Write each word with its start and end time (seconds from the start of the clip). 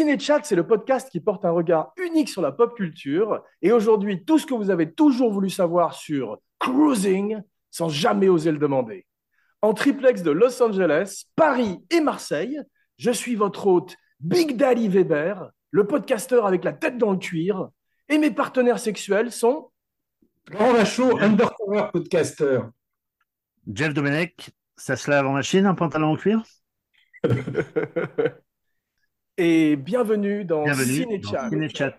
Cinéchat, 0.00 0.40
c'est 0.44 0.56
le 0.56 0.66
podcast 0.66 1.10
qui 1.10 1.20
porte 1.20 1.44
un 1.44 1.50
regard 1.50 1.92
unique 2.02 2.30
sur 2.30 2.40
la 2.40 2.52
pop 2.52 2.74
culture. 2.74 3.44
Et 3.60 3.70
aujourd'hui, 3.70 4.24
tout 4.24 4.38
ce 4.38 4.46
que 4.46 4.54
vous 4.54 4.70
avez 4.70 4.94
toujours 4.94 5.30
voulu 5.30 5.50
savoir 5.50 5.92
sur 5.92 6.40
cruising 6.58 7.42
sans 7.70 7.90
jamais 7.90 8.30
oser 8.30 8.50
le 8.50 8.56
demander. 8.56 9.04
En 9.60 9.74
triplex 9.74 10.22
de 10.22 10.30
Los 10.30 10.62
Angeles, 10.62 11.24
Paris 11.36 11.84
et 11.90 12.00
Marseille, 12.00 12.62
je 12.96 13.10
suis 13.10 13.34
votre 13.34 13.66
hôte 13.66 13.94
Big 14.20 14.56
Daddy 14.56 14.88
Weber, 14.88 15.50
le 15.70 15.86
podcasteur 15.86 16.46
avec 16.46 16.64
la 16.64 16.72
tête 16.72 16.96
dans 16.96 17.10
le 17.10 17.18
cuir. 17.18 17.68
Et 18.08 18.16
mes 18.16 18.30
partenaires 18.30 18.78
sexuels 18.78 19.30
sont. 19.30 19.70
Laurent 20.48 20.72
Lachaud, 20.72 21.18
undercover 21.18 21.90
podcaster. 21.92 22.60
Jeff 23.70 23.92
Domenech, 23.92 24.48
ça 24.78 24.96
se 24.96 25.10
lave 25.10 25.26
en 25.26 25.34
machine, 25.34 25.66
un 25.66 25.74
pantalon 25.74 26.12
en 26.12 26.16
cuir? 26.16 26.42
Et 29.42 29.74
bienvenue 29.76 30.44
dans 30.44 30.64
Bienvenue 30.64 30.96
Cinéchat. 30.96 31.44
dans 31.44 31.48
Cinéchat. 31.48 31.96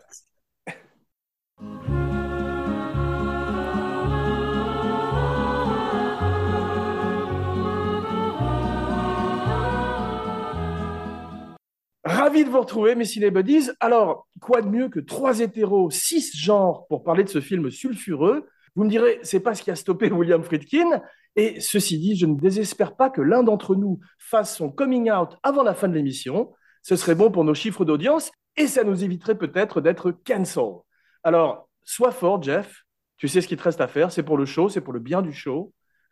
Ravi 12.04 12.46
de 12.46 12.50
vous 12.52 12.60
retrouver, 12.60 12.94
mes 12.94 13.06
cinébuddies. 13.06 13.72
Alors, 13.80 14.28
quoi 14.40 14.62
de 14.62 14.68
mieux 14.68 14.90
que 14.90 15.00
trois 15.00 15.40
hétéros, 15.40 15.90
six 15.90 16.38
genres 16.38 16.86
pour 16.90 17.04
parler 17.04 17.24
de 17.24 17.30
ce 17.30 17.42
film 17.42 17.72
sulfureux? 17.72 18.48
Vous 18.76 18.84
me 18.84 18.90
direz, 18.90 19.18
c'est 19.24 19.40
pas 19.40 19.56
ce 19.56 19.64
qui 19.64 19.72
a 19.72 19.76
stoppé 19.76 20.12
William 20.12 20.44
Friedkin. 20.44 21.02
Et 21.36 21.60
ceci 21.60 21.98
dit, 21.98 22.16
je 22.16 22.28
ne 22.28 22.36
désespère 22.36 22.96
pas 22.96 23.10
que 23.10 23.22
l'un 23.22 23.42
d'entre 23.42 23.76
nous 23.76 24.00
fasse 24.20 24.56
son 24.56 24.70
coming 24.70 25.10
out 25.10 25.38
avant 25.42 25.64
la 25.64 25.74
fin 25.74 25.88
de 25.88 25.96
l'émission. 25.96 26.54
Ce 26.82 26.96
serait 26.96 27.16
bon 27.16 27.32
pour 27.32 27.44
nos 27.44 27.54
chiffres 27.54 27.86
d'audience 27.86 28.32
et 28.58 28.68
ça 28.68 28.84
nous 28.84 29.04
éviterait 29.04 29.38
peut-être 29.38 29.82
d'être 29.82 30.12
cancel. 30.12 30.64
Alors, 31.24 31.70
sois 31.84 32.12
fort, 32.12 32.42
Jeff. 32.42 32.84
Tu 33.18 33.28
sais 33.28 33.42
ce 33.42 33.48
qu'il 33.48 33.58
te 33.58 33.64
reste 33.64 33.82
à 33.82 33.88
faire. 33.88 34.12
C'est 34.12 34.24
pour 34.24 34.38
le 34.38 34.46
show, 34.46 34.68
c'est 34.68 34.82
pour 34.82 34.94
le 34.94 35.00
bien 35.00 35.22
du 35.22 35.32
show. 35.32 35.72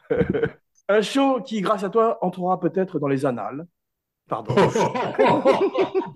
Un 0.89 1.01
show 1.01 1.41
qui, 1.41 1.61
grâce 1.61 1.83
à 1.83 1.89
toi, 1.89 2.17
entrera 2.21 2.59
peut-être 2.59 2.99
dans 2.99 3.07
les 3.07 3.25
annales. 3.25 3.65
Pardon. 4.27 4.55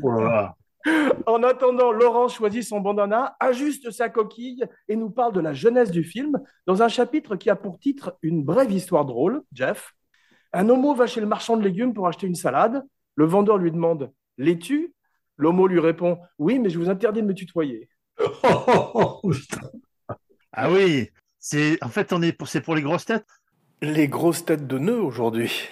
Oh. 0.05 0.99
En 1.27 1.43
attendant, 1.43 1.93
Laurent 1.93 2.27
choisit 2.27 2.63
son 2.63 2.81
bandana, 2.81 3.37
ajuste 3.39 3.89
sa 3.91 4.09
coquille 4.09 4.65
et 4.89 4.97
nous 4.97 5.09
parle 5.09 5.31
de 5.31 5.39
la 5.39 5.53
jeunesse 5.53 5.91
du 5.91 6.03
film 6.03 6.41
dans 6.67 6.83
un 6.83 6.89
chapitre 6.89 7.37
qui 7.37 7.49
a 7.49 7.55
pour 7.55 7.79
titre 7.79 8.17
Une 8.21 8.43
brève 8.43 8.71
histoire 8.71 9.05
drôle. 9.05 9.43
Jeff. 9.53 9.93
Un 10.51 10.67
homo 10.67 10.93
va 10.93 11.07
chez 11.07 11.21
le 11.21 11.27
marchand 11.27 11.55
de 11.55 11.63
légumes 11.63 11.93
pour 11.93 12.07
acheter 12.07 12.27
une 12.27 12.35
salade. 12.35 12.83
Le 13.15 13.25
vendeur 13.25 13.57
lui 13.57 13.71
demande 13.71 14.11
L'es-tu? 14.37 14.93
L'homo 15.37 15.67
lui 15.67 15.79
répond 15.79 16.19
Oui, 16.37 16.59
mais 16.59 16.69
je 16.69 16.79
vous 16.79 16.89
interdis 16.89 17.21
de 17.21 17.27
me 17.27 17.33
tutoyer. 17.33 17.89
Ah 20.55 20.71
oui, 20.71 21.09
c'est 21.39 21.83
en 21.83 21.89
fait 21.89 22.13
on 22.13 22.21
est 22.21 22.31
pour 22.31 22.47
c'est 22.47 22.61
pour 22.61 22.75
les 22.75 22.83
grosses 22.83 23.05
têtes. 23.05 23.25
Les 23.81 24.07
grosses 24.07 24.45
têtes 24.45 24.67
de 24.67 24.77
nœuds 24.77 25.01
aujourd'hui. 25.01 25.67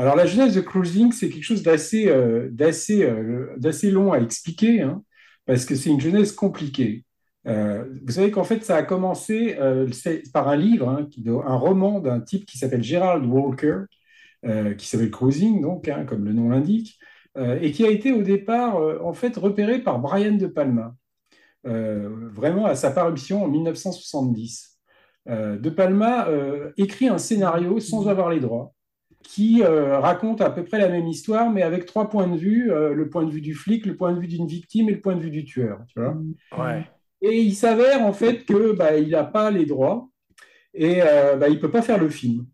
Alors, 0.00 0.16
la 0.16 0.24
jeunesse 0.24 0.54
de 0.54 0.62
Cruising, 0.62 1.12
c'est 1.12 1.28
quelque 1.28 1.44
chose 1.44 1.62
d'assez 1.62 2.08
euh, 2.08 2.48
euh, 2.58 3.90
long 3.90 4.12
à 4.14 4.18
expliquer, 4.18 4.80
hein, 4.80 5.04
parce 5.44 5.66
que 5.66 5.74
c'est 5.74 5.90
une 5.90 6.00
jeunesse 6.00 6.32
compliquée. 6.32 7.04
Euh, 7.46 7.84
vous 8.06 8.12
savez 8.12 8.30
qu'en 8.30 8.44
fait, 8.44 8.64
ça 8.64 8.76
a 8.76 8.82
commencé 8.82 9.58
euh, 9.60 9.86
par 10.32 10.48
un 10.48 10.56
livre, 10.56 10.88
hein, 10.88 11.06
un 11.46 11.54
roman 11.54 12.00
d'un 12.00 12.18
type 12.20 12.46
qui 12.46 12.56
s'appelle 12.56 12.82
Gerald 12.82 13.26
Walker, 13.26 13.80
euh, 14.46 14.72
qui 14.72 14.86
s'appelle 14.86 15.10
Cruising, 15.10 15.60
donc, 15.60 15.86
hein, 15.86 16.06
comme 16.06 16.24
le 16.24 16.32
nom 16.32 16.48
l'indique, 16.48 16.98
et 17.60 17.70
qui 17.70 17.84
a 17.84 17.90
été 17.90 18.10
au 18.10 18.22
départ, 18.22 18.76
en 19.04 19.12
fait, 19.12 19.36
repéré 19.36 19.80
par 19.80 19.98
Brian 20.00 20.32
De 20.32 20.46
Palma, 20.46 20.96
vraiment 21.62 22.64
à 22.64 22.74
sa 22.74 22.90
parution 22.90 23.44
en 23.44 23.48
1970. 23.48 24.80
Euh, 25.28 25.58
De 25.58 25.68
Palma 25.68 26.26
écrit 26.78 27.08
un 27.08 27.18
scénario 27.18 27.80
sans 27.80 28.08
avoir 28.08 28.30
les 28.30 28.40
droits 28.40 28.74
qui 29.22 29.62
euh, 29.62 29.98
raconte 29.98 30.40
à 30.40 30.50
peu 30.50 30.64
près 30.64 30.78
la 30.78 30.88
même 30.88 31.06
histoire, 31.06 31.50
mais 31.50 31.62
avec 31.62 31.86
trois 31.86 32.08
points 32.08 32.26
de 32.26 32.36
vue, 32.36 32.72
euh, 32.72 32.94
le 32.94 33.08
point 33.08 33.24
de 33.24 33.30
vue 33.30 33.40
du 33.42 33.54
flic, 33.54 33.86
le 33.86 33.96
point 33.96 34.12
de 34.12 34.20
vue 34.20 34.26
d'une 34.26 34.46
victime 34.46 34.88
et 34.88 34.92
le 34.92 35.00
point 35.00 35.14
de 35.14 35.20
vue 35.20 35.30
du 35.30 35.44
tueur. 35.44 35.78
Tu 35.88 36.00
vois 36.00 36.16
Ouais. 36.58 36.86
et 37.22 37.40
il 37.42 37.54
s'avère 37.54 38.02
en 38.04 38.12
fait 38.12 38.44
que 38.44 38.72
bah, 38.72 38.96
il 38.96 39.10
n'a 39.10 39.24
pas 39.24 39.50
les 39.50 39.66
droits 39.66 40.08
et 40.74 41.00
euh, 41.02 41.36
bah, 41.36 41.48
il 41.48 41.54
ne 41.56 41.60
peut 41.60 41.70
pas 41.70 41.82
faire 41.82 41.98
le 41.98 42.08
film. 42.08 42.46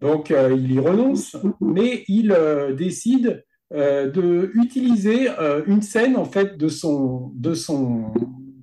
Donc 0.00 0.30
euh, 0.32 0.52
il 0.58 0.72
y 0.72 0.78
renonce, 0.80 1.36
mais 1.60 2.04
il 2.08 2.32
euh, 2.32 2.72
décide 2.74 3.44
de 3.72 4.50
utiliser 4.54 5.30
euh, 5.38 5.62
une 5.66 5.80
scène 5.80 6.16
en 6.16 6.26
fait 6.26 6.58
de 6.58 6.68
son, 6.68 7.30
de 7.34 7.54
son 7.54 8.12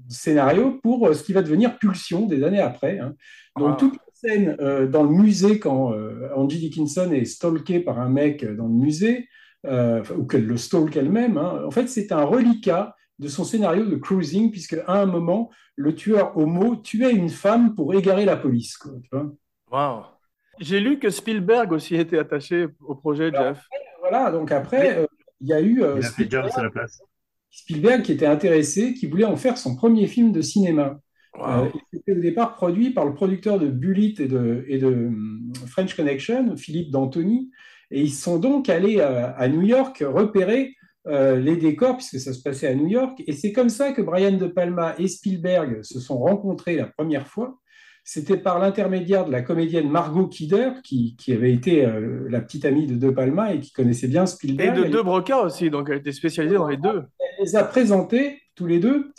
scénario 0.08 0.80
pour 0.84 1.16
ce 1.16 1.24
qui 1.24 1.34
va 1.34 1.42
devenir 1.42 1.80
Pulsion 1.80 2.28
des 2.28 2.44
années 2.44 2.60
après. 2.60 3.00
hein. 3.00 3.16
Donc 3.58 3.70
Ah. 3.74 3.78
toute 3.80 3.98
scène 4.20 4.56
euh, 4.60 4.88
dans 4.88 5.04
le 5.04 5.10
musée 5.10 5.60
quand 5.60 5.94
euh, 5.94 6.30
Angie 6.36 6.60
Dickinson 6.60 7.12
est 7.12 7.26
stalkée 7.26 7.80
par 7.80 8.00
un 8.00 8.10
mec 8.10 8.46
dans 8.46 8.68
le 8.68 8.74
musée, 8.74 9.28
euh, 9.66 10.04
ou 10.18 10.26
qu'elle 10.26 10.46
le 10.46 10.58
stalk 10.58 10.96
elle-même, 10.96 11.38
hein, 11.38 11.62
en 11.66 11.72
fait 11.72 11.88
c'est 11.88 12.12
un 12.12 12.24
reliquat 12.24 12.96
de 13.20 13.28
son 13.28 13.44
scénario 13.44 13.86
de 13.86 13.98
cruising, 13.98 14.50
puisque 14.50 14.78
à 14.88 15.02
un 15.02 15.06
moment, 15.06 15.50
le 15.76 15.94
tueur 15.94 16.38
homo 16.38 16.78
tuait 16.78 17.12
une 17.12 17.30
femme 17.30 17.76
pour 17.76 17.94
égarer 17.94 18.26
la 18.26 18.38
police. 18.38 18.78
quoi, 18.78 18.94
tu 19.04 19.10
vois. 19.12 19.34
Wow. 19.72 20.06
J'ai 20.60 20.80
lu 20.80 21.00
que 21.00 21.10
Spielberg 21.10 21.72
aussi 21.72 21.96
était 21.96 22.18
attaché 22.18 22.68
au 22.82 22.96
projet, 22.96 23.28
Alors, 23.28 23.56
Jeff. 23.56 23.66
Voilà, 24.02 24.32
donc 24.32 24.52
après, 24.52 25.00
euh, 25.00 25.06
il 25.42 25.48
y 25.48 25.54
a 25.54 25.62
eu 25.62 25.84
euh, 25.84 25.96
Il 26.00 26.06
a 26.06 26.10
fait 26.10 26.30
Jones 26.30 26.50
Spielberg, 26.50 26.60
à 26.60 26.64
la 26.64 26.70
place. 26.70 27.02
Spielberg 27.52 28.02
qui 28.04 28.12
était 28.14 28.26
intéressé, 28.26 28.94
qui 28.94 29.08
voulait 29.08 29.26
en 29.26 29.36
faire 29.36 29.58
son 29.58 29.76
premier 29.76 30.08
film 30.08 30.32
de 30.32 30.42
cinéma. 30.42 31.00
Wow. 31.38 31.46
Euh, 31.46 31.66
et 31.68 31.80
C'était 31.94 32.12
au 32.14 32.20
départ 32.22 32.56
produit 32.56 32.90
par 32.92 33.06
le 33.06 33.14
producteur 33.14 33.60
de 33.60 33.68
Bullitt 33.68 34.20
et 34.20 34.28
de, 34.28 34.66
et 34.68 34.78
de 34.80 34.88
hum, 34.88 35.52
French 35.68 35.96
Connection, 35.96 36.56
Philippe 36.58 36.92
D'Antoni. 36.92 37.52
Et 37.92 38.02
ils 38.02 38.12
sont 38.14 38.38
donc 38.40 38.70
allés 38.70 39.00
à, 39.00 39.30
à 39.32 39.48
New 39.48 39.62
York 39.62 40.04
repérer 40.08 40.76
euh, 41.08 41.40
les 41.40 41.56
décors, 41.56 41.98
puisque 41.98 42.20
ça 42.20 42.34
se 42.34 42.42
passait 42.42 42.68
à 42.68 42.76
New 42.76 42.88
York. 42.88 43.22
Et 43.26 43.34
c'est 43.34 43.52
comme 43.52 43.70
ça 43.70 43.92
que 43.94 44.02
Brian 44.02 44.34
De 44.38 44.48
Palma 44.48 44.96
et 45.00 45.08
Spielberg 45.08 45.82
se 45.84 46.00
sont 46.00 46.18
rencontrés 46.20 46.76
la 46.76 46.86
première 46.88 47.26
fois. 47.28 47.58
C'était 48.04 48.38
par 48.38 48.58
l'intermédiaire 48.60 49.26
de 49.26 49.32
la 49.32 49.42
comédienne 49.42 49.88
Margot 49.90 50.28
Kidder, 50.28 50.72
qui, 50.84 51.16
qui 51.16 51.32
avait 51.32 51.54
été 51.54 51.86
euh, 51.86 52.28
la 52.30 52.42
petite 52.42 52.66
amie 52.66 52.88
de 52.88 52.96
De 52.96 53.12
Palma 53.12 53.54
et 53.54 53.60
qui 53.60 53.72
connaissait 53.72 54.08
bien 54.08 54.24
Et 54.24 54.28
Spielberg. 54.28 54.78
de 54.78 54.84
Elle- 54.86 54.92
deux 54.92 55.04
Broca 55.04 55.42
aussi, 55.42 55.70
donc 55.70 55.90
elle 55.90 55.98
était 56.00 56.12
spécialisée 56.12 56.56
dans 56.56 56.68
les 56.68 56.78
deux. 56.78 57.04
elle 57.20 57.46
les 57.46 57.56
a 57.56 57.64
présentés 57.64 58.40
tous 58.56 58.66
les 58.66 58.80
deux. 58.80 59.12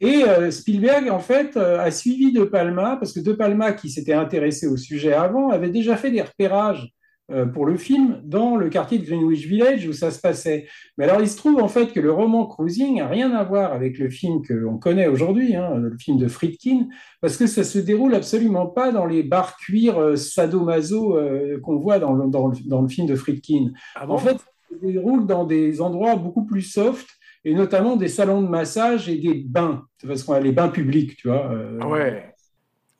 Et 0.00 0.24
euh, 0.24 0.50
Spielberg, 0.50 1.08
en 1.10 1.20
fait, 1.20 1.56
euh, 1.56 1.80
a 1.80 1.90
suivi 1.90 2.32
De 2.32 2.44
Palma, 2.44 2.96
parce 2.96 3.12
que 3.12 3.20
De 3.20 3.32
Palma, 3.32 3.72
qui 3.72 3.88
s'était 3.88 4.12
intéressé 4.12 4.66
au 4.66 4.76
sujet 4.76 5.14
avant, 5.14 5.50
avait 5.50 5.70
déjà 5.70 5.96
fait 5.96 6.10
des 6.10 6.20
repérages 6.20 6.92
euh, 7.32 7.46
pour 7.46 7.64
le 7.64 7.76
film 7.76 8.20
dans 8.22 8.56
le 8.56 8.68
quartier 8.68 8.98
de 8.98 9.04
Greenwich 9.04 9.46
Village 9.46 9.88
où 9.88 9.94
ça 9.94 10.10
se 10.10 10.20
passait. 10.20 10.66
Mais 10.98 11.04
alors, 11.04 11.22
il 11.22 11.28
se 11.28 11.38
trouve 11.38 11.60
en 11.62 11.68
fait 11.68 11.92
que 11.92 11.98
le 11.98 12.12
roman 12.12 12.46
Cruising 12.46 12.98
n'a 12.98 13.08
rien 13.08 13.32
à 13.32 13.42
voir 13.42 13.72
avec 13.72 13.98
le 13.98 14.10
film 14.10 14.42
qu'on 14.46 14.76
connaît 14.76 15.08
aujourd'hui, 15.08 15.56
hein, 15.56 15.76
le 15.76 15.96
film 15.98 16.18
de 16.18 16.28
Friedkin, 16.28 16.88
parce 17.22 17.38
que 17.38 17.46
ça 17.46 17.64
se 17.64 17.78
déroule 17.78 18.14
absolument 18.14 18.66
pas 18.66 18.92
dans 18.92 19.06
les 19.06 19.22
bars 19.22 19.56
cuir 19.56 20.16
sadomaso 20.16 21.18
qu'on 21.62 21.78
voit 21.78 21.98
dans 21.98 22.12
le, 22.12 22.28
dans, 22.28 22.48
le, 22.48 22.56
dans 22.66 22.82
le 22.82 22.88
film 22.88 23.06
de 23.08 23.14
Friedkin. 23.14 23.72
Ah 23.96 24.06
bon? 24.06 24.14
En 24.14 24.18
fait, 24.18 24.36
ça 24.36 24.76
se 24.78 24.86
déroule 24.86 25.26
dans 25.26 25.44
des 25.44 25.80
endroits 25.80 26.16
beaucoup 26.16 26.44
plus 26.44 26.62
soft, 26.62 27.08
et 27.44 27.54
notamment 27.54 27.96
des 27.96 28.08
salons 28.08 28.42
de 28.42 28.48
massage 28.48 29.08
et 29.08 29.18
des 29.18 29.34
bains, 29.34 29.86
parce 30.06 30.22
qu'on 30.24 30.34
a 30.34 30.40
les 30.40 30.52
bains 30.52 30.68
publics, 30.68 31.16
tu 31.16 31.28
vois. 31.28 31.50
euh, 31.52 31.80
Ouais. 31.84 32.32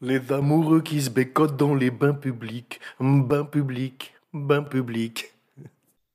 Les 0.03 0.31
amoureux 0.31 0.83
qui 0.83 1.01
se 1.01 1.09
bécotent 1.11 1.57
dans 1.57 1.75
les 1.75 1.91
bains 1.91 2.13
publics. 2.15 2.81
Bains 3.01 3.45
publics. 3.45 4.13
Bains 4.33 4.63
publics. 4.63 5.33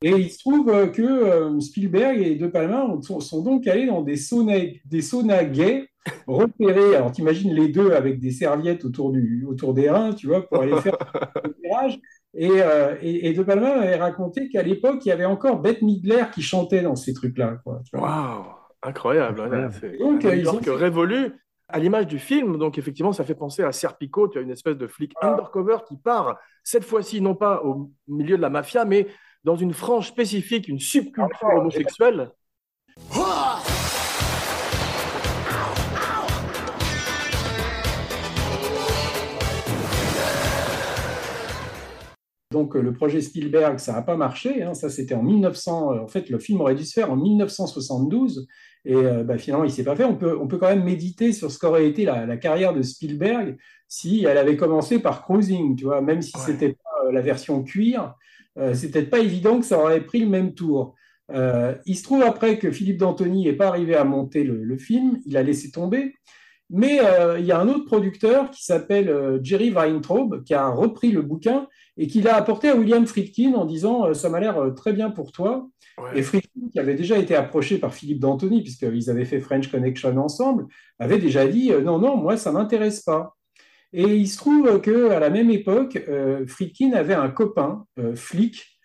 Et 0.04 0.12
il 0.12 0.30
se 0.32 0.40
trouve 0.40 0.70
euh, 0.70 0.88
que 0.88 1.02
euh, 1.02 1.60
Spielberg 1.60 2.20
et 2.22 2.36
De 2.36 2.48
Palma 2.48 2.86
ont- 2.86 3.02
sont, 3.20 3.42
donc 3.44 3.68
allés 3.68 3.86
dans 3.88 4.02
des 4.02 4.18
saunas, 4.18 4.60
des 4.86 5.02
saunas 5.02 5.44
gays 5.46 5.88
repérés. 6.26 6.96
Alors, 6.96 7.12
t'imagines 7.12 7.54
les 7.54 7.68
deux 7.68 7.92
avec 7.92 8.20
des 8.20 8.32
serviettes 8.32 8.84
autour, 8.86 9.12
du, 9.12 9.46
autour 9.48 9.74
des 9.76 9.90
reins, 9.90 10.14
tu 10.14 10.28
vois, 10.28 10.48
pour 10.48 10.62
aller 10.62 10.76
faire 10.82 10.98
le 11.44 11.50
repérage. 11.50 12.00
Et, 12.34 12.50
euh, 12.62 12.96
et, 13.02 13.28
et 13.30 13.34
De 13.34 13.44
Palma 13.44 13.70
avait 13.82 13.98
raconté 13.98 14.48
qu'à 14.50 14.64
l'époque, 14.64 15.06
il 15.06 15.10
y 15.10 15.12
avait 15.12 15.26
encore 15.26 15.60
Bette 15.60 15.82
Midler 15.82 16.24
qui 16.34 16.42
chantait 16.42 16.82
dans 16.82 16.96
ces 16.96 17.14
trucs-là. 17.14 17.58
Waouh, 17.94 18.46
incroyable. 18.84 19.42
Incroyable. 19.42 19.74
C'est 19.80 19.98
Donc, 19.98 20.24
un 20.26 20.30
euh, 20.30 20.36
New 20.42 20.72
ont 20.72 20.76
révolu 20.78 21.34
à 21.68 21.80
l'image 21.80 22.08
du 22.08 22.20
film. 22.20 22.58
Donc, 22.58 22.78
effectivement, 22.78 23.12
ça 23.12 23.26
fait 23.26 23.36
penser 23.36 23.64
à 23.64 23.72
Serpico. 23.72 24.28
Tu 24.30 24.38
as 24.38 24.42
une 24.42 24.52
espèce 24.52 24.78
de 24.78 24.88
flic 24.88 25.14
Ah. 25.22 25.32
undercover 25.32 25.78
qui 25.88 25.98
part, 25.98 26.38
cette 26.64 26.86
fois-ci, 26.86 27.20
non 27.22 27.36
pas 27.36 27.64
au 27.64 27.92
milieu 28.08 28.38
de 28.38 28.42
la 28.42 28.50
mafia, 28.50 28.86
mais 28.86 29.08
dans 29.44 29.56
une 29.56 29.74
frange 29.74 30.08
spécifique, 30.08 30.68
une 30.68 30.80
subculture 30.80 31.50
Ah, 33.14 33.62
Donc 42.52 42.76
euh, 42.76 42.82
le 42.82 42.94
projet 42.94 43.22
Spielberg, 43.22 43.80
ça 43.80 43.94
n'a 43.94 44.02
pas 44.02 44.18
marché. 44.18 44.62
hein. 44.64 44.74
Ça, 44.74 44.90
c'était 44.90 45.14
en 45.16 45.24
1900. 45.24 45.94
euh, 45.94 46.00
En 46.02 46.08
fait, 46.08 46.30
le 46.30 46.38
film 46.40 46.62
aurait 46.62 46.76
dû 46.76 46.84
se 46.86 46.94
faire 46.94 47.12
en 47.12 47.16
1972. 47.16 48.48
Et 48.84 48.96
euh, 48.96 49.24
bah, 49.24 49.38
finalement, 49.38 49.64
il 49.64 49.68
ne 49.68 49.74
s'est 49.74 49.84
pas 49.84 49.96
fait. 49.96 50.04
On 50.06 50.16
peut, 50.16 50.38
on 50.40 50.48
peut 50.48 50.58
quand 50.58 50.68
même 50.70 50.84
méditer 50.84 51.34
sur 51.34 51.52
ce 51.52 51.60
qu'aurait 51.60 51.88
été 51.88 52.04
la, 52.06 52.26
la 52.26 52.38
carrière 52.38 52.74
de 52.74 52.82
Spielberg 52.82 53.58
si 53.88 54.26
elle 54.26 54.38
avait 54.38 54.56
commencé 54.58 55.00
par 55.00 55.24
Cruising, 55.24 55.76
tu 55.76 55.84
vois, 55.86 56.02
même 56.02 56.22
si 56.22 56.36
Ouais. 56.38 56.44
c'était 56.46 56.74
pas 56.74 57.08
euh, 57.08 57.12
la 57.12 57.22
version 57.22 57.62
cuir, 57.64 58.16
euh, 58.58 58.74
c'est 58.74 58.90
peut-être 58.90 59.10
pas 59.10 59.20
évident 59.20 59.60
que 59.60 59.66
ça 59.66 59.78
aurait 59.80 60.02
pris 60.02 60.20
le 60.20 60.30
même 60.30 60.54
tour. 60.54 60.96
Il 61.86 61.96
se 61.96 62.04
trouve 62.04 62.24
après 62.24 62.58
que 62.60 62.72
Philippe 62.72 62.98
D'Antoni 62.98 63.46
n'est 63.46 63.54
pas 63.54 63.68
arrivé 63.70 63.96
à 63.96 64.04
monter 64.04 64.44
le, 64.44 64.64
le 64.64 64.78
film, 64.78 65.20
il 65.26 65.38
a 65.38 65.44
laissé 65.44 65.72
tomber. 65.72 66.14
Mais 66.74 67.02
euh, 67.02 67.38
il 67.38 67.46
y 67.46 67.52
a 67.52 67.60
un 67.60 67.68
autre 67.68 67.84
producteur 67.84 68.50
qui 68.50 68.64
s'appelle 68.64 69.10
euh, 69.10 69.40
Jerry 69.44 69.72
Weintraub 69.72 70.42
qui 70.44 70.54
a 70.54 70.70
repris 70.70 71.12
le 71.12 71.22
bouquin 71.22 71.68
et 71.98 72.08
qui 72.08 72.22
l'a 72.22 72.38
apporté 72.38 72.70
à 72.70 72.76
William 72.76 73.06
Friedkin 73.06 73.54
en 73.56 73.66
disant 73.66 74.06
euh, 74.06 74.14
ça 74.14 74.30
m'a 74.30 74.40
l'air 74.40 74.74
très 74.74 74.94
bien 74.94 75.12
pour 75.12 75.34
toi. 75.34 75.68
Et 76.16 76.24
Friedkin, 76.24 76.70
qui 76.72 76.80
avait 76.80 76.96
déjà 76.96 77.18
été 77.18 77.36
approché 77.36 77.78
par 77.78 77.94
Philippe 77.94 78.20
D'Antoni, 78.20 78.64
puisqu'ils 78.64 79.10
avaient 79.10 79.26
fait 79.26 79.42
French 79.42 79.70
Connection 79.70 80.18
ensemble, 80.18 80.66
avait 80.98 81.20
déjà 81.20 81.46
dit 81.46 81.70
non, 81.84 82.00
non, 82.00 82.16
moi, 82.16 82.38
ça 82.38 82.52
ne 82.52 82.58
m'intéresse 82.58 83.02
pas. 83.02 83.36
Et 83.94 84.16
il 84.16 84.28
se 84.28 84.38
trouve 84.38 84.82
qu'à 84.82 85.20
la 85.20 85.30
même 85.30 85.52
époque, 85.52 86.02
Friedkin 86.48 86.94
avait 86.94 87.14
un 87.14 87.30
copain, 87.30 87.86
flic, 88.16 88.80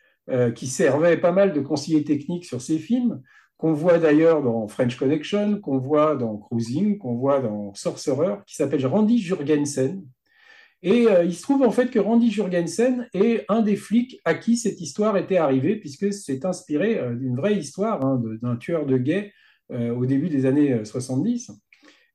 qui 0.54 0.66
servait 0.66 1.16
pas 1.16 1.32
mal 1.32 1.54
de 1.54 1.60
conseiller 1.60 2.04
technique 2.04 2.44
sur 2.44 2.60
ses 2.60 2.78
films, 2.78 3.22
qu'on 3.56 3.73
voit 3.73 3.99
d'ailleurs 3.99 4.43
dans 4.43 4.69
French 4.69 4.97
Connection, 4.97 5.61
qu'on 5.61 5.79
voit 5.79 6.14
dans 6.17 6.37
Cruising, 6.37 6.99
qu'on 6.99 7.14
voit 7.14 7.41
dans 7.41 7.73
Sorcerer, 7.75 8.37
qui 8.47 8.55
s'appelle 8.55 8.87
Randy 8.87 9.19
Jurgensen. 9.19 10.03
Et 10.82 11.08
euh, 11.08 11.25
il 11.25 11.35
se 11.35 11.43
trouve 11.43 11.62
en 11.62 11.70
fait 11.70 11.91
que 11.91 11.99
Randy 11.99 12.31
Jurgensen 12.31 13.08
est 13.14 13.44
un 13.49 13.62
des 13.62 13.76
flics 13.76 14.20
à 14.25 14.35
qui 14.35 14.56
cette 14.56 14.81
histoire 14.81 15.17
était 15.17 15.38
arrivée, 15.38 15.76
puisque 15.76 16.12
c'est 16.12 16.44
inspiré 16.44 16.99
euh, 16.99 17.14
d'une 17.14 17.37
vraie 17.37 17.56
histoire 17.56 18.05
hein, 18.05 18.23
d'un 18.43 18.56
tueur 18.56 18.85
de 18.85 18.99
gays 18.99 19.32
euh, 19.73 19.94
au 19.94 20.05
début 20.05 20.29
des 20.29 20.44
années 20.44 20.73
euh, 20.75 20.85
70. 20.85 21.50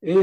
Et 0.04 0.16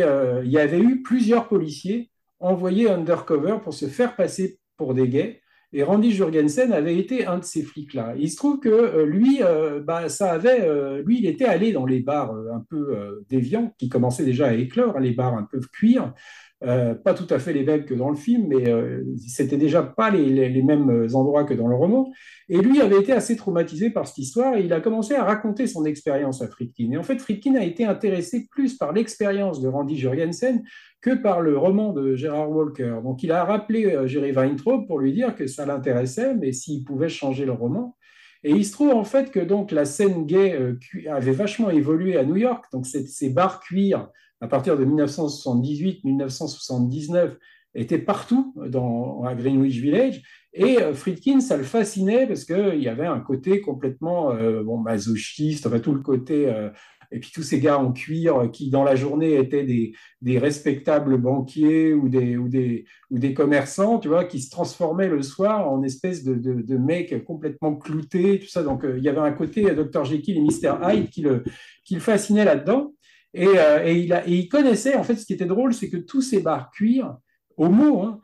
il 0.44 0.52
y 0.52 0.58
avait 0.58 0.80
eu 0.80 1.02
plusieurs 1.04 1.48
policiers 1.48 2.12
envoyés 2.42 2.90
undercover 2.90 3.60
pour 3.64 3.74
se 3.74 3.86
faire 3.86 4.18
passer 4.18 4.60
pour 4.76 4.94
des 4.94 5.08
gays. 5.08 5.42
Et 5.72 5.84
Randy 5.84 6.12
Jurgensen 6.12 6.74
avait 6.74 6.98
été 6.98 7.28
un 7.28 7.38
de 7.38 7.44
ces 7.44 7.62
flics-là. 7.62 8.16
Il 8.18 8.30
se 8.32 8.38
trouve 8.38 8.60
que 8.60 8.70
euh, 8.70 9.06
lui, 9.06 9.44
euh, 9.44 9.80
bah, 9.82 10.10
ça 10.10 10.32
avait, 10.32 10.62
euh, 10.62 11.04
lui, 11.04 11.20
il 11.20 11.28
était 11.28 11.46
allé 11.46 11.72
dans 11.72 11.86
les 11.86 12.00
bars 12.00 12.34
un 12.34 12.66
peu 12.68 13.24
déviants, 13.30 13.74
qui 13.78 13.88
commençaient 13.88 14.26
déjà 14.26 14.48
à 14.48 14.54
éclore, 14.54 14.98
hein, 14.98 15.00
les 15.00 15.12
bars 15.12 15.36
un 15.36 15.44
peu 15.44 15.60
cuir, 15.72 16.14
euh, 16.62 16.94
pas 16.94 17.14
tout 17.14 17.28
à 17.30 17.40
fait 17.40 17.54
les 17.54 17.64
mêmes 17.64 17.86
que 17.86 17.94
dans 17.94 18.10
le 18.10 18.18
film, 18.18 18.48
mais 18.48 18.70
euh, 18.70 19.04
c'était 19.26 19.58
déjà 19.58 19.82
pas 19.82 20.10
les, 20.10 20.62
mêmes 20.62 21.08
endroits 21.14 21.46
que 21.46 21.54
dans 21.54 21.68
le 21.68 21.76
roman. 21.76 22.12
Et 22.50 22.58
lui 22.58 22.82
avait 22.82 23.00
été 23.00 23.14
assez 23.14 23.36
traumatisé 23.38 23.90
par 23.92 24.08
cette 24.08 24.18
histoire 24.18 24.58
et 24.58 24.64
il 24.64 24.74
a 24.74 24.82
commencé 24.82 25.16
à 25.16 25.24
raconter 25.24 25.68
son 25.68 25.86
expérience 25.86 26.42
à 26.42 26.48
Friedkin. 26.48 26.92
Et 26.92 26.98
en 26.98 27.04
fait, 27.04 27.20
Friedkin 27.20 27.56
a 27.56 27.64
été 27.64 27.86
intéressé 27.86 28.48
plus 28.52 28.76
par 28.78 28.92
l'expérience 28.92 29.62
de 29.62 29.70
Randy 29.70 29.98
Jurgensen 29.98 30.64
que 31.02 31.12
par 31.12 31.42
le 31.42 31.58
roman 31.58 31.94
de 31.94 32.16
Gerard 32.16 32.52
Walker. 32.52 32.98
Donc 33.04 33.24
il 33.24 33.32
a 33.32 33.46
rappelé 33.46 33.86
euh, 33.86 34.08
Jerry 34.08 34.34
Weintraub 34.34 34.86
pour 34.86 35.00
lui 35.00 35.14
dire 35.14 35.36
que 35.36 35.48
ça 35.48 35.66
l'intéressait, 35.66 36.36
mais 36.36 36.52
s'il 36.52 36.84
pouvait 36.84 37.08
changer 37.08 37.46
le 37.46 37.54
roman. 37.54 37.96
Et 38.44 38.52
il 38.52 38.66
se 38.66 38.74
trouve 38.74 38.92
en 38.92 39.04
fait 39.04 39.32
que 39.32 39.40
donc 39.40 39.72
la 39.72 39.86
scène 39.86 40.26
gay 40.26 40.54
euh, 40.54 40.78
avait 41.10 41.32
vachement 41.32 41.70
évolué 41.70 42.18
à 42.18 42.26
New 42.26 42.36
York. 42.36 42.66
Donc 42.74 42.86
ces 42.86 43.30
bars 43.30 43.62
cuir 43.62 44.10
à 44.42 44.48
partir 44.48 44.78
de 44.78 44.86
1978-1979 44.86 47.38
étaient 47.76 48.00
partout 48.00 48.54
dans, 48.68 49.24
à 49.24 49.36
Greenwich 49.36 49.80
Village. 49.80 50.22
Et 50.54 50.82
euh, 50.82 50.94
Friedkin, 50.94 51.40
ça 51.40 51.58
le 51.58 51.64
fascinait 51.64 52.26
parce 52.26 52.44
qu'il 52.44 52.82
y 52.82 52.88
avait 52.88 53.06
un 53.06 53.20
côté 53.20 53.62
complètement 53.62 54.32
euh, 54.32 54.64
bon, 54.64 54.78
masochiste, 54.78 55.68
enfin 55.68 55.80
tout 55.80 55.94
le 55.94 56.02
côté. 56.02 56.48
euh, 56.48 56.70
et 57.12 57.20
puis 57.20 57.32
tous 57.34 57.42
ces 57.42 57.60
gars 57.60 57.80
en 57.80 57.92
cuir 57.92 58.52
qui, 58.54 58.70
dans 58.70 58.84
la 58.84 58.96
journée, 58.96 59.34
étaient 59.34 59.64
des, 59.64 60.38
respectables 60.38 61.18
banquiers 61.18 61.92
ou 61.92 62.08
des, 62.08 62.38
ou, 62.38 62.48
des, 62.48 62.86
ou 63.10 63.18
des 63.18 63.34
commerçants, 63.34 63.98
tu 63.98 64.10
vois, 64.10 64.26
qui 64.26 64.40
se 64.40 64.52
transformaient 64.52 65.08
le 65.08 65.24
soir 65.24 65.72
en 65.72 65.82
espèce 65.82 66.24
de, 66.24 66.36
de, 66.36 66.78
mecs 66.78 67.26
complètement 67.26 67.76
cloutés, 67.76 68.38
tout 68.38 68.48
ça. 68.48 68.62
Donc 68.62 68.86
il 68.86 69.04
y 69.04 69.10
avait 69.10 69.22
un 69.22 69.32
côté 69.32 69.74
Dr. 69.74 70.06
Jekyll 70.06 70.38
et 70.38 70.42
Mr. 70.42 70.76
Hyde 70.84 71.10
qui 71.10 71.22
le, 71.22 71.44
qui 71.84 71.96
le 71.96 72.00
fascinait 72.00 72.46
là-dedans. 72.46 72.94
Et, 73.34 73.48
euh, 73.48 73.86
et, 73.86 74.00
il 74.00 74.14
a, 74.14 74.28
et 74.28 74.34
il 74.34 74.50
connaissait, 74.50 74.96
en 74.96 75.04
fait, 75.04 75.16
ce 75.16 75.26
qui 75.26 75.34
était 75.34 75.46
drôle, 75.46 75.74
c'est 75.74 75.90
que 75.90 75.98
tous 75.98 76.22
ces 76.22 76.42
bars 76.42 76.72
cuir, 76.72 77.18
au 77.58 77.70
mot, 77.70 78.02
hein, 78.02 78.20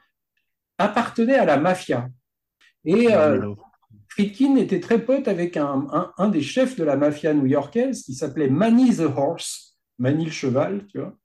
appartenaient 0.77 1.37
à 1.37 1.45
la 1.45 1.57
mafia. 1.57 2.09
Et 2.85 3.13
euh, 3.13 3.53
Friedkin 4.09 4.55
était 4.55 4.79
très 4.79 5.03
pote 5.03 5.27
avec 5.27 5.57
un, 5.57 5.87
un, 5.91 6.11
un 6.17 6.27
des 6.29 6.41
chefs 6.41 6.75
de 6.75 6.83
la 6.83 6.95
mafia 6.95 7.33
new-yorkaise 7.33 8.03
qui 8.03 8.13
s'appelait 8.13 8.49
Manny 8.49 8.95
the 8.95 9.01
Horse, 9.01 9.77
Manny 9.99 10.25
le 10.25 10.31
cheval, 10.31 10.85
tu 10.87 10.99
vois. 10.99 11.15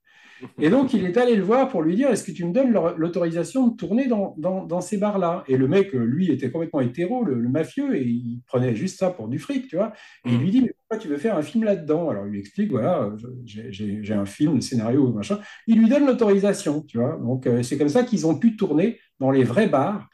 Et 0.59 0.69
donc, 0.69 0.93
il 0.93 1.05
est 1.05 1.17
allé 1.17 1.35
le 1.35 1.43
voir 1.43 1.67
pour 1.69 1.81
lui 1.81 1.95
dire 1.95 2.09
Est-ce 2.09 2.23
que 2.23 2.31
tu 2.31 2.45
me 2.45 2.53
donnes 2.53 2.71
l'autorisation 2.97 3.67
de 3.67 3.75
tourner 3.75 4.07
dans, 4.07 4.35
dans, 4.37 4.65
dans 4.65 4.81
ces 4.81 4.97
bars-là? 4.97 5.43
Et 5.47 5.57
le 5.57 5.67
mec, 5.67 5.91
lui, 5.93 6.31
était 6.31 6.51
complètement 6.51 6.81
hétéro, 6.81 7.23
le, 7.23 7.35
le 7.35 7.49
mafieux, 7.49 7.95
et 7.95 8.03
il 8.03 8.41
prenait 8.47 8.75
juste 8.75 8.99
ça 8.99 9.09
pour 9.11 9.27
du 9.27 9.39
fric, 9.39 9.67
tu 9.67 9.75
vois. 9.75 9.93
Et 10.25 10.33
il 10.33 10.39
lui 10.39 10.51
dit 10.51 10.61
Mais 10.61 10.73
pourquoi 10.77 10.97
tu 10.97 11.07
veux 11.07 11.17
faire 11.17 11.37
un 11.37 11.41
film 11.41 11.63
là-dedans? 11.63 12.09
Alors, 12.09 12.25
il 12.27 12.31
lui 12.31 12.39
explique 12.39 12.71
Voilà, 12.71 13.11
j'ai- 13.45 14.13
un 14.13 14.25
film, 14.25 14.55
le 14.55 14.61
scénario, 14.61 15.11
machin. 15.13 15.39
Il 15.67 15.79
lui 15.79 15.89
donne 15.89 16.05
l'autorisation, 16.05 16.81
tu 16.83 16.97
vois. 16.97 17.17
Donc, 17.21 17.47
euh, 17.47 17.63
c'est 17.63 17.77
comme 17.77 17.89
ça 17.89 18.03
qu'ils 18.03 18.27
ont 18.27 18.37
pu 18.37 18.55
tourner 18.55 18.99
dans 19.19 19.31
les 19.31 19.43
vrais 19.43 19.67
bars. 19.67 20.07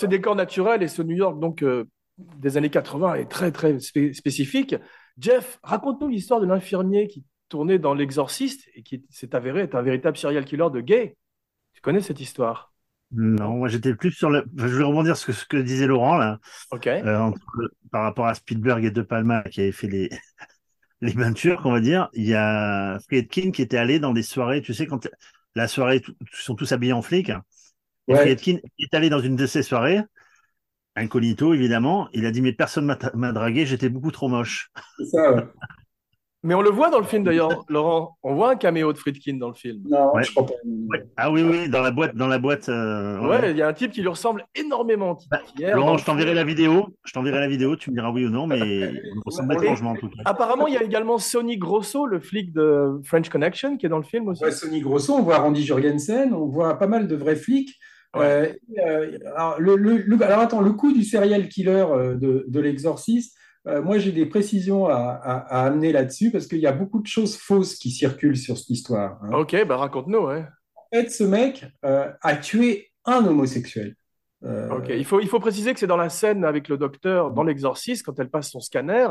Ces 0.00 0.08
décors 0.08 0.34
naturels 0.34 0.82
et 0.82 0.88
ce 0.88 1.02
New 1.02 1.14
York 1.16 1.38
donc 1.38 1.62
euh, 1.62 1.84
des 2.16 2.56
années 2.56 2.70
80 2.70 3.14
est 3.16 3.26
très 3.30 3.52
très 3.52 3.78
spé- 3.80 4.14
spécifique. 4.14 4.74
Jeff, 5.18 5.58
raconte-nous 5.62 6.08
l'histoire 6.08 6.40
de 6.40 6.46
l'infirmier 6.46 7.06
qui 7.06 7.22
tournait 7.50 7.78
dans 7.78 7.92
L'Exorciste 7.92 8.66
et 8.74 8.82
qui 8.82 9.04
s'est 9.10 9.34
avéré 9.34 9.60
être 9.60 9.74
un 9.74 9.82
véritable 9.82 10.16
serial 10.16 10.46
killer 10.46 10.68
de 10.72 10.80
gay. 10.80 11.16
Tu 11.74 11.82
connais 11.82 12.00
cette 12.00 12.20
histoire? 12.20 12.72
Non, 13.12 13.56
moi 13.58 13.68
j'étais 13.68 13.94
plus 13.94 14.12
sur 14.12 14.30
le. 14.30 14.44
Je 14.56 14.66
vais 14.66 14.84
rebondir 14.84 15.16
sur 15.18 15.34
ce 15.34 15.44
que 15.44 15.58
disait 15.58 15.86
Laurent 15.86 16.16
là, 16.16 16.38
Ok. 16.70 16.86
euh, 16.86 17.18
entre- 17.18 17.70
par 17.90 18.04
rapport 18.04 18.26
à 18.26 18.34
Spielberg 18.34 18.84
et 18.84 18.90
De 18.90 19.02
Palma 19.02 19.42
qui 19.42 19.60
avaient 19.60 19.72
fait 19.72 19.88
les 19.88 20.08
les 21.02 21.12
peintures, 21.12 21.60
on 21.64 21.72
va 21.72 21.80
dire. 21.80 22.08
Il 22.14 22.24
y 22.26 22.34
a 22.34 22.98
Friedkin 23.00 23.50
qui 23.50 23.62
était 23.62 23.76
allé 23.76 23.98
dans 23.98 24.12
des 24.12 24.22
soirées, 24.22 24.62
tu 24.62 24.72
sais, 24.74 24.86
quand 24.86 25.08
la 25.56 25.68
soirée, 25.68 26.02
ils 26.06 26.28
sont 26.32 26.54
tous 26.54 26.72
habillés 26.72 26.92
en 26.92 27.02
flic. 27.02 27.32
Et 28.08 28.12
Ouais. 28.14 28.20
Friedkin 28.20 28.56
est 28.78 28.94
allé 28.94 29.08
dans 29.10 29.20
une 29.20 29.36
de 29.36 29.46
ces 29.46 29.62
soirées, 29.62 30.00
incognito 30.96 31.54
évidemment. 31.54 32.08
Il 32.12 32.26
a 32.26 32.30
dit 32.30 32.42
mais 32.42 32.52
personne 32.52 32.84
m'a 32.86 32.98
m'a 33.14 33.32
dragué, 33.32 33.66
j'étais 33.66 33.88
beaucoup 33.88 34.10
trop 34.10 34.28
moche. 34.28 34.70
C'est 34.98 35.04
ça, 35.06 35.32
ouais. 35.32 35.44
Mais 36.42 36.54
on 36.54 36.62
le 36.62 36.70
voit 36.70 36.88
dans 36.88 37.00
le 37.00 37.04
film 37.04 37.22
d'ailleurs, 37.22 37.66
Laurent. 37.68 38.16
On 38.22 38.34
voit 38.34 38.52
un 38.52 38.56
caméo 38.56 38.94
de 38.94 38.96
Friedkin 38.98 39.34
dans 39.36 39.48
le 39.48 39.54
film. 39.54 39.82
Non, 39.90 40.14
Ouais. 40.14 40.24
je 40.24 40.30
crois 40.30 40.46
pas. 40.46 40.54
Ah 41.18 41.30
oui 41.30 41.42
oui, 41.42 41.68
dans 41.68 41.82
la 41.82 41.90
boîte, 41.90 42.16
dans 42.16 42.28
la 42.28 42.38
boîte. 42.38 42.70
euh, 42.70 43.20
Ouais, 43.28 43.50
il 43.50 43.58
y 43.58 43.60
a 43.60 43.68
un 43.68 43.74
type 43.74 43.92
qui 43.92 44.00
lui 44.00 44.08
ressemble 44.08 44.46
énormément. 44.54 45.16
qui- 45.16 45.28
Bah, 45.28 45.42
Laurent, 45.74 45.98
je 45.98 46.04
t'enverrai 46.06 46.32
la 46.32 46.44
vidéo. 46.44 46.96
Je 47.04 47.12
t'enverrai 47.12 47.40
la 47.40 47.46
vidéo. 47.48 47.76
Tu 47.76 47.90
me 47.90 47.94
diras 47.96 48.10
oui 48.10 48.24
ou 48.24 48.30
non, 48.30 48.46
mais 48.46 48.58
il 48.58 49.16
me 49.16 49.20
ressemble 49.22 49.52
étrangement 49.52 49.90
en 49.90 49.96
tout 49.96 50.08
cas. 50.08 50.22
Apparemment, 50.24 50.66
il 50.66 50.72
y 50.72 50.78
a 50.78 50.82
également 50.82 51.18
Sonny 51.18 51.58
Grosso, 51.58 52.06
le 52.06 52.20
flic 52.20 52.54
de 52.54 52.98
French 53.04 53.28
Connection, 53.28 53.76
qui 53.76 53.84
est 53.84 53.90
dans 53.90 53.98
le 53.98 54.02
film 54.04 54.26
aussi. 54.28 54.42
Sonny 54.50 54.80
Grosso, 54.80 55.12
on 55.12 55.22
voit 55.22 55.40
Randy 55.40 55.62
Jurgensen, 55.62 56.32
on 56.32 56.46
voit 56.46 56.78
pas 56.78 56.86
mal 56.86 57.06
de 57.06 57.16
vrais 57.16 57.36
flics. 57.36 57.78
Ouais. 58.16 58.58
Euh, 58.78 59.12
euh, 59.14 59.18
alors, 59.36 59.60
le, 59.60 59.76
le- 59.76 59.98
le- 59.98 60.22
alors, 60.24 60.40
attends, 60.40 60.60
le 60.60 60.72
coup 60.72 60.92
du 60.92 61.04
serial 61.04 61.48
killer 61.48 61.70
euh, 61.90 62.14
de, 62.16 62.44
de 62.48 62.60
l'exorciste, 62.60 63.36
euh, 63.68 63.82
moi 63.82 63.98
j'ai 63.98 64.10
des 64.12 64.26
précisions 64.26 64.86
à, 64.86 64.94
à- 64.94 65.38
à 65.62 65.66
amener 65.66 65.92
là-dessus 65.92 66.30
parce 66.30 66.46
qu'il 66.46 66.58
y 66.58 66.66
a 66.66 66.72
beaucoup 66.72 67.00
de 67.00 67.06
choses 67.06 67.36
fausses 67.36 67.76
qui 67.76 67.90
circulent 67.90 68.36
sur 68.36 68.58
cette 68.58 68.70
histoire. 68.70 69.18
hein. 69.22 69.30
Ok, 69.32 69.54
bah 69.66 69.76
raconte-nous. 69.76 70.26
Ouais. 70.26 70.44
En 70.74 70.82
fait, 70.96 71.10
ce 71.10 71.24
mec 71.24 71.64
euh, 71.84 72.10
a 72.22 72.36
tué 72.36 72.90
un 73.04 73.24
homosexuel. 73.26 73.94
Ok, 74.42 74.86
il 74.88 75.04
faut, 75.04 75.20
il 75.20 75.28
faut 75.28 75.38
préciser 75.38 75.74
que 75.74 75.78
c'est 75.80 75.86
dans 75.86 75.98
la 75.98 76.08
scène 76.08 76.44
avec 76.46 76.68
le 76.68 76.78
docteur 76.78 77.30
dans 77.30 77.42
l'exorciste, 77.42 78.06
quand 78.06 78.18
elle 78.18 78.30
passe 78.30 78.50
son 78.50 78.60
scanner, 78.60 79.06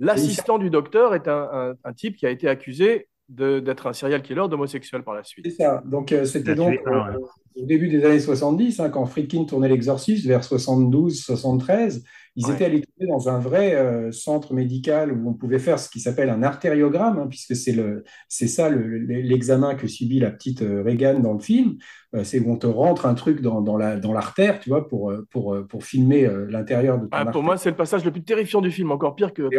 l'assistant 0.00 0.58
du 0.58 0.70
docteur 0.70 1.14
est 1.14 1.28
un, 1.28 1.48
un- 1.52 1.74
un 1.84 1.92
type 1.92 2.16
qui 2.16 2.26
a 2.26 2.30
été 2.30 2.48
accusé 2.48 3.08
d'être 3.32 3.86
un 3.86 3.92
serial 3.92 4.22
killer 4.22 4.48
d'homosexuel 4.48 5.02
par 5.02 5.14
la 5.14 5.24
suite. 5.24 5.46
C'est 5.48 5.62
ça. 5.62 5.82
Donc, 5.84 6.12
euh, 6.12 6.24
c'était 6.24 6.54
donc 6.54 6.72
tué 6.72 6.82
un, 6.86 7.14
euh, 7.14 7.18
au 7.56 7.64
début 7.64 7.88
des 7.88 8.04
années 8.04 8.20
70, 8.20 8.80
hein, 8.80 8.90
quand 8.90 9.06
Friedkin 9.06 9.44
tournait 9.44 9.68
l'exorciste 9.68 10.26
vers 10.26 10.44
72, 10.44 11.20
73. 11.20 12.04
Ils 12.34 12.46
Ouais. 12.46 12.54
étaient 12.54 12.64
allés 12.64 12.82
dans 13.08 13.28
un 13.28 13.38
vrai 13.38 13.74
euh, 13.74 14.10
centre 14.10 14.54
médical 14.54 15.12
où 15.12 15.28
on 15.28 15.34
pouvait 15.34 15.58
faire 15.58 15.78
ce 15.78 15.90
qui 15.90 16.00
s'appelle 16.00 16.30
un 16.30 16.42
artériogramme, 16.42 17.18
hein, 17.18 17.26
puisque 17.28 17.54
c'est 17.54 17.72
le, 17.72 18.04
c'est 18.28 18.46
ça 18.46 18.70
le- 18.70 18.98
le- 18.98 19.20
l'examen 19.20 19.74
que 19.74 19.86
subit 19.86 20.18
la 20.18 20.30
petite 20.30 20.62
euh, 20.62 20.82
Reagan 20.82 21.20
dans 21.20 21.34
le 21.34 21.40
film. 21.40 21.76
Euh, 22.14 22.24
c'est 22.24 22.40
où 22.40 22.50
on 22.50 22.56
te 22.56 22.66
rentre 22.66 23.04
un 23.06 23.14
truc 23.14 23.40
dans, 23.42 23.60
dans 23.60 23.76
la, 23.76 23.96
dans 23.96 24.12
l'artère, 24.12 24.60
tu 24.60 24.70
vois, 24.70 24.88
pour, 24.88 25.12
pour, 25.30 25.56
pour 25.68 25.84
filmer 25.84 26.28
l'intérieur 26.48 26.96
de 26.98 27.02
ton 27.04 27.08
Ah, 27.12 27.18
pour 27.20 27.26
artère. 27.28 27.42
moi, 27.42 27.56
c'est 27.58 27.70
le 27.70 27.76
passage 27.76 28.04
le 28.04 28.10
plus 28.10 28.22
terrifiant 28.22 28.60
du 28.60 28.70
film, 28.70 28.90
encore 28.92 29.14
pire 29.14 29.32
que 29.34 29.42
on 29.42 29.50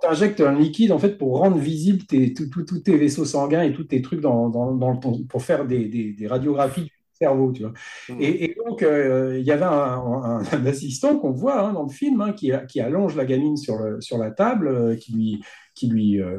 t'injecte 0.00 0.40
un, 0.40 0.52
liquide 0.52 0.92
en 0.92 0.98
fait 0.98 1.16
pour 1.16 1.38
rendre 1.38 1.56
visible 1.56 2.04
tes, 2.04 2.34
tous 2.34 2.48
tes 2.80 2.96
vaisseaux 2.96 3.24
sanguins 3.24 3.62
et 3.62 3.72
tous 3.72 3.84
tes 3.84 4.02
trucs 4.02 4.20
dans, 4.20 4.48
dans, 4.50 4.74
dans 4.74 4.90
le- 4.92 5.24
pour 5.26 5.42
faire 5.42 5.66
des, 5.66 5.88
des, 5.88 6.12
des 6.12 6.26
radiographies 6.26 6.90
cerveau, 7.24 7.52
tu 7.52 7.62
vois. 7.62 7.72
Mm. 8.08 8.20
Et, 8.20 8.44
et 8.44 8.56
donc 8.66 8.82
euh, 8.82 9.38
il 9.40 9.46
y 9.46 9.52
avait 9.52 9.64
un, 9.64 9.70
un- 9.70 10.42
un 10.52 10.66
assistant 10.72 11.18
qu'on 11.18 11.32
voit 11.32 11.60
hein, 11.60 11.72
dans 11.72 11.84
le 11.84 11.92
film 11.92 12.20
hein, 12.20 12.32
qui, 12.32 12.52
qui 12.68 12.80
allonge 12.80 13.16
la 13.16 13.24
gamine 13.24 13.56
sur, 13.56 13.76
le, 13.78 14.00
sur 14.00 14.18
la 14.18 14.30
table, 14.30 14.68
euh, 14.68 14.96
qui 14.96 15.12
lui, 15.12 15.42
qui 15.74 15.88
lui 15.88 16.20
euh, 16.20 16.38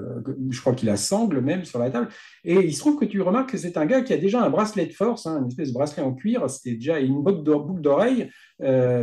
je 0.49 0.59
crois 0.61 0.73
qu'il 0.73 0.87
la 0.87 0.97
sangle 0.97 1.41
même 1.41 1.65
sur 1.65 1.79
la 1.79 1.89
table. 1.89 2.07
Et 2.43 2.55
il 2.55 2.73
se 2.73 2.79
trouve 2.79 2.97
que 2.99 3.05
tu 3.05 3.21
remarques 3.21 3.51
que 3.51 3.57
c'est 3.57 3.77
un 3.77 3.85
gars 3.85 4.01
qui 4.01 4.13
a 4.13 4.17
déjà 4.17 4.41
un 4.43 4.49
bracelet 4.49 4.85
de 4.85 4.93
force, 4.93 5.25
hein, 5.27 5.39
une 5.41 5.47
espèce 5.47 5.69
de 5.69 5.73
bracelet 5.73 6.03
en 6.03 6.13
cuir. 6.13 6.49
C'était 6.49 6.75
déjà 6.75 6.99
une 6.99 7.21
boucle 7.23 7.43
d'o- 7.43 7.59
boucle 7.63 7.81
d'oreille, 7.81 8.29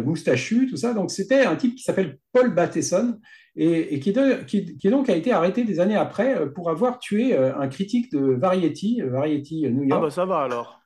moustachu, 0.04 0.66
tout 0.70 0.76
ça. 0.76 0.94
Donc 0.94 1.10
c'était 1.10 1.44
un 1.44 1.56
type 1.56 1.74
qui 1.74 1.82
s'appelle 1.82 2.18
Paul 2.32 2.54
Bateson 2.54 3.18
et, 3.56 3.94
et 3.94 4.00
qui, 4.00 4.14
qui, 4.46 4.76
qui 4.78 4.88
donc 4.90 5.10
a 5.10 5.16
été 5.16 5.32
arrêté 5.32 5.64
des 5.64 5.80
années 5.80 5.96
après 5.96 6.50
pour 6.54 6.70
avoir 6.70 6.98
tué 6.98 7.36
un 7.36 7.68
critique 7.68 8.10
de 8.12 8.20
Variety, 8.34 9.02
Variety 9.02 9.68
New 9.70 9.82
Ah 9.84 9.86
York. 9.88 10.02
bah 10.04 10.10
ça 10.10 10.24
va 10.24 10.40
alors. 10.40 10.81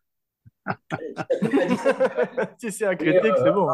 si 2.59 2.73
c'est 2.73 2.87
un 2.87 2.95
critique, 2.97 3.25
euh, 3.25 3.45
c'est 3.45 3.53
bon. 3.53 3.69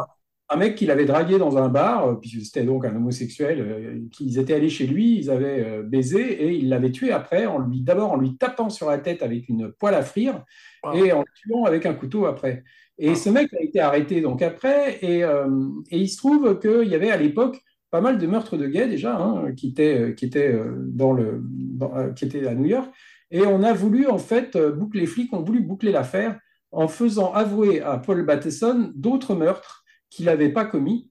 un 0.49 0.55
mec 0.57 0.75
qu'il 0.75 0.91
avait 0.91 1.05
dragué 1.05 1.37
dans 1.37 1.57
un 1.57 1.69
bar, 1.69 2.07
euh, 2.07 2.15
puisque 2.15 2.41
c'était 2.45 2.63
donc 2.63 2.85
un 2.85 2.95
homosexuel, 2.95 3.59
euh, 3.61 3.99
qu'ils 4.11 4.37
étaient 4.39 4.53
allés 4.53 4.69
chez 4.69 4.85
lui, 4.87 5.17
ils 5.17 5.29
avaient 5.31 5.63
euh, 5.65 5.83
baisé 5.83 6.21
et 6.43 6.53
il 6.53 6.69
l'avait 6.69 6.91
tué 6.91 7.11
après, 7.11 7.45
en 7.45 7.59
lui 7.59 7.81
d'abord 7.81 8.11
en 8.11 8.17
lui 8.17 8.37
tapant 8.37 8.69
sur 8.69 8.89
la 8.89 8.97
tête 8.97 9.23
avec 9.23 9.49
une 9.49 9.71
poêle 9.71 9.95
à 9.95 10.01
frire 10.03 10.43
Wow. 10.85 10.93
et 10.95 11.13
en 11.13 11.19
le 11.19 11.25
tuant 11.33 11.63
avec 11.63 11.85
un 11.85 11.93
couteau 11.93 12.25
après. 12.25 12.63
Et 12.97 13.15
ce 13.15 13.29
mec 13.29 13.51
a 13.53 13.61
été 13.63 13.79
arrêté 13.79 14.19
donc 14.19 14.41
après, 14.41 14.99
et, 15.01 15.23
euh, 15.23 15.47
et 15.89 15.97
il 15.97 16.09
se 16.09 16.17
trouve 16.17 16.59
qu'il 16.59 16.89
y 16.89 16.93
avait 16.95 17.09
à 17.09 17.15
l'époque 17.15 17.57
pas 17.89 18.01
mal 18.01 18.17
de 18.17 18.27
meurtres 18.27 18.57
de 18.57 18.67
gays 18.67 18.87
déjà, 18.89 19.15
hein, 19.17 19.53
qui 19.53 19.69
étaient, 19.69 19.97
euh, 19.97 20.11
qui 20.11 20.25
étaient, 20.25 20.51
euh, 20.53 20.75
dans 20.89 21.13
le, 21.13 21.39
dans- 21.41 21.95
euh, 21.95 22.11
qui 22.11 22.25
étaient 22.25 22.45
à 22.47 22.53
New 22.53 22.65
York. 22.65 22.93
Et 23.31 23.45
on 23.45 23.63
a 23.63 23.71
voulu, 23.71 24.07
en 24.07 24.17
fait, 24.17 24.55
euh, 24.57 24.71
boucler, 24.73 24.99
les 25.01 25.07
flics 25.07 25.31
ont 25.33 25.41
voulu 25.41 25.61
boucler 25.61 25.91
l'affaire 25.93 26.37
en 26.73 26.87
faisant 26.87 27.31
avouer 27.33 27.81
à 27.81 27.97
Paul 27.97 28.25
Bateson 28.25 28.91
d'autres 28.95 29.35
meurtres 29.35 29.83
qu'il 30.09 30.25
n'avait 30.25 30.49
pas 30.49 30.65
commis, 30.65 31.09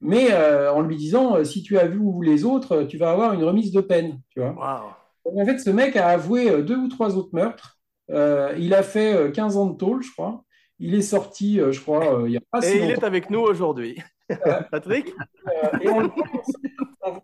mais 0.00 0.32
euh, 0.32 0.72
en 0.72 0.80
lui 0.80 0.96
disant 0.96 1.36
euh, 1.36 1.44
si 1.44 1.62
tu 1.62 1.78
as 1.78 1.86
vu 1.86 2.00
les 2.22 2.44
autres, 2.44 2.82
tu 2.84 2.98
vas 2.98 3.12
avoir 3.12 3.32
une 3.34 3.44
remise 3.44 3.72
de 3.72 3.80
peine. 3.80 4.20
Tu 4.30 4.40
vois. 4.40 4.98
Donc, 5.24 5.38
en 5.38 5.46
fait, 5.46 5.58
ce 5.58 5.70
mec 5.70 5.96
a 5.96 6.08
avoué 6.08 6.50
euh, 6.50 6.62
deux 6.62 6.76
ou 6.76 6.88
trois 6.88 7.16
autres 7.16 7.30
meurtres. 7.32 7.78
Euh, 8.10 8.54
il 8.58 8.74
a 8.74 8.82
fait 8.82 9.14
euh, 9.14 9.30
15 9.30 9.56
ans 9.56 9.66
de 9.66 9.76
tôle, 9.76 10.02
je 10.02 10.10
crois. 10.12 10.44
Il 10.78 10.94
est 10.94 11.02
sorti, 11.02 11.60
je 11.70 11.80
crois, 11.80 12.18
euh, 12.20 12.28
il 12.28 12.32
n'y 12.32 12.36
a 12.36 12.40
pas 12.50 12.60
si 12.60 12.72
Et 12.72 12.76
il 12.78 12.90
est 12.90 12.94
longtemps. 12.94 13.06
avec 13.06 13.30
nous 13.30 13.38
aujourd'hui. 13.40 14.02
Patrick? 14.70 15.12
et 15.80 15.88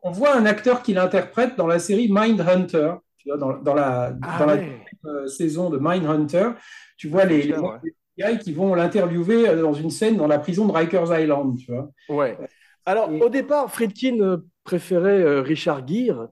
on 0.03 0.11
voit 0.11 0.37
un 0.37 0.47
acteur 0.47 0.83
qui 0.83 0.93
l'interprète 0.95 1.57
dans 1.57 1.67
la 1.67 1.79
série 1.79 2.09
Mindhunter. 2.11 2.95
Tu 3.29 3.37
vois, 3.37 3.53
dans, 3.53 3.59
dans 3.63 3.75
la, 3.75 4.15
Ah 4.23 4.39
dans 4.39 4.47
la 4.47 4.55
ouais. 4.55 4.81
euh, 5.05 5.27
saison 5.27 5.69
de 5.69 5.77
Mindhunter, 5.79 6.53
tu 6.97 7.09
vois 7.09 7.27
les, 7.27 7.43
les 7.43 7.53
du 7.53 7.95
FBI 8.17 8.39
qui 8.39 8.55
vont 8.55 8.75
l'interviewer 8.75 9.47
euh, 9.51 9.61
dans 9.61 9.75
une 9.75 9.91
scène 9.91 10.17
dans 10.17 10.27
la 10.27 10.39
prison 10.39 10.67
de 10.67 10.73
Rikers 10.73 11.13
Island. 11.21 11.59
Tu 11.59 11.71
vois. 11.71 11.91
Ouais. 12.09 12.39
Alors, 12.87 13.11
Et- 13.11 13.21
au 13.21 13.29
départ, 13.29 13.71
Friedkin 13.71 14.19
euh, 14.21 14.39
préférait 14.65 15.21
euh, 15.21 15.43
Richard 15.43 15.87
Gere. 15.87 16.29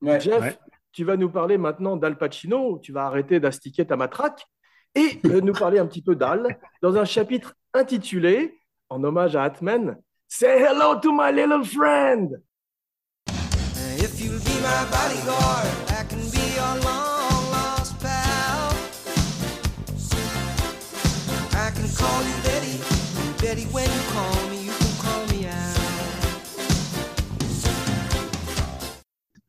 Ouais. 0.00 0.20
Jeff, 0.20 0.40
Ouais. 0.40 0.56
tu 0.92 1.02
vas 1.02 1.16
nous 1.16 1.28
parler 1.28 1.58
maintenant 1.58 1.96
d'Al 1.96 2.16
Pacino. 2.16 2.78
Tu 2.78 2.92
vas 2.92 3.06
arrêter 3.06 3.40
d'astiquer 3.40 3.84
ta 3.84 3.96
matraque 3.96 4.46
et 4.94 5.18
euh, 5.26 5.40
nous 5.40 5.54
parler 5.54 5.80
un 5.80 5.86
petit 5.86 6.02
peu 6.02 6.14
d'Al 6.14 6.56
dans 6.82 6.96
un 6.96 7.04
chapitre 7.04 7.54
intitulé, 7.74 8.60
en 8.90 9.02
hommage 9.02 9.34
à 9.34 9.42
Atman, 9.42 9.96
Say 10.28 10.60
hello 10.62 11.00
to 11.00 11.10
my 11.12 11.32
little 11.32 11.64
friend. 11.64 12.40
If 13.98 14.20
you'll 14.20 14.38
be 14.38 14.60
my 14.62 14.84
bodyguard, 14.90 15.66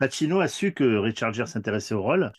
Pacino 0.04 0.42
a 0.42 0.48
su 0.50 0.74
que 0.74 0.84
Richard 0.84 1.34
Gere 1.34 1.48
s'intéressait 1.48 1.94
au 1.94 2.02
rôle 2.02 2.32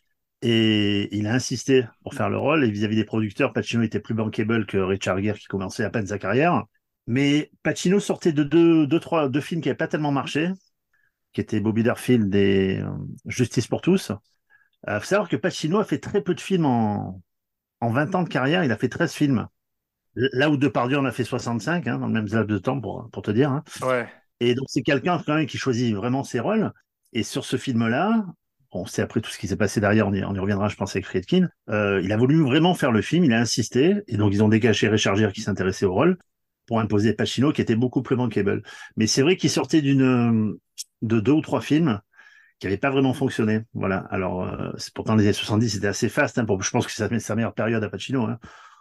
et 0.42 1.09
il 1.16 1.26
a 1.26 1.33
insisté 1.33 1.87
pour 2.02 2.12
faire 2.12 2.28
le 2.28 2.37
rôle. 2.37 2.62
Et 2.64 2.71
vis-à-vis 2.71 2.97
des 2.97 3.04
producteurs, 3.04 3.54
Pacino 3.54 3.83
était 3.83 4.00
plus 4.00 4.12
bankable 4.14 4.66
que 4.66 4.76
Richard 4.76 5.23
Gere 5.23 5.38
qui 5.38 5.47
commençait 5.47 5.85
à 5.85 5.90
peine 5.90 6.06
sa 6.06 6.18
carrière. 6.18 6.64
Mais 7.06 7.50
Pacino 7.62 8.00
sortait 8.00 8.33
de 8.33 8.44
deux, 8.44 8.87
deux, 8.87 9.00
trois, 9.00 9.30
deux 9.30 9.40
films 9.40 9.62
qui 9.62 9.68
n'avaient 9.68 9.78
pas 9.78 9.88
tellement 9.88 10.12
marché, 10.12 10.50
qui 11.33 11.40
étaient 11.40 11.61
Bobby 11.61 11.83
Darfield 11.83 12.35
et 12.35 12.80
euh, 12.80 12.90
Justice 13.26 13.66
pour 13.66 13.80
tous. 13.80 14.12
Il 14.87 14.99
faut 15.00 15.06
savoir 15.06 15.30
que 15.30 15.37
Pacino 15.37 15.78
a 15.78 15.85
fait 15.85 15.99
très 15.99 16.23
peu 16.23 16.35
de 16.35 16.40
films 16.40 16.66
en, 16.66 17.23
en 17.80 17.90
20 17.90 18.14
ans 18.14 18.23
de 18.25 18.28
carrière. 18.28 18.62
Il 18.64 18.73
a 18.73 18.76
fait 18.76 18.90
13 18.90 19.14
films. 19.14 19.49
Là 20.16 20.50
où 20.50 20.56
Depardieu 20.56 20.99
en 20.99 21.04
a 21.04 21.12
fait 21.12 21.25
65, 21.25 21.87
hein, 21.87 21.99
dans 21.99 22.06
le 22.06 22.12
même 22.12 22.26
laps 22.26 22.47
de 22.47 22.59
temps, 22.59 22.80
pour, 22.80 23.09
pour 23.11 23.23
te 23.23 23.30
dire. 23.30 23.50
hein. 23.50 23.64
Ouais. 23.83 24.09
Et 24.40 24.54
donc, 24.54 24.66
c'est 24.68 24.83
quelqu'un 24.83 25.21
quand 25.25 25.35
même 25.35 25.47
qui 25.47 25.59
choisit 25.59 25.94
vraiment 25.94 26.25
ses 26.25 26.40
rôles. 26.40 26.73
Et 27.12 27.23
sur 27.23 27.44
ce 27.44 27.56
film-là, 27.56 28.25
on 28.73 28.87
sait 28.87 29.02
après 29.02 29.21
tout 29.21 29.30
ce 29.30 29.38
qui 29.38 29.47
s'est 29.49 29.56
passé 29.56 29.80
derrière, 29.80 30.09
on 30.09 30.12
y, 30.12 30.25
on 30.25 30.35
y 30.35 30.38
reviendra, 30.38 30.68
je 30.68 30.76
pense, 30.76 30.94
avec 30.97 31.06
Friedkin. 31.06 31.49
Euh, 31.71 32.00
il 32.02 32.12
a 32.12 32.16
voulu 32.16 32.42
vraiment 32.42 32.75
faire 32.75 32.90
le 32.92 33.02
film, 33.02 33.25
il 33.25 33.33
a 33.33 33.40
insisté, 33.40 34.02
et 34.09 34.16
donc 34.16 34.33
ils 34.33 34.42
ont 34.42 34.49
dégagé 34.49 34.88
Richard 34.88 35.16
qui 35.33 35.42
s'intéressait 35.42 35.87
au 35.87 35.92
rôle 35.94 36.18
pour 36.66 36.80
imposer 36.80 37.12
Pacino 37.12 37.52
qui 37.52 37.61
était 37.61 37.76
beaucoup 37.76 38.02
plus 38.02 38.16
bankable. 38.16 38.62
Mais 38.97 39.06
c'est 39.06 39.23
vrai 39.23 39.37
qu'il 39.37 39.50
sortait 39.50 39.83
d'une 39.83 40.56
de 41.02 41.21
deux 41.21 41.33
ou 41.33 41.40
trois 41.40 41.61
films 41.61 42.00
qui 42.59 42.66
n'avaient 42.66 42.78
pas 42.78 42.90
vraiment 42.90 43.12
fonctionné. 43.14 43.61
Voilà. 43.75 43.99
Alors, 44.11 44.42
euh, 44.44 44.71
c'est 44.78 44.92
pourtant 44.94 45.14
les 45.14 45.25
années 45.25 45.33
70, 45.33 45.68
c'était 45.71 45.87
assez 45.87 46.09
fast. 46.09 46.38
Hein, 46.38 46.44
pour, 46.44 46.62
je 46.62 46.71
pense 46.71 46.87
que 46.87 46.92
c'est 46.92 47.09
sa, 47.09 47.18
sa 47.21 47.35
meilleure 47.37 47.54
période 47.54 47.85
à 47.85 47.88
Pacino, 47.88 48.25
hein, 48.25 48.38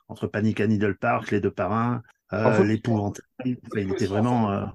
entre 0.08 0.28
Panic 0.28 0.60
à 0.62 0.68
Needle 0.68 0.96
Park, 1.00 1.32
Les 1.32 1.40
Deux 1.40 1.52
Parrains, 1.52 2.02
euh, 2.34 2.64
L'Épouvantail. 2.64 3.24
Enfin, 3.46 3.80
il 3.82 3.92
était 3.92 4.06
vraiment. 4.06 4.52
euh, 4.52 4.66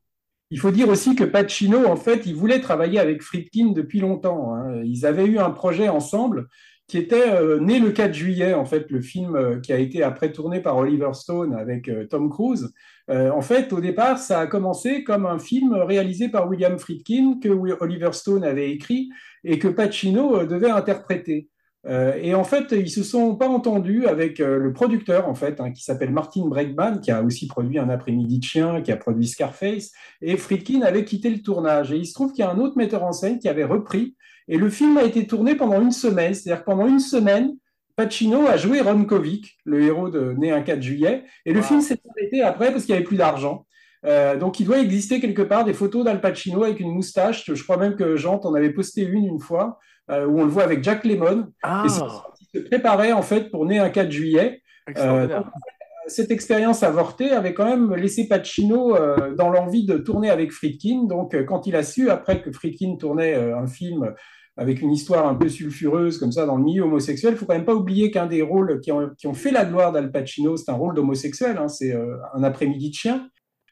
Il 0.51 0.59
faut 0.61 0.71
dire 0.71 0.89
aussi 0.89 1.15
que 1.15 1.25
Pacino, 1.25 1.87
en 1.87 1.97
fait, 1.97 2.23
il 2.27 2.35
voulait 2.35 2.61
travailler 2.61 2.99
avec 2.99 3.23
Friedkin 3.23 3.73
depuis 3.73 4.01
longtemps. 4.01 4.55
hein. 4.55 4.81
Ils 4.85 5.05
avaient 5.07 5.27
eu 5.27 5.39
un 5.39 5.51
projet 5.51 5.89
ensemble 5.89 6.47
qui 6.87 6.97
était 6.97 7.29
euh, 7.31 7.61
né 7.61 7.81
le 7.81 7.91
4 7.91 8.15
juillet, 8.15 8.55
en 8.55 8.65
fait, 8.65 8.91
le 8.91 9.03
film 9.03 9.37
euh, 9.37 9.61
qui 9.61 9.75
a 9.75 9.79
été 9.79 10.03
après 10.03 10.33
tourné 10.33 10.61
par 10.61 10.77
Oliver 10.79 11.13
Stone 11.13 11.55
avec 11.55 11.91
Tom 12.09 12.31
Cruise. 12.31 12.73
En 13.11 13.41
fait, 13.41 13.73
au 13.73 13.81
départ, 13.81 14.19
ça 14.19 14.41
a 14.41 14.47
commencé 14.47 15.03
comme 15.03 15.25
un 15.25 15.39
film 15.39 15.73
réalisé 15.73 16.29
par 16.29 16.47
William 16.47 16.79
Friedkin 16.79 17.39
que 17.43 17.49
Oliver 17.49 18.13
Stone 18.13 18.45
avait 18.45 18.71
écrit 18.71 19.09
et 19.45 19.59
que 19.59 19.69
Pacino 19.69 20.45
devait 20.45 20.71
interpréter. 20.71 21.49
Euh, 21.87 22.15
et 22.21 22.35
en 22.35 22.45
fait, 22.45 22.73
ils 22.73 22.91
se 22.91 23.03
sont 23.03 23.37
pas 23.37 23.49
entendus 23.49 24.07
avec 24.07 24.41
euh, 24.41 24.59
le 24.59 24.73
producteur, 24.73 25.29
en 25.29 25.35
fait, 25.35 25.61
hein, 25.61 25.71
qui 25.71 25.85
s'appelle 25.85 26.11
Martin 26.11 26.47
Bregman, 26.47 27.01
qui 27.01 27.11
a 27.11 27.23
aussi 27.23 27.47
produit 27.47 27.79
Un 27.79 27.89
après-midi 27.89 28.41
de 28.41 28.45
chien, 28.45 28.83
qui 28.83 28.91
a 28.91 28.97
produit 28.97 29.27
Scarface 29.29 29.93
et 30.21 30.37
Friedkin 30.37 30.83
avait 30.83 31.05
quitté 31.05 31.31
le 31.31 31.41
tournage. 31.41 31.93
Et 31.93 31.97
il 31.97 32.07
se 32.07 32.15
trouve 32.15 32.33
qu'il 32.33 32.41
y 32.45 32.49
a 32.49 32.51
un 32.51 32.59
autre 32.59 32.77
metteur 32.77 33.05
en 33.05 33.13
scène 33.13 33.39
qui 33.39 33.49
avait 33.49 33.65
repris, 33.65 34.17
et 34.49 34.57
le 34.59 34.69
film 34.71 34.97
a 34.99 35.05
été 35.05 35.27
tourné 35.27 35.55
pendant 35.55 35.81
une 35.81 35.93
semaine. 35.93 36.35
C'est-à-dire 36.35 36.65
que 36.65 36.71
pendant 36.71 36.87
une 36.87 37.01
semaine, 37.01 37.55
Pacino 37.97 38.47
a 38.47 38.57
joué 38.57 38.81
Ron 38.81 39.05
Kovic, 39.05 39.59
le 39.65 39.83
héros 39.83 40.09
de 40.09 40.33
Né 40.39 40.51
un 40.53 40.63
4 40.63 40.83
juillet, 40.83 41.25
et 41.47 41.53
le 41.53 41.61
Wow. 41.61 41.67
film 41.67 41.81
s'est 41.81 42.01
arrêté 42.11 42.43
après 42.43 42.71
parce 42.73 42.85
qu'il 42.85 42.93
n'y 42.95 42.99
avait 42.99 43.07
plus 43.07 43.17
d'argent. 43.17 43.67
Euh, 44.07 44.37
donc 44.37 44.61
il 44.61 44.65
doit 44.67 44.79
exister 44.79 45.21
quelque 45.21 45.43
part 45.43 45.65
des 45.65 45.73
photos 45.75 46.05
d'Al 46.05 46.21
Pacino 46.21 46.63
avec 46.63 46.79
une 46.81 46.93
moustache. 46.93 47.53
Je 47.53 47.63
crois 47.63 47.77
même 47.77 47.97
que 47.97 48.17
Jean 48.17 48.41
en 48.45 48.55
avait 48.55 48.71
posté 48.71 49.03
une 49.03 49.25
une 49.27 49.41
fois, 49.41 49.79
euh, 50.11 50.27
où 50.27 50.41
on 50.41 50.45
le 50.45 50.51
voit 50.51 50.65
avec 50.65 50.83
Jack 50.83 51.05
Lemmon. 51.05 51.49
Ah, 51.63 51.85
Et 51.85 51.89
il 51.89 52.61
se 52.61 52.67
préparait 52.67 53.13
en 53.13 53.23
fait 53.23 53.51
pour 53.51 53.67
Né 53.67 53.79
un 53.79 53.91
4 53.91 54.11
juillet. 54.11 54.63
donc, 54.97 55.45
cette 56.09 56.31
expérience 56.31 56.83
avortée 56.83 57.31
avait 57.31 57.55
quand 57.55 57.67
même 57.67 57.95
laissé 57.95 58.27
Pacino 58.27 58.97
euh, 58.97 59.35
dans 59.35 59.51
l'envie 59.51 59.85
de 59.85 59.99
tourner 59.99 60.31
avec 60.31 60.53
Friedkin. 60.53 61.05
Donc, 61.05 61.35
euh, 61.35 61.45
quand 61.45 61.67
il 61.67 61.77
a 61.77 61.83
su, 61.83 62.11
après 62.11 62.43
que 62.43 62.51
Friedkin 62.51 62.97
tournait 62.97 63.35
euh, 63.35 63.57
un 63.57 63.67
film 63.67 64.15
avec 64.57 64.83
une 64.83 64.91
histoire 64.91 65.27
un 65.29 65.37
peu 65.37 65.49
sulfureuse, 65.49 66.19
comme 66.19 66.33
ça, 66.33 66.45
dans 66.45 66.57
le 66.57 66.65
milieu 66.65 66.83
homosexuel, 66.83 67.35
il 67.35 67.37
faut 67.37 67.47
quand 67.47 67.55
même 67.55 67.65
pas 67.65 67.75
oublier 67.75 68.11
qu'un 68.11 68.27
des 68.27 68.43
rôles 68.43 68.81
qui 68.81 68.91
ont, 68.91 69.11
qui 69.17 69.29
ont 69.29 69.35
fait 69.35 69.53
la 69.53 69.65
gloire 69.65 69.93
d'Al 69.93 70.11
Pacino, 70.11 70.57
c'est 70.57 70.71
un 70.71 70.75
rôle 70.75 70.95
d'homosexuel, 70.95 71.57
hein, 71.59 71.69
c'est 71.69 71.95
euh, 71.95 72.17
Un 72.35 72.43
après-midi 72.43 72.91
de 72.91 72.95
chien. 72.95 73.29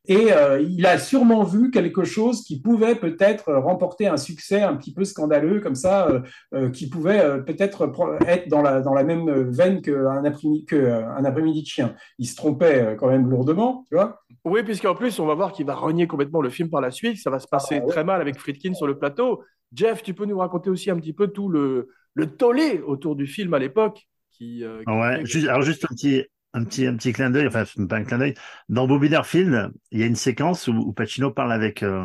Et 0.08 0.32
euh, 0.32 0.60
il 0.60 0.86
a 0.86 0.98
sûrement 0.98 1.42
vu 1.42 1.70
quelque 1.70 2.04
chose 2.04 2.42
qui 2.42 2.60
pouvait 2.60 2.94
peut-être 2.94 3.52
remporter 3.52 4.06
un 4.06 4.16
succès 4.16 4.62
un 4.62 4.76
petit 4.76 4.92
peu 4.94 5.04
scandaleux, 5.04 5.60
comme 5.60 5.74
ça, 5.74 6.08
euh, 6.08 6.20
euh, 6.54 6.70
qui 6.70 6.88
pouvait 6.88 7.20
euh, 7.20 7.38
peut-être 7.38 7.92
être 8.26 8.48
dans 8.48 8.62
la, 8.62 8.80
dans 8.80 8.94
la 8.94 9.04
même 9.04 9.30
veine 9.50 9.82
qu'un 9.82 10.24
après-midi 10.24 10.64
que, 10.64 10.76
un 11.02 11.24
après-midi 11.24 11.62
de 11.62 11.66
chien. 11.66 11.94
Il 12.18 12.26
se 12.26 12.36
trompait 12.36 12.96
quand 12.98 13.08
même 13.08 13.28
lourdement, 13.28 13.84
tu 13.88 13.96
vois. 13.96 14.22
Oui, 14.44 14.62
puisqu'en 14.62 14.94
plus, 14.94 15.18
on 15.18 15.26
va 15.26 15.34
voir 15.34 15.52
qu'il 15.52 15.66
va 15.66 15.74
renier 15.74 16.06
complètement 16.06 16.40
le 16.40 16.50
film 16.50 16.70
par 16.70 16.80
la 16.80 16.90
suite. 16.90 17.18
Ça 17.18 17.30
va 17.30 17.38
se 17.38 17.48
passer 17.48 17.78
Ah, 17.80 17.84
ouais. 17.84 17.90
très 17.92 18.04
mal 18.04 18.20
avec 18.20 18.38
Friedkin 18.38 18.74
sur 18.74 18.86
le 18.86 18.98
plateau. 18.98 19.42
Jeff, 19.72 20.02
tu 20.02 20.14
peux 20.14 20.24
nous 20.24 20.38
raconter 20.38 20.70
aussi 20.70 20.90
un 20.90 20.96
petit 20.96 21.12
peu 21.12 21.28
tout 21.28 21.48
le, 21.48 21.88
le 22.14 22.26
tollé 22.26 22.80
autour 22.86 23.16
du 23.16 23.26
film 23.26 23.54
à 23.54 23.58
l'époque 23.58 24.06
qui, 24.30 24.64
euh, 24.64 24.82
qui 24.86 24.92
Ouais, 24.92 25.24
juste, 25.24 25.48
alors 25.48 25.62
juste 25.62 25.84
un 25.84 25.94
petit, 25.94 26.24
un 26.56 26.64
petit, 26.64 26.86
un 26.86 26.96
petit 26.96 27.12
clin 27.12 27.30
d'œil, 27.30 27.46
enfin, 27.46 27.64
pas 27.88 27.96
un 27.96 28.04
clin 28.04 28.18
d'œil. 28.18 28.34
Dans 28.68 28.86
Bobby 28.86 29.08
Darfield, 29.08 29.70
il 29.90 30.00
y 30.00 30.02
a 30.02 30.06
une 30.06 30.16
séquence 30.16 30.68
où, 30.68 30.72
où 30.72 30.92
Pacino 30.92 31.30
parle 31.30 31.52
avec 31.52 31.82
euh, 31.82 32.04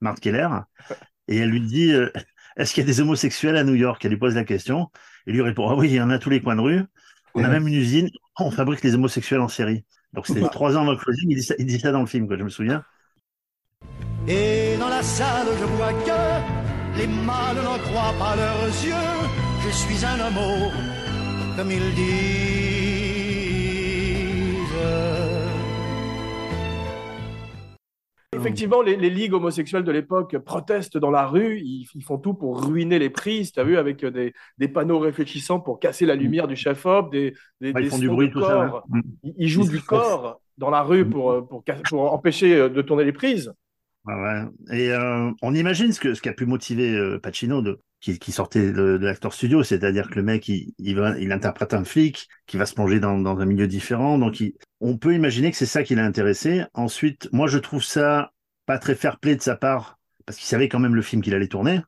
Marthe 0.00 0.20
Keller 0.20 0.48
et 1.28 1.38
elle 1.38 1.50
lui 1.50 1.60
dit 1.60 1.92
euh, 1.92 2.10
Est-ce 2.56 2.74
qu'il 2.74 2.82
y 2.82 2.86
a 2.86 2.86
des 2.86 3.00
homosexuels 3.00 3.56
à 3.56 3.64
New 3.64 3.74
York? 3.74 4.04
Elle 4.04 4.10
lui 4.10 4.18
pose 4.18 4.34
la 4.34 4.44
question. 4.44 4.90
Et 5.26 5.32
lui 5.32 5.42
répond 5.42 5.68
Ah 5.68 5.76
oui, 5.76 5.88
il 5.88 5.94
y 5.94 6.00
en 6.00 6.10
a 6.10 6.14
à 6.14 6.18
tous 6.18 6.30
les 6.30 6.42
coins 6.42 6.56
de 6.56 6.60
rue. 6.60 6.82
On 7.34 7.44
a 7.44 7.48
même 7.48 7.68
une 7.68 7.74
usine, 7.74 8.10
on 8.40 8.50
fabrique 8.50 8.82
les 8.82 8.94
homosexuels 8.94 9.40
en 9.40 9.48
série. 9.48 9.84
Donc 10.12 10.26
c'était 10.26 10.48
trois 10.48 10.76
ans 10.76 10.82
avant 10.82 10.92
le 10.92 10.96
closing, 10.96 11.30
il 11.30 11.36
dit 11.36 11.42
ça, 11.42 11.54
il 11.58 11.66
dit 11.66 11.78
ça 11.78 11.92
dans 11.92 12.00
le 12.00 12.06
film, 12.06 12.26
quoi, 12.26 12.36
je 12.36 12.42
me 12.42 12.48
souviens. 12.48 12.82
Et 14.26 14.76
dans 14.80 14.88
la 14.88 15.02
salle, 15.02 15.46
je 15.60 15.64
vois 15.64 15.92
que 15.92 16.98
les 16.98 17.06
mâles 17.06 17.62
n'en 17.62 17.78
croient 17.78 18.14
pas 18.18 18.34
leurs 18.34 18.66
yeux. 18.66 19.28
Je 19.64 19.70
suis 19.70 20.04
un 20.04 20.18
homo, 20.18 20.72
comme 21.56 21.70
ils 21.70 21.94
disent. 21.94 22.57
Effectivement, 28.38 28.82
les, 28.82 28.96
les 28.96 29.10
ligues 29.10 29.34
homosexuelles 29.34 29.84
de 29.84 29.92
l'époque 29.92 30.38
protestent 30.38 30.98
dans 30.98 31.10
la 31.10 31.26
rue, 31.26 31.58
ils, 31.60 31.86
ils 31.94 32.02
font 32.04 32.18
tout 32.18 32.34
pour 32.34 32.64
ruiner 32.64 32.98
les 32.98 33.10
prises, 33.10 33.52
tu 33.52 33.60
as 33.60 33.64
vu, 33.64 33.76
avec 33.76 34.04
euh, 34.04 34.10
des, 34.10 34.32
des 34.58 34.68
panneaux 34.68 34.98
réfléchissants 34.98 35.60
pour 35.60 35.80
casser 35.80 36.06
la 36.06 36.14
lumière 36.14 36.48
du 36.48 36.56
chef-op, 36.56 37.10
des, 37.12 37.34
des 37.60 37.72
ils 37.76 37.90
font 37.90 37.98
du 37.98 38.08
bruit, 38.08 38.30
tout 38.30 38.40
ça. 38.40 38.68
corps. 38.70 38.84
Mm. 38.88 39.00
Ils, 39.22 39.34
ils 39.38 39.48
jouent 39.48 39.68
du 39.68 39.80
corps 39.80 40.40
dans 40.56 40.70
la 40.70 40.82
rue 40.82 41.08
pour, 41.08 41.32
euh, 41.32 41.42
pour, 41.42 41.62
empêcher 42.12 42.56
euh, 42.56 42.68
de 42.68 42.82
tourner 42.82 43.04
les 43.04 43.12
prises. 43.12 43.52
Ouais. 44.04 44.42
Et 44.72 44.90
euh, 44.90 45.30
on 45.42 45.54
imagine 45.54 45.92
ce 45.92 46.00
que 46.00 46.14
ce 46.14 46.22
qui 46.22 46.28
a 46.28 46.32
pu 46.32 46.46
motiver 46.46 46.94
euh, 46.94 47.18
Pacino 47.18 47.60
de 47.62 47.80
qui, 48.00 48.32
sortait 48.32 48.70
de, 48.72 48.96
de 48.96 49.04
l'acteur 49.04 49.32
studio, 49.32 49.62
c'est-à-dire 49.62 50.08
que 50.08 50.14
le 50.14 50.22
mec 50.22 50.48
il, 50.48 51.32
interprète 51.32 51.74
un 51.74 51.84
flic 51.84 52.28
qui 52.46 52.56
va 52.56 52.64
se 52.64 52.74
plonger 52.74 53.00
dans, 53.00 53.26
un 53.26 53.44
milieu 53.44 53.66
différent, 53.66 54.18
donc 54.18 54.42
on 54.80 54.96
peut 54.96 55.14
imaginer 55.14 55.50
que 55.50 55.56
c'est 55.56 55.66
ça 55.66 55.82
qui 55.82 55.94
l'a 55.94 56.04
intéressé. 56.04 56.64
Ensuite, 56.74 57.28
moi 57.32 57.48
je 57.48 57.58
trouve 57.58 57.82
ça 57.82 58.32
pas 58.66 58.78
très 58.78 58.94
fair-play 58.94 59.34
de 59.34 59.42
sa 59.42 59.56
part 59.56 59.98
parce 60.26 60.38
qu'il 60.38 60.46
savait 60.46 60.68
quand 60.68 60.78
même 60.78 60.94
le 60.94 61.02
film 61.02 61.22
qu'il 61.22 61.34
allait 61.34 61.48
tourner. 61.48 61.80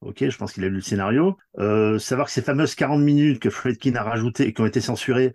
Ok, 0.00 0.28
je 0.28 0.36
pense 0.36 0.52
qu'il 0.52 0.64
a 0.64 0.68
lu 0.68 0.76
le 0.76 0.80
scénario. 0.80 1.36
Euh, 1.58 1.98
savoir 1.98 2.26
que 2.26 2.32
ces 2.32 2.42
fameuses 2.42 2.74
40 2.74 3.00
minutes 3.00 3.40
que 3.40 3.50
Friedkin 3.50 3.94
a 3.94 4.02
rajoutées 4.02 4.48
et 4.48 4.52
qui 4.52 4.60
ont 4.60 4.66
été 4.66 4.80
censurées, 4.80 5.32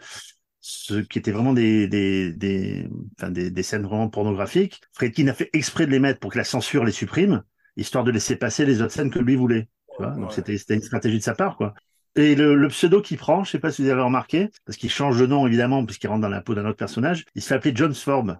ce 0.59 0.95
qui 0.95 1.19
étaient 1.19 1.31
vraiment 1.31 1.53
des, 1.53 1.87
des, 1.87 3.63
scènes 3.63 3.83
vraiment 3.83 4.09
pornographiques. 4.09 4.81
Friedkin 4.93 5.27
a 5.27 5.33
fait 5.33 5.49
exprès 5.53 5.85
de 5.85 5.91
les 5.91 5.99
mettre 5.99 6.19
pour 6.19 6.31
que 6.31 6.37
la 6.37 6.43
censure 6.43 6.83
les 6.83 6.91
supprime, 6.91 7.43
histoire 7.77 8.03
de 8.03 8.11
laisser 8.11 8.35
passer 8.35 8.65
les 8.65 8.81
autres 8.81 8.93
scènes 8.93 9.09
que 9.09 9.19
lui 9.19 9.35
voulait. 9.35 9.69
Tu 9.97 10.03
vois 10.03 10.11
Donc 10.13 10.25
Ouais. 10.29 10.33
c'était 10.35 10.57
c'était 10.57 10.75
une 10.75 10.81
stratégie 10.81 11.17
de 11.17 11.23
sa 11.23 11.33
part, 11.35 11.57
quoi. 11.57 11.73
Et 12.15 12.33
le, 12.35 12.55
le 12.55 12.67
pseudo 12.69 13.01
qu'il 13.01 13.17
prend, 13.17 13.43
je 13.43 13.51
sais 13.51 13.59
pas 13.59 13.71
si 13.71 13.83
vous 13.83 13.89
avez 13.89 14.01
remarqué, 14.01 14.49
parce 14.65 14.77
qu'il 14.77 14.89
change 14.89 15.19
de 15.19 15.25
nom 15.27 15.45
évidemment, 15.45 15.85
puisqu'il 15.85 16.07
rentre 16.07 16.21
dans 16.21 16.29
la 16.29 16.41
peau 16.41 16.55
d'un 16.55 16.65
autre 16.65 16.77
personnage, 16.77 17.25
il 17.35 17.41
se 17.43 17.47
fait 17.49 17.55
appeler 17.55 17.73
John 17.75 17.93
Sform, 17.93 18.37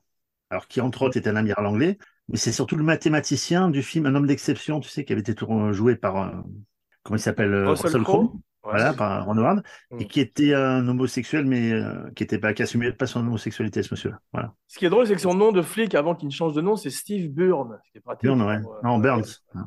alors 0.50 0.68
qui 0.68 0.82
entre 0.82 1.04
autres 1.04 1.18
est 1.18 1.28
un 1.28 1.36
amiral 1.36 1.66
anglais, 1.68 1.98
mais 2.30 2.38
c'est 2.38 2.52
surtout 2.52 2.76
le 2.76 2.84
mathématicien 2.84 3.70
du 3.70 3.84
film 3.84 4.06
Un 4.08 4.16
homme 4.16 4.26
d'exception, 4.28 4.80
tu 4.80 4.90
sais, 4.90 5.06
qui 5.06 5.14
avait 5.14 5.22
été 5.22 5.36
joué 5.72 5.96
par, 5.96 6.18
euh, 6.18 6.32
comment 7.04 7.18
il 7.18 7.22
s'appelle, 7.22 7.54
euh, 7.54 7.70
Russell 7.70 8.02
Crowe 8.04 8.34
Ouais. 8.64 8.74
voilà, 8.74 8.92
par 8.94 9.24
Ron 9.26 9.38
Howard, 9.38 9.64
Mm. 9.92 10.02
et 10.02 10.08
qui 10.08 10.20
était 10.20 10.54
un 10.54 10.86
homosexuel, 10.90 11.46
mais 11.46 11.72
euh, 11.72 12.10
qui 12.18 12.24
était 12.24 12.38
pas, 12.40 12.54
qui 12.54 12.64
assumait 12.64 12.92
pas 12.92 13.06
son 13.08 13.22
homosexualité, 13.22 13.82
ce 13.82 13.94
monsieur-là. 13.94 14.20
Voilà. 14.34 14.54
Ce 14.68 14.78
qui 14.78 14.86
est 14.86 14.90
drôle, 14.90 15.08
c'est 15.08 15.14
que 15.16 15.22
son 15.22 15.36
nom 15.36 15.54
de 15.54 15.62
flic 15.62 15.96
avant 15.96 16.16
qu'il 16.16 16.28
ne 16.28 16.34
change 16.34 16.52
de 16.54 16.60
nom, 16.60 16.76
c'est 16.76 16.90
Steve 16.90 17.32
Burn. 17.32 17.78
Ce 17.86 17.92
qui 17.92 18.00
est 18.00 18.02
pratique 18.02 18.24
Burn, 18.26 18.42
ouais. 18.42 18.60
pour, 18.62 18.74
euh, 18.74 18.80
Non, 18.84 18.98
Burns. 18.98 19.24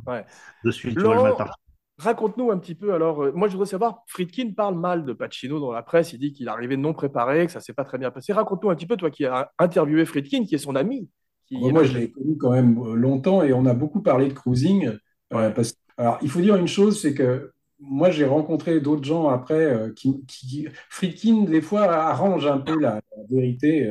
Ouais. 0.06 0.26
De 0.64 0.70
suite, 0.70 0.98
Laurent, 0.98 1.34
Raconte-nous 2.00 2.50
un 2.50 2.58
petit 2.58 2.74
peu. 2.74 2.94
Alors, 2.94 3.24
euh, 3.24 3.32
moi, 3.34 3.46
je 3.48 3.52
voudrais 3.52 3.68
savoir, 3.68 4.04
Friedkin 4.06 4.52
parle 4.56 4.74
mal 4.74 5.04
de 5.04 5.12
Pacino 5.12 5.60
dans 5.60 5.70
la 5.70 5.82
presse. 5.82 6.14
Il 6.14 6.18
dit 6.18 6.32
qu'il 6.32 6.46
est 6.46 6.50
arrivé 6.50 6.78
non 6.78 6.94
préparé, 6.94 7.44
que 7.44 7.52
ça 7.52 7.60
s'est 7.60 7.74
pas 7.74 7.84
très 7.84 7.98
bien 7.98 8.10
passé. 8.10 8.32
Raconte-nous 8.32 8.70
un 8.70 8.74
petit 8.74 8.86
peu, 8.86 8.96
toi 8.96 9.10
qui 9.10 9.26
as 9.26 9.52
interviewé 9.58 10.06
Friedkin, 10.06 10.44
qui 10.44 10.54
est 10.54 10.58
son 10.58 10.76
ami. 10.76 11.10
Qui 11.46 11.58
moi, 11.58 11.84
je 11.84 11.98
l'ai 11.98 12.10
connu 12.10 12.38
quand 12.38 12.52
même 12.52 12.78
euh, 12.78 12.94
longtemps 12.94 13.42
et 13.42 13.52
on 13.52 13.66
a 13.66 13.74
beaucoup 13.74 14.00
parlé 14.00 14.28
de 14.28 14.32
cruising. 14.32 14.90
euh, 15.34 15.50
parce... 15.50 15.74
Alors, 15.98 16.18
il 16.22 16.30
faut 16.30 16.40
dire 16.40 16.56
une 16.56 16.68
chose, 16.68 17.02
c'est 17.02 17.12
que 17.12 17.52
moi, 17.78 18.10
j'ai 18.10 18.24
rencontré 18.24 18.80
d'autres 18.80 19.04
gens 19.04 19.28
après 19.28 19.62
euh, 19.62 19.92
qui, 19.92 20.24
qui... 20.26 20.68
Friedkin, 20.88 21.42
des 21.42 21.60
fois, 21.60 21.82
arrange 21.82 22.46
un 22.46 22.58
peu 22.58 22.80
la, 22.80 22.94
la 22.94 23.22
vérité. 23.28 23.90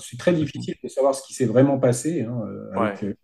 c'est 0.00 0.18
très 0.18 0.32
difficile 0.32 0.74
de 0.82 0.88
savoir 0.88 1.14
ce 1.14 1.24
qui 1.24 1.34
s'est 1.34 1.46
vraiment 1.46 1.78
passé 1.78 2.22
hein, 2.22 2.40
avec, 2.74 3.16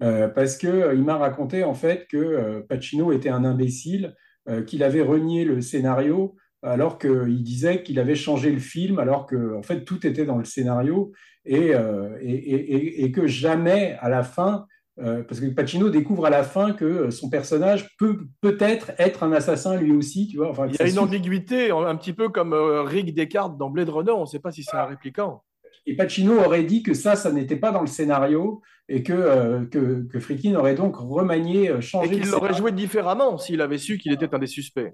parce 0.00 0.56
que 0.56 0.66
euh, 0.66 0.94
il 0.94 1.02
m'a 1.04 1.16
raconté 1.16 1.62
en 1.64 1.74
fait 1.74 2.06
que 2.08 2.16
euh, 2.16 2.60
Pacino 2.68 3.12
était 3.12 3.28
un 3.28 3.44
imbécile, 3.44 4.14
euh, 4.48 4.62
qu'il 4.62 4.82
avait 4.82 5.02
renié 5.02 5.44
le 5.44 5.60
scénario 5.60 6.36
alors 6.62 6.98
qu'il 6.98 7.42
disait 7.42 7.82
qu'il 7.82 7.98
avait 7.98 8.14
changé 8.14 8.50
le 8.50 8.58
film, 8.58 8.98
alors 8.98 9.26
que 9.26 9.54
en 9.56 9.62
fait 9.62 9.84
tout 9.84 10.06
était 10.06 10.26
dans 10.26 10.36
le 10.38 10.44
scénario 10.44 11.12
et, 11.46 11.74
euh, 11.74 12.16
et, 12.20 12.32
et, 12.34 13.04
et 13.04 13.12
que 13.12 13.26
jamais 13.26 13.96
à 14.00 14.10
la 14.10 14.22
fin, 14.22 14.66
euh, 15.00 15.22
parce 15.22 15.40
que 15.40 15.46
Pacino 15.46 15.88
découvre 15.88 16.26
à 16.26 16.30
la 16.30 16.42
fin 16.42 16.72
que 16.72 17.08
son 17.08 17.30
personnage 17.30 17.88
peut 17.98 18.26
peut-être 18.42 18.92
être 18.98 19.22
un 19.22 19.32
assassin 19.32 19.76
lui 19.78 19.92
aussi, 19.92 20.28
tu 20.28 20.36
vois. 20.36 20.50
Enfin, 20.50 20.66
Il 20.66 20.74
y 20.76 20.82
a 20.82 20.84
une 20.84 20.90
suit- 20.90 20.98
ambiguïté, 20.98 21.70
un 21.70 21.96
petit 21.96 22.12
peu 22.12 22.28
comme 22.28 22.52
euh, 22.52 22.82
Rick 22.82 23.14
Descartes 23.14 23.56
dans 23.56 23.70
Blade 23.70 23.88
Runner. 23.88 24.12
On 24.12 24.22
ne 24.22 24.26
sait 24.26 24.40
pas 24.40 24.52
si 24.52 24.62
c'est 24.62 24.76
un 24.76 24.84
répliquant. 24.84 25.42
Et 25.86 25.96
Pacino 25.96 26.38
aurait 26.38 26.64
dit 26.64 26.82
que 26.82 26.94
ça, 26.94 27.16
ça 27.16 27.32
n'était 27.32 27.56
pas 27.56 27.72
dans 27.72 27.80
le 27.80 27.86
scénario 27.86 28.60
et 28.88 29.02
que, 29.02 29.12
euh, 29.12 29.64
que, 29.66 30.06
que 30.10 30.20
Friedkin 30.20 30.54
aurait 30.56 30.74
donc 30.74 30.96
remanié, 30.96 31.70
euh, 31.70 31.78
Et 31.78 31.82
changé 31.82 32.10
qu'il 32.10 32.24
le 32.24 32.30
l'aurait 32.30 32.54
joué 32.54 32.72
différemment 32.72 33.38
s'il 33.38 33.60
avait 33.60 33.78
su 33.78 33.98
qu'il 33.98 34.12
était 34.12 34.32
un 34.34 34.38
des 34.38 34.46
suspects. 34.46 34.92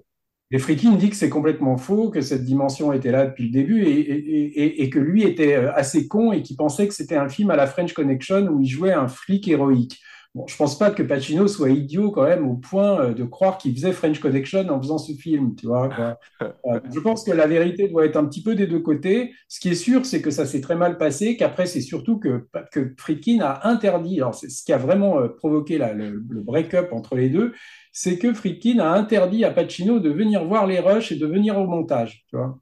Et 0.49 0.59
Friedkin 0.59 0.93
dit 0.93 1.09
que 1.09 1.15
c'est 1.15 1.29
complètement 1.29 1.77
faux, 1.77 2.09
que 2.09 2.21
cette 2.21 2.45
dimension 2.45 2.93
était 2.93 3.11
là 3.11 3.25
depuis 3.25 3.45
le 3.45 3.51
début 3.51 3.83
et, 3.83 3.99
et, 3.99 4.63
et, 4.63 4.83
et 4.83 4.89
que 4.89 4.99
lui 4.99 5.23
était 5.23 5.55
euh, 5.55 5.73
assez 5.73 6.07
con 6.07 6.31
et 6.31 6.41
qu'il 6.41 6.55
pensait 6.55 6.87
que 6.87 6.93
c'était 6.93 7.17
un 7.17 7.27
film 7.27 7.49
à 7.49 7.55
la 7.55 7.67
French 7.67 7.93
Connection 7.93 8.47
où 8.47 8.61
il 8.61 8.67
jouait 8.67 8.93
un 8.93 9.07
flic 9.07 9.47
héroïque. 9.47 9.99
Bon, 10.37 10.45
je 10.45 10.55
pense 10.55 10.77
pas 10.77 10.91
que 10.91 11.01
Pacino 11.01 11.47
soit 11.47 11.71
idiot 11.71 12.11
quand 12.11 12.25
même 12.27 12.47
au 12.47 12.53
point 12.55 12.99
euh, 13.01 13.13
de 13.15 13.23
croire 13.23 13.57
qu'il 13.57 13.73
faisait 13.73 13.91
French 13.91 14.19
Connection 14.19 14.69
en 14.69 14.79
faisant 14.79 14.99
ce 14.99 15.13
film, 15.13 15.55
tu 15.55 15.65
vois. 15.67 15.89
Quoi. 15.89 16.19
Euh, 16.67 16.79
je 16.93 16.99
pense 16.99 17.23
que 17.23 17.31
la 17.31 17.47
vérité 17.47 17.87
doit 17.87 18.05
être 18.05 18.17
un 18.17 18.25
petit 18.25 18.43
peu 18.43 18.53
des 18.53 18.67
deux 18.67 18.79
côtés. 18.81 19.33
Ce 19.47 19.59
qui 19.59 19.69
est 19.69 19.75
sûr, 19.75 20.05
c'est 20.05 20.21
que 20.21 20.31
ça 20.31 20.45
s'est 20.45 20.59
très 20.61 20.75
mal 20.75 20.97
passé, 20.97 21.37
qu'après 21.37 21.65
c'est 21.65 21.81
surtout 21.81 22.19
que, 22.19 22.45
que 22.71 22.93
Friedkin 22.97 23.39
a 23.41 23.67
interdit, 23.69 24.17
alors 24.19 24.35
c'est 24.35 24.49
ce 24.49 24.63
qui 24.63 24.73
a 24.73 24.77
vraiment 24.77 25.19
euh, 25.19 25.29
provoqué 25.29 25.77
le, 25.77 26.23
le 26.29 26.41
break-up 26.41 26.89
entre 26.91 27.15
les 27.15 27.29
deux, 27.29 27.53
c'est 27.93 28.17
que 28.19 28.33
Friedkin 28.33 28.79
a 28.79 28.89
interdit 28.91 29.45
à 29.45 29.51
Pacino 29.51 29.99
de 29.99 30.09
venir 30.09 30.43
voir 30.45 30.67
les 30.67 30.79
rushs 30.79 31.11
et 31.11 31.15
de 31.15 31.25
venir 31.25 31.57
au 31.57 31.65
montage, 31.65 32.25
tu 32.29 32.35
vois. 32.35 32.59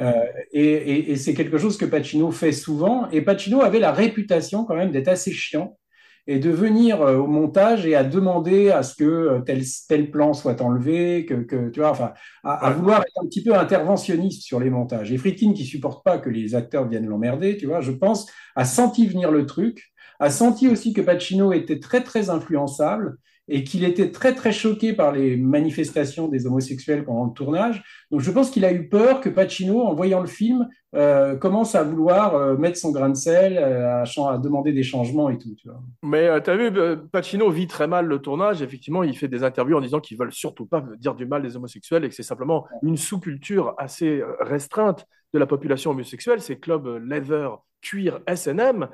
Euh, 0.00 0.12
et, 0.52 0.64
et- 0.64 1.10
et 1.12 1.16
c'est 1.16 1.34
quelque 1.34 1.58
chose 1.58 1.76
que 1.76 1.84
Pacino 1.84 2.30
fait 2.30 2.52
souvent. 2.52 3.08
Et 3.10 3.22
Pacino 3.22 3.60
avait 3.62 3.80
la 3.80 3.92
réputation 3.92 4.64
quand 4.64 4.76
même 4.76 4.92
d'être 4.92 5.08
assez 5.08 5.32
chiant 5.32 5.78
et 6.26 6.38
de 6.38 6.50
venir 6.50 7.02
euh, 7.02 7.16
au 7.16 7.26
montage 7.26 7.86
et 7.86 7.94
à 7.94 8.04
demander 8.04 8.70
à 8.70 8.82
ce 8.82 8.94
que 8.94 9.04
euh, 9.04 9.40
tel, 9.40 9.62
tel 9.88 10.10
plan 10.10 10.32
soit 10.32 10.60
enlevé, 10.60 11.26
que, 11.26 11.34
que 11.34 11.70
tu 11.70 11.80
vois, 11.80 11.90
enfin, 11.90 12.12
à, 12.44 12.70
vouloir 12.70 13.00
être 13.00 13.22
un 13.22 13.26
petit 13.26 13.42
peu 13.42 13.54
interventionniste 13.54 14.42
sur 14.42 14.60
les 14.60 14.70
montages. 14.70 15.12
Et 15.12 15.18
Friedkin, 15.18 15.52
qui 15.52 15.64
supporte 15.64 16.04
pas 16.04 16.18
que 16.18 16.30
les 16.30 16.54
acteurs 16.54 16.88
viennent 16.88 17.06
l'emmerder, 17.06 17.56
tu 17.56 17.66
vois, 17.66 17.80
je 17.80 17.92
pense, 17.92 18.30
a 18.56 18.64
senti 18.64 19.06
venir 19.06 19.30
le 19.30 19.46
truc, 19.46 19.92
a 20.18 20.30
senti 20.30 20.68
aussi 20.68 20.92
que 20.92 21.00
Pacino 21.00 21.52
était 21.52 21.80
très 21.80 22.02
très 22.02 22.30
influençable 22.30 23.16
et 23.48 23.64
qu'il 23.64 23.84
était 23.84 24.12
très 24.12 24.34
très 24.34 24.52
choqué 24.52 24.92
par 24.92 25.12
les 25.12 25.36
manifestations 25.36 26.28
des 26.28 26.46
homosexuels 26.46 27.04
pendant 27.04 27.24
le 27.24 27.32
tournage. 27.32 27.82
Donc 28.10 28.20
je 28.20 28.30
pense 28.30 28.50
qu'il 28.50 28.64
a 28.64 28.72
eu 28.72 28.88
peur 28.88 29.20
que 29.20 29.28
Pacino, 29.28 29.82
en 29.82 29.94
voyant 29.94 30.20
le 30.20 30.28
film, 30.28 30.68
euh, 30.96 31.36
commence 31.36 31.74
à 31.74 31.84
vouloir 31.84 32.34
euh, 32.34 32.56
mettre 32.56 32.76
son 32.76 32.90
grain 32.90 33.10
de 33.10 33.14
sel, 33.14 33.58
euh, 33.58 34.02
à, 34.02 34.38
demander 34.38 34.72
des 34.72 34.82
changements 34.82 35.30
et 35.30 35.38
tout. 35.38 35.54
Mais 36.02 36.42
tu 36.42 36.50
as 36.50 36.56
vu, 36.56 36.72
Pacino 37.12 37.50
vit 37.50 37.66
très 37.66 37.86
mal 37.86 38.06
le 38.06 38.18
tournage. 38.18 38.62
Effectivement, 38.62 39.02
il 39.02 39.16
fait 39.16 39.28
des 39.28 39.44
interviews 39.44 39.76
en 39.76 39.80
disant 39.80 40.00
qu'ils 40.00 40.18
veulent 40.18 40.32
surtout 40.32 40.66
pas 40.66 40.84
dire 40.98 41.14
du 41.14 41.26
mal 41.26 41.42
des 41.42 41.56
homosexuels 41.56 42.04
et 42.04 42.08
que 42.08 42.14
c'est 42.14 42.22
simplement 42.22 42.66
une 42.82 42.96
sous-culture 42.96 43.74
assez 43.78 44.22
restreinte 44.40 45.06
de 45.32 45.38
la 45.38 45.46
population 45.46 45.92
homosexuelle. 45.92 46.40
C'est 46.40 46.58
club 46.58 46.86
euh, 46.86 46.98
leather, 46.98 47.58
cuir, 47.80 48.20
S&M. 48.26 48.88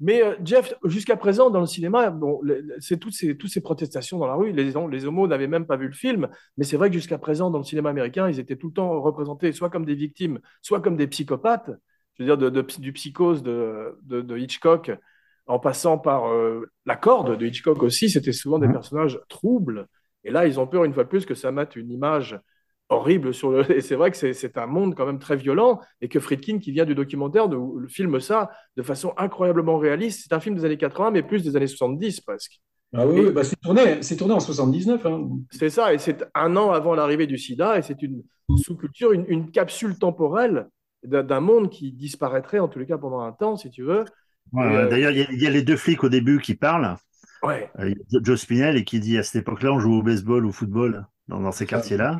Mais 0.00 0.22
euh, 0.22 0.36
Jeff, 0.44 0.74
jusqu'à 0.84 1.16
présent, 1.16 1.50
dans 1.50 1.60
le 1.60 1.66
cinéma, 1.66 2.10
bon, 2.10 2.40
c'est 2.78 2.98
toutes 2.98 3.14
ces, 3.14 3.36
toutes 3.36 3.50
ces 3.50 3.60
protestations 3.60 4.18
dans 4.18 4.26
la 4.28 4.34
rue. 4.34 4.52
Les, 4.52 4.64
les 4.64 5.04
homos 5.06 5.26
n'avaient 5.26 5.48
même 5.48 5.66
pas 5.66 5.76
vu 5.76 5.86
le 5.88 5.92
film. 5.94 6.28
Mais 6.56 6.64
c'est 6.64 6.76
vrai 6.76 6.88
que 6.88 6.94
jusqu'à 6.94 7.18
présent, 7.18 7.50
dans 7.50 7.58
le 7.58 7.64
cinéma 7.64 7.90
américain, 7.90 8.28
ils 8.28 8.38
étaient 8.38 8.56
tout 8.56 8.68
le 8.68 8.74
temps 8.74 9.00
représentés 9.00 9.52
soit 9.52 9.70
comme 9.70 9.84
des 9.84 9.96
victimes, 9.96 10.38
soit 10.62 10.80
comme 10.80 10.96
des 10.96 11.08
psychopathes. 11.08 11.70
Je 12.14 12.22
veux 12.22 12.26
dire, 12.28 12.38
de, 12.38 12.48
de- 12.50 12.80
du 12.80 12.92
psychose 12.92 13.42
de, 13.42 13.98
de- 14.02 14.38
Hitchcock 14.38 14.90
en 15.46 15.58
passant 15.58 15.98
par 15.98 16.28
euh, 16.28 16.66
la 16.86 16.96
corde 16.96 17.36
de 17.36 17.46
Hitchcock 17.46 17.82
aussi, 17.82 18.10
c'était 18.10 18.32
souvent 18.32 18.58
des 18.58 18.66
Mhm. 18.66 18.74
personnages 18.74 19.20
troubles. 19.28 19.86
Et 20.24 20.30
là, 20.30 20.46
ils 20.46 20.60
ont 20.60 20.66
peur, 20.66 20.84
une 20.84 20.92
fois 20.92 21.04
de 21.04 21.08
plus, 21.08 21.24
que 21.26 21.34
ça 21.34 21.52
mette 21.52 21.74
une 21.76 21.90
image 21.90 22.38
horrible 22.88 23.34
sur 23.34 23.50
le. 23.50 23.70
Et 23.72 23.80
c'est 23.80 23.94
vrai 23.96 24.10
que 24.10 24.16
c'est 24.16 24.32
c'est 24.32 24.56
un 24.58 24.66
monde 24.66 24.94
quand 24.94 25.06
même 25.06 25.18
très 25.18 25.36
violent 25.36 25.80
et 26.00 26.08
que 26.08 26.20
Friedkin, 26.20 26.58
qui 26.58 26.72
vient 26.72 26.84
du 26.84 26.94
documentaire, 26.94 27.48
de, 27.48 27.56
le 27.56 27.88
filme 27.88 28.20
ça 28.20 28.50
de 28.76 28.82
façon 28.82 29.12
incroyablement 29.16 29.78
réaliste. 29.78 30.22
C'est 30.28 30.34
un 30.34 30.40
film 30.40 30.56
des 30.56 30.64
années 30.64 30.76
80, 30.78 31.10
mais 31.10 31.22
plus 31.22 31.42
des 31.42 31.56
années 31.56 31.66
70 31.66 32.20
presque. 32.20 32.60
Ah 32.94 33.06
oui, 33.06 33.20
Et- 33.26 33.30
bah, 33.32 33.44
c'est 33.44 33.56
tourné, 33.60 34.02
c'est 34.02 34.16
tourné 34.16 34.32
en 34.34 34.40
79. 34.40 35.04
hein. 35.04 35.28
C'est 35.50 35.68
ça, 35.70 35.92
et 35.92 35.98
c'est 35.98 36.24
un 36.34 36.56
an 36.56 36.70
avant 36.70 36.94
l'arrivée 36.94 37.26
du 37.26 37.36
sida, 37.36 37.78
et 37.78 37.82
c'est 37.82 38.00
une 38.02 38.22
sous-culture, 38.56 39.12
une, 39.12 39.26
une 39.28 39.50
capsule 39.50 39.98
temporelle 39.98 40.68
d'un 41.04 41.40
monde 41.40 41.68
qui 41.70 41.92
disparaîtrait, 41.92 42.58
en 42.58 42.66
tous 42.68 42.78
les 42.78 42.86
cas 42.86 42.96
pendant 42.98 43.20
un 43.20 43.32
temps, 43.32 43.56
si 43.56 43.70
tu 43.70 43.82
veux. 43.82 44.04
Ouais, 44.52 44.64
euh, 44.74 44.88
D'ailleurs, 44.88 45.10
il 45.12 45.18
y, 45.18 45.22
a- 45.22 45.30
il 45.30 45.42
y 45.42 45.46
a 45.46 45.50
les 45.50 45.62
deux 45.62 45.76
flics 45.76 46.02
au 46.02 46.08
début 46.08 46.40
qui 46.40 46.54
parlent. 46.54 46.96
Ouais, 47.42 47.70
Euh, 47.78 47.90
il 47.90 47.96
y 48.10 48.16
a 48.16 48.20
Joe 48.22 48.40
Spinell 48.40 48.76
et 48.78 48.84
qui 48.84 48.98
dit 49.00 49.18
à 49.18 49.22
cette 49.22 49.42
époque-là, 49.42 49.70
on 49.72 49.78
joue 49.78 49.92
au 49.98 50.02
baseball, 50.02 50.46
au 50.46 50.50
football 50.52 51.06
dans, 51.28 51.40
dans 51.40 51.52
ces 51.52 51.66
quartiers-là. 51.66 52.18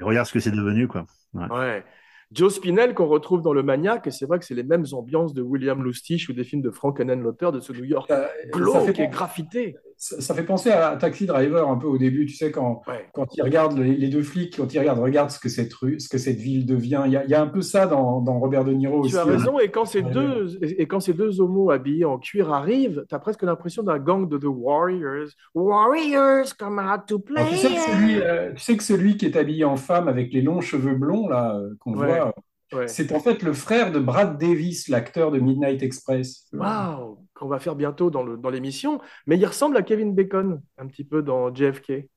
Et 0.00 0.04
regarde 0.04 0.26
ce 0.26 0.32
que 0.32 0.40
c'est 0.40 0.50
devenu, 0.50 0.88
quoi. 0.88 1.06
ouais. 1.34 1.84
Joe 2.32 2.54
Spinell 2.54 2.94
qu'on 2.94 3.08
retrouve 3.08 3.42
dans 3.42 3.52
Le 3.52 3.62
Maniac, 3.62 4.06
et 4.06 4.10
c'est 4.10 4.24
vrai 4.24 4.38
que 4.38 4.44
c'est 4.46 4.54
les 4.54 4.62
mêmes 4.62 4.86
ambiances 4.92 5.34
de 5.34 5.42
William 5.42 5.84
Lustig 5.84 6.24
ou 6.30 6.32
des 6.32 6.44
films 6.44 6.62
de 6.62 6.70
Frank 6.70 6.98
Euh, 6.98 7.02
Henenlotter 7.02 7.50
de 7.52 7.60
ce 7.60 7.72
New 7.74 7.84
York 7.84 8.10
glauque 8.52 8.86
fait, 8.86 9.02
et 9.02 9.08
graffité. 9.08 9.76
Ça, 10.04 10.20
ça 10.20 10.34
fait 10.34 10.42
penser 10.42 10.70
à 10.70 10.96
Taxi 10.96 11.26
Driver 11.26 11.68
un 11.68 11.76
peu 11.76 11.86
au 11.86 11.96
début, 11.96 12.26
tu 12.26 12.34
sais, 12.34 12.50
quand, 12.50 12.82
Ouais. 12.88 13.06
quand 13.12 13.26
ils 13.36 13.42
regardent 13.42 13.78
les, 13.78 13.94
les 13.94 14.08
deux 14.08 14.24
flics, 14.24 14.56
quand 14.56 14.74
ils 14.74 14.80
regardent, 14.80 14.98
regarde 14.98 15.30
ce 15.30 15.38
que 15.38 15.48
cette 15.48 15.72
rue, 15.74 16.00
ce 16.00 16.08
que 16.08 16.18
cette 16.18 16.38
ville 16.38 16.66
devient. 16.66 17.02
Il 17.06 17.12
y 17.12 17.16
a, 17.16 17.22
il 17.24 17.30
y 17.30 17.34
a 17.34 17.40
un 17.40 17.46
peu 17.46 17.62
ça 17.62 17.86
dans, 17.86 18.20
dans 18.20 18.40
Robert 18.40 18.64
De 18.64 18.72
Niro 18.72 18.98
aussi. 18.98 19.12
Tu 19.12 19.16
as 19.16 19.22
hein. 19.22 19.26
raison, 19.26 19.60
et 19.60 19.70
quand 19.70 19.84
ces 19.84 20.02
deux, 20.02 20.58
et 20.60 20.86
quand 20.88 20.98
ces 20.98 21.12
deux 21.12 21.40
homos 21.40 21.70
habillés 21.70 22.04
en 22.04 22.18
cuir 22.18 22.52
arrivent, 22.52 23.04
tu 23.08 23.14
as 23.14 23.20
presque 23.20 23.42
l'impression 23.44 23.84
d'un 23.84 24.00
gang 24.00 24.28
de 24.28 24.38
The 24.38 24.46
Warriors. 24.48 25.28
Warriors 25.54 26.56
come 26.58 26.80
out 26.80 27.02
to 27.06 27.20
play. 27.20 27.40
Alors, 27.40 27.52
tu, 27.52 27.56
sais 27.58 27.68
que 27.68 27.80
celui, 27.80 28.20
euh, 28.20 28.52
tu 28.54 28.60
sais 28.62 28.76
que 28.76 28.82
celui 28.82 29.16
qui 29.16 29.26
est 29.26 29.36
habillé 29.36 29.64
en 29.64 29.76
femme 29.76 30.08
avec 30.08 30.32
les 30.32 30.42
longs 30.42 30.60
cheveux 30.60 30.96
blonds 30.96 31.28
là 31.28 31.54
euh, 31.56 31.74
qu'on 31.78 31.94
Ouais. 31.96 32.06
voit, 32.18 32.34
Ouais. 32.74 32.88
c'est 32.88 33.12
en 33.12 33.20
fait 33.20 33.42
le 33.42 33.52
frère 33.52 33.92
de 33.92 33.98
Brad 33.98 34.38
Davis, 34.38 34.88
l'acteur 34.88 35.30
de 35.30 35.38
Midnight 35.38 35.82
Express. 35.82 36.46
Waouh, 36.54 37.18
qu'on 37.42 37.48
va 37.48 37.58
faire 37.58 37.74
bientôt 37.74 38.08
dans 38.10 38.22
le- 38.22 38.36
dans 38.36 38.50
l'émission. 38.50 39.00
Mais 39.26 39.36
il 39.36 39.44
ressemble 39.44 39.76
à 39.76 39.82
Kevin 39.82 40.14
Bacon, 40.14 40.62
un 40.78 40.86
petit 40.86 41.02
peu 41.04 41.22
dans 41.22 41.52
JFK. 41.52 42.08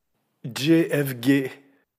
JFG. 0.44 1.50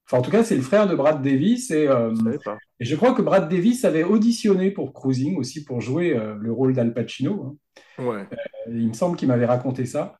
Enfin, 0.05 0.19
en 0.19 0.21
tout 0.21 0.31
cas, 0.31 0.43
c'est 0.43 0.55
le 0.55 0.61
frère 0.61 0.87
de 0.87 0.95
Brad 0.95 1.21
Davis 1.21 1.69
et, 1.71 1.87
euh, 1.89 2.13
Je 2.15 2.31
et 2.79 2.85
je 2.85 2.95
crois 2.95 3.13
que 3.13 3.21
Brad 3.21 3.49
Davis 3.49 3.83
avait 3.83 4.03
auditionné 4.05 4.71
pour 4.71 4.93
Cruising 4.93 5.37
aussi 5.37 5.65
pour 5.65 5.81
jouer 5.81 6.15
euh, 6.15 6.35
le 6.39 6.51
rôle 6.53 6.73
d'Al 6.73 6.93
Pacino. 6.93 7.57
hein. 7.99 8.03
Ouais. 8.03 8.25
Et 8.67 8.71
Il 8.71 8.87
me 8.87 8.93
semble 8.93 9.17
qu'il 9.17 9.27
m'avait 9.27 9.45
raconté 9.45 9.85
ça. 9.85 10.17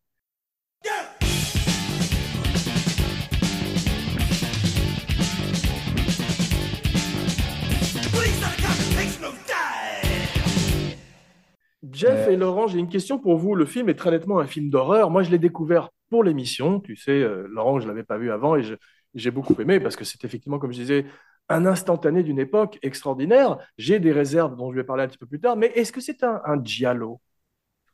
Jeff 11.92 12.28
Euh, 12.28 12.28
et 12.28 12.36
Laurent, 12.36 12.68
j'ai 12.68 12.80
une 12.80 12.90
question 12.90 13.20
pour 13.20 13.38
vous. 13.38 13.56
Le 13.56 13.66
film 13.66 13.90
est 13.90 13.96
très 13.96 14.12
nettement 14.12 14.40
un 14.40 14.48
film 14.48 14.70
d'horreur. 14.70 15.10
Moi, 15.12 15.24
je 15.24 15.32
l'ai 15.32 15.40
découvert 15.40 15.90
pour 16.10 16.24
l'émission. 16.24 16.80
Tu 16.80 16.96
sais, 16.96 17.12
euh, 17.12 17.48
Laurent, 17.50 17.80
je 17.80 17.88
l'avais 17.88 18.04
pas 18.04 18.18
vu 18.18 18.32
avant 18.32 18.56
et 18.56 18.64
j'ai 19.14 19.32
beaucoup 19.32 19.60
aimé 19.62 19.80
parce 19.80 19.96
que 19.96 20.04
c'est 20.06 20.24
effectivement, 20.26 20.60
comme 20.60 20.72
je 20.72 20.80
disais, 20.80 21.06
un 21.50 21.66
instantané 21.66 22.24
d'une 22.24 22.40
époque 22.40 22.80
extraordinaire. 22.82 23.58
J'ai 23.78 24.00
des 24.00 24.12
réserves 24.12 24.56
dont 24.56 24.72
je 24.72 24.78
vais 24.78 24.84
parler 24.84 25.04
un 25.04 25.08
petit 25.08 25.18
peu 25.18 25.28
plus 25.28 25.40
tard. 25.40 25.56
Mais 25.56 25.68
est-ce 25.76 25.92
que 25.92 26.02
c'est 26.02 26.24
un, 26.24 26.42
un 26.46 26.64
giallo? 26.64 27.22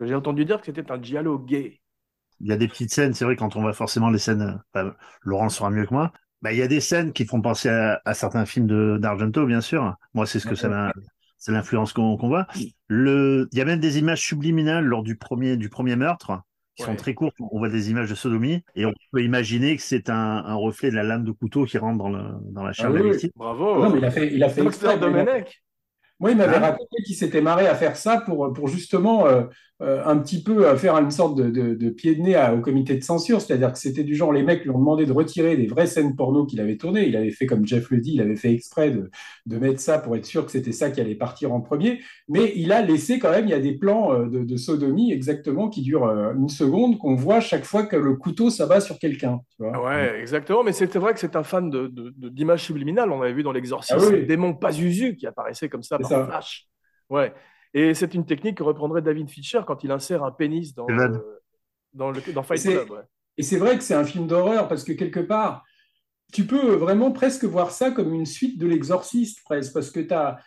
J'ai 0.02 0.16
entendu 0.16 0.46
dire 0.46 0.60
que 0.60 0.66
c'était 0.68 0.92
un 0.92 1.02
giallo 1.02 1.40
gay. 1.40 1.82
Il 2.42 2.48
y 2.48 2.52
a 2.52 2.58
des 2.58 2.68
petites 2.68 2.92
scènes, 2.94 3.14
c'est 3.14 3.26
vrai, 3.26 3.36
quand 3.36 3.56
on 3.56 3.62
voit 3.62 3.74
forcément 3.74 4.10
les 4.10 4.20
scènes, 4.20 4.42
euh, 4.42 4.54
enfin, 4.74 4.96
Laurent 5.24 5.50
saura 5.50 5.70
mieux 5.72 5.86
que 5.86 5.94
moi. 5.94 6.12
Bah, 6.42 6.52
il 6.52 6.60
y 6.60 6.62
a 6.62 6.68
des 6.68 6.82
scènes 6.82 7.14
qui 7.14 7.26
font 7.26 7.42
penser 7.42 7.70
à, 7.70 8.02
à 8.06 8.14
certains 8.14 8.46
films 8.46 9.00
d'Argento, 9.00 9.46
bien 9.46 9.62
sûr. 9.62 9.96
Moi, 10.14 10.26
c'est 10.26 10.40
ce 10.40 10.48
que 10.48 10.56
ça 10.56 10.68
m'a, 10.70 10.92
c'est 11.44 11.52
l'influence 11.52 11.92
qu'on 11.92 12.16
voit. 12.16 12.48
Le, 12.88 13.50
il 13.52 13.58
y 13.58 13.62
a 13.62 13.66
même 13.66 13.82
des 13.82 14.00
images 14.00 14.22
subliminales 14.22 14.86
lors 14.86 15.04
du 15.04 15.18
premier, 15.18 15.58
du 15.58 15.68
premier 15.68 15.98
meurtre, 15.98 16.40
qui 16.76 16.84
Ouais. 16.84 16.90
sont 16.90 16.96
très 16.96 17.14
courtes. 17.14 17.36
On 17.52 17.60
voit 17.60 17.68
des 17.68 17.92
images 17.92 18.10
de 18.10 18.16
sodomie 18.16 18.64
et 18.76 18.86
on 18.86 18.94
peut 19.12 19.22
imaginer 19.22 19.76
que 19.76 19.82
c'est 19.82 20.10
un, 20.10 20.16
un 20.16 20.56
reflet 20.56 20.90
de 20.90 20.96
la 20.96 21.04
lame 21.04 21.26
de 21.26 21.32
couteau 21.34 21.66
qui 21.66 21.78
rentre 21.78 21.98
dans, 21.98 22.10
le, 22.10 22.24
dans 22.54 22.64
la 22.64 22.72
chair 22.72 22.90
Ah 22.90 22.94
de 22.94 23.02
oui, 23.02 23.12
victime. 23.12 23.30
Bravo. 23.36 23.84
Non, 23.84 23.90
mais 23.90 24.00
il 24.00 24.06
a 24.06 24.12
fait, 24.12 24.34
il 24.34 24.42
a 24.42 24.48
fait 24.50 24.64
exprès, 24.64 24.98
Domenech. 24.98 25.62
Moi, 26.22 26.32
il 26.32 26.38
m'avait 26.38 26.56
Hein 26.56 26.60
raconté 26.62 26.96
qu'il 27.06 27.16
s'était 27.16 27.42
marré 27.42 27.68
à 27.68 27.76
faire 27.76 27.98
ça 27.98 28.22
pour, 28.22 28.54
pour 28.54 28.70
justement 28.70 29.28
euh, 29.28 29.44
un 29.80 30.18
petit 30.20 30.42
peu 30.44 30.68
euh, 30.68 30.78
faire 30.78 30.96
une 30.98 31.12
sorte 31.12 31.36
de, 31.38 31.50
de- 31.50 31.74
de 31.74 31.90
pied 31.90 32.16
de 32.16 32.22
nez 32.22 32.36
à- 32.36 32.54
au 32.54 32.62
comité 32.62 32.96
de 32.96 33.04
censure. 33.04 33.42
C'est-à-dire 33.42 33.74
que 33.74 33.80
c'était 33.80 34.04
du 34.04 34.16
genre, 34.16 34.32
les 34.32 34.44
mecs 34.44 34.64
lui 34.64 34.70
ont 34.70 34.78
demandé 34.80 35.06
de 35.06 35.12
retirer 35.12 35.58
des 35.58 35.68
vraies 35.68 35.88
scènes 35.88 36.16
porno 36.16 36.46
qu'il 36.46 36.62
avait 36.62 36.78
tournées. 36.78 37.08
Il 37.08 37.18
avait 37.18 37.32
fait, 37.32 37.46
comme 37.48 37.66
Jeff 37.68 37.90
le 37.90 38.00
dit, 38.00 38.14
il 38.14 38.22
avait 38.22 38.36
fait 38.36 38.54
exprès 38.54 38.92
de, 38.92 39.10
de 39.46 39.58
mettre 39.58 39.80
ça 39.82 40.00
pour 40.00 40.16
être 40.16 40.26
sûr 40.26 40.46
que 40.46 40.52
c'était 40.52 40.72
ça 40.72 40.90
qui 40.92 41.02
allait 41.02 41.16
partir 41.16 41.52
en 41.54 41.60
premier. 41.60 42.00
Mais 42.30 42.54
il 42.56 42.72
a 42.72 42.82
laissé 42.82 43.20
quand 43.20 43.32
même, 43.32 43.46
il 43.46 43.52
y 43.52 43.56
a 43.56 43.60
des 43.60 43.74
plans 43.74 44.14
euh, 44.14 44.28
de, 44.30 44.56
sodomie 44.58 45.12
exactement 45.12 45.68
qui 45.70 45.82
durent 45.82 46.06
euh, 46.06 46.34
une 46.34 46.50
seconde 46.50 46.98
qu'on 46.98 47.16
voit 47.16 47.40
chaque 47.42 47.66
fois 47.66 47.84
que 47.86 47.96
le 47.98 48.16
couteau 48.16 48.50
s'abat 48.50 48.80
sur 48.80 49.00
quelqu'un. 49.00 49.42
Ouais, 49.60 50.20
exactement. 50.20 50.64
Mais 50.64 50.72
c'était 50.72 51.00
vrai 51.00 51.14
que 51.14 51.20
c'est 51.20 51.36
un 51.36 51.44
fan 51.44 51.70
d'images 52.18 52.64
subliminales. 52.64 53.12
On 53.12 53.22
avait 53.22 53.34
vu 53.34 53.44
dans 53.44 53.52
l'Exorciste 53.52 53.98
Ah 54.00 54.06
oui. 54.06 54.12
le 54.20 54.26
démon 54.26 54.54
Pazuzu 54.54 55.16
qui 55.16 55.28
apparaissait 55.28 55.68
comme 55.68 55.84
ça 55.84 55.98
par 55.98 56.10
ça. 56.10 56.26
flash. 56.26 56.68
Ouais. 57.10 57.34
Et 57.74 57.94
c'est 57.94 58.14
une 58.14 58.26
technique 58.26 58.58
que 58.58 58.64
reprendrait 58.64 59.02
David 59.02 59.30
Fincher 59.30 59.62
quand 59.66 59.84
il 59.84 59.92
insère 59.92 60.24
un 60.24 60.32
pénis 60.32 60.74
dans, 60.76 60.86
le- 60.88 61.42
dans, 61.94 62.12
le, 62.12 62.22
dans 62.34 62.44
Fight 62.44 62.62
Club. 62.62 62.90
ouais. 62.92 63.00
Et 63.38 63.44
c'est 63.44 63.58
vrai 63.58 63.78
que 63.78 63.84
c'est 63.84 63.96
un 63.96 64.04
film 64.06 64.28
d'horreur 64.28 64.68
parce 64.68 64.84
que 64.84 64.92
quelque 64.94 65.20
part, 65.20 65.64
tu 66.32 66.46
peux 66.46 66.76
vraiment 66.76 67.12
presque 67.12 67.46
voir 67.46 67.72
ça 67.72 67.92
comme 67.92 68.14
une 68.14 68.26
suite 68.26 68.60
de 68.60 68.68
l'exorciste, 68.68 69.44
presque, 69.44 69.74
parce 69.74 69.90
que 69.92 70.00
tu 70.00 70.14
as, 70.14 70.38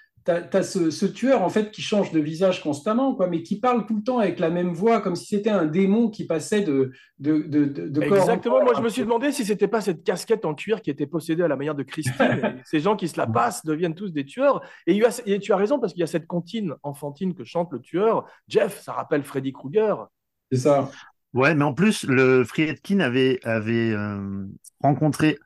ce, 0.63 0.91
ce 0.91 1.07
tueur 1.07 1.43
en 1.43 1.49
fait 1.49 1.71
qui 1.71 1.83
change 1.83 2.13
de 2.13 2.21
visage 2.21 2.63
constamment, 2.63 3.15
quoi, 3.15 3.29
mais 3.29 3.43
qui 3.43 3.59
parle 3.61 3.87
tout 3.87 3.97
le 3.97 4.03
temps 4.03 4.19
avec 4.19 4.39
la 4.41 4.51
même 4.51 4.73
voix, 4.73 5.01
comme 5.01 5.17
si 5.17 5.27
c'était 5.27 5.51
un 5.51 5.67
démon 5.67 6.11
qui 6.11 6.27
passait 6.27 6.63
de, 6.63 6.93
de, 7.19 7.39
de, 7.43 7.65
de, 7.65 7.89
de 7.89 8.01
corps 8.01 8.19
en 8.19 8.21
Exactement. 8.21 8.63
Moi, 8.63 8.75
je 8.77 8.83
me 8.83 8.89
suis 8.89 9.03
demandé 9.03 9.33
si 9.33 9.45
c'était 9.45 9.69
pas 9.69 9.81
cette 9.81 10.05
casquette 10.05 10.45
en 10.45 10.55
cuir 10.55 10.83
qui 10.83 10.91
était 10.91 11.07
possédée 11.07 11.43
à 11.43 11.49
la 11.49 11.57
manière 11.57 11.75
de 11.75 11.83
Christine. 11.83 12.61
Ces 12.65 12.81
gens 12.81 12.97
qui 12.97 13.09
se 13.09 13.17
la 13.17 13.27
passent 13.27 13.65
deviennent 13.65 13.95
tous 13.95 14.13
des 14.13 14.25
tueurs. 14.25 14.61
Et, 14.87 14.93
il 14.95 14.99
y 14.99 15.05
a- 15.05 15.21
et 15.27 15.39
tu 15.39 15.53
as 15.53 15.57
raison 15.57 15.79
parce 15.79 15.93
qu'il 15.93 16.01
y 16.01 16.05
a 16.05 16.09
cette 16.09 16.27
comptine 16.27 16.75
enfantine 16.83 17.35
que 17.35 17.45
chante 17.45 17.73
le 17.73 17.81
tueur. 17.81 18.25
Jeff, 18.49 18.81
ça 18.83 18.93
rappelle 18.93 19.23
Freddy 19.23 19.53
Krueger. 19.53 20.07
C'est 20.51 20.59
ça. 20.59 20.91
Ouais, 21.35 21.55
mais 21.55 21.65
en 21.65 21.75
plus, 21.75 22.05
le 22.05 22.45
Friedkin 22.45 23.01
avait, 23.01 23.41
avait 23.45 23.91
euh, 23.93 24.47
rencontré 24.81 25.39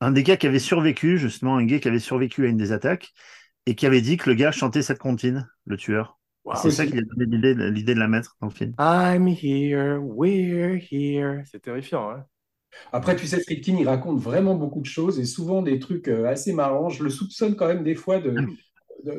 un 0.00 0.12
des 0.12 0.22
gars 0.22 0.36
qui 0.36 0.46
avait 0.46 0.58
survécu, 0.58 1.18
justement, 1.18 1.56
un 1.56 1.64
gay 1.64 1.80
qui 1.80 1.88
avait 1.88 1.98
survécu 1.98 2.46
à 2.46 2.48
une 2.48 2.56
des 2.56 2.72
attaques, 2.72 3.12
et 3.66 3.74
qui 3.74 3.86
avait 3.86 4.00
dit 4.02 4.16
que 4.16 4.28
le 4.30 4.36
gars 4.36 4.52
chantait 4.52 4.82
cette 4.82 4.98
comptine, 4.98 5.48
le 5.66 5.76
tueur. 5.76 6.18
Wow. 6.44 6.56
C'est 6.60 6.70
ça 6.70 6.84
qui 6.86 6.98
a 6.98 7.00
donné 7.00 7.24
l'idée, 7.26 7.54
l'idée 7.70 7.94
de 7.94 7.98
la 8.00 8.08
mettre 8.08 8.36
dans 8.40 8.48
le 8.48 8.52
film. 8.52 8.74
I'm 8.78 9.26
here, 9.28 9.98
we're 9.98 10.78
here. 10.90 11.42
C'est 11.50 11.62
terrifiant, 11.62 12.10
hein 12.10 12.24
Après, 12.92 13.16
tu 13.16 13.26
sais, 13.26 13.40
Friedkin, 13.40 13.76
il 13.78 13.88
raconte 13.88 14.18
vraiment 14.20 14.54
beaucoup 14.54 14.80
de 14.80 14.86
choses 14.86 15.18
et 15.18 15.24
souvent 15.24 15.62
des 15.62 15.78
trucs 15.78 16.08
euh, 16.08 16.26
assez 16.26 16.52
marrants. 16.52 16.90
Je 16.90 17.02
le 17.02 17.08
soupçonne 17.08 17.56
quand 17.56 17.66
même 17.68 17.82
des 17.82 17.94
fois 17.94 18.18
de, 18.18 18.34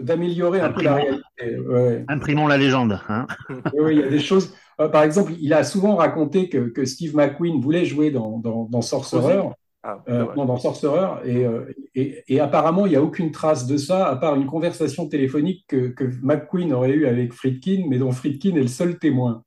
d'améliorer 0.02 0.62
un 0.62 0.72
peu 0.72 0.84
la 0.84 0.96
réalité. 0.96 1.58
Ouais. 1.68 2.06
Imprimons 2.08 2.48
la 2.48 2.58
légende. 2.58 3.00
Hein 3.10 3.26
Oui, 3.50 3.80
oui, 3.80 3.96
il 3.96 4.00
y 4.02 4.04
a 4.04 4.10
des 4.10 4.20
choses. 4.20 4.54
euh, 4.80 4.90
par 4.90 5.04
exemple, 5.04 5.34
il 5.40 5.54
a 5.54 5.64
souvent 5.64 5.96
raconté 5.96 6.50
que, 6.50 6.70
que 6.70 6.86
Steve 6.86 7.16
McQueen 7.16 7.60
voulait 7.60 7.86
jouer 7.86 8.12
dans, 8.12 8.38
dans, 8.38 8.66
dans 8.66 8.82
Sorcerer, 8.82 9.42
Ah, 9.88 10.02
euh, 10.10 10.26
non, 10.36 10.46
dans 10.46 10.58
Sorcerer, 10.58 11.30
et, 11.30 11.46
euh, 11.46 11.72
et, 11.94 12.24
et 12.28 12.40
apparemment, 12.40 12.88
il 12.88 12.90
n'y 12.90 12.96
a 12.96 13.04
aucune 13.04 13.32
trace 13.32 13.68
de 13.68 13.78
ça, 13.78 14.08
à 14.08 14.16
part 14.16 14.34
une 14.34 14.48
conversation 14.48 15.08
téléphonique 15.08 15.64
que, 15.68 15.90
que 15.90 16.06
McQueen 16.24 16.74
aurait 16.74 16.90
eue 16.90 17.06
avec 17.06 17.34
Friedkin, 17.34 17.86
mais 17.88 18.00
dont 18.00 18.12
Friedkin 18.12 18.56
est 18.56 18.62
le 18.62 18.68
seul 18.68 18.98
témoin. 18.98 19.44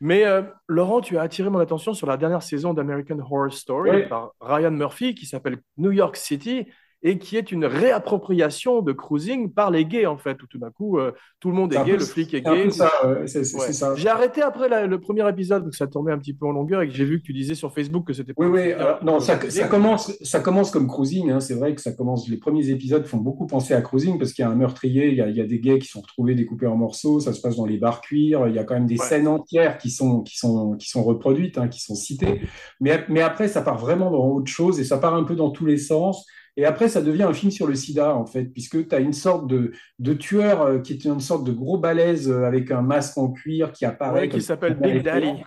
Mais 0.00 0.24
euh, 0.24 0.42
Laurent, 0.66 1.00
tu 1.00 1.16
as 1.16 1.22
attiré 1.22 1.48
mon 1.48 1.60
attention 1.60 1.94
sur 1.94 2.08
la 2.08 2.16
dernière 2.16 2.42
saison 2.42 2.74
d'American 2.74 3.20
Horror 3.20 3.52
Story 3.52 3.90
Oui. 3.90 4.08
par 4.08 4.32
Ryan 4.40 4.72
Murphy 4.72 5.14
qui 5.14 5.26
s'appelle 5.26 5.58
New 5.76 5.92
York 5.92 6.16
City 6.16 6.66
et 7.02 7.18
qui 7.18 7.36
est 7.36 7.50
une 7.52 7.64
réappropriation 7.64 8.82
de 8.82 8.92
cruising 8.92 9.50
par 9.52 9.70
les 9.70 9.84
gays 9.84 10.06
en 10.06 10.18
fait. 10.18 10.42
Où 10.42 10.46
tout 10.46 10.58
d'un 10.58 10.70
coup, 10.70 10.98
euh, 10.98 11.12
tout 11.40 11.48
le 11.48 11.54
monde 11.54 11.72
est 11.72 11.76
gay, 11.84 11.92
peu- 11.92 11.98
le 11.98 12.04
flic 12.04 12.34
est 12.34 12.42
gay. 12.42 12.50
ouais, 12.50 12.68
Ouais. 13.04 13.94
J'ai 13.96 14.08
arrêté 14.08 14.42
après 14.42 14.68
la- 14.68 14.86
le 14.86 15.00
premier 15.00 15.28
épisode 15.28 15.70
que 15.70 15.76
ça 15.76 15.86
tournait 15.86 16.12
un 16.12 16.18
petit 16.18 16.34
peu 16.34 16.46
en 16.46 16.52
longueur 16.52 16.82
et 16.82 16.88
que 16.88 16.94
j'ai 16.94 17.04
vu 17.04 17.20
que 17.20 17.24
tu 17.24 17.32
disais 17.32 17.54
sur 17.54 17.72
Facebook 17.72 18.06
que 18.06 18.12
c'était 18.12 18.32
Oui, 18.36 18.46
oui, 18.46 18.72
alors, 18.72 19.02
non, 19.04 19.20
ça, 19.20 19.36
commence, 19.68 20.12
ça 20.22 20.40
commence 20.40 20.70
comme 20.70 20.86
cruising. 20.88 21.30
hein, 21.30 21.40
c'est 21.40 21.54
vrai 21.54 21.74
que 21.74 21.80
ça 21.80 21.92
commence. 21.92 22.28
Les 22.28 22.36
premiers 22.36 22.68
épisodes 22.70 23.04
font 23.06 23.18
beaucoup 23.18 23.46
penser 23.46 23.74
à 23.74 23.80
cruising 23.82 24.18
parce 24.18 24.32
qu'il 24.32 24.44
y 24.44 24.46
a 24.46 24.50
un 24.50 24.54
meurtrier, 24.54 25.08
il 25.08 25.14
y 25.16 25.20
a, 25.22 25.28
il 25.28 25.36
y 25.36 25.40
a 25.40 25.46
des 25.46 25.58
gays 25.60 25.78
qui 25.78 25.88
sont 25.88 26.00
retrouvés 26.00 26.34
découpés 26.34 26.66
en 26.66 26.76
morceaux. 26.76 27.20
Ça 27.20 27.32
se 27.32 27.40
passe 27.40 27.56
dans 27.56 27.66
les 27.66 27.78
bars 27.78 28.00
cuir. 28.00 28.46
Il 28.48 28.54
y 28.54 28.58
a 28.58 28.64
quand 28.64 28.74
même 28.74 28.86
des 28.86 28.98
Ouais. 28.98 29.06
scènes 29.06 29.28
entières 29.28 29.78
qui 29.78 29.90
sont, 29.90 30.20
qui 30.22 30.36
sont, 30.36 30.76
qui 30.76 30.88
sont 30.88 31.02
reproduites, 31.02 31.58
hein, 31.58 31.68
qui 31.68 31.80
sont 31.80 31.94
citées. 31.94 32.42
Mais, 32.80 33.04
mais 33.08 33.20
après, 33.22 33.48
ça 33.48 33.62
part 33.62 33.78
vraiment 33.78 34.10
dans 34.10 34.26
autre 34.28 34.50
chose 34.50 34.78
et 34.80 34.84
ça 34.84 34.98
part 34.98 35.14
un 35.14 35.24
peu 35.24 35.34
dans 35.34 35.50
tous 35.50 35.66
les 35.66 35.78
sens. 35.78 36.26
Et 36.60 36.66
après, 36.66 36.90
ça 36.90 37.00
devient 37.00 37.22
un 37.22 37.32
film 37.32 37.50
sur 37.50 37.66
le 37.66 37.74
sida, 37.74 38.14
en 38.14 38.26
fait, 38.26 38.44
puisque 38.44 38.86
tu 38.86 38.94
as 38.94 39.00
une 39.00 39.14
sorte 39.14 39.46
de, 39.46 39.72
de 39.98 40.12
tueur 40.12 40.60
euh, 40.60 40.78
qui 40.80 40.92
est 40.92 41.06
une 41.06 41.18
sorte 41.18 41.42
de 41.44 41.52
gros 41.52 41.78
balèze 41.78 42.28
euh, 42.30 42.44
avec 42.44 42.70
un 42.70 42.82
masque 42.82 43.16
en 43.16 43.30
cuir 43.30 43.72
qui 43.72 43.86
apparaît. 43.86 44.20
Ouais, 44.20 44.28
qui 44.28 44.42
s'appelle 44.42 44.74
Big 44.74 45.02
Daddy. 45.02 45.42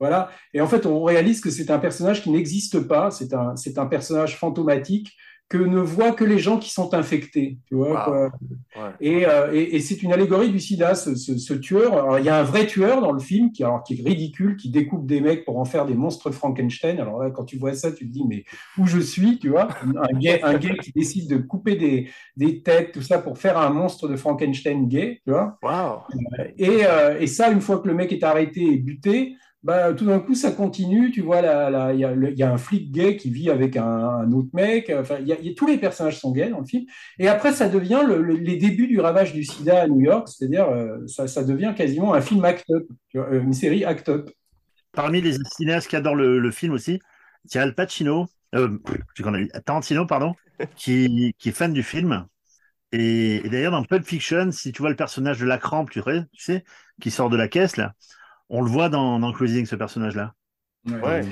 Voilà. 0.00 0.28
Et 0.52 0.60
en 0.60 0.66
fait, 0.66 0.86
on 0.86 1.04
réalise 1.04 1.40
que 1.40 1.50
c'est 1.50 1.70
un 1.70 1.78
personnage 1.78 2.24
qui 2.24 2.30
n'existe 2.30 2.80
pas. 2.80 3.12
C'est 3.12 3.32
un, 3.32 3.54
c'est 3.54 3.78
un 3.78 3.86
personnage 3.86 4.38
fantomatique 4.38 5.12
que 5.50 5.58
ne 5.58 5.80
voient 5.80 6.12
que 6.12 6.22
les 6.24 6.38
gens 6.38 6.58
qui 6.58 6.70
sont 6.70 6.94
infectés. 6.94 7.58
Tu 7.66 7.74
vois, 7.74 7.90
Wow. 7.90 8.04
quoi. 8.04 8.22
Ouais. 8.76 8.90
Et, 9.00 9.26
euh, 9.26 9.52
et, 9.52 9.74
et 9.74 9.80
c'est 9.80 10.00
une 10.04 10.12
allégorie 10.12 10.48
du 10.50 10.60
sida, 10.60 10.94
ce, 10.94 11.16
ce, 11.16 11.36
ce 11.36 11.54
tueur. 11.54 11.92
Alors, 11.92 12.18
il 12.20 12.24
y 12.24 12.28
a 12.28 12.38
un 12.38 12.44
vrai 12.44 12.68
tueur 12.68 13.00
dans 13.02 13.10
le 13.10 13.18
film 13.18 13.50
qui, 13.50 13.64
alors, 13.64 13.82
qui 13.82 14.00
est 14.00 14.08
ridicule, 14.08 14.56
qui 14.56 14.70
découpe 14.70 15.06
des 15.06 15.20
mecs 15.20 15.44
pour 15.44 15.58
en 15.58 15.64
faire 15.64 15.86
des 15.86 15.94
monstres 15.94 16.30
Frankenstein. 16.30 17.00
Alors 17.00 17.20
là, 17.20 17.30
quand 17.30 17.44
tu 17.44 17.58
vois 17.58 17.74
ça, 17.74 17.90
tu 17.90 18.06
te 18.06 18.12
dis, 18.12 18.22
mais 18.28 18.44
où 18.78 18.86
je 18.86 19.00
suis, 19.00 19.40
tu 19.40 19.48
vois? 19.48 19.66
Un 19.82 20.16
gay, 20.16 20.40
un 20.44 20.54
gay 20.56 20.76
qui 20.80 20.92
décide 20.92 21.28
de 21.28 21.38
couper 21.38 21.74
des, 21.74 22.08
des 22.36 22.62
têtes, 22.62 22.92
tout 22.92 23.02
ça, 23.02 23.18
pour 23.18 23.36
faire 23.36 23.58
un 23.58 23.70
monstre 23.70 24.06
de 24.06 24.14
Frankenstein 24.14 24.86
gay, 24.86 25.20
tu 25.24 25.32
vois? 25.32 25.58
Et, 26.58 26.86
euh, 26.86 27.18
et 27.18 27.26
ça, 27.26 27.50
une 27.50 27.60
fois 27.60 27.80
que 27.80 27.88
le 27.88 27.94
mec 27.94 28.12
est 28.12 28.22
arrêté 28.22 28.62
et 28.62 28.76
buté, 28.76 29.34
bah, 29.62 29.92
tout 29.94 30.06
d'un 30.06 30.20
coup, 30.20 30.34
ça 30.34 30.52
continue. 30.52 31.10
Tu 31.10 31.20
vois, 31.20 31.40
il 31.40 31.98
y, 32.00 32.04
a 32.04 32.12
y 32.14 32.42
un 32.42 32.56
flic 32.58 32.90
gay 32.92 33.16
qui 33.16 33.30
vit 33.30 33.50
avec 33.50 33.76
un, 33.76 33.84
un 33.86 34.32
autre 34.32 34.48
mec. 34.54 34.90
Enfin, 34.94 35.16
il 35.20 35.28
y 35.28 35.32
a, 35.32 35.40
y 35.40 35.50
a- 35.50 35.54
tous 35.54 35.66
les 35.66 35.78
personnages 35.78 36.18
sont 36.18 36.32
gays 36.32 36.48
dans 36.50 36.60
le 36.60 36.66
film. 36.66 36.86
Et 37.18 37.28
après, 37.28 37.52
ça 37.52 37.68
devient 37.68 38.02
le- 38.06 38.22
le- 38.22 38.36
les 38.36 38.56
débuts 38.56 38.86
du 38.86 39.00
ravage 39.00 39.32
du 39.34 39.44
sida 39.44 39.82
à 39.82 39.86
New 39.88 40.00
York. 40.00 40.28
C'est-à-dire, 40.28 40.68
euh, 40.68 41.06
ça, 41.06 41.28
ça 41.28 41.44
devient 41.44 41.74
quasiment 41.76 42.14
un 42.14 42.20
film 42.22 42.44
act-up, 42.44 42.86
euh, 43.16 43.42
une 43.42 43.52
série 43.52 43.84
act-up. 43.84 44.30
Parmi 44.92 45.20
les 45.20 45.34
cinéastes 45.56 45.88
qui 45.88 45.96
adorent 45.96 46.16
le, 46.16 46.38
le 46.38 46.50
film 46.50 46.72
aussi, 46.72 47.00
il 47.44 47.54
y 47.54 47.58
a 47.58 47.62
Al 47.62 47.74
Pacino, 47.74 48.26
euh, 48.54 48.78
Tarantino, 49.64 50.06
pardon, 50.06 50.34
qui, 50.74 51.34
qui 51.38 51.50
est 51.50 51.52
fan 51.52 51.72
du 51.72 51.82
film. 51.82 52.26
Et, 52.92 53.36
et 53.46 53.50
d'ailleurs, 53.50 53.72
dans 53.72 53.84
Pulp 53.84 54.04
Fiction, 54.06 54.52
si 54.52 54.72
tu 54.72 54.82
vois 54.82 54.90
le 54.90 54.96
personnage 54.96 55.40
de 55.40 55.46
la 55.46 55.58
crampe, 55.58 55.90
tu 55.90 56.02
sais, 56.02 56.24
tu 56.32 56.42
sais, 56.44 56.64
qui 57.00 57.10
sort 57.10 57.30
de 57.30 57.36
la 57.36 57.48
caisse, 57.48 57.76
là, 57.76 57.94
on 58.50 58.62
le 58.62 58.70
voit 58.70 58.88
dans, 58.88 59.18
dans 59.18 59.32
Closing, 59.32 59.64
ce 59.64 59.76
personnage-là. 59.76 60.34
Ouais. 60.86 61.22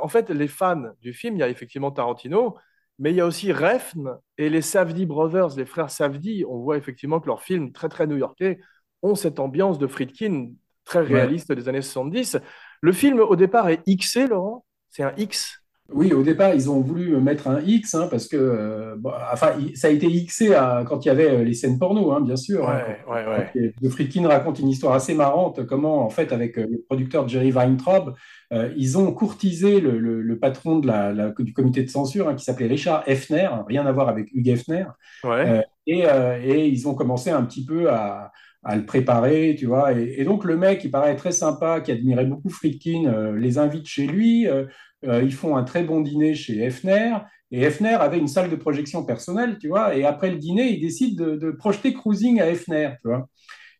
En 0.00 0.08
fait, 0.08 0.30
les 0.30 0.48
fans 0.48 0.92
du 1.02 1.12
film, 1.12 1.36
il 1.36 1.40
y 1.40 1.42
a 1.42 1.48
effectivement 1.48 1.90
Tarantino, 1.90 2.56
mais 2.98 3.10
il 3.10 3.16
y 3.16 3.20
a 3.20 3.26
aussi 3.26 3.52
Refn 3.52 4.16
et 4.38 4.48
les 4.48 4.62
Safdie 4.62 5.06
Brothers, 5.06 5.56
les 5.56 5.66
frères 5.66 5.90
Safdie. 5.90 6.44
On 6.48 6.58
voit 6.58 6.76
effectivement 6.76 7.20
que 7.20 7.26
leurs 7.26 7.42
films 7.42 7.72
très 7.72 7.88
très 7.88 8.06
new-yorkais 8.06 8.60
ont 9.02 9.14
cette 9.14 9.40
ambiance 9.40 9.78
de 9.78 9.86
Friedkin 9.86 10.52
très 10.84 11.02
réaliste 11.02 11.50
des 11.52 11.68
années 11.68 11.82
70. 11.82 12.38
Le 12.80 12.92
film 12.92 13.20
au 13.20 13.36
départ 13.36 13.68
est 13.68 13.82
Xé, 13.86 14.26
Laurent? 14.28 14.64
C'est 14.90 15.02
un 15.02 15.12
X? 15.16 15.63
Oui, 15.96 16.12
au 16.12 16.24
départ, 16.24 16.52
ils 16.54 16.68
ont 16.68 16.80
voulu 16.80 17.16
mettre 17.20 17.46
un 17.46 17.60
X, 17.60 17.94
hein, 17.94 18.08
parce 18.10 18.26
que, 18.26 18.36
euh, 18.36 18.96
bon, 18.98 19.12
enfin, 19.32 19.52
il- 19.60 19.76
ça 19.76 19.86
a 19.86 19.90
été 19.90 20.08
Xé 20.08 20.52
à- 20.52 20.82
quand 20.86 21.04
il 21.04 21.08
y 21.08 21.10
avait 21.10 21.30
euh, 21.30 21.44
les 21.44 21.54
scènes 21.54 21.78
porno, 21.78 22.10
hein, 22.10 22.20
bien 22.20 22.34
sûr. 22.34 22.68
hein, 22.68 22.80
Ouais, 23.06 23.24
ouais, 23.82 23.90
Friedkin 23.90 24.26
raconte 24.26 24.58
une 24.58 24.68
histoire 24.68 24.94
assez 24.94 25.14
marrante, 25.14 25.64
comment, 25.66 26.04
en 26.04 26.10
fait, 26.10 26.32
avec 26.32 26.58
euh, 26.58 26.66
le 26.68 26.82
producteur 26.88 27.28
Jerry 27.28 27.52
Weintraub, 27.52 28.14
euh, 28.52 28.72
ils 28.76 28.98
ont 28.98 29.12
courtisé 29.12 29.80
le, 29.80 29.98
le- 30.00 30.20
le 30.20 30.38
patron 30.38 30.80
de 30.80 30.86
la, 30.88 31.12
la- 31.12 31.30
du 31.38 31.52
comité 31.52 31.84
de 31.84 31.88
censure, 31.90 32.34
qui 32.34 32.44
s'appelait 32.44 32.66
Richard 32.66 33.04
Hefner, 33.06 33.48
rien 33.68 33.86
à 33.86 33.92
voir 33.92 34.08
avec 34.08 34.30
Hugh 34.34 34.48
Hefner. 34.48 34.86
Euh, 35.46 35.62
et, 35.86 36.00
et 36.42 36.66
ils 36.66 36.88
ont 36.88 36.94
commencé 36.94 37.30
un 37.30 37.44
petit 37.44 37.64
peu 37.64 37.90
à, 37.90 38.32
à 38.64 38.76
le 38.76 38.86
préparer, 38.86 39.54
tu 39.58 39.66
vois. 39.66 39.92
Et, 39.92 40.14
et 40.18 40.24
donc, 40.24 40.44
le 40.44 40.56
mec, 40.56 40.82
il 40.84 40.90
paraît 40.90 41.14
très 41.16 41.32
sympa, 41.32 41.80
qui 41.82 41.92
admirait 41.92 42.24
beaucoup 42.24 42.48
Friedkin, 42.48 43.04
euh, 43.06 43.36
les 43.38 43.58
invite 43.58 43.86
chez 43.86 44.06
lui. 44.06 44.48
euh, 44.48 44.64
euh, 45.06 45.22
ils 45.22 45.32
font 45.32 45.56
un 45.56 45.64
très 45.64 45.84
bon 45.84 46.00
dîner 46.00 46.34
chez 46.34 46.58
Hefner. 46.62 47.16
Et 47.50 47.62
Hefner 47.62 47.94
avait 47.94 48.18
une 48.18 48.28
salle 48.28 48.50
de 48.50 48.56
projection 48.56 49.04
personnelle, 49.04 49.58
tu 49.58 49.68
vois. 49.68 49.94
Et 49.96 50.04
après 50.04 50.30
le 50.30 50.38
dîner, 50.38 50.70
il 50.70 50.80
décide 50.80 51.18
de, 51.18 51.36
de 51.36 51.50
projeter 51.52 51.94
Cruising 51.94 52.40
à 52.40 52.48
Hefner, 52.48 52.92
tu 53.00 53.08
vois. 53.08 53.28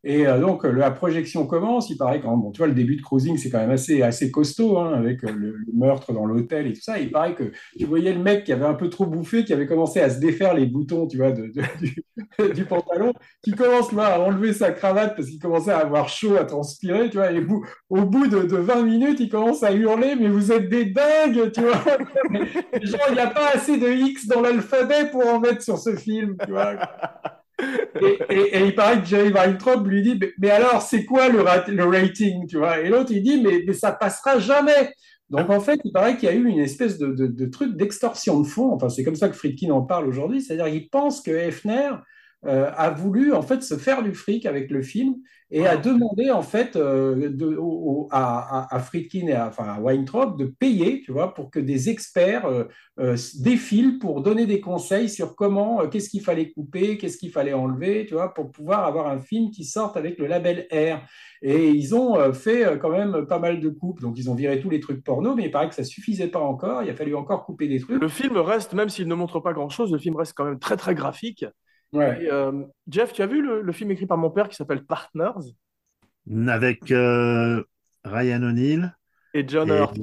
Et 0.07 0.27
euh, 0.27 0.39
donc, 0.39 0.63
euh, 0.63 0.71
la 0.71 0.91
projection 0.91 1.47
commence. 1.47 1.89
Il 1.89 1.97
paraît 1.97 2.21
quand 2.21 2.37
bon, 2.37 2.51
tu 2.51 2.59
vois, 2.59 2.67
le 2.67 2.75
début 2.75 2.95
de 2.95 3.01
Cruising, 3.01 3.37
c'est 3.37 3.49
quand 3.49 3.57
même 3.57 3.71
assez, 3.71 4.03
assez 4.03 4.29
costaud, 4.29 4.77
hein, 4.77 4.93
avec 4.93 5.23
euh, 5.23 5.31
le, 5.31 5.57
meurtre 5.73 6.13
dans 6.13 6.27
l'hôtel 6.27 6.67
et 6.67 6.73
tout 6.73 6.81
ça. 6.81 6.99
Il 6.99 7.09
paraît 7.09 7.33
que 7.33 7.51
tu 7.77 7.85
voyais 7.85 8.13
le 8.13 8.19
mec 8.19 8.43
qui 8.43 8.53
avait 8.53 8.65
un 8.65 8.75
peu 8.75 8.87
trop 8.91 9.07
bouffé, 9.07 9.43
qui 9.43 9.51
avait 9.51 9.65
commencé 9.65 9.99
à 9.99 10.11
se 10.11 10.19
défaire 10.19 10.53
les 10.53 10.67
boutons, 10.67 11.07
tu 11.07 11.17
vois, 11.17 11.31
du, 12.53 12.65
pantalon, 12.65 13.13
qui 13.41 13.51
commence 13.53 13.91
là 13.93 14.15
à 14.15 14.19
enlever 14.19 14.53
sa 14.53 14.71
cravate 14.71 15.15
parce 15.15 15.27
qu'il 15.27 15.39
commençait 15.39 15.71
à 15.71 15.79
avoir 15.79 16.07
chaud, 16.07 16.35
à 16.35 16.45
transpirer, 16.45 17.09
tu 17.09 17.17
vois. 17.17 17.31
Et 17.31 17.43
au 17.89 18.05
bout 18.05 18.27
de, 18.27 18.43
de 18.43 18.57
20 18.57 18.83
minutes, 18.83 19.19
il 19.19 19.29
commence 19.29 19.63
à 19.63 19.73
hurler, 19.73 20.15
mais 20.15 20.27
vous 20.27 20.51
êtes 20.51 20.69
des 20.69 20.85
dingues, 20.85 21.51
tu 21.51 21.61
vois. 21.61 21.81
Genre, 22.83 23.05
il 23.09 23.15
n'y 23.15 23.19
a 23.19 23.31
pas 23.31 23.53
assez 23.55 23.77
de 23.77 23.89
X 23.89 24.27
dans 24.27 24.41
l'alphabet 24.41 25.09
pour 25.11 25.25
en 25.25 25.39
mettre 25.39 25.63
sur 25.63 25.79
ce 25.79 25.95
film, 25.95 26.35
tu 26.45 26.51
vois. 26.51 26.75
Et, 28.01 28.65
il 28.65 28.75
paraît 28.75 28.99
que 29.01 29.05
Jerry 29.05 29.31
Weintraub 29.31 29.87
lui 29.87 30.01
dit, 30.01 30.19
mais, 30.39 30.49
alors, 30.49 30.81
c'est 30.81 31.05
quoi 31.05 31.29
le, 31.29 31.41
rat- 31.41 31.67
le 31.67 31.85
rating, 31.85 32.47
tu 32.47 32.57
vois? 32.57 32.79
Et 32.79 32.89
l'autre, 32.89 33.11
il 33.11 33.23
dit, 33.23 33.41
mais, 33.41 33.63
mais 33.65 33.73
ça 33.73 33.91
passera 33.91 34.39
jamais. 34.39 34.93
Donc, 35.29 35.49
en 35.49 35.59
fait, 35.59 35.79
il 35.83 35.91
paraît 35.91 36.17
qu'il 36.17 36.29
y 36.29 36.31
a 36.31 36.35
eu 36.35 36.45
une 36.45 36.59
espèce 36.59 36.97
de, 36.97 37.07
de- 37.07 37.45
truc 37.45 37.75
d'extorsion 37.75 38.39
de 38.39 38.45
fonds. 38.45 38.71
Enfin, 38.73 38.89
c'est 38.89 39.03
comme 39.03 39.15
ça 39.15 39.29
que 39.29 39.35
Friedkin 39.35 39.71
en 39.71 39.81
parle 39.81 40.07
aujourd'hui. 40.07 40.41
C'est-à-dire, 40.41 40.67
il 40.67 40.89
pense 40.89 41.21
que 41.21 41.31
Hefner 41.31 41.89
euh, 42.45 42.71
a 42.75 42.89
voulu, 42.91 43.33
en 43.33 43.41
fait, 43.41 43.63
se 43.63 43.75
faire 43.77 44.03
du 44.03 44.13
fric 44.13 44.45
avec 44.45 44.69
le 44.71 44.81
film 44.81 45.15
et 45.51 45.65
a 45.67 45.77
demandé, 45.77 46.31
en 46.31 46.41
fait, 46.41 46.75
euh, 46.75 47.29
de- 47.29 47.55
au- 47.55 47.63
au- 48.05 48.07
à, 48.11 48.67
à- 48.75 48.79
Friedkin 48.79 49.27
et 49.27 49.33
à, 49.33 49.47
enfin, 49.47 49.65
à 49.65 49.79
Weintraub 49.79 50.37
de 50.37 50.45
payer, 50.45 51.01
tu 51.03 51.11
vois, 51.11 51.33
pour 51.33 51.51
que 51.51 51.59
des 51.59 51.89
experts 51.89 52.45
euh, 52.45 53.15
défilent 53.39 53.99
pour 53.99 54.21
donner 54.21 54.45
des 54.47 54.59
conseils 54.59 55.09
sur 55.09 55.35
comment, 55.35 55.87
qu'est-ce 55.87 56.09
qu'il 56.09 56.21
fallait 56.21 56.51
couper, 56.51 56.97
qu'est-ce 56.97 57.17
qu'il 57.17 57.31
fallait 57.31 57.53
enlever, 57.53 58.05
tu 58.07 58.15
vois, 58.15 58.33
pour 58.33 58.51
pouvoir 58.51 58.85
avoir 58.85 59.07
un 59.07 59.19
film 59.19 59.51
qui 59.51 59.63
sorte 59.65 59.97
avec 59.97 60.17
le 60.19 60.27
label 60.27 60.67
R. 60.71 60.99
Et 61.41 61.69
ils 61.69 61.93
ont 61.93 62.33
fait 62.33 62.79
quand 62.81 62.89
même 62.89 63.25
pas 63.27 63.39
mal 63.39 63.59
de 63.59 63.69
coupes. 63.69 64.01
Donc, 64.01 64.17
ils 64.17 64.29
ont 64.29 64.35
viré 64.35 64.59
tous 64.59 64.69
les 64.69 64.79
trucs 64.79 65.03
porno, 65.03 65.35
mais 65.35 65.45
il 65.45 65.51
paraît 65.51 65.69
que 65.69 65.75
ça 65.75 65.83
suffisait 65.83 66.27
pas 66.27 66.39
encore. 66.39 66.81
Il 66.83 66.89
a 66.89 66.95
fallu 66.95 67.15
encore 67.15 67.45
couper 67.45 67.67
des 67.67 67.79
trucs. 67.79 68.01
Le 68.01 68.07
film 68.07 68.37
reste, 68.37 68.73
même 68.73 68.89
s'il 68.89 69.07
ne 69.07 69.15
montre 69.15 69.39
pas 69.39 69.53
grand-chose, 69.53 69.91
le 69.91 69.99
film 69.99 70.15
reste 70.15 70.33
quand 70.35 70.45
même 70.45 70.59
très 70.59 70.77
très 70.77 70.95
graphique. 70.95 71.45
Ouais. 71.93 72.23
Et, 72.23 72.31
euh, 72.31 72.63
Jeff, 72.87 73.13
tu 73.13 73.21
as 73.21 73.27
vu 73.27 73.41
le, 73.41 73.61
le 73.61 73.71
film 73.71 73.91
écrit 73.91 74.05
par 74.05 74.17
mon 74.17 74.29
père 74.29 74.49
qui 74.49 74.55
s'appelle 74.55 74.85
Partners? 74.85 75.53
Avec 76.47 76.91
euh, 76.91 77.63
Ryan 78.03 78.41
O'Neill. 78.43 78.95
et 79.33 79.45
John 79.47 79.69
Hurt 79.69 79.97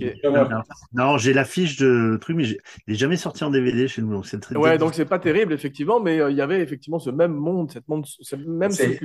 Non, 0.92 1.18
j'ai 1.18 1.32
l'affiche 1.32 1.76
de 1.78 2.18
truc, 2.20 2.36
mais 2.36 2.48
il 2.48 2.58
n'est 2.86 2.94
jamais 2.94 3.16
sorti 3.16 3.44
en 3.44 3.50
DVD 3.50 3.88
chez 3.88 4.02
nous. 4.02 4.12
Donc 4.12 4.26
c'est 4.26 4.38
très 4.40 4.56
Ouais, 4.56 4.78
donc 4.78 4.94
c'est 4.94 5.04
pas 5.06 5.18
terrible, 5.18 5.52
effectivement, 5.52 6.00
mais 6.00 6.20
euh, 6.20 6.30
il 6.30 6.36
y 6.36 6.40
avait 6.40 6.60
effectivement 6.60 6.98
ce 6.98 7.10
même 7.10 7.32
monde, 7.34 7.70
cette, 7.70 7.88
monde, 7.88 8.06
cette 8.20 8.46
même 8.46 8.70
C'est- 8.70 9.00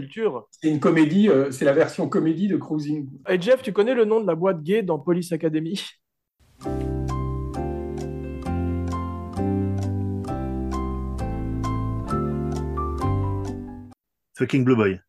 une 0.64 0.80
comédie, 0.80 1.30
euh, 1.30 1.52
c'est 1.52 1.66
la 1.66 1.74
version 1.74 2.08
comédie 2.10 2.48
de 2.48 2.58
Cruising. 2.58 3.10
Et 3.30 3.42
Jeff, 3.42 3.62
tu 3.62 3.74
connais 3.74 3.94
le 3.94 4.06
nom 4.06 4.22
de 4.22 4.28
la 4.28 4.36
boîte 4.36 4.62
gay 4.64 4.84
dans 4.84 5.00
Police 5.00 5.32
Academy? 5.32 5.82
Fucking 14.38 14.64
Blue 14.64 14.76
Boy. 14.76 15.02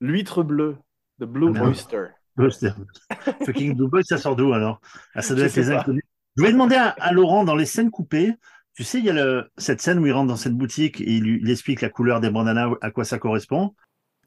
L'huître 0.00 0.42
bleue, 0.42 0.76
The 1.20 1.24
Blue 1.24 1.52
Ah. 1.56 1.64
Oyster. 1.64 2.06
Fucking 3.44 3.74
Blue 3.76 3.88
Boy, 3.88 4.04
ça 4.04 4.16
sort 4.18 4.36
d'où 4.36 4.52
alors? 4.52 4.80
Ah, 5.14 5.22
Ça 5.22 5.34
doit 5.34 5.44
Je 5.44 5.48
être 5.48 5.56
les 5.56 5.70
inconnus. 5.70 6.04
Je 6.36 6.42
voulais 6.42 6.52
demander 6.52 6.76
à, 6.76 6.90
à 6.90 7.12
Laurent, 7.12 7.42
dans 7.44 7.56
les 7.56 7.66
scènes 7.66 7.90
coupées, 7.90 8.32
tu 8.74 8.84
sais, 8.84 8.98
il 9.00 9.04
y 9.06 9.10
a 9.10 9.12
le- 9.12 9.50
cette 9.56 9.80
scène 9.80 9.98
où 9.98 10.06
il 10.06 10.12
rentre 10.12 10.28
dans 10.28 10.36
cette 10.36 10.54
boutique 10.54 11.00
et 11.00 11.10
il, 11.16 11.24
lui- 11.24 11.40
il 11.42 11.50
explique 11.50 11.80
la 11.80 11.88
couleur 11.88 12.20
des 12.20 12.30
bandanas, 12.30 12.70
à 12.80 12.92
quoi 12.92 13.04
ça 13.04 13.18
correspond? 13.18 13.74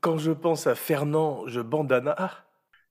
Quand 0.02 0.18
je 0.18 0.32
pense 0.32 0.68
à 0.68 0.76
Fernand, 0.76 1.48
je 1.48 1.62
bandana. 1.62 2.18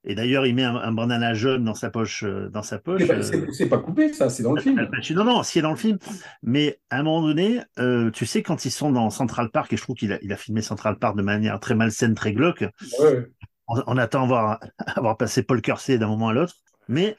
Et 0.03 0.15
d'ailleurs, 0.15 0.47
il 0.47 0.55
met 0.55 0.63
un, 0.63 0.75
un 0.75 0.91
bandana 0.91 1.33
jaune 1.35 1.63
dans 1.63 1.75
sa 1.75 1.91
poche. 1.91 2.23
euh, 2.23 2.49
Dans 2.49 2.63
sa 2.63 2.79
poche 2.79 3.01
C'est 3.01 3.07
pas- 3.07 3.13
euh, 3.15 3.21
C'est 3.21 3.51
c'est 3.53 3.69
pas 3.69 3.77
coupé, 3.77 4.11
ça, 4.13 4.29
c'est 4.29 4.41
dans 4.41 4.53
le 4.53 4.61
film. 4.61 4.79
Al 4.79 4.89
Pacino, 4.89 5.23
non, 5.23 5.33
non, 5.35 5.43
si 5.43 5.59
est 5.59 5.61
dans 5.61 5.69
le 5.69 5.75
film. 5.75 5.99
Mais 6.41 6.79
à 6.89 6.99
un 6.99 7.03
moment 7.03 7.21
donné, 7.21 7.61
euh, 7.77 8.09
tu 8.09 8.25
sais, 8.25 8.41
quand 8.41 8.65
ils 8.65 8.71
sont 8.71 8.91
dans 8.91 9.09
Central 9.11 9.51
Park, 9.51 9.71
et 9.73 9.77
je 9.77 9.81
trouve 9.83 9.95
qu'il 9.95 10.11
a, 10.13 10.17
il 10.23 10.33
a 10.33 10.37
filmé 10.37 10.61
Central 10.63 10.97
Park 10.97 11.15
de 11.15 11.21
manière 11.21 11.59
très 11.59 11.75
malsaine, 11.75 12.15
très 12.15 12.33
glauque, 12.33 12.65
Ouais. 12.99 13.27
on, 13.67 13.83
on 13.85 13.97
attend 13.97 14.23
avoir, 14.23 14.59
avoir 14.97 15.17
passé 15.17 15.43
Paul 15.43 15.61
Kersey 15.61 15.99
d'un 15.99 16.07
moment 16.07 16.29
à 16.29 16.33
l'autre. 16.33 16.55
Mais 16.87 17.15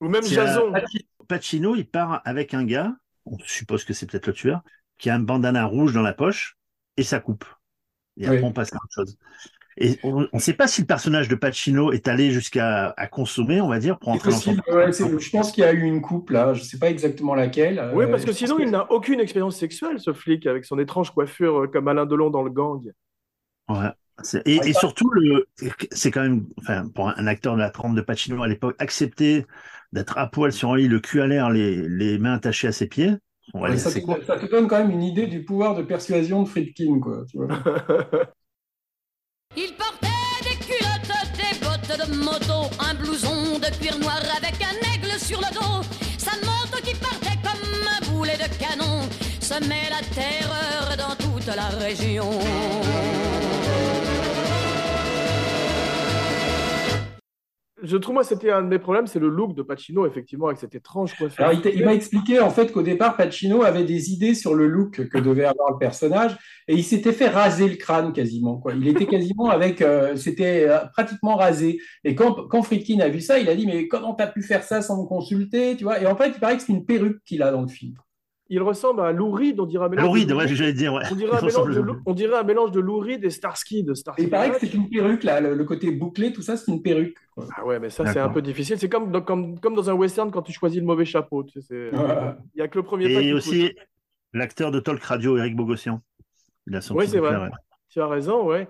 ou 0.00 0.08
même 0.08 0.22
C'est, 0.22 0.34
Jason. 0.36 0.74
euh, 0.74 0.80
Pacino, 1.28 1.76
il 1.76 1.84
part 1.86 2.22
avec 2.24 2.54
un 2.54 2.64
gars, 2.64 2.94
on 3.26 3.36
suppose 3.44 3.84
que 3.84 3.92
c'est 3.92 4.06
peut-être 4.10 4.26
le 4.26 4.32
tueur, 4.32 4.62
qui 4.98 5.10
a 5.10 5.14
un 5.14 5.20
bandana 5.20 5.66
rouge 5.66 5.92
dans 5.92 6.02
la 6.02 6.14
poche 6.14 6.56
et 6.96 7.02
ça 7.02 7.20
coupe. 7.20 7.44
Et 8.16 8.24
après, 8.24 8.38
Oui. 8.38 8.44
on 8.44 8.52
passe 8.52 8.72
à 8.72 8.76
autre 8.76 8.86
chose. 8.90 9.16
Et 9.78 9.98
on 10.02 10.26
ne 10.32 10.38
sait 10.38 10.52
pas 10.54 10.68
si 10.68 10.82
le 10.82 10.86
personnage 10.86 11.28
de 11.28 11.34
Pacino 11.34 11.92
est 11.92 12.08
allé 12.08 12.30
jusqu'à 12.30 12.94
à 12.96 13.06
consommer, 13.06 13.60
on 13.60 13.68
va 13.68 13.78
dire, 13.78 13.98
pour 13.98 14.10
entrer 14.10 14.30
dans 14.30 14.40
son. 14.40 14.54
possible, 14.54 14.62
ouais, 14.68 14.92
je 14.92 15.30
pense 15.30 15.52
qu'il 15.52 15.62
y 15.64 15.66
a 15.66 15.72
eu 15.72 15.82
une 15.82 16.00
coupe 16.02 16.30
là, 16.30 16.54
je 16.54 16.62
sais 16.62 16.78
pas 16.78 16.90
exactement 16.90 17.34
laquelle. 17.34 17.90
Oui, 17.94 18.06
Euh, 18.06 18.10
parce 18.10 18.24
que 18.24 18.32
sinon, 18.32 18.58
il 18.58 18.70
n'a 18.70 18.90
aucune 18.90 19.20
expérience 19.20 19.56
sexuelle, 19.58 19.98
ce 20.00 20.12
flic, 20.12 20.46
avec 20.46 20.64
son 20.64 20.78
étrange 20.78 21.10
coiffure 21.12 21.62
euh, 21.64 21.66
comme 21.68 21.88
Alain 21.88 22.06
Delon 22.06 22.30
dans 22.30 22.42
le 22.42 22.50
gang. 22.50 22.90
Ouais. 23.68 23.90
Et, 24.44 24.56
et 24.68 24.72
surtout, 24.72 25.10
le, 25.10 25.48
c'est 25.90 26.10
quand 26.10 26.22
même, 26.22 26.46
enfin, 26.58 26.88
pour 26.88 27.08
un 27.08 27.26
acteur 27.26 27.54
de 27.54 27.60
la 27.60 27.70
trempe 27.70 27.96
de 27.96 28.02
Pacino 28.02 28.42
à 28.42 28.48
l'époque, 28.48 28.76
accepter 28.78 29.46
d'être 29.92 30.18
à 30.18 30.28
poil 30.30 30.52
sur 30.52 30.72
un 30.72 30.76
lit, 30.76 30.88
le 30.88 31.00
cul 31.00 31.20
à 31.20 31.26
l'air, 31.26 31.50
les, 31.50 31.88
les 31.88 32.18
mains 32.18 32.34
attachées 32.34 32.68
à 32.68 32.72
ses 32.72 32.86
pieds, 32.88 33.12
Ouais, 33.54 33.76
ça, 33.76 33.90
c'est 33.90 34.00
te, 34.00 34.06
quoi 34.06 34.22
ça 34.24 34.38
te 34.38 34.46
donne 34.46 34.68
quand 34.68 34.78
même 34.78 34.90
une 34.90 35.02
idée 35.02 35.26
du 35.26 35.44
pouvoir 35.44 35.74
de 35.74 35.82
persuasion 35.82 36.42
de 36.42 36.48
Friedkin, 36.48 37.00
quoi. 37.00 37.24
Tu 37.28 37.36
vois. 37.38 37.48
Il 39.54 39.74
portait 39.74 40.08
des 40.44 40.56
culottes, 40.64 41.12
des 41.36 41.58
bottes 41.60 42.08
de 42.08 42.24
moto, 42.24 42.74
un 42.80 42.94
blouson 42.94 43.58
de 43.58 43.66
cuir 43.78 43.98
noir 43.98 44.22
avec 44.34 44.54
un 44.62 44.94
aigle 44.94 45.18
sur 45.18 45.40
le 45.40 45.52
dos. 45.52 45.86
Sa 46.16 46.34
moto 46.36 46.82
qui 46.82 46.94
partait 46.94 47.36
comme 47.42 47.86
un 47.86 48.10
boulet 48.10 48.38
de 48.38 48.48
canon 48.58 49.02
semait 49.40 49.90
la 49.90 50.00
terreur 50.14 50.96
dans 50.96 51.14
toute 51.16 51.46
la 51.54 51.68
région. 51.84 52.30
Je 57.82 57.96
trouve, 57.96 58.14
moi, 58.14 58.24
c'était 58.24 58.50
un 58.50 58.62
de 58.62 58.68
mes 58.68 58.78
problèmes, 58.78 59.08
c'est 59.08 59.18
le 59.18 59.28
look 59.28 59.54
de 59.54 59.62
Pacino, 59.62 60.06
effectivement, 60.06 60.46
avec 60.46 60.58
cette 60.58 60.74
étrange 60.74 61.14
coiffure. 61.14 61.44
Alors, 61.44 61.60
il, 61.62 61.74
il 61.74 61.84
m'a 61.84 61.92
expliqué 61.92 62.40
en 62.40 62.48
fait 62.48 62.72
qu'au 62.72 62.82
départ, 62.82 63.16
Pacino 63.16 63.64
avait 63.64 63.84
des 63.84 64.12
idées 64.12 64.34
sur 64.34 64.54
le 64.54 64.66
look 64.66 65.08
que 65.08 65.18
devait 65.18 65.44
avoir 65.44 65.72
le 65.72 65.78
personnage 65.78 66.38
et 66.68 66.74
il 66.74 66.84
s'était 66.84 67.12
fait 67.12 67.28
raser 67.28 67.68
le 67.68 67.76
crâne 67.76 68.12
quasiment. 68.12 68.58
Quoi. 68.58 68.74
Il 68.74 68.86
était 68.88 69.06
quasiment 69.06 69.48
avec, 69.50 69.82
euh, 69.82 70.16
c'était 70.16 70.68
euh, 70.68 70.78
pratiquement 70.92 71.36
rasé. 71.36 71.78
Et 72.04 72.14
quand, 72.14 72.46
quand 72.48 72.62
Friedkin 72.62 73.00
a 73.00 73.08
vu 73.08 73.20
ça, 73.20 73.38
il 73.38 73.48
a 73.48 73.54
dit 73.54 73.66
mais 73.66 73.88
comment 73.88 74.14
t'as 74.14 74.26
pu 74.28 74.42
faire 74.42 74.62
ça 74.62 74.82
sans 74.82 75.02
me 75.02 75.06
consulter, 75.08 75.76
tu 75.76 75.84
vois? 75.84 76.00
Et 76.00 76.06
en 76.06 76.16
fait, 76.16 76.28
il 76.34 76.40
paraît 76.40 76.56
que 76.56 76.62
c'est 76.62 76.72
une 76.72 76.84
perruque 76.86 77.18
qu'il 77.24 77.42
a 77.42 77.50
dans 77.50 77.62
le 77.62 77.68
film. 77.68 77.94
Il 78.48 78.60
ressemble 78.60 79.00
à 79.00 79.12
Lou 79.12 79.30
Reed, 79.30 79.58
on 79.60 79.64
dirait 79.64 79.86
un 79.86 79.88
mélange. 79.88 80.04
Lou 80.04 80.12
Reed, 80.12 80.28
de- 80.28 80.34
ouais, 80.34 80.46
j'allais 80.46 80.74
dire, 80.74 80.92
ouais. 80.92 81.04
On 81.10 81.14
dirait, 81.14 81.38
un 81.38 81.40
mélange 81.46 81.74
de, 81.74 81.84
on 82.04 82.12
dirait 82.12 82.36
un 82.36 82.42
mélange 82.42 82.70
de 82.72 82.80
Lou 82.80 82.98
Reed 82.98 83.24
et 83.24 83.30
Starsky 83.30 83.82
de 83.82 83.94
Starsky. 83.94 84.24
Il 84.24 84.28
paraît 84.30 84.50
que 84.50 84.58
c'est 84.60 84.74
une 84.74 84.90
perruque 84.90 85.24
là, 85.24 85.40
le, 85.40 85.54
le 85.54 85.64
côté 85.64 85.90
bouclé, 85.90 86.34
tout 86.34 86.42
ça, 86.42 86.58
c'est 86.58 86.70
une 86.70 86.82
perruque. 86.82 87.16
quoi. 87.34 87.46
Ah 87.56 87.64
ouais, 87.64 87.78
mais 87.78 87.88
ça, 87.88 88.04
c'est 88.12 88.18
un 88.18 88.28
peu 88.28 88.42
difficile. 88.42 88.76
C'est 88.78 88.90
comme, 88.90 89.10
dans- 89.10 89.22
comme, 89.22 89.58
comme 89.58 89.74
dans 89.74 89.88
un 89.88 89.94
western 89.94 90.30
quand 90.30 90.42
tu 90.42 90.52
choisis 90.52 90.80
le 90.80 90.84
mauvais 90.86 91.06
chapeau. 91.06 91.44
Tu 91.44 91.62
sais. 91.62 91.90
Il 91.94 92.36
n'y 92.56 92.60
a 92.62 92.68
que 92.68 92.76
le 92.78 92.82
premier 92.84 93.14
pas 93.14 93.20
qui 93.22 93.28
Et 93.28 93.32
aussi 93.32 93.72
l'acteur 94.34 94.70
de 94.70 94.80
Talk 94.80 95.02
Radio, 95.02 95.38
Eric 95.38 95.56
Bogossian. 95.56 96.02
Il 96.66 96.76
a 96.76 96.80
son 96.80 96.94
Oui, 96.94 97.08
c'est 97.08 97.18
vrai. 97.18 97.36
ouais. 97.36 97.50
Tu 97.88 98.00
as 98.00 98.06
raison, 98.06 98.44
ouais. 98.46 98.68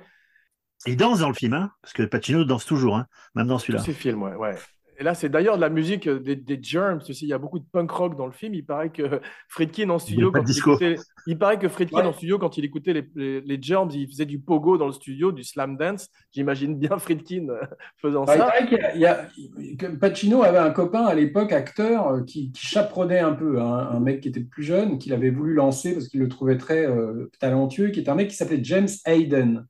Il 0.87 0.97
danse 0.97 1.21
dans 1.21 1.29
le 1.29 1.35
film, 1.35 1.55
hein, 1.55 1.73
parce 1.81 1.93
que 1.93 2.03
Pacino 2.03 2.45
danse 2.45 2.65
toujours, 2.67 2.97
hein, 2.97 3.07
même 3.35 3.47
dans 3.47 3.59
Tous 3.59 3.67
celui-là. 3.67 3.79
ces 3.85 3.93
films, 3.93 4.23
ouais. 4.23 4.35
ouais. 4.35 4.57
Et 5.03 5.05
là, 5.05 5.15
c'est 5.15 5.29
d'ailleurs 5.29 5.57
de 5.57 5.61
la 5.61 5.69
musique 5.69 6.07
euh, 6.07 6.21
des, 6.21 6.37
des 6.37 6.61
Germs. 6.63 7.01
Tu 7.05 7.13
sais, 7.13 7.25
il 7.27 7.29
y 7.29 7.33
a 7.33 7.39
beaucoup 7.39 7.59
de 7.59 7.65
punk 7.73 7.91
rock 7.91 8.17
dans 8.17 8.27
le 8.27 8.31
film. 8.31 8.55
Il 8.55 8.65
paraît 8.65 8.91
que 8.91 9.03
Friedkin 9.49 9.91
en 9.91 9.99
studio, 9.99 10.31
quand 10.31 10.45
il, 10.49 10.57
écoutait, 10.57 10.95
il 11.27 11.37
paraît 11.37 11.59
que 11.59 11.69
Friedkin 11.69 11.97
Ouais. 12.03 12.07
en 12.07 12.13
studio, 12.13 12.39
quand 12.39 12.57
il 12.57 12.65
écoutait 12.65 12.93
les, 12.93 13.05
les, 13.17 13.41
les 13.41 13.59
Germs, 13.61 13.91
il 13.93 14.07
faisait 14.07 14.27
du 14.27 14.39
pogo 14.39 14.79
dans 14.79 14.87
le 14.87 14.93
studio, 14.93 15.33
du 15.33 15.43
slam 15.43 15.77
dance. 15.77 16.09
J'imagine 16.31 16.79
bien 16.79 16.97
Friedkin 16.99 17.49
euh, 17.49 17.61
faisant 17.97 18.23
il 18.27 18.29
ça. 18.29 18.37
paraît 18.47 18.69
qu'il 18.69 18.79
y 18.79 18.81
a- 18.81 18.95
il 18.95 19.01
y 19.01 19.07
a- 19.07 19.77
que 19.77 19.87
Pacino 19.87 20.45
avait 20.45 20.59
un 20.59 20.71
copain 20.71 21.03
à 21.05 21.17
l'époque, 21.17 21.51
acteur, 21.51 22.07
euh, 22.07 22.23
qui, 22.23 22.53
qui 22.53 22.65
chaperonnait 22.65 23.19
un 23.19 23.33
peu, 23.33 23.61
hein, 23.61 23.89
un 23.91 23.99
mec 23.99 24.21
qui 24.21 24.29
était 24.29 24.39
plus 24.41 24.63
jeune, 24.63 24.99
qu'il 24.99 25.13
avait 25.15 25.31
voulu 25.31 25.53
lancer 25.55 25.95
parce 25.95 26.07
qu'il 26.07 26.21
le 26.21 26.29
trouvait 26.29 26.59
très 26.59 26.87
euh, 26.87 27.29
talentueux, 27.41 27.89
qui 27.89 27.99
est 27.99 28.09
un 28.09 28.15
mec 28.15 28.29
qui 28.29 28.37
s'appelait 28.37 28.63
James 28.63 28.87
Hayden. 29.05 29.67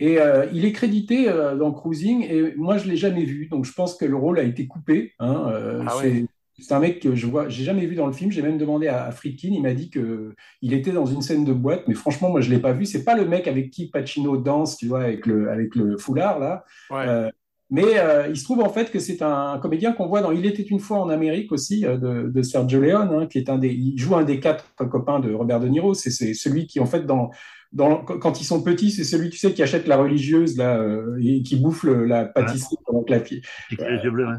Et 0.00 0.20
euh, 0.20 0.46
il 0.52 0.64
est 0.64 0.72
crédité 0.72 1.28
euh, 1.28 1.56
dans 1.56 1.72
Cruising, 1.72 2.22
et 2.22 2.54
moi 2.56 2.78
je 2.78 2.88
l'ai 2.88 2.96
jamais 2.96 3.24
vu, 3.24 3.46
donc 3.46 3.64
je 3.64 3.72
pense 3.72 3.96
que 3.96 4.04
le 4.04 4.14
rôle 4.14 4.38
a 4.38 4.44
été 4.44 4.66
coupé. 4.68 5.12
hein, 5.18 5.50
euh, 5.52 5.82
Ah 5.86 5.94
c'est 6.00 6.12
ouais. 6.12 6.24
c'est 6.60 6.72
un 6.72 6.78
mec 6.78 7.00
que 7.00 7.16
je 7.16 7.26
vois, 7.26 7.48
j'ai 7.48 7.64
jamais 7.64 7.84
vu 7.86 7.96
dans 7.96 8.06
le 8.06 8.12
film. 8.12 8.30
J'ai 8.30 8.42
même 8.42 8.58
demandé 8.58 8.86
à, 8.86 9.04
à 9.06 9.10
Friedkin, 9.10 9.50
il 9.52 9.60
m'a 9.62 9.74
dit 9.74 9.90
que 9.90 10.34
il 10.62 10.72
était 10.72 10.92
dans 10.92 11.06
une 11.06 11.20
scène 11.20 11.44
de 11.44 11.52
boîte, 11.52 11.82
mais 11.88 11.94
franchement 11.94 12.30
moi 12.30 12.40
je 12.40 12.48
l'ai 12.50 12.60
pas 12.60 12.72
vu. 12.72 12.84
C'est 12.84 13.04
pas 13.04 13.16
le 13.16 13.26
mec 13.26 13.48
avec 13.48 13.70
qui 13.70 13.90
Pacino 13.90 14.36
danse, 14.36 14.76
tu 14.76 14.86
vois, 14.86 15.02
avec 15.02 15.26
le 15.26 15.50
avec 15.50 15.74
le 15.74 15.96
foulard 15.98 16.38
là. 16.38 16.64
Ouais. 16.90 17.30
Mais 17.70 17.96
il 18.30 18.36
se 18.36 18.44
trouve 18.44 18.60
en 18.60 18.70
fait 18.70 18.90
que 18.90 18.98
c'est 18.98 19.20
un 19.20 19.58
comédien 19.58 19.92
qu'on 19.92 20.06
voit 20.06 20.22
dans 20.22 20.32
Il 20.32 20.46
était 20.46 20.62
une 20.62 20.80
fois 20.80 21.00
en 21.00 21.10
Amérique 21.10 21.52
aussi 21.52 21.82
de, 21.82 22.30
de 22.30 22.42
Sergio 22.42 22.80
Leone, 22.80 23.10
hein, 23.12 23.26
qui 23.26 23.36
est 23.36 23.50
un 23.50 23.58
des, 23.58 23.68
il 23.68 23.98
joue 23.98 24.16
un 24.16 24.24
des 24.24 24.40
quatre 24.40 24.64
copains 24.90 25.20
de 25.20 25.34
Robert 25.34 25.60
De 25.60 25.68
Niro. 25.68 25.92
C'est 25.92 26.10
c'est 26.10 26.32
celui 26.32 26.66
qui 26.66 26.80
en 26.80 26.86
fait 26.86 27.04
dans, 27.04 27.30
dans 27.72 27.96
quand 28.02 28.40
ils 28.40 28.44
sont 28.44 28.62
petits, 28.62 28.90
c'est 28.90 29.04
celui 29.04 29.30
tu 29.30 29.38
sais 29.38 29.52
qui 29.52 29.62
achète 29.62 29.86
la 29.86 29.96
religieuse 29.96 30.56
là 30.56 30.78
euh, 30.78 31.18
et 31.22 31.42
qui 31.42 31.56
bouffe 31.56 31.82
le- 31.84 32.04
la 32.06 32.24
pâtisserie 32.24 32.76
pendant 32.86 33.02
que 33.02 33.10
la 33.12 33.20
fille. 33.20 33.42
Avec 33.78 33.90
les 33.98 34.04
yeux 34.04 34.10
bleus, 34.10 34.26
ouais. 34.26 34.38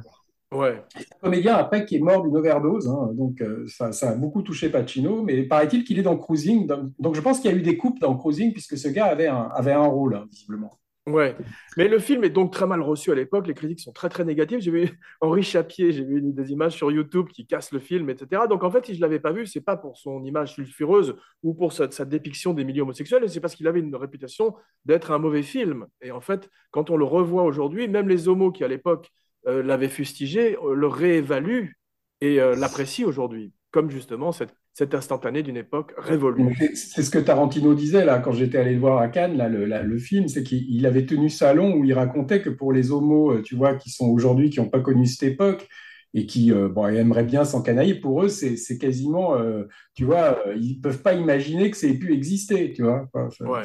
Ouais. 0.52 0.82
Comédien 1.22 1.56
après 1.56 1.86
qui 1.86 1.98
est 1.98 2.00
mort 2.00 2.24
d'une 2.24 2.36
overdose, 2.36 2.88
hein, 2.88 3.12
donc 3.13 3.39
euh, 3.42 3.65
ça, 3.68 3.92
ça 3.92 4.10
a 4.10 4.15
beaucoup 4.15 4.42
touché 4.42 4.70
Pacino. 4.70 5.22
Mais 5.22 5.44
paraît-il 5.44 5.84
qu'il 5.84 6.00
est 6.00 6.04
dans 6.04 6.18
Cruising, 6.18 6.65
donc, 6.65 6.92
donc 6.98 7.13
je 7.13 7.22
pense 7.22 7.39
qu'il 7.39 7.52
y 7.52 7.54
a 7.54 7.58
eu 7.58 7.62
des 7.62 7.78
coupes 7.78 8.00
dans 8.00 8.18
Cruising 8.18 8.52
puisque 8.52 8.76
ce 8.76 8.88
gars 8.88 9.06
avait 9.06 9.28
un, 9.28 9.48
avait 9.54 9.74
un 9.74 9.86
rôle 9.86 10.15
hein, 10.15 10.26
visiblement. 10.32 10.80
Ouais, 11.10 11.36
mais 11.76 11.88
le 11.88 11.98
film 11.98 12.24
est 12.24 12.30
donc 12.30 12.54
très 12.54 12.67
mal 12.67 12.82
reçu 12.82 13.12
à 13.12 13.15
l'époque. 13.15 13.48
Les 13.48 13.54
critiques 13.54 13.80
sont 13.80 13.91
très 13.91 14.10
très 14.10 14.24
négatives. 14.24 14.60
J'ai 14.60 14.72
vu 14.72 15.00
Henri 15.22 15.41
Chapier, 15.41 15.91
j'ai 15.91 16.04
vu 16.04 16.22
des 16.22 16.52
images 16.52 16.76
sur 16.76 16.91
YouTube 16.91 17.28
qui 17.30 17.48
cassent 17.48 17.72
le 17.72 17.80
film, 17.80 18.10
etc. 18.10 18.43
Donc 18.48 18.63
en 18.63 18.69
fait, 18.69 18.86
si 18.86 18.95
je 18.95 19.02
l'avais 19.02 19.19
pas 19.19 19.32
vu, 19.32 19.48
c'est 19.48 19.62
pas 19.62 19.76
pour 19.76 19.98
son 19.98 20.24
image 20.24 20.54
sulfureuse 20.54 21.15
ou 21.41 21.54
pour 21.54 21.74
sa, 21.74 21.89
sa 21.89 22.06
dépiction 22.06 22.54
des 22.54 22.63
milieux 22.63 22.84
homosexuels, 22.84 23.28
c'est 23.30 23.39
parce 23.39 23.56
qu'il 23.56 23.67
avait 23.67 23.80
une 23.80 23.95
réputation 23.95 24.56
d'être 24.86 25.12
un 25.12 25.17
mauvais 25.17 25.43
film. 25.43 25.88
Et 26.02 26.12
en 26.12 26.22
fait, 26.22 26.50
quand 26.72 26.89
on 26.89 26.98
le 26.98 27.06
revoit 27.06 27.43
aujourd'hui, 27.43 27.88
même 27.88 28.08
les 28.08 28.28
homos 28.28 28.52
qui 28.52 28.63
à 28.63 28.67
l'époque 28.67 29.12
euh, 29.48 29.63
l'avaient 29.63 29.89
fustigé 29.89 30.58
euh, 30.58 30.76
le 30.76 30.88
réévaluent 30.88 31.80
et 32.22 32.41
euh, 32.41 32.56
l'apprécient 32.56 33.08
aujourd'hui, 33.08 33.54
comme 33.72 33.89
justement 33.89 34.32
cette, 34.32 34.54
cet 34.80 34.96
instantané 34.96 35.44
d'une 35.44 35.58
époque 35.58 35.94
révolue. 35.98 36.56
C'est 36.74 37.04
ce 37.04 37.10
que 37.10 37.20
Tarantino 37.20 37.74
disait 37.74 38.06
là 38.06 38.20
quand 38.20 38.32
j'étais 38.32 38.58
allé 38.58 38.74
le 38.74 38.80
voir 38.80 39.00
à 39.00 39.10
Cannes, 39.10 39.36
là, 39.36 39.50
le, 39.50 39.65
le 39.65 39.98
film, 40.00 40.30
c'est 40.30 40.42
qu'il 40.44 40.65
il 40.70 40.86
avait 40.86 41.06
tenu 41.06 41.30
salon 41.30 41.76
où 41.76 41.84
il 41.84 41.94
racontait 41.94 42.42
que 42.42 42.50
pour 42.50 42.72
les 42.72 42.89
homos, 42.92 43.32
euh, 43.34 43.42
tu 43.42 43.56
vois, 43.56 43.76
qui 43.76 43.89
sont 43.89 44.08
aujourd'hui, 44.08 44.50
qui 44.50 44.60
n'ont 44.62 44.70
pas 44.70 44.80
connu 44.80 45.06
cette 45.06 45.24
époque 45.24 45.68
et 46.13 46.26
qui 46.26 46.52
euh, 46.54 46.70
bon, 46.70 46.88
aimeraient 46.88 47.26
bien 47.26 47.44
s'encanailler, 47.44 47.96
pour 47.96 48.24
eux, 48.24 48.30
c'est 48.30 48.56
c'est 48.56 48.78
quasiment, 48.78 49.36
euh, 49.36 49.65
tu 49.96 50.06
vois, 50.06 50.39
euh, 50.48 50.56
ils 50.56 50.80
peuvent 50.80 51.02
pas 51.02 51.13
imaginer 51.13 51.70
que 51.70 51.78
ça 51.78 51.88
ait 51.88 51.94
pu 51.94 52.13
exister, 52.13 52.72
tu 52.74 52.84
vois. 52.84 53.08
Enfin, 53.13 53.28
Ouais. 53.46 53.63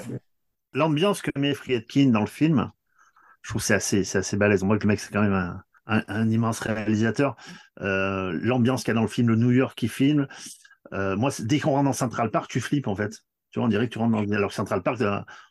L'ambiance 0.72 1.22
que 1.22 1.30
met 1.38 1.54
Friedkin 1.54 2.10
dans 2.10 2.20
le 2.20 2.26
film, 2.26 2.70
je 3.42 3.50
trouve 3.50 3.62
c'est 3.62 3.74
assez, 3.74 4.04
c'est 4.04 4.18
assez 4.18 4.36
balèze. 4.36 4.62
On 4.62 4.66
voit 4.66 4.78
que 4.78 4.84
le 4.84 4.88
mec, 4.88 5.00
c'est 5.00 5.12
quand 5.12 5.22
même 5.22 5.32
un, 5.32 5.62
un- 5.86 6.04
un 6.08 6.30
immense 6.30 6.60
réalisateur. 6.60 7.36
Euh, 7.80 8.32
L'ambiance 8.42 8.82
qu'il 8.84 8.90
y 8.90 8.92
a 8.92 8.94
dans 8.96 9.02
le 9.02 9.08
film, 9.08 9.28
le 9.28 9.36
New 9.36 9.52
York 9.52 9.76
qui 9.78 9.88
filme. 9.88 10.26
Euh, 10.92 11.16
moi, 11.16 11.30
c'est- 11.30 11.44
dès 11.46 11.60
qu'on 11.60 11.70
rentre 11.72 11.84
dans 11.84 11.92
Central 11.92 12.30
Park, 12.30 12.50
tu 12.50 12.60
flippes, 12.60 12.88
en 12.88 12.94
fait. 12.96 13.20
Tu 13.50 13.58
vois, 13.58 13.66
on 13.66 13.68
dirait 13.68 13.88
que 13.88 13.92
tu 13.92 13.98
rentres 13.98 14.12
dans 14.12 14.32
alors 14.36 14.52
Central 14.52 14.82
Park, 14.82 14.98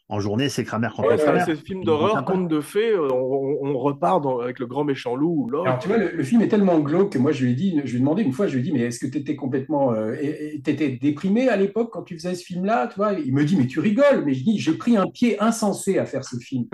en 0.10 0.20
journée, 0.20 0.50
c'est 0.50 0.64
Kramer 0.64 0.90
contre 0.96 1.10
Ouais, 1.10 1.18
c'est 1.18 1.24
Kramer. 1.24 1.44
c'est 1.46 1.56
film 1.56 1.84
d'horreur, 1.84 2.24
conte 2.26 2.48
de 2.48 2.62
fées. 2.62 2.92
euh, 2.92 3.08
On, 3.12 3.78
repart 3.80 4.22
dans- 4.24 4.40
avec 4.40 4.60
le 4.60 4.68
grand 4.68 4.84
méchant 4.84 5.16
loup 5.16 5.46
ou 5.46 5.50
l'or. 5.50 5.66
Alors, 5.66 5.80
tu 5.80 5.88
vois, 5.88 5.98
le, 5.98 6.12
le 6.12 6.24
film 6.24 6.42
est 6.42 6.48
tellement 6.50 6.80
glauque 6.80 7.14
que 7.14 7.18
moi, 7.18 7.32
je 7.32 7.44
lui 7.46 7.52
ai 7.52 7.56
dit, 7.56 7.82
je 7.84 7.90
lui 7.92 7.98
ai 7.98 8.00
demandé 8.00 8.22
une 8.22 8.32
fois, 8.34 8.46
je 8.48 8.54
lui 8.54 8.60
ai 8.60 8.64
dit, 8.64 8.72
mais 8.72 8.82
est-ce 8.82 9.00
que 9.00 9.08
tu 9.08 9.18
étais 9.18 9.36
complètement, 9.36 9.92
euh, 9.94 10.14
t'étais 10.64 10.90
déprimé 11.02 11.48
à 11.50 11.56
l'époque 11.58 11.90
quand 11.92 12.04
tu 12.04 12.16
faisais 12.16 12.36
ce 12.36 12.44
film-là, 12.44 12.88
tu 12.88 12.96
vois? 12.98 13.14
Il 13.14 13.34
me 13.34 13.44
dit, 13.44 13.56
mais 13.56 13.66
tu 13.66 13.80
rigoles, 13.80 14.24
mais 14.26 14.34
je 14.34 14.44
dis, 14.44 14.60
j'ai 14.60 14.74
pris 14.74 14.98
un 14.98 15.08
pied 15.08 15.42
insensé 15.42 15.98
à 15.98 16.06
faire 16.06 16.24
ce 16.26 16.36
film. 16.38 16.66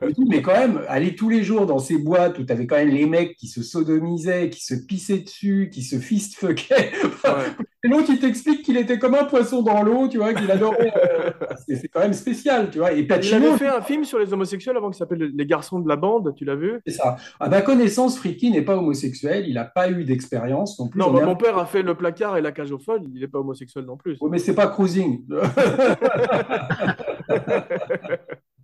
Je 0.00 0.06
me 0.06 0.12
dis, 0.12 0.24
mais 0.28 0.40
quand 0.40 0.54
même, 0.58 0.80
aller 0.88 1.14
tous 1.14 1.28
les 1.28 1.42
jours 1.42 1.66
dans 1.66 1.78
ces 1.80 1.98
boîtes 1.98 2.38
où 2.38 2.44
tu 2.44 2.52
avais 2.52 2.66
quand 2.66 2.76
même 2.76 2.88
les 2.88 3.06
mecs 3.06 3.36
qui 3.36 3.48
se 3.48 3.62
sodomisaient, 3.62 4.48
qui 4.48 4.64
se 4.64 4.74
pissaient 4.74 5.18
dessus, 5.18 5.68
qui 5.72 5.82
se 5.82 5.96
fist-fuckaient. 5.96 6.92
L'autre, 7.84 8.06
il 8.08 8.18
t'explique 8.18 8.62
qu'il 8.62 8.76
était 8.78 8.98
comme 8.98 9.14
un 9.14 9.24
poisson 9.24 9.62
dans 9.62 9.82
l'eau, 9.82 10.08
tu 10.08 10.18
vois, 10.18 10.34
qu'il 10.34 10.50
adorait. 10.50 10.92
euh, 10.96 11.30
c'est 11.68 11.76
c'est 11.76 11.88
quand 11.88 12.00
même 12.00 12.14
spécial, 12.14 12.68
tu 12.70 12.75
vois. 12.78 12.92
Et 12.92 13.00
Il 13.00 13.12
avait 13.34 13.56
fait 13.56 13.68
un 13.68 13.80
film 13.82 14.04
sur 14.04 14.18
les 14.18 14.32
homosexuels 14.32 14.76
avant 14.76 14.90
qui 14.90 14.98
s'appelle 14.98 15.30
Les 15.34 15.46
garçons 15.46 15.80
de 15.80 15.88
la 15.88 15.96
bande, 15.96 16.34
tu 16.36 16.44
l'as 16.44 16.54
vu? 16.56 16.80
C'est 16.86 16.92
ça. 16.94 17.16
À 17.40 17.48
ma 17.48 17.62
connaissance, 17.62 18.18
Friedkin 18.18 18.50
n'est 18.50 18.62
pas 18.62 18.76
homosexuel, 18.76 19.44
il 19.48 19.54
n'a 19.54 19.64
pas 19.64 19.90
eu 19.90 20.04
d'expérience 20.04 20.78
non 20.78 20.88
plus. 20.88 20.98
Non, 21.00 21.10
bah, 21.12 21.24
mon 21.24 21.36
père 21.36 21.58
a 21.58 21.66
fait 21.66 21.82
Le 21.82 21.94
placard 21.94 22.36
et 22.36 22.40
La 22.42 22.52
cage 22.52 22.72
aux 22.72 22.78
folles, 22.78 23.02
il 23.14 23.20
n'est 23.20 23.28
pas 23.28 23.38
homosexuel 23.40 23.84
non 23.84 23.96
plus. 23.96 24.16
Oui, 24.20 24.28
mais 24.30 24.38
c'est 24.38 24.54
pas 24.54 24.66
cruising. 24.68 25.24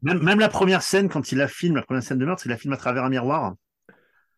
Même, 0.03 0.21
même 0.23 0.41
la 0.41 0.49
première 0.49 0.83
scène, 0.83 1.09
quand 1.09 1.31
il 1.31 1.39
la 1.39 1.47
filme, 1.47 1.77
la 1.77 1.83
première 1.83 2.03
scène 2.03 2.19
de 2.19 2.25
meurtre, 2.25 2.43
il 2.45 2.49
la 2.49 2.57
filme 2.57 2.73
à 2.73 2.77
travers 2.77 3.05
un 3.05 3.09
miroir. 3.09 3.55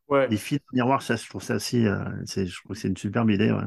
Ouais. 0.08 0.26
Il 0.30 0.36
filme 0.36 0.60
un 0.72 0.76
miroir, 0.76 1.00
ça, 1.00 1.16
je 1.16 1.26
trouve 1.26 1.42
ça 1.42 1.54
aussi, 1.54 1.86
euh, 1.86 1.96
c'est- 2.26 2.46
je 2.46 2.54
trouve 2.60 2.72
que 2.76 2.78
c'est 2.82 2.88
une 2.88 2.96
superbe 2.96 3.30
idée. 3.30 3.50
Ouais. 3.50 3.62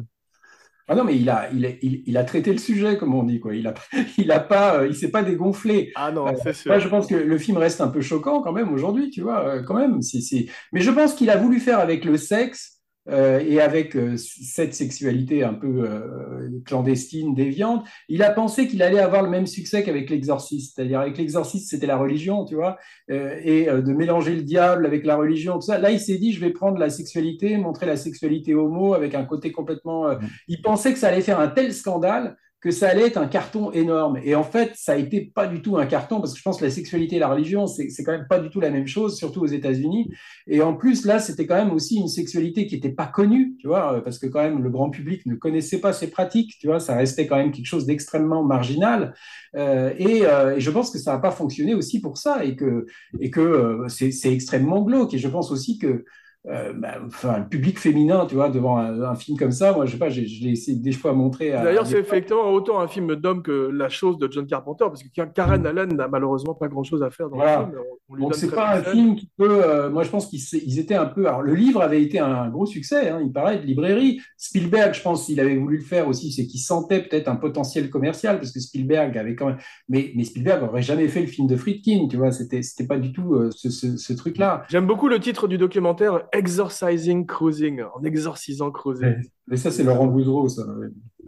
Ah 0.88 0.96
non, 0.96 1.04
mais 1.04 1.18
il 1.18 1.30
a, 1.30 1.50
il, 1.52 1.66
a, 1.66 1.70
il, 1.82 2.04
il 2.06 2.18
a 2.18 2.24
traité 2.24 2.52
le 2.54 2.58
sujet, 2.60 2.98
comme 2.98 3.14
on 3.14 3.24
dit, 3.24 3.40
quoi. 3.40 3.54
Il 3.56 3.68
a, 3.68 3.74
il 4.18 4.32
a 4.32 4.40
pas, 4.40 4.80
euh, 4.82 4.88
il 4.88 4.96
s'est 4.96 5.12
pas 5.12 5.24
dégonflé. 5.24 5.92
Ah 5.96 6.12
non, 6.12 6.28
Euh, 6.28 6.34
c'est 6.36 6.54
sûr. 6.54 6.72
Moi, 6.72 6.80
je 6.80 6.88
pense 6.88 7.08
que 7.08 7.16
le 7.16 7.38
film 7.38 7.58
reste 7.58 7.82
un 7.82 7.90
peu 7.90 8.02
choquant 8.02 8.42
quand 8.42 8.54
même 8.54 8.72
aujourd'hui, 8.74 9.10
tu 9.10 9.22
vois, 9.22 9.46
euh, 9.46 9.64
quand 9.64 9.76
même. 9.76 10.02
Si, 10.02 10.22
si. 10.22 10.50
Mais 10.72 10.82
je 10.82 10.92
pense 10.92 11.14
qu'il 11.16 11.30
a 11.30 11.38
voulu 11.38 11.60
faire 11.60 11.80
avec 11.80 12.06
le 12.06 12.18
sexe 12.18 12.77
euh, 13.10 13.40
et 13.40 13.62
avec 13.62 13.96
euh, 13.96 14.16
cette 14.18 14.74
sexualité 14.74 15.44
un 15.44 15.54
peu 15.54 15.84
euh, 15.84 16.50
clandestine, 16.66 17.34
déviante. 17.34 17.86
Il 18.10 18.24
a 18.24 18.32
pensé 18.32 18.68
qu'il 18.68 18.82
allait 18.82 19.00
avoir 19.00 19.24
le 19.24 19.30
même 19.30 19.48
succès 19.48 19.84
qu'avec 19.84 20.10
l'exorciste. 20.10 20.76
C'est-à-dire 20.76 21.00
avec 21.00 21.18
l'exorciste, 21.18 21.70
c'était 21.70 21.88
la 21.88 21.98
religion, 21.98 22.46
tu 22.46 22.56
vois, 22.56 22.78
euh, 23.10 23.40
et 23.44 23.70
euh, 23.70 23.82
de 23.82 23.94
mélanger 23.94 24.36
le 24.36 24.44
diable 24.44 24.86
avec 24.86 25.06
la 25.06 25.16
religion, 25.16 25.56
tout 25.56 25.62
ça. 25.62 25.78
Là, 25.78 25.92
il 25.92 26.00
s'est 26.00 26.18
dit, 26.18 26.34
je 26.34 26.40
vais 26.40 26.52
prendre 26.52 26.78
la 26.78 26.90
sexualité, 26.90 27.58
montrer 27.58 27.86
la 27.86 27.98
sexualité 27.98 28.56
homo 28.56 28.94
avec 28.94 29.16
un 29.16 29.24
côté 29.24 29.52
complètement. 29.52 30.08
euh, 30.10 30.16
Il 30.48 30.62
pensait 30.62 30.94
que 30.94 31.00
ça 31.00 31.08
allait 31.08 31.22
faire 31.22 31.40
un 31.40 31.48
tel 31.48 31.74
scandale 31.74 32.36
que 32.60 32.72
ça 32.72 32.90
allait 32.90 33.06
être 33.06 33.18
un 33.18 33.28
carton 33.28 33.72
énorme. 33.72 34.20
Et 34.24 34.34
en 34.34 34.44
fait, 34.44 34.72
ça 34.76 34.94
a 34.94 34.96
été 34.96 35.32
pas 35.34 35.46
du 35.46 35.62
tout 35.62 35.78
un 35.78 35.86
carton 35.86 36.20
parce 36.20 36.34
que 36.34 36.40
je 36.40 36.44
pense 36.44 36.58
que 36.58 36.66
la 36.66 36.72
sexualité 36.72 37.18
et 37.18 37.20
la 37.20 37.28
religion, 37.28 37.68
c'est 37.68 37.88
quand 38.04 38.12
même 38.12 38.26
pas 38.28 38.40
du 38.40 38.50
tout 38.50 38.60
la 38.60 38.72
même 38.72 38.88
chose, 38.88 39.16
surtout 39.16 39.42
aux 39.42 39.48
États-Unis. 39.48 40.10
Et 40.48 40.62
en 40.62 40.74
plus, 40.74 41.06
là, 41.06 41.20
c'était 41.20 41.46
quand 41.46 41.56
même 41.56 41.72
aussi 41.72 41.98
une 41.98 42.08
sexualité 42.08 42.66
qui 42.66 42.76
n'était 42.76 42.92
pas 42.92 43.06
connue, 43.06 43.56
tu 43.60 43.68
vois, 43.68 44.04
parce 44.04 44.18
que 44.18 44.26
quand 44.26 44.42
même 44.42 44.64
le 44.64 44.70
grand 44.72 44.90
public 44.90 45.26
ne 45.28 45.36
connaissait 45.36 45.80
pas 45.80 45.94
ces 45.94 46.10
pratiques, 46.10 46.58
tu 46.60 46.68
vois, 46.68 46.80
ça 46.80 46.96
restait 46.96 47.28
quand 47.28 47.38
même 47.38 47.52
quelque 47.52 47.68
chose 47.68 47.86
d'extrêmement 47.86 48.44
marginal. 48.44 49.14
Euh, 49.56 49.94
et, 49.98 50.26
euh, 50.26 50.56
et 50.56 50.60
je 50.60 50.72
pense 50.72 50.90
que 50.90 50.98
ça 50.98 51.14
n'a 51.14 51.20
pas 51.20 51.32
fonctionné 51.32 51.76
aussi 51.76 52.02
pour 52.02 52.18
ça 52.18 52.44
et 52.44 52.56
que, 52.56 52.86
et 53.20 53.30
que 53.30 53.40
euh, 53.40 53.88
c'est 53.88 54.34
extrêmement 54.34 54.82
glauque. 54.82 55.14
Et 55.14 55.20
je 55.20 55.28
pense 55.28 55.52
aussi 55.52 55.78
que 55.78 56.06
euh, 56.50 56.74
bah, 56.74 56.96
enfin, 57.06 57.40
le 57.40 57.48
public 57.48 57.78
féminin, 57.78 58.26
tu 58.26 58.36
vois, 58.36 58.50
devant 58.50 58.78
un, 58.78 59.02
un 59.02 59.16
film 59.16 59.38
comme 59.38 59.52
ça, 59.52 59.74
moi, 59.74 59.86
je 59.86 59.92
sais 59.92 59.98
pas, 59.98 60.10
j'ai- 60.10 60.28
je 60.28 60.44
l'ai 60.44 60.52
essayé 60.52 60.78
des 60.78 60.92
fois 60.94 61.14
montrer 61.14 61.52
à. 61.54 61.64
D'ailleurs, 61.64 61.84
à 61.84 61.86
c'est 61.86 62.00
effectivement 62.00 62.50
autant 62.52 62.80
un 62.80 62.88
film 62.88 63.16
d'homme 63.16 63.42
que 63.44 63.70
La 63.74 63.90
chose 63.90 64.18
de 64.18 64.32
John 64.32 64.46
Carpenter, 64.48 64.86
parce 64.88 65.04
que 65.04 65.10
Karen 65.34 65.66
Allen 65.66 65.94
n'a 65.96 66.08
malheureusement 66.08 66.54
pas 66.54 66.68
grand-chose 66.68 67.04
à 67.04 67.10
faire 67.10 67.30
dans 67.30 67.36
Voilà. 67.36 67.60
le 67.60 67.66
film. 67.66 67.78
On, 68.10 68.14
on 68.14 68.16
lui 68.16 68.24
Donc 68.24 68.36
c'est 68.36 68.50
pas 68.54 68.76
un 68.78 68.82
film 68.84 69.16
qui 69.16 69.30
peut. 69.38 69.62
euh, 69.66 69.90
moi, 69.90 70.04
je 70.04 70.10
pense 70.10 70.28
qu'ils 70.28 70.80
étaient 70.80 70.96
un 70.96 71.06
peu. 71.06 71.28
Alors, 71.28 71.42
le 71.42 71.54
livre 71.54 71.82
avait 71.82 72.02
été 72.02 72.20
un 72.20 72.48
gros 72.50 72.66
succès. 72.66 73.10
hein, 73.10 73.20
il 73.22 73.32
paraît 73.34 73.58
de 73.58 73.66
librairie. 73.66 74.20
Spielberg, 74.38 74.94
je 74.94 75.02
pense, 75.02 75.26
s'il 75.26 75.40
avait 75.40 75.58
voulu 75.58 75.78
le 75.78 75.84
faire 75.84 76.08
aussi, 76.08 76.32
c'est 76.32 76.46
qu'il 76.48 76.60
sentait 76.62 77.02
peut-être 77.02 77.28
un 77.28 77.36
potentiel 77.36 77.90
commercial 77.90 78.38
parce 78.38 78.52
que 78.52 78.60
Spielberg 78.60 79.18
avait 79.18 79.36
quand 79.36 79.48
même. 79.48 79.58
Mais, 79.90 80.12
mais 80.16 80.24
Spielberg 80.24 80.64
aurait 80.64 80.82
jamais 80.82 81.08
fait 81.10 81.22
le 81.22 81.28
film 81.28 81.48
de 81.48 81.56
Friedkin. 81.58 82.08
Tu 82.10 82.16
vois, 82.18 82.32
c'était 82.32 82.62
c'était 82.62 82.88
pas 82.88 82.98
du 82.98 83.12
tout 83.12 83.36
euh, 83.36 83.50
ce, 83.52 83.70
ce- 83.70 83.98
ce 83.98 84.14
truc-là. 84.14 84.64
J'aime 84.70 84.86
beaucoup 84.88 85.10
le 85.10 85.20
titre 85.20 85.48
du 85.48 85.58
documentaire 85.58 86.22
Exorcising 86.38 87.26
Cruising, 87.26 87.82
en 87.96 88.04
exorcisant 88.04 88.72
Cruising. 88.72 89.16
Mais 89.48 89.58
ça, 89.58 89.72
c'est 89.72 89.84
Laurent 89.84 90.08
Boudreau, 90.08 90.50
ça. 90.50 90.64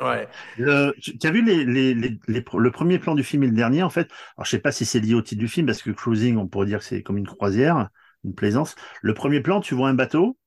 ouais. 0.01 0.27
Le- 0.57 0.93
tu 1.01 1.27
as 1.27 1.31
vu 1.31 1.43
les, 1.43 1.65
les, 1.65 1.93
les, 1.93 2.19
les- 2.27 2.45
le 2.57 2.71
premier 2.71 2.99
plan 2.99 3.15
du 3.15 3.23
film 3.23 3.43
et 3.43 3.47
le 3.47 3.53
dernier, 3.55 3.83
en 3.83 3.89
fait? 3.89 4.09
Alors, 4.37 4.45
je 4.45 4.51
sais 4.51 4.59
pas 4.59 4.71
si 4.71 4.85
c'est 4.85 4.99
lié 4.99 5.13
au 5.13 5.21
titre 5.21 5.39
du 5.39 5.47
film, 5.47 5.65
parce 5.67 5.81
que 5.81 5.91
cruising, 5.91 6.37
on 6.37 6.47
pourrait 6.47 6.67
dire 6.67 6.79
que 6.79 6.85
c'est 6.85 7.03
comme 7.03 7.17
une 7.17 7.27
croisière, 7.27 7.89
une 8.23 8.35
plaisance. 8.35 8.75
Le 9.01 9.13
premier 9.13 9.41
plan, 9.41 9.61
tu 9.61 9.75
vois 9.75 9.89
un 9.89 9.93
bateau, 9.93 10.37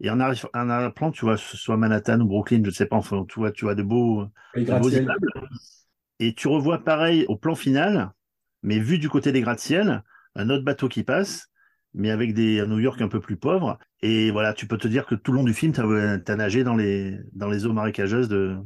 et 0.00 0.10
en 0.10 0.20
arrière, 0.20 0.48
en 0.54 0.70
arrière-plan, 0.70 1.12
tu 1.12 1.24
vois 1.26 1.36
ce 1.38 1.56
soit 1.56 1.76
Manhattan 1.76 2.20
ou 2.20 2.26
Brooklyn, 2.28 2.58
je 2.64 2.68
ne 2.68 2.70
sais 2.72 2.86
pas, 2.86 2.96
enfin, 2.96 3.24
tu 3.28 3.36
vois, 3.40 3.52
tu 3.52 3.64
vois 3.66 3.74
de 3.74 3.82
beaux, 3.82 4.26
Les 4.54 4.64
de 4.68 4.74
beaux 4.74 4.90
gratte-ciel. 4.90 4.90
immeubles. 4.90 5.30
Et 6.20 6.34
tu 6.34 6.48
revois 6.48 6.84
pareil 6.84 7.24
au 7.28 7.36
plan 7.36 7.54
final, 7.54 8.12
mais 8.62 8.78
vu 8.78 8.98
du 8.98 9.08
côté 9.08 9.32
des 9.32 9.40
gratte-ciel, 9.42 10.02
un 10.34 10.50
autre 10.50 10.64
bateau 10.64 10.88
qui 10.88 11.04
passe, 11.04 11.50
mais 11.94 12.10
avec 12.10 12.34
des 12.34 12.60
à 12.60 12.66
New 12.66 12.78
York 12.80 13.00
un 13.00 13.08
peu 13.08 13.20
plus 13.20 13.36
pauvres. 13.36 13.78
Et 14.02 14.30
voilà, 14.30 14.52
tu 14.52 14.66
peux 14.66 14.78
te 14.78 14.88
dire 14.88 15.06
que 15.06 15.14
tout 15.14 15.32
le 15.32 15.38
long 15.38 15.44
du 15.44 15.54
film, 15.54 15.72
tu 15.72 15.80
as, 15.80 16.36
nagé 16.36 16.64
dans 16.64 16.74
les, 16.76 17.16
dans 17.32 17.48
les 17.48 17.66
eaux 17.66 17.72
marécageuses 17.72 18.28
de, 18.28 18.56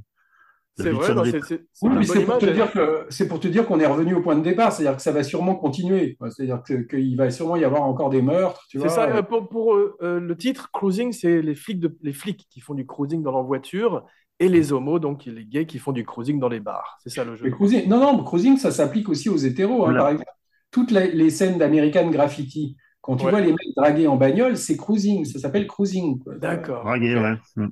de 0.79 0.83
C'est 0.83 0.91
vrai, 0.91 1.13
River. 1.13 1.41
c'est 1.47 1.61
Oui, 1.83 1.91
pour, 2.25 2.39
te 2.39 2.45
image. 2.47 2.55
dire 2.55 2.73
que, 2.73 3.07
c'est 3.11 3.29
pour 3.29 3.41
te 3.41 3.49
dire 3.49 3.67
qu'on 3.67 3.81
est 3.81 3.87
revenu 3.87 4.15
au 4.15 4.23
point 4.23 4.37
de 4.37 4.43
départ, 4.43 4.73
c'est-à-dire 4.73 4.97
que 4.97 5.03
ça 5.03 5.13
va 5.13 5.23
sûrement 5.23 5.55
continuer. 5.57 6.17
C'est-à-dire 6.31 6.63
que- 6.63 6.83
qu'il 6.83 7.17
va 7.17 7.31
sûrement 7.31 7.57
y 7.57 7.65
avoir 7.65 7.83
encore 7.83 8.11
des 8.11 8.23
meurtres, 8.23 8.65
tu 8.71 8.81
C'est 8.81 8.89
ça, 8.89 9.09
euh, 9.09 9.23
pour, 9.23 9.49
pour, 9.49 9.75
euh, 9.75 9.97
euh, 10.03 10.21
le 10.21 10.37
titre, 10.37 10.71
cruising, 10.73 11.13
c'est 11.13 11.43
les 11.43 11.55
flics, 11.55 11.81
de, 11.81 11.97
les 12.03 12.13
flics 12.13 12.47
qui 12.51 12.61
font 12.61 12.75
du 12.75 12.87
cruising 12.87 13.23
dans 13.23 13.33
leur 13.33 13.43
voiture 13.45 14.05
et 14.41 14.49
les 14.49 14.73
homos, 14.73 15.01
donc 15.01 15.25
les 15.27 15.45
gays 15.45 15.67
qui 15.67 15.79
font 15.81 15.91
du 15.93 16.05
cruising 16.05 16.39
dans 16.39 16.49
les 16.49 16.61
bars. 16.61 16.97
C'est 17.03 17.11
ça 17.11 17.25
le 17.25 17.35
jeu. 17.35 17.45
Mais 17.45 17.51
cruising, 17.51 17.89
non, 17.89 17.99
non, 17.99 18.23
cruising, 18.23 18.57
ça 18.57 18.71
s'applique 18.71 19.09
aussi 19.09 19.29
aux 19.29 19.37
hétéros. 19.37 19.83
hein. 19.83 19.91
Voilà. 19.91 20.01
Par 20.01 20.09
exemple, 20.11 20.31
toutes 20.71 20.93
les, 20.93 21.11
les 21.11 21.31
scènes 21.31 21.59
d'American 21.59 22.09
Graffiti, 22.11 22.77
quand 23.09 23.17
tu 23.17 23.25
Ouais. 23.25 23.31
vois 23.31 23.41
les 23.41 23.53
mecs 23.53 23.75
draguer 23.75 24.07
en 24.07 24.17
bagnole, 24.17 24.59
c'est 24.59 24.77
cruising, 24.77 25.25
ça 25.25 25.39
s'appelle 25.39 25.67
cruising. 25.67 26.19
quoi. 26.19 26.35
D'accord. 26.35 26.85
Dragué, 26.85 27.17
ouais. 27.17 27.37
Mm. 27.57 27.69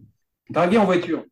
Draguer 0.49 0.78
en 0.78 0.87
voiture. 0.87 1.24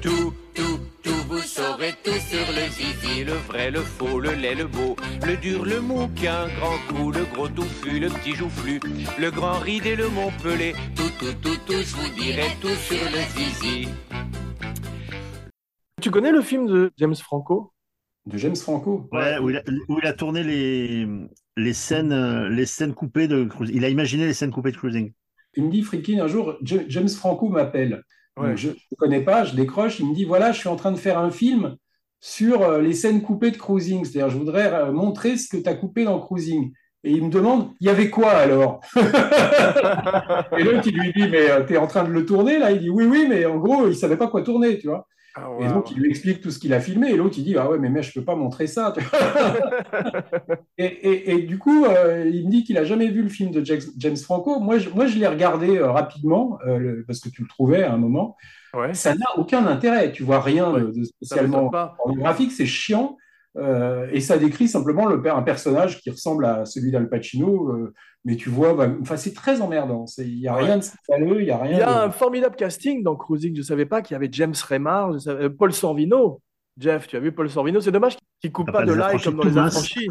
Tout, 0.00 0.32
tout, 0.54 0.78
tout, 1.02 1.10
vous 1.28 1.38
saurez 1.40 1.92
tout 2.04 2.12
sur 2.12 2.46
le 2.52 2.70
zizi, 2.70 3.24
le 3.24 3.32
vrai, 3.32 3.72
le 3.72 3.80
faux, 3.80 4.20
le 4.20 4.30
laid, 4.34 4.54
le 4.54 4.66
beau, 4.68 4.94
le 5.26 5.36
dur, 5.36 5.64
le 5.64 5.80
mou, 5.80 6.06
qui 6.14 6.28
a 6.28 6.42
un 6.44 6.46
grand 6.46 6.78
coup, 6.88 7.10
le 7.10 7.24
gros 7.24 7.48
touffu, 7.48 7.98
le 7.98 8.10
petit 8.10 8.36
joufflu, 8.36 8.78
le 9.18 9.30
grand 9.32 9.58
ride 9.58 9.86
et 9.86 9.96
le 9.96 10.08
montpelé, 10.08 10.74
tout, 10.94 11.10
tout, 11.18 11.32
tout, 11.42 11.56
tout, 11.66 11.72
je 11.82 11.96
vous 11.96 12.08
dirai 12.14 12.46
tout 12.60 12.68
sur 12.68 13.04
le 13.10 13.22
zizi. 13.36 13.88
Tu 16.00 16.12
connais 16.12 16.30
le 16.30 16.42
film 16.42 16.66
de 16.66 16.92
James 16.96 17.16
Franco? 17.16 17.72
De 18.26 18.38
James 18.38 18.56
Franco. 18.56 19.08
Ouais, 19.12 19.38
où 19.38 19.50
il 19.50 19.56
a, 19.56 19.62
où 19.88 19.98
il 20.02 20.06
a 20.06 20.12
tourné 20.12 20.42
les, 20.42 21.06
les, 21.56 21.72
scènes, 21.72 22.12
euh, 22.12 22.48
les 22.48 22.66
scènes 22.66 22.92
coupées 22.94 23.28
de 23.28 23.44
cruising. 23.44 23.76
Il 23.76 23.84
a 23.84 23.88
imaginé 23.88 24.26
les 24.26 24.34
scènes 24.34 24.50
coupées 24.50 24.72
de 24.72 24.76
cruising. 24.76 25.12
Il 25.54 25.64
me 25.64 25.70
dit, 25.70 25.82
Friedkin, 25.82 26.20
un 26.20 26.26
jour, 26.26 26.56
Ja- 26.62 26.82
James 26.88 27.08
Franco 27.08 27.48
m'appelle. 27.48 28.02
Ouais. 28.36 28.56
Je 28.56 28.68
ne 28.70 28.96
connais 28.98 29.22
pas, 29.22 29.44
je 29.44 29.54
décroche. 29.54 30.00
Il 30.00 30.08
me 30.10 30.14
dit, 30.14 30.24
voilà, 30.24 30.52
je 30.52 30.58
suis 30.58 30.68
en 30.68 30.76
train 30.76 30.92
de 30.92 30.98
faire 30.98 31.18
un 31.18 31.30
film 31.30 31.76
sur 32.20 32.62
euh, 32.62 32.82
les 32.82 32.92
scènes 32.92 33.22
coupées 33.22 33.52
de 33.52 33.56
cruising. 33.56 34.04
C'est-à-dire, 34.04 34.30
je 34.30 34.36
voudrais 34.38 34.72
euh, 34.72 34.92
montrer 34.92 35.36
ce 35.36 35.48
que 35.48 35.56
tu 35.56 35.68
as 35.68 35.74
coupé 35.74 36.04
dans 36.04 36.18
cruising. 36.20 36.72
Et 37.04 37.12
il 37.12 37.24
me 37.24 37.30
demande, 37.30 37.70
il 37.80 37.86
y 37.86 37.90
avait 37.90 38.10
quoi 38.10 38.32
alors 38.32 38.80
Et 40.58 40.62
l'autre, 40.64 40.82
il 40.86 40.98
lui 40.98 41.12
dit, 41.12 41.28
mais 41.28 41.64
tu 41.66 41.74
es 41.74 41.76
en 41.76 41.86
train 41.86 42.04
de 42.04 42.10
le 42.10 42.26
tourner 42.26 42.58
là 42.58 42.72
Il 42.72 42.80
dit, 42.80 42.90
oui, 42.90 43.04
oui, 43.04 43.26
mais 43.28 43.46
en 43.46 43.58
gros, 43.58 43.86
il 43.88 43.94
savait 43.96 44.16
pas 44.16 44.28
quoi 44.28 44.42
tourner, 44.42 44.78
tu 44.78 44.88
vois. 44.88 45.06
Ah, 45.38 45.50
Et 45.60 45.68
donc, 45.68 45.90
il 45.90 45.98
lui 45.98 46.08
explique 46.08 46.40
tout 46.40 46.50
ce 46.50 46.58
qu'il 46.58 46.72
a 46.72 46.80
filmé. 46.80 47.10
Et 47.10 47.16
l'autre, 47.16 47.34
il 47.38 47.44
dit, 47.44 47.56
ah 47.58 47.68
ouais, 47.70 47.78
mais, 47.78 47.90
mais 47.90 48.02
je 48.02 48.12
peux 48.12 48.24
pas 48.24 48.34
montrer 48.34 48.66
ça. 48.66 48.94
et, 50.78 50.84
et- 50.84 51.30
et 51.34 51.42
du 51.42 51.58
coup, 51.58 51.84
euh, 51.84 52.24
il 52.32 52.46
me 52.46 52.50
dit 52.50 52.64
qu'il 52.64 52.78
a 52.78 52.84
jamais 52.84 53.08
vu 53.08 53.22
le 53.22 53.28
film 53.28 53.50
de 53.50 53.62
James, 53.64 54.16
Franco. 54.16 54.60
Moi, 54.60 54.78
je, 54.78 54.88
moi, 54.90 55.06
je 55.06 55.18
l'ai 55.18 55.26
regardé 55.26 55.76
euh, 55.76 55.90
rapidement, 55.90 56.58
euh, 56.66 56.78
le- 56.78 57.04
parce 57.06 57.20
que 57.20 57.28
tu 57.28 57.42
le 57.42 57.48
trouvais 57.48 57.82
à 57.82 57.92
un 57.92 57.98
moment. 57.98 58.36
Ouais, 58.74 58.94
Ça 58.94 59.14
n'a 59.14 59.26
aucun 59.36 59.66
intérêt. 59.66 60.12
Tu 60.12 60.22
vois 60.22 60.40
rien 60.40 60.72
Ouais, 60.72 60.80
de 60.82 61.04
spécialement 61.04 61.70
pornographique. 61.96 62.52
C'est 62.52 62.66
chiant. 62.66 63.16
Et 64.12 64.20
ça 64.20 64.36
décrit 64.36 64.68
simplement 64.68 65.06
le, 65.06 65.22
un 65.32 65.42
personnage 65.42 66.00
qui 66.02 66.10
ressemble 66.10 66.44
à 66.44 66.66
celui 66.66 66.90
d'Al 66.90 67.08
Pacino. 67.08 67.88
Mais 68.26 68.36
tu 68.36 68.50
vois, 68.50 68.74
bah, 68.74 68.90
enfin, 69.00 69.16
c'est 69.16 69.32
très 69.32 69.60
emmerdant. 69.62 70.06
C'est- 70.06 70.28
Il 70.28 70.38
n'y 70.40 70.48
a 70.48 70.56
Ouais. 70.56 70.64
rien 70.64 70.76
de 70.78 70.82
scandaleux, 70.82 71.40
il 71.40 71.44
n'y 71.44 71.50
a 71.50 71.56
rien 71.58 71.72
Il 71.72 71.78
y 71.78 71.82
a 71.82 71.86
de- 71.86 72.06
un 72.08 72.10
formidable 72.10 72.56
casting 72.56 73.02
dans 73.02 73.16
Cruising. 73.16 73.54
Je 73.54 73.60
ne 73.60 73.64
savais 73.64 73.86
pas 73.86 74.02
qu'il 74.02 74.14
y 74.14 74.16
avait 74.16 74.28
James 74.32 74.52
Remar, 74.68 75.18
savais- 75.20 75.44
euh, 75.44 75.48
Paul 75.48 75.72
Sorvino. 75.72 76.42
Jeff, 76.76 77.06
tu 77.06 77.16
as 77.16 77.20
vu 77.20 77.32
Paul 77.32 77.48
Sorvino? 77.48 77.80
C'est 77.80 77.92
dommage 77.92 78.16
qu'il 78.40 78.50
ne 78.50 78.52
coupe 78.52 78.68
Ah, 78.68 78.72
pas 78.72 78.78
pas 78.80 78.84
de 78.84 78.92
l'ail 78.92 79.22
comme 79.22 79.36
dans 79.36 79.44
Les. 79.44 79.56
Affranchis. 79.56 80.08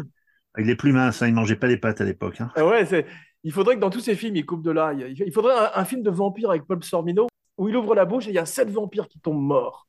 Il 0.58 0.68
est 0.70 0.74
plus 0.76 0.92
mince, 0.92 1.20
hein, 1.22 1.28
il 1.28 1.34
mangeait 1.34 1.54
pas 1.56 1.66
les 1.68 1.76
pâtes 1.76 2.00
à 2.00 2.04
l'époque. 2.04 2.40
hein. 2.40 2.50
Ah 2.56 2.66
ouais, 2.66 2.84
c'est- 2.86 3.04
il 3.44 3.52
faudrait 3.52 3.76
que 3.76 3.80
dans 3.80 3.90
tous 3.90 4.00
ces 4.00 4.14
films, 4.16 4.34
il 4.36 4.46
coupe 4.46 4.62
de 4.64 4.70
l'ail. 4.70 5.14
Il 5.24 5.32
faudrait 5.32 5.54
un, 5.54 5.70
un 5.80 5.84
film 5.84 6.02
de 6.02 6.10
vampire 6.10 6.48
avec 6.50 6.64
Paul 6.64 6.82
Sorvino 6.82 7.26
où 7.58 7.68
il 7.68 7.76
ouvre 7.76 7.94
la 7.94 8.06
bouche 8.06 8.26
et 8.26 8.30
il 8.30 8.34
y 8.34 8.38
a 8.38 8.46
sept 8.46 8.70
vampires 8.70 9.06
qui 9.06 9.20
tombent 9.20 9.42
morts. 9.42 9.86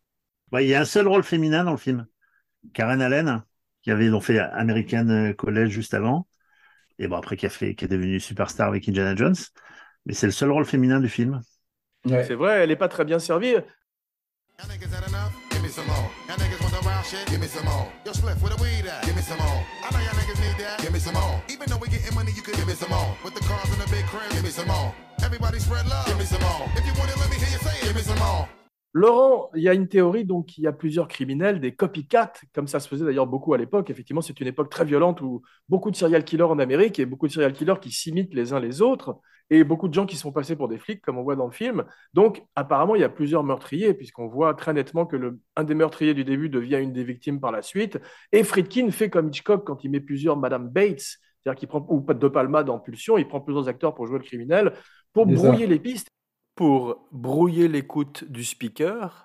Ouais, 0.52 0.66
il 0.66 0.70
y 0.70 0.76
a 0.76 0.82
un 0.82 0.86
seul 0.86 1.08
rôle 1.08 1.24
féminin 1.24 1.64
dans 1.64 1.72
le 1.72 1.78
film. 1.78 2.06
Karen 2.74 3.02
Allen, 3.02 3.44
qui 3.82 3.90
avait 3.92 4.10
donc 4.10 4.24
fait 4.24 4.38
American 4.40 5.32
College 5.38 5.70
juste 5.70 5.94
avant, 5.94 6.28
et 7.00 7.08
bon 7.08 7.18
après 7.18 7.38
qui 7.38 7.45
a 7.45 7.50
fait, 7.50 7.76
qui 7.76 7.86
est 7.86 7.88
devenu 7.88 8.20
superstar 8.20 8.68
avec 8.68 8.88
Indiana 8.88 9.16
Jones. 9.16 9.36
Mais 10.06 10.14
c'est 10.14 10.26
le 10.26 10.32
seul 10.32 10.52
rôle 10.52 10.66
féminin 10.66 11.00
du 11.00 11.10
film. 11.10 11.41
Ouais. 12.06 12.24
C'est 12.26 12.36
vrai, 12.36 12.64
elle 12.64 12.70
n'est 12.70 12.76
pas 12.76 12.88
très 12.88 13.06
bien 13.06 13.20
servie. 13.20 13.56
Laurent, 28.98 29.50
il 29.56 29.62
y 29.62 29.70
a 29.70 29.74
une 29.74 29.88
théorie, 29.88 30.26
donc 30.26 30.58
il 30.58 30.64
y 30.64 30.68
a 30.68 30.74
plusieurs 30.74 31.08
criminels, 31.08 31.60
des 31.60 31.76
copycats, 31.76 32.34
comme 32.54 32.68
ça 32.68 32.80
se 32.80 32.88
faisait 32.88 33.06
d'ailleurs 33.06 33.28
beaucoup 33.28 33.54
à 33.54 33.58
l'époque. 33.58 33.89
Effectivement, 33.91 34.22
c'est 34.22 34.39
une 34.39 34.48
époque 34.48 34.70
très 34.70 34.86
violente 34.86 35.22
où 35.22 35.43
beaucoup 35.70 35.91
de 35.91 35.95
serial 35.95 36.24
killers 36.24 36.43
en 36.43 36.58
Amérique 36.58 36.98
et 37.00 37.06
beaucoup 37.06 37.28
de 37.28 37.32
serial 37.32 37.54
killers 37.54 37.80
qui 37.80 37.91
s'imitent 37.91 38.34
les 38.34 38.54
uns 38.54 38.60
les 38.60 38.82
autres 38.82 39.20
et 39.50 39.64
beaucoup 39.64 39.88
de 39.88 39.93
gens 39.93 40.06
qui 40.06 40.18
sont 40.18 40.32
passés 40.32 40.56
pour 40.56 40.68
des 40.68 40.78
flics, 40.78 41.02
comme 41.02 41.18
on 41.18 41.24
voit 41.24 41.36
dans 41.36 41.45
le 41.45 41.52
film. 41.52 41.86
Donc, 42.14 42.43
apparemment, 42.56 42.95
il 42.95 43.02
y 43.02 43.06
a 43.06 43.10
plusieurs 43.10 43.43
meurtriers, 43.43 43.93
puisqu'on 43.93 44.28
voit 44.28 44.54
très 44.56 44.74
nettement 44.74 45.06
que 45.06 45.16
le, 45.16 45.39
un 45.56 45.64
des 45.64 45.76
meurtriers 45.76 46.14
du 46.14 46.26
début 46.26 46.50
devient 46.50 46.80
une 46.82 46.91
des 46.91 47.04
victimes 47.04 47.39
par 47.39 47.52
la 47.52 47.62
suite. 47.62 48.00
Et 48.32 48.43
Friedkin 48.43 48.89
fait 48.91 49.10
comme 49.10 49.30
Hitchcock 49.30 49.66
quand 49.66 49.84
il 49.84 49.91
met 49.91 50.02
plusieurs 50.02 50.38
Madame 50.38 50.68
Bates, 50.68 51.00
c'est-à-dire 51.00 51.60
qu'il 51.60 51.68
prend, 51.70 51.86
ou 51.88 52.02
De 52.02 52.28
Palma 52.28 52.64
dans 52.64 52.80
Pulsion, 52.80 53.18
il 53.18 53.28
prend 53.28 53.39
plusieurs 53.39 53.70
acteurs 53.70 53.93
pour 53.95 54.06
jouer 54.08 54.18
le 54.18 54.26
criminel, 54.26 54.74
pour 55.14 55.26
ça. 55.28 55.34
brouiller 55.34 55.68
les 55.68 55.80
pistes. 55.80 56.10
Pour 56.58 57.08
brouiller 57.14 57.70
l'écoute 57.70 58.26
du 58.26 58.43
speaker, 58.43 59.24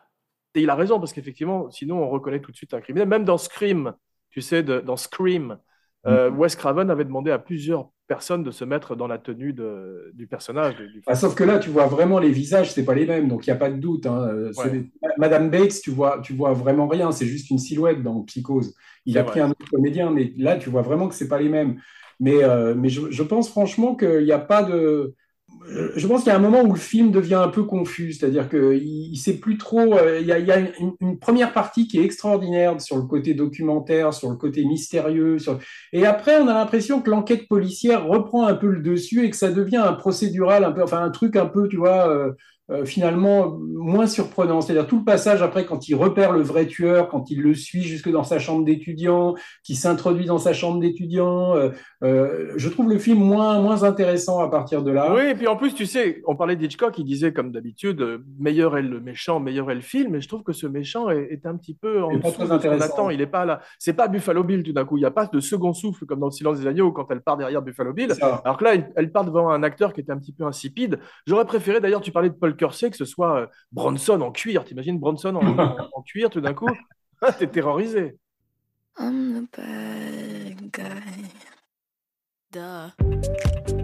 Et 0.55 0.61
il 0.61 0.69
a 0.71 0.75
raison, 0.75 1.01
parce 1.01 1.15
qu'effectivement, 1.15 1.71
sinon 1.71 2.03
on 2.05 2.11
reconnaît 2.11 2.41
tout 2.41 2.53
de 2.53 2.57
suite 2.57 2.75
un 2.75 2.83
criminel. 2.83 3.09
Même 3.09 3.25
dans 3.25 3.39
Scream, 3.39 3.95
tu 4.31 4.43
sais, 4.43 4.63
de- 4.63 4.81
dans 4.81 4.99
Scream, 4.99 5.59
euh, 6.07 6.31
Mm. 6.31 6.37
Wes 6.39 6.57
Craven 6.57 6.91
avait 6.91 7.07
demandé 7.07 7.31
à 7.31 7.39
plusieurs 7.39 7.89
personnes 8.07 8.43
de 8.45 8.51
se 8.51 8.65
mettre 8.65 8.95
dans 8.95 9.07
la 9.07 9.19
tenue 9.19 9.55
de- 9.55 10.11
du 10.15 10.27
personnage. 10.27 10.77
du- 10.77 10.89
du- 10.91 11.03
Ah, 11.07 11.15
sauf 11.17 11.35
que 11.35 11.45
là, 11.45 11.59
tu 11.59 11.71
vois 11.71 11.87
vraiment 11.87 12.19
les 12.19 12.31
visages, 12.31 12.73
c'est 12.73 12.85
pas 12.85 12.95
les 12.95 13.07
mêmes, 13.07 13.29
donc 13.29 13.47
il 13.47 13.51
n'y 13.51 13.55
a 13.57 13.59
pas 13.59 13.71
de 13.71 13.77
doute. 13.79 14.07
hein. 14.07 14.51
C'est 14.53 14.63
Ouais. 14.65 14.71
des- 14.71 14.91
Madame 15.19 15.51
Bates, 15.51 15.81
tu 15.83 15.91
vois, 15.91 16.21
tu 16.23 16.35
vois 16.35 16.53
vraiment 16.53 16.87
rien, 16.87 17.13
c'est 17.13 17.27
juste 17.27 17.51
une 17.51 17.59
silhouette 17.59 18.03
dans 18.03 18.23
Psychose. 18.23 18.75
Il 19.07 19.19
a 19.19 19.23
vrai. 19.23 19.33
pris 19.33 19.41
un 19.41 19.51
autre 19.51 19.67
comédien, 19.71 20.11
mais 20.11 20.33
là, 20.37 20.57
tu 20.59 20.71
vois 20.71 20.83
vraiment 20.83 21.09
que 21.09 21.15
c'est 21.15 21.29
pas 21.29 21.41
les 21.41 21.49
mêmes. 21.49 21.81
Mais, 22.21 22.45
euh, 22.45 22.75
mais 22.75 22.89
je, 22.89 23.11
je 23.11 23.23
pense 23.23 23.49
franchement 23.51 23.97
qu'il 23.97 24.25
n'y 24.25 24.33
a 24.33 24.39
pas 24.39 24.63
de. 24.63 25.15
Je 25.97 26.07
pense 26.07 26.23
qu'il 26.23 26.31
y 26.31 26.35
a 26.35 26.37
un 26.37 26.41
moment 26.41 26.63
où 26.63 26.73
le 26.73 26.79
film 26.79 27.11
devient 27.11 27.37
un 27.37 27.49
peu 27.49 27.63
confus, 27.63 28.13
c'est-à-dire 28.13 28.49
qu'il 28.49 29.11
ne 29.11 29.17
sait 29.17 29.39
plus 29.39 29.57
trop. 29.57 29.95
euh, 29.97 30.19
Il 30.21 30.27
y 30.27 30.33
a, 30.33 30.59
une, 30.59 31.19
première 31.19 31.53
partie 31.53 31.87
qui 31.87 31.99
est 31.99 32.05
extraordinaire 32.05 32.81
sur 32.81 32.97
le 32.97 33.05
côté 33.05 33.35
documentaire, 33.35 34.13
sur 34.13 34.31
le 34.31 34.37
côté 34.37 34.65
mystérieux. 34.65 35.37
Et 35.93 36.05
après, 36.05 36.41
on 36.41 36.49
a 36.49 36.55
l'impression 36.55 37.01
que 37.01 37.11
l'enquête 37.11 37.49
policière 37.49 38.07
reprend 38.07 38.47
un 38.47 38.55
peu 38.55 38.69
le 38.69 38.81
dessus 38.81 39.25
et 39.25 39.31
que 39.31 39.37
ça 39.37 39.51
devient 39.51 39.77
un 39.77 39.93
procédural, 39.93 40.65
un 40.65 40.73
peu, 40.73 40.83
enfin 40.83 41.03
un 41.03 41.11
truc 41.11 41.37
un 41.37 41.47
peu, 41.47 41.69
tu 41.69 41.77
vois, 41.77 42.09
euh, 42.09 42.33
euh, 42.71 42.85
finalement 42.85 43.59
moins 43.75 44.07
surprenant. 44.07 44.61
C'est-à-dire 44.61 44.87
tout 44.87 44.99
le 44.99 45.05
passage 45.05 45.43
après, 45.43 45.65
quand 45.65 45.89
il 45.89 45.95
repère 45.95 46.33
le 46.33 46.43
vrai 46.43 46.67
tueur, 46.67 47.09
quand 47.09 47.31
il 47.31 47.41
le 47.43 47.55
suit 47.55 47.83
jusque 47.83 48.11
dans 48.11 48.25
sa 48.25 48.39
chambre 48.39 48.65
d'étudiant, 48.65 49.35
qui 49.63 49.75
s'introduit 49.75 50.27
dans 50.27 50.39
sa 50.39 50.53
chambre 50.53 50.81
d'étudiant. 50.81 51.57
euh, 51.57 51.71
euh, 52.03 52.53
je 52.57 52.69
trouve 52.69 52.91
le 52.91 52.99
film 52.99 53.19
moins, 53.19 53.61
moins 53.61 53.85
intéressant 53.85 54.41
à 54.41 54.49
partir 54.49 54.83
de 54.83 54.91
là. 54.91 55.15
Oui, 55.15 55.31
et 55.31 55.35
puis 55.35 55.47
en 55.47 55.57
plus, 55.57 55.75
tu 55.75 55.87
sais, 55.87 56.23
on 56.27 56.37
parlait 56.37 56.57
d'Hitchcock, 56.57 56.99
il 56.99 57.05
disait 57.05 57.33
comme 57.33 57.53
d'habitude, 57.53 58.21
meilleur 58.39 58.77
est 58.77 58.83
le 58.83 59.01
méchant, 59.01 59.41
meilleur 59.41 59.71
est 59.71 59.75
le 59.75 59.81
film, 59.81 60.15
et 60.15 60.21
je 60.21 60.29
trouve 60.29 60.43
que 60.43 60.53
ce 60.53 60.67
méchant 60.67 61.11
est, 61.11 61.29
est 61.31 61.47
un 61.47 61.57
petit 61.57 61.75
peu 61.75 62.03
en 62.03 62.17
dessous 62.17 62.43
de 62.43 62.83
attend. 62.83 63.11
Il 63.11 63.21
est 63.21 63.27
pas 63.27 63.45
là. 63.45 63.61
C'est 63.79 63.93
pas 63.93 64.09
Buffalo 64.09 64.45
Bill 64.45 64.63
tout 64.63 64.73
d'un 64.73 64.85
coup. 64.85 64.97
Il 64.97 65.01
n'y 65.01 65.07
a 65.07 65.11
pas 65.11 65.27
de 65.27 65.41
second 65.41 65.73
souffle 65.73 66.07
comme 66.07 66.21
dans 66.21 66.27
Le 66.27 66.33
Silence 66.33 66.61
des 66.61 66.67
agneaux 66.67 66.93
quand 66.93 67.07
elle 67.11 67.21
part 67.21 67.37
derrière 67.37 67.63
Buffalo 67.63 67.93
Bill. 67.93 68.13
Alors 68.45 68.57
que 68.57 68.65
là, 68.65 68.75
elle, 68.75 68.91
elle 68.97 69.13
part 69.13 69.25
devant 69.25 69.51
un 69.51 69.63
acteur 69.63 69.93
qui 69.93 70.01
était 70.01 70.13
un 70.13 70.19
petit 70.19 70.33
peu 70.33 70.45
insipide. 70.45 70.99
J'aurais 71.27 71.45
préféré, 71.45 71.81
d'ailleurs, 71.81 72.01
tu 72.01 72.13
parlais 72.13 72.31
de 72.31 72.35
Paul 72.35 72.52
Kersey, 72.53 72.91
que 72.91 72.97
ce 72.97 73.05
soit 73.05 73.41
euh, 73.43 73.47
Bronson 73.73 74.21
en 74.21 74.33
cuir. 74.33 74.65
T'imagines 74.65 74.99
Bronson 74.99 75.35
en, 75.37 75.59
en- 75.59 75.77
en 75.95 76.03
cuir 76.03 76.31
tout 76.31 76.41
d'un 76.41 76.55
coup 76.55 76.69
Ah, 77.21 77.33
T'es 77.33 77.47
terrorisé. 77.47 78.19
I'm 78.99 79.47
the 79.51 79.57
bad 79.57 80.71
guy. 80.73 81.29
Duh. 82.53 83.82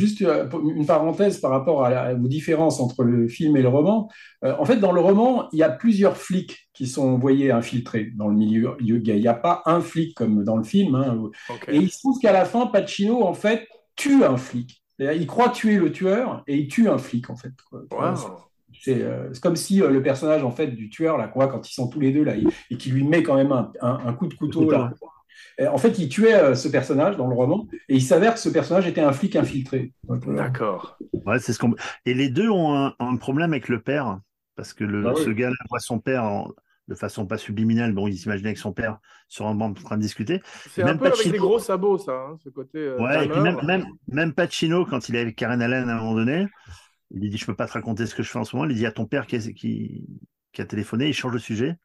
Juste 0.00 0.22
euh, 0.22 0.48
une 0.76 0.86
parenthèse 0.86 1.38
par 1.38 1.50
rapport 1.50 1.84
à 1.84 1.90
la- 1.90 2.14
aux 2.14 2.28
différences 2.28 2.80
entre 2.80 3.04
le 3.04 3.28
film 3.28 3.56
et 3.56 3.62
le 3.62 3.68
roman. 3.68 4.08
Euh, 4.44 4.54
en 4.58 4.64
fait, 4.64 4.76
dans 4.76 4.92
le 4.92 5.00
roman, 5.00 5.48
il 5.52 5.58
y 5.58 5.62
a 5.62 5.70
plusieurs 5.70 6.16
flics 6.16 6.68
qui 6.72 6.86
sont 6.86 7.06
envoyés 7.06 7.50
infiltrés 7.52 8.10
dans 8.16 8.28
le 8.28 8.34
milieu. 8.36 8.76
Il 8.80 9.00
n'y 9.02 9.28
a 9.28 9.34
pas 9.34 9.62
un 9.66 9.80
flic 9.80 10.14
comme 10.16 10.44
dans 10.44 10.56
le 10.56 10.64
film. 10.64 10.94
hein. 10.94 11.22
Et 11.68 11.76
il 11.76 11.90
se 11.90 11.98
trouve 11.98 12.18
qu'à 12.18 12.32
la 12.32 12.44
fin, 12.44 12.66
Pacino, 12.66 13.22
en 13.22 13.34
fait, 13.34 13.66
tue 13.96 14.24
un 14.24 14.36
flic. 14.36 14.82
Il 14.98 15.26
croit 15.26 15.48
tuer 15.50 15.76
le 15.76 15.92
tueur 15.92 16.42
et 16.46 16.56
il 16.58 16.68
tue 16.68 16.88
un 16.88 16.98
flic, 16.98 17.30
en 17.30 17.36
fait. 17.36 17.52
quoi. 17.70 17.80
Wow. 17.90 18.36
C'est 18.82 19.02
euh, 19.02 19.28
c'est 19.32 19.42
comme 19.42 19.56
si 19.56 19.82
euh, 19.82 19.90
le 19.90 20.02
personnage 20.02 20.42
en 20.44 20.52
fait 20.52 20.68
du 20.68 20.88
tueur 20.88 21.18
là 21.18 21.26
quoi 21.28 21.48
quand 21.48 21.68
ils 21.68 21.72
sont 21.74 21.88
tous 21.88 22.00
les 22.00 22.12
deux 22.12 22.22
là 22.22 22.36
et, 22.36 22.44
et 22.70 22.76
qui 22.76 22.90
lui 22.90 23.02
met 23.02 23.22
quand 23.22 23.34
même 23.34 23.50
un, 23.52 23.70
un- 23.82 23.98
un 24.06 24.12
coup 24.14 24.26
de 24.28 24.34
couteau 24.34 24.60
couteau, 24.60 24.70
là. 24.70 24.92
En 25.70 25.78
fait, 25.78 25.98
il 25.98 26.08
tuait 26.08 26.34
euh, 26.34 26.54
ce 26.54 26.68
personnage 26.68 27.16
dans 27.16 27.26
le 27.26 27.34
roman 27.34 27.66
et 27.88 27.96
il 27.96 28.02
s'avère 28.02 28.34
que 28.34 28.40
ce 28.40 28.48
personnage 28.48 28.86
était 28.86 29.00
un 29.02 29.12
flic 29.12 29.36
infiltré. 29.36 29.92
Euh, 30.10 30.18
D'accord. 30.36 30.96
Ouais, 31.26 31.38
c'est 31.38 31.52
ce 31.52 31.58
qu'on. 31.58 31.74
Et 32.06 32.14
les 32.14 32.30
deux 32.30 32.48
ont 32.48 32.74
un, 32.74 32.94
un 32.98 33.16
problème 33.16 33.52
avec 33.52 33.68
le 33.68 33.80
père, 33.82 34.20
parce 34.56 34.72
que 34.72 34.84
le, 34.84 35.06
Ah 35.06 35.12
oui. 35.14 35.22
ce 35.24 35.30
gars-là 35.30 35.56
voit 35.68 35.80
son 35.80 35.98
père 35.98 36.24
en- 36.24 36.50
de 36.88 36.94
façon 36.96 37.24
pas 37.26 37.38
subliminale. 37.38 37.92
Bon, 37.92 38.08
il 38.08 38.16
s'imaginait 38.18 38.52
que 38.54 38.58
son 38.58 38.72
père 38.72 38.98
sur 39.28 39.46
un 39.46 39.54
banc 39.54 39.66
en 39.66 39.74
train 39.74 39.96
de 39.96 40.02
discuter. 40.02 40.40
C'est 40.70 40.82
un 40.82 40.86
Même 40.86 40.98
peu 40.98 41.06
avec 41.06 41.18
Pacino- 41.18 41.32
des 41.32 41.38
gros 41.38 41.58
sabots, 41.60 41.98
ça, 41.98 42.12
hein, 42.12 42.36
ce 42.42 42.48
côté. 42.48 42.78
euh, 42.78 42.98
Ouais, 42.98 43.26
et 43.26 43.28
puis 43.28 43.36
Dahmer. 43.40 43.52
même, 43.52 43.64
même, 43.66 43.84
même 44.08 44.32
Pacino, 44.32 44.84
quand 44.86 45.08
il 45.08 45.14
est 45.14 45.20
avec 45.20 45.36
Karen 45.36 45.62
Allen 45.62 45.88
à 45.88 45.94
un 45.94 45.98
moment 45.98 46.14
donné, 46.14 46.48
il 47.12 47.20
lui 47.20 47.30
dit 47.30 47.36
Je 47.38 47.46
peux 47.46 47.54
pas 47.54 47.66
te 47.68 47.72
raconter 47.74 48.06
ce 48.06 48.14
que 48.14 48.22
je 48.24 48.30
fais 48.30 48.38
en 48.40 48.44
ce 48.44 48.56
moment. 48.56 48.68
Il 48.68 48.74
dit 48.76 48.86
à 48.86 48.92
ton 48.92 49.04
père 49.06 49.26
qui, 49.28 49.38
qui, 49.54 50.06
qui 50.52 50.62
a 50.62 50.64
téléphoné, 50.64 51.06
il 51.08 51.14
change 51.14 51.32
de 51.34 51.38
sujet. 51.38 51.76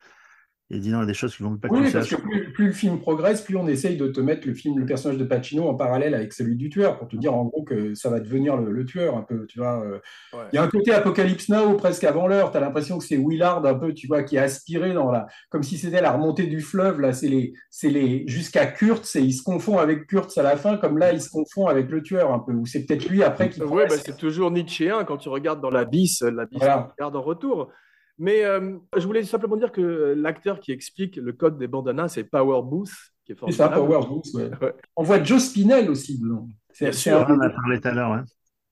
Il 0.72 0.82
dit 0.82 0.90
Non, 0.90 0.98
il 0.98 1.02
y 1.02 1.04
a 1.04 1.08
des 1.08 1.14
choses 1.14 1.36
qui 1.36 1.44
vont 1.44 1.58
pas 1.58 1.68
que 1.70 1.74
Oui, 1.76 1.92
parce 1.92 2.10
que 2.10 2.16
plus, 2.16 2.52
plus 2.52 2.66
le 2.68 2.72
film 2.72 3.00
progresse, 3.00 3.42
plus 3.42 3.56
on 3.56 3.68
essaye 3.68 3.98
de 3.98 4.08
te 4.08 4.20
mettre 4.20 4.48
le 4.48 4.56
film, 4.56 4.80
le 4.80 4.86
personnage 4.88 5.20
de 5.20 5.24
Pacino 5.24 5.68
en 5.68 5.76
parallèle 5.76 6.16
avec 6.16 6.34
celui 6.34 6.56
du 6.56 6.70
tueur, 6.72 6.98
pour 6.98 7.08
te 7.08 7.16
dire 7.16 7.36
en 7.36 7.46
gros 7.46 7.64
que 7.64 7.94
ça 7.94 8.10
va 8.10 8.20
devenir 8.20 8.58
le, 8.58 8.72
le 8.72 8.84
tueur 8.84 9.16
un 9.16 9.22
peu, 9.22 9.46
tu 9.46 9.60
vois. 9.60 9.84
euh. 9.86 10.00
Ouais. 10.34 10.46
Il 10.52 10.56
y 10.56 10.58
a 10.58 10.64
un 10.64 10.68
côté 10.68 10.92
Apocalypse 10.92 11.50
Now 11.50 11.76
presque 11.78 12.04
avant 12.04 12.26
l'heure. 12.28 12.50
Tu 12.52 12.58
as 12.58 12.62
l'impression 12.62 12.98
que 12.98 13.04
c'est 13.04 13.18
Willard 13.18 13.64
un 13.64 13.76
peu, 13.76 13.94
tu 13.94 14.08
vois, 14.08 14.24
qui 14.24 14.38
est 14.38 14.40
aspiré 14.40 14.94
dans 14.94 15.12
la, 15.12 15.28
comme 15.50 15.62
si 15.62 15.78
c'était 15.78 16.02
la 16.02 16.12
remontée 16.14 16.48
du 16.48 16.62
fleuve. 16.62 17.00
Là, 17.00 17.14
c'est 17.14 17.28
les, 17.30 17.54
c'est 17.70 17.90
les 17.92 18.24
jusqu'à 18.28 18.66
Kurtz 18.66 19.16
et 19.18 19.22
il 19.22 19.34
se 19.34 19.44
confond 19.44 19.78
avec 19.78 20.08
Kurtz 20.08 20.36
à 20.40 20.44
la 20.44 20.58
fin, 20.58 20.78
comme 20.78 20.98
là, 20.98 21.14
il 21.14 21.22
se 21.22 21.30
confond 21.30 21.68
avec 21.68 21.92
le 21.92 22.02
tueur 22.02 22.34
un 22.34 22.40
peu. 22.40 22.54
Ou 22.54 22.66
c'est 22.66 22.86
peut-être 22.86 23.08
lui 23.08 23.22
après 23.22 23.52
qui. 23.52 23.62
Ouais, 23.62 23.86
bah, 23.88 23.96
c'est 24.04 24.18
toujours 24.18 24.50
Nietzschéen 24.50 25.04
quand 25.04 25.18
tu 25.18 25.30
regardes 25.30 25.62
dans 25.62 25.70
l'abysse, 25.70 26.22
l'abysse 26.22 26.58
Voilà. 26.58 26.92
regarde 26.98 27.16
en 27.16 27.22
retour. 27.22 27.70
Mais 28.18 28.46
euh, 28.46 28.78
je 28.96 29.06
voulais 29.06 29.24
simplement 29.24 29.58
dire 29.58 29.72
que 29.72 30.14
l'acteur 30.18 30.60
qui 30.60 30.72
explique 30.72 31.18
le 31.18 31.34
code 31.34 31.58
des 31.58 31.68
bandanas, 31.68 32.10
c'est 32.10 32.24
Power 32.24 32.62
Booth, 32.64 32.90
qui 33.26 33.34
est 33.34 33.36
C'est 33.48 33.52
ça, 33.52 33.70
formidable. 33.70 34.04
Power 34.04 34.08
Booth, 34.08 34.34
ouais. 34.36 34.50
Ouais. 34.62 34.74
On 34.96 35.04
voit 35.04 35.22
Joe 35.24 35.42
Spinell 35.44 35.90
aussi 35.90 36.20
dedans. 36.20 36.48
C'est 36.72 36.94
sûr. 36.94 37.26
On 37.28 37.34
en 37.34 37.40
a 37.42 37.50
parlé 37.50 37.82
tout 37.82 37.88
à 37.90 37.92
l'heure, 37.94 38.12
ouais. 38.12 38.24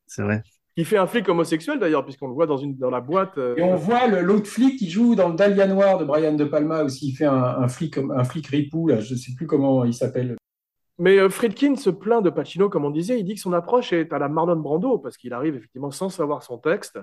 C'est 0.08 0.24
vrai. 0.24 0.42
Qui 0.76 0.86
fait 0.86 0.98
un 0.98 1.06
flic 1.08 1.30
homosexuel 1.30 1.78
d'ailleurs, 1.78 2.04
puisqu'on 2.04 2.28
le 2.28 2.34
voit 2.34 2.48
dans, 2.48 2.58
une, 2.58 2.76
dans 2.78 2.90
la 2.90 3.02
boîte. 3.02 3.38
euh, 3.38 3.56
Et 3.58 3.62
on 3.64 3.76
voit 3.76 4.08
l'autre 4.08 4.48
flic 4.48 4.80
qui 4.80 4.90
joue 4.90 5.14
dans 5.14 5.30
le 5.30 5.36
Dahlia 5.36 5.68
Noir 5.68 5.98
de 6.00 6.06
Brian 6.06 6.34
De 6.34 6.46
Palma 6.46 6.84
aussi. 6.84 7.10
Il 7.10 7.16
fait 7.16 7.26
un, 7.26 7.36
un 7.36 7.68
flic, 7.68 7.98
un 7.98 8.24
flic 8.24 8.48
ripou, 8.48 8.88
là. 8.88 9.00
Je 9.00 9.14
ne 9.14 9.20
sais 9.20 9.34
plus 9.36 9.46
comment 9.46 9.84
il 9.86 9.94
s'appelle. 9.94 10.36
Mais 11.00 11.18
euh, 11.20 11.30
Friedkin 11.30 11.76
se 11.76 11.90
plaint 11.90 12.24
de 12.24 12.30
Pacino, 12.30 12.70
comme 12.70 12.86
on 12.86 12.92
disait. 12.92 13.20
Il 13.20 13.24
dit 13.26 13.36
que 13.36 13.42
son 13.42 13.54
approche 13.54 13.94
est 13.94 14.14
à 14.14 14.20
la 14.20 14.30
Marlon 14.30 14.56
Brando, 14.56 14.98
parce 14.98 15.18
qu'il 15.18 15.34
arrive 15.34 15.56
effectivement 15.56 15.92
sans 15.92 16.10
savoir 16.10 16.44
son 16.44 16.58
texte. 16.58 16.98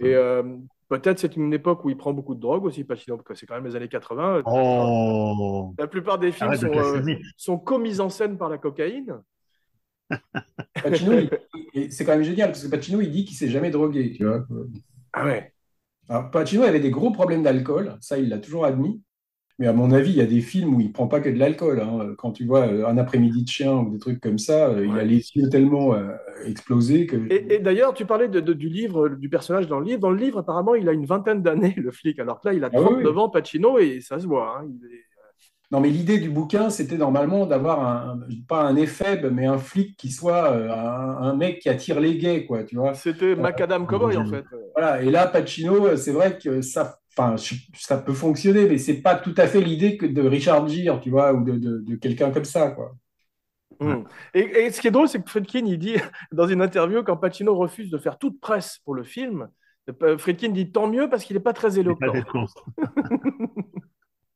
Et 0.00 0.14
euh, 0.14 0.42
peut-être 0.88 1.18
c'est 1.18 1.36
une 1.36 1.52
époque 1.52 1.84
où 1.84 1.90
il 1.90 1.96
prend 1.96 2.12
beaucoup 2.12 2.34
de 2.34 2.40
drogue 2.40 2.64
aussi, 2.64 2.84
Pacino, 2.84 3.16
parce 3.16 3.28
que 3.28 3.34
c'est 3.34 3.46
quand 3.46 3.54
même 3.54 3.66
les 3.66 3.76
années 3.76 3.88
80. 3.88 4.42
Oh 4.46 5.74
La 5.78 5.86
plupart 5.86 6.18
des 6.18 6.32
films 6.32 6.54
sont, 6.56 6.66
euh, 6.66 7.02
sont 7.36 7.58
commis 7.58 8.00
en 8.00 8.08
scène 8.08 8.36
par 8.36 8.48
la 8.48 8.58
cocaïne. 8.58 9.22
Pacino, 10.74 11.28
c'est 11.90 12.04
quand 12.04 12.12
même 12.12 12.22
génial 12.22 12.50
parce 12.50 12.64
que 12.64 12.68
Pacino, 12.68 13.00
il 13.00 13.10
dit 13.10 13.24
qu'il 13.24 13.36
s'est 13.36 13.48
jamais 13.48 13.70
drogué. 13.70 14.12
Tu 14.12 14.24
vois. 14.24 14.44
Ah 15.12 15.24
ouais. 15.24 15.52
Alors, 16.08 16.30
Pacino 16.30 16.62
avait 16.62 16.80
des 16.80 16.90
gros 16.90 17.10
problèmes 17.10 17.42
d'alcool, 17.42 17.96
ça, 18.00 18.18
il 18.18 18.28
l'a 18.28 18.38
toujours 18.38 18.64
admis. 18.64 19.02
Mais 19.58 19.66
à 19.66 19.72
mon 19.72 19.90
avis, 19.92 20.10
il 20.10 20.16
y 20.16 20.20
a 20.20 20.26
des 20.26 20.42
films 20.42 20.74
où 20.74 20.80
il 20.80 20.92
prend 20.92 21.08
pas 21.08 21.20
que 21.20 21.30
de 21.30 21.38
l'alcool. 21.38 21.80
hein. 21.80 22.14
Quand 22.18 22.32
tu 22.32 22.44
vois 22.44 22.66
euh, 22.66 22.86
Un 22.86 22.98
après-midi 22.98 23.42
de 23.44 23.48
chien 23.48 23.74
ou 23.74 23.90
des 23.90 23.98
trucs 23.98 24.20
comme 24.20 24.38
ça, 24.38 24.68
euh, 24.68 24.86
il 24.86 24.98
a 24.98 25.04
les 25.04 25.22
yeux 25.34 25.48
tellement 25.48 25.94
euh, 25.94 26.12
explosés 26.44 27.06
que. 27.06 27.16
Et, 27.30 27.54
et 27.54 27.58
d'ailleurs, 27.58 27.94
tu 27.94 28.04
parlais 28.04 28.28
de- 28.28 28.40
de- 28.40 28.52
du 28.52 28.68
livre, 28.68 29.08
du 29.08 29.28
personnage 29.30 29.66
dans 29.66 29.78
le 29.80 29.86
livre. 29.86 30.00
Dans 30.00 30.10
le 30.10 30.18
livre, 30.18 30.38
apparemment, 30.38 30.74
il 30.74 30.88
a 30.88 30.92
une 30.92 31.06
vingtaine 31.06 31.42
d'années, 31.42 31.74
le 31.76 31.90
flic. 31.90 32.18
Alors 32.18 32.40
que 32.40 32.48
là, 32.48 32.54
il 32.54 32.64
a 32.64 32.70
Ah 32.72 32.80
oui, 32.80 32.84
39 32.84 33.14
oui. 33.14 33.20
ans, 33.20 33.28
Pacino, 33.30 33.78
et 33.78 34.00
ça 34.00 34.18
se 34.20 34.26
voit. 34.26 34.58
hein. 34.58 34.66
Il 34.68 34.94
est- 34.94 35.04
Non, 35.72 35.80
mais 35.80 35.88
l'idée 35.90 36.18
du 36.18 36.30
bouquin, 36.30 36.70
c'était 36.70 36.96
normalement 36.96 37.44
d'avoir 37.44 37.80
un, 37.84 38.20
pas 38.46 38.62
un 38.62 38.76
éphèbe, 38.76 39.30
mais 39.32 39.46
un 39.46 39.58
flic 39.58 39.96
qui 39.96 40.12
soit 40.12 40.52
euh, 40.52 40.70
un, 40.70 41.16
un 41.30 41.34
mec 41.34 41.58
qui 41.58 41.68
attire 41.68 41.98
les 41.98 42.18
gays, 42.18 42.46
quoi, 42.46 42.62
tu 42.62 42.76
vois. 42.76 42.94
C'était 42.94 43.34
Macadam 43.34 43.86
Cowboy, 43.86 44.16
en 44.16 44.24
fait. 44.26 44.44
Voilà, 44.76 45.02
et 45.02 45.10
là, 45.10 45.26
Pacino, 45.26 45.96
c'est 45.96 46.12
vrai 46.12 46.38
que 46.38 46.62
ça, 46.62 46.98
enfin, 47.16 47.36
ça 47.74 47.98
peut 47.98 48.12
fonctionner, 48.12 48.66
mais 48.66 48.78
c'est 48.78 49.00
pas 49.02 49.14
tout 49.14 49.34
à 49.36 49.46
fait 49.46 49.60
l'idée 49.60 49.96
que 49.96 50.06
de 50.06 50.22
Richard 50.22 50.68
Gere, 50.68 51.00
tu 51.00 51.10
vois, 51.10 51.32
ou 51.32 51.44
de, 51.44 51.52
de, 51.52 51.78
de 51.78 51.96
quelqu'un 51.96 52.30
comme 52.30 52.44
ça, 52.44 52.70
quoi. 52.70 52.94
Hmm. 53.80 54.04
Et, 54.32 54.40
et 54.40 54.70
ce 54.70 54.80
qui 54.80 54.88
est 54.88 54.90
drôle, 54.90 55.08
c'est 55.08 55.22
que 55.22 55.28
Friedkin, 55.28 55.66
il 55.66 55.78
dit 55.78 55.96
dans 56.32 56.46
une 56.46 56.62
interview, 56.62 57.02
quand 57.02 57.16
Pacino 57.16 57.54
refuse 57.54 57.90
de 57.90 57.98
faire 57.98 58.18
toute 58.18 58.40
presse 58.40 58.78
pour 58.84 58.94
le 58.94 59.04
film, 59.04 59.48
euh, 60.02 60.18
Friedkin 60.18 60.50
dit 60.50 60.70
tant 60.72 60.88
mieux 60.88 61.08
parce 61.08 61.24
qu'il 61.24 61.36
n'est 61.36 61.42
pas 61.42 61.52
très 61.52 61.78
éloquent. 61.78 62.12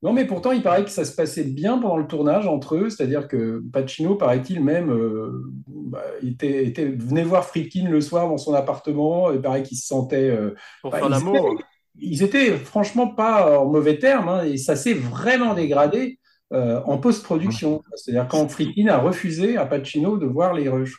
Non, 0.03 0.14
mais 0.14 0.26
pourtant, 0.26 0.53
il 0.53 0.62
paraît 0.62 0.85
que 0.85 0.91
ça 0.91 1.05
se 1.05 1.14
passait 1.14 1.45
bien 1.45 1.76
pendant 1.76 1.99
le 1.99 2.07
tournage 2.07 2.47
entre 2.47 2.74
eux, 2.74 2.89
c'est-à-dire 2.89 3.28
que 3.28 3.62
Pacino, 3.70 4.14
paraît-il 4.14 4.64
même, 4.64 4.91
euh, 4.91 5.45
bah, 5.68 6.03
était, 6.22 6.64
était, 6.64 6.87
venait 6.89 7.22
voir 7.22 7.45
Friedkin 7.45 7.87
le 7.87 8.01
soir 8.01 8.26
dans 8.26 8.39
son 8.39 8.55
appartement, 8.55 9.31
il 9.31 9.43
paraît 9.43 9.62
qu'il 9.62 9.76
se 9.76 9.87
sentait... 9.87 10.31
euh, 10.31 10.55
Pour 10.81 10.93
bah, 10.93 11.01
faire 11.01 11.11
l'amour. 11.11 11.62
Ils 12.01 12.23
étaient 12.23 12.57
franchement 12.57 13.09
pas 13.09 13.59
en 13.61 13.67
mauvais 13.67 13.99
termes, 13.99 14.29
hein, 14.29 14.45
et 14.45 14.57
ça 14.57 14.77
s'est 14.77 14.95
vraiment 14.95 15.55
dégradé 15.55 16.19
euh, 16.53 16.81
en 16.85 16.99
post-production. 16.99 17.83
C'est-à-dire 17.95 18.27
quand 18.29 18.49
Friedkin 18.49 18.89
a 18.89 18.99
refusé 18.99 19.57
à 19.57 19.67
Pacino 19.67 20.17
de 20.17 20.27
voir 20.27 20.55
les 20.55 20.69
rushs. 20.69 20.97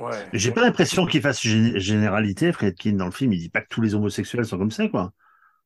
Ouais. 0.00 0.14
J'ai 0.32 0.52
pas 0.52 0.60
l'impression 0.62 1.06
qu'il 1.06 1.20
fasse 1.20 1.42
gé- 1.42 1.78
généralité, 1.78 2.52
Friedkin, 2.52 2.92
dans 2.92 3.06
le 3.06 3.10
film. 3.10 3.32
Il 3.32 3.38
dit 3.40 3.48
pas 3.48 3.60
que 3.60 3.68
tous 3.68 3.80
les 3.80 3.94
homosexuels 3.94 4.44
sont 4.44 4.58
comme 4.58 4.70
ça, 4.70 4.88
quoi. 4.88 5.12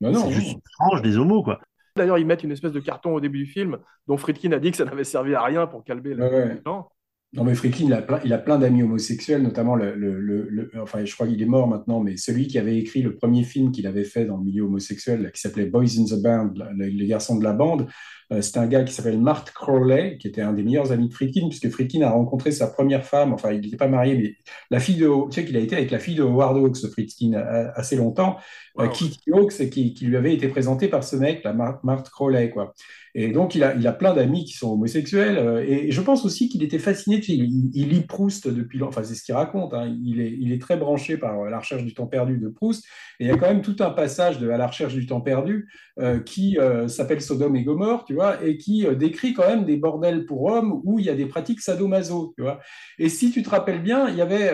Non, 0.00 0.10
non, 0.10 0.26
C'est 0.28 0.32
juste 0.34 0.52
une 0.52 0.60
frange 0.78 1.02
des 1.02 1.16
homos, 1.16 1.42
quoi. 1.42 1.60
D'ailleurs, 1.96 2.18
ils 2.18 2.26
mettent 2.26 2.42
une 2.42 2.52
espèce 2.52 2.72
de 2.72 2.80
carton 2.80 3.14
au 3.14 3.20
début 3.20 3.38
du 3.38 3.46
film 3.46 3.78
dont 4.06 4.16
Friedkin 4.16 4.52
a 4.52 4.58
dit 4.58 4.70
que 4.70 4.76
ça 4.78 4.86
n'avait 4.86 5.04
servi 5.04 5.34
à 5.34 5.42
rien 5.42 5.66
pour 5.66 5.84
calmer 5.84 6.14
les 6.14 6.22
ouais. 6.22 6.60
gens. 6.64 6.90
Non, 7.34 7.44
mais 7.44 7.54
Friedkin, 7.54 7.86
il 7.86 7.92
a 7.94 8.02
plein, 8.02 8.20
il 8.26 8.32
a 8.34 8.38
plein 8.38 8.58
d'amis 8.58 8.82
homosexuels, 8.82 9.42
notamment 9.42 9.74
le, 9.74 9.94
le- 9.94 10.20
le- 10.20 10.46
le- 10.50 10.70
enfin, 10.82 11.02
je 11.02 11.14
crois 11.14 11.26
qu'il 11.26 11.40
est 11.40 11.46
mort 11.46 11.66
maintenant, 11.66 12.00
mais 12.00 12.18
celui 12.18 12.46
qui 12.46 12.58
avait 12.58 12.76
écrit 12.76 13.00
le 13.00 13.14
premier 13.14 13.42
film 13.42 13.72
qu'il 13.72 13.86
avait 13.86 14.04
fait 14.04 14.26
dans 14.26 14.36
le 14.36 14.44
milieu 14.44 14.64
homosexuel, 14.64 15.30
qui 15.34 15.40
s'appelait 15.40 15.64
Boys 15.64 15.98
in 15.98 16.04
the 16.04 16.20
Band, 16.22 16.52
les, 16.76 17.06
garçons 17.06 17.38
de 17.38 17.44
la 17.44 17.54
bande, 17.54 17.86
Euh, 18.32 18.40
C'était 18.42 18.58
un 18.60 18.66
gars 18.66 18.82
qui 18.84 18.92
s'appelle 18.94 19.18
Mark 19.20 19.50
Crowley, 19.52 20.16
qui 20.18 20.28
était 20.28 20.40
un 20.42 20.52
des 20.54 20.62
meilleurs 20.62 20.90
amis 20.92 21.08
de 21.08 21.12
Friedkin, 21.14 21.48
puisque 21.48 21.68
Friedkin 21.70 22.02
a 22.02 22.10
rencontré 22.10 22.50
sa 22.50 22.66
première 22.66 23.04
femme, 23.04 23.32
enfin, 23.34 23.52
il 23.52 23.60
n'était 23.62 23.76
pas 23.76 23.88
marié, 23.88 24.14
mais 24.16 24.36
la 24.70 24.80
fille 24.80 24.96
de, 24.96 25.08
tu 25.30 25.32
sais 25.40 25.44
qu'il 25.46 25.56
a 25.56 25.60
été 25.60 25.74
avec 25.76 25.90
la 25.90 25.98
fille 25.98 26.14
de 26.14 26.22
Howard 26.22 26.56
Hawks, 26.58 26.86
Friedkin, 26.92 27.32
assez 27.74 27.96
longtemps, 27.96 28.36
euh, 28.78 28.84
Wow. 28.86 28.90
Kitty 28.92 29.30
Hawks, 29.32 29.70
qui, 29.70 29.92
qui 29.94 30.04
lui 30.06 30.16
avait 30.16 30.34
été 30.34 30.48
présentée 30.48 30.88
par 30.88 31.02
ce 31.04 31.16
mec, 31.16 31.44
là, 31.44 31.52
Mark, 31.52 31.82
Mark 31.84 32.08
Crowley, 32.10 32.48
quoi. 32.50 32.72
Et 33.14 33.28
donc, 33.28 33.54
il 33.54 33.62
a, 33.62 33.74
il 33.74 33.86
a 33.86 33.92
plein 33.92 34.14
d'amis 34.14 34.44
qui 34.44 34.54
sont 34.54 34.72
homosexuels. 34.72 35.36
euh, 35.36 35.64
et 35.66 35.90
je 35.90 36.00
pense 36.00 36.24
aussi 36.24 36.48
qu'il 36.48 36.62
était 36.62 36.78
fasciné. 36.78 37.20
Il, 37.28 37.88
lit 37.88 38.00
Proust 38.00 38.48
depuis 38.48 38.78
longtemps. 38.78 38.90
Enfin, 38.90 39.02
c'est 39.02 39.14
ce 39.14 39.22
qu'il 39.22 39.34
raconte. 39.34 39.74
hein. 39.74 39.94
Il, 40.02 40.20
est, 40.20 40.32
il 40.32 40.50
est 40.52 40.60
très 40.60 40.76
branché 40.78 41.18
par 41.18 41.40
euh, 41.40 41.50
la 41.50 41.58
recherche 41.58 41.84
du 41.84 41.92
temps 41.92 42.06
perdu 42.06 42.38
de 42.38 42.48
Proust. 42.48 42.84
Et 43.20 43.24
il 43.24 43.28
y 43.28 43.30
a 43.30 43.36
quand 43.36 43.48
même 43.48 43.60
tout 43.60 43.76
un 43.80 43.90
passage 43.90 44.38
de 44.38 44.46
la 44.46 44.66
recherche 44.66 44.94
du 44.94 45.06
temps 45.06 45.20
perdu 45.20 45.68
euh, 45.98 46.20
qui 46.20 46.56
s'appelle 46.88 47.20
Sodome 47.20 47.56
et 47.56 47.64
Gomorre, 47.64 48.04
tu 48.04 48.14
vois, 48.14 48.42
et 48.44 48.56
qui 48.56 48.86
décrit 48.96 49.34
quand 49.34 49.46
même 49.46 49.64
des 49.64 49.76
bordels 49.76 50.24
pour 50.24 50.44
hommes 50.44 50.80
où 50.84 50.98
il 50.98 51.04
y 51.04 51.10
a 51.10 51.14
des 51.14 51.26
pratiques 51.26 51.60
sadomaso, 51.60 52.32
tu 52.36 52.42
vois. 52.42 52.60
Et 52.98 53.08
si 53.08 53.30
tu 53.30 53.42
te 53.42 53.50
rappelles 53.50 53.82
bien, 53.82 54.08
il 54.08 54.16
y 54.16 54.20
avait, 54.20 54.52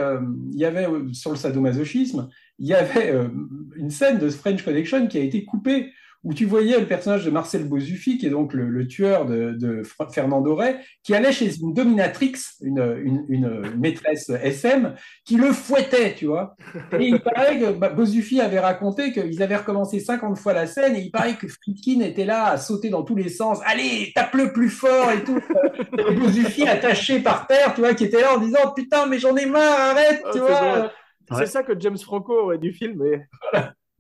il 0.53 0.59
y 0.59 0.65
avait 0.65 0.87
sur 1.13 1.31
le 1.31 1.37
sadomasochisme, 1.37 2.29
il 2.59 2.67
y 2.67 2.75
avait 2.75 3.15
une 3.77 3.91
scène 3.91 4.19
de 4.19 4.29
French 4.29 4.63
Connection 4.63 5.07
qui 5.07 5.19
a 5.19 5.23
été 5.23 5.45
coupée 5.45 5.91
où 6.25 6.35
tu 6.35 6.47
voyais 6.47 6.79
le 6.79 6.87
personnage 6.87 7.25
de 7.25 7.31
Marcel 7.31 7.65
Bozuffi, 7.65 8.19
qui 8.19 8.27
est 8.27 8.31
donc 8.31 8.53
le, 8.53 8.69
le 8.69 8.87
tueur 8.87 9.25
de, 9.25 9.53
de 9.53 9.83
Fernando 10.13 10.55
Rey, 10.55 10.79
qui 11.05 11.15
allait 11.15 11.33
chez 11.33 11.57
une 11.57 11.73
dominatrix, 11.73 12.35
une, 12.61 13.01
une, 13.03 13.25
une 13.29 13.79
maîtresse 13.79 14.29
SM, 14.29 14.95
qui 15.25 15.37
le 15.37 15.53
fouettait, 15.53 16.15
tu 16.15 16.27
vois. 16.27 16.57
Et 16.99 17.07
il 17.07 17.21
paraît 17.21 17.59
que 17.59 17.71
bah, 17.73 17.91
Bozuffi 17.91 18.41
avait 18.41 18.59
raconté 18.59 19.13
qu'ils 19.13 19.43
avaient 19.43 19.57
recommencé 19.57 20.01
50 20.01 20.39
fois 20.39 20.53
la 20.53 20.67
scène, 20.67 20.97
et 20.97 21.01
il 21.01 21.11
paraît 21.11 21.37
que 21.37 21.47
Friedkin 21.47 22.01
était 22.01 22.25
là 22.25 22.47
à 22.47 22.57
sauter 22.59 22.91
dans 22.91 23.05
tous 23.05 23.17
les 23.17 23.29
sens. 23.29 23.61
Allez, 23.65 24.13
tape-le 24.15 24.53
plus 24.53 24.71
fort 24.71 25.13
et 25.13 25.23
tout. 25.23 25.39
Et 25.99 26.15
Bozuffi 26.15 26.67
attaché 26.67 27.21
par 27.21 27.47
terre, 27.47 27.75
tu 27.75 27.81
vois, 27.81 27.95
qui 27.95 28.05
était 28.05 28.21
là 28.21 28.35
en 28.35 28.39
disant 28.39 28.73
Putain, 28.75 29.07
mais 29.07 29.19
j'en 29.19 29.37
ai 29.37 29.47
marre, 29.47 29.79
arrête, 29.79 30.23
Ah, 30.25 30.31
tu 30.33 30.39
vois. 30.41 30.93
C'est 31.37 31.47
ça 31.47 31.63
que 31.63 31.79
James 31.79 31.99
Franco 31.99 32.33
aurait 32.33 32.59
du 32.59 32.73
film. 32.73 33.03
Mais... 33.03 33.27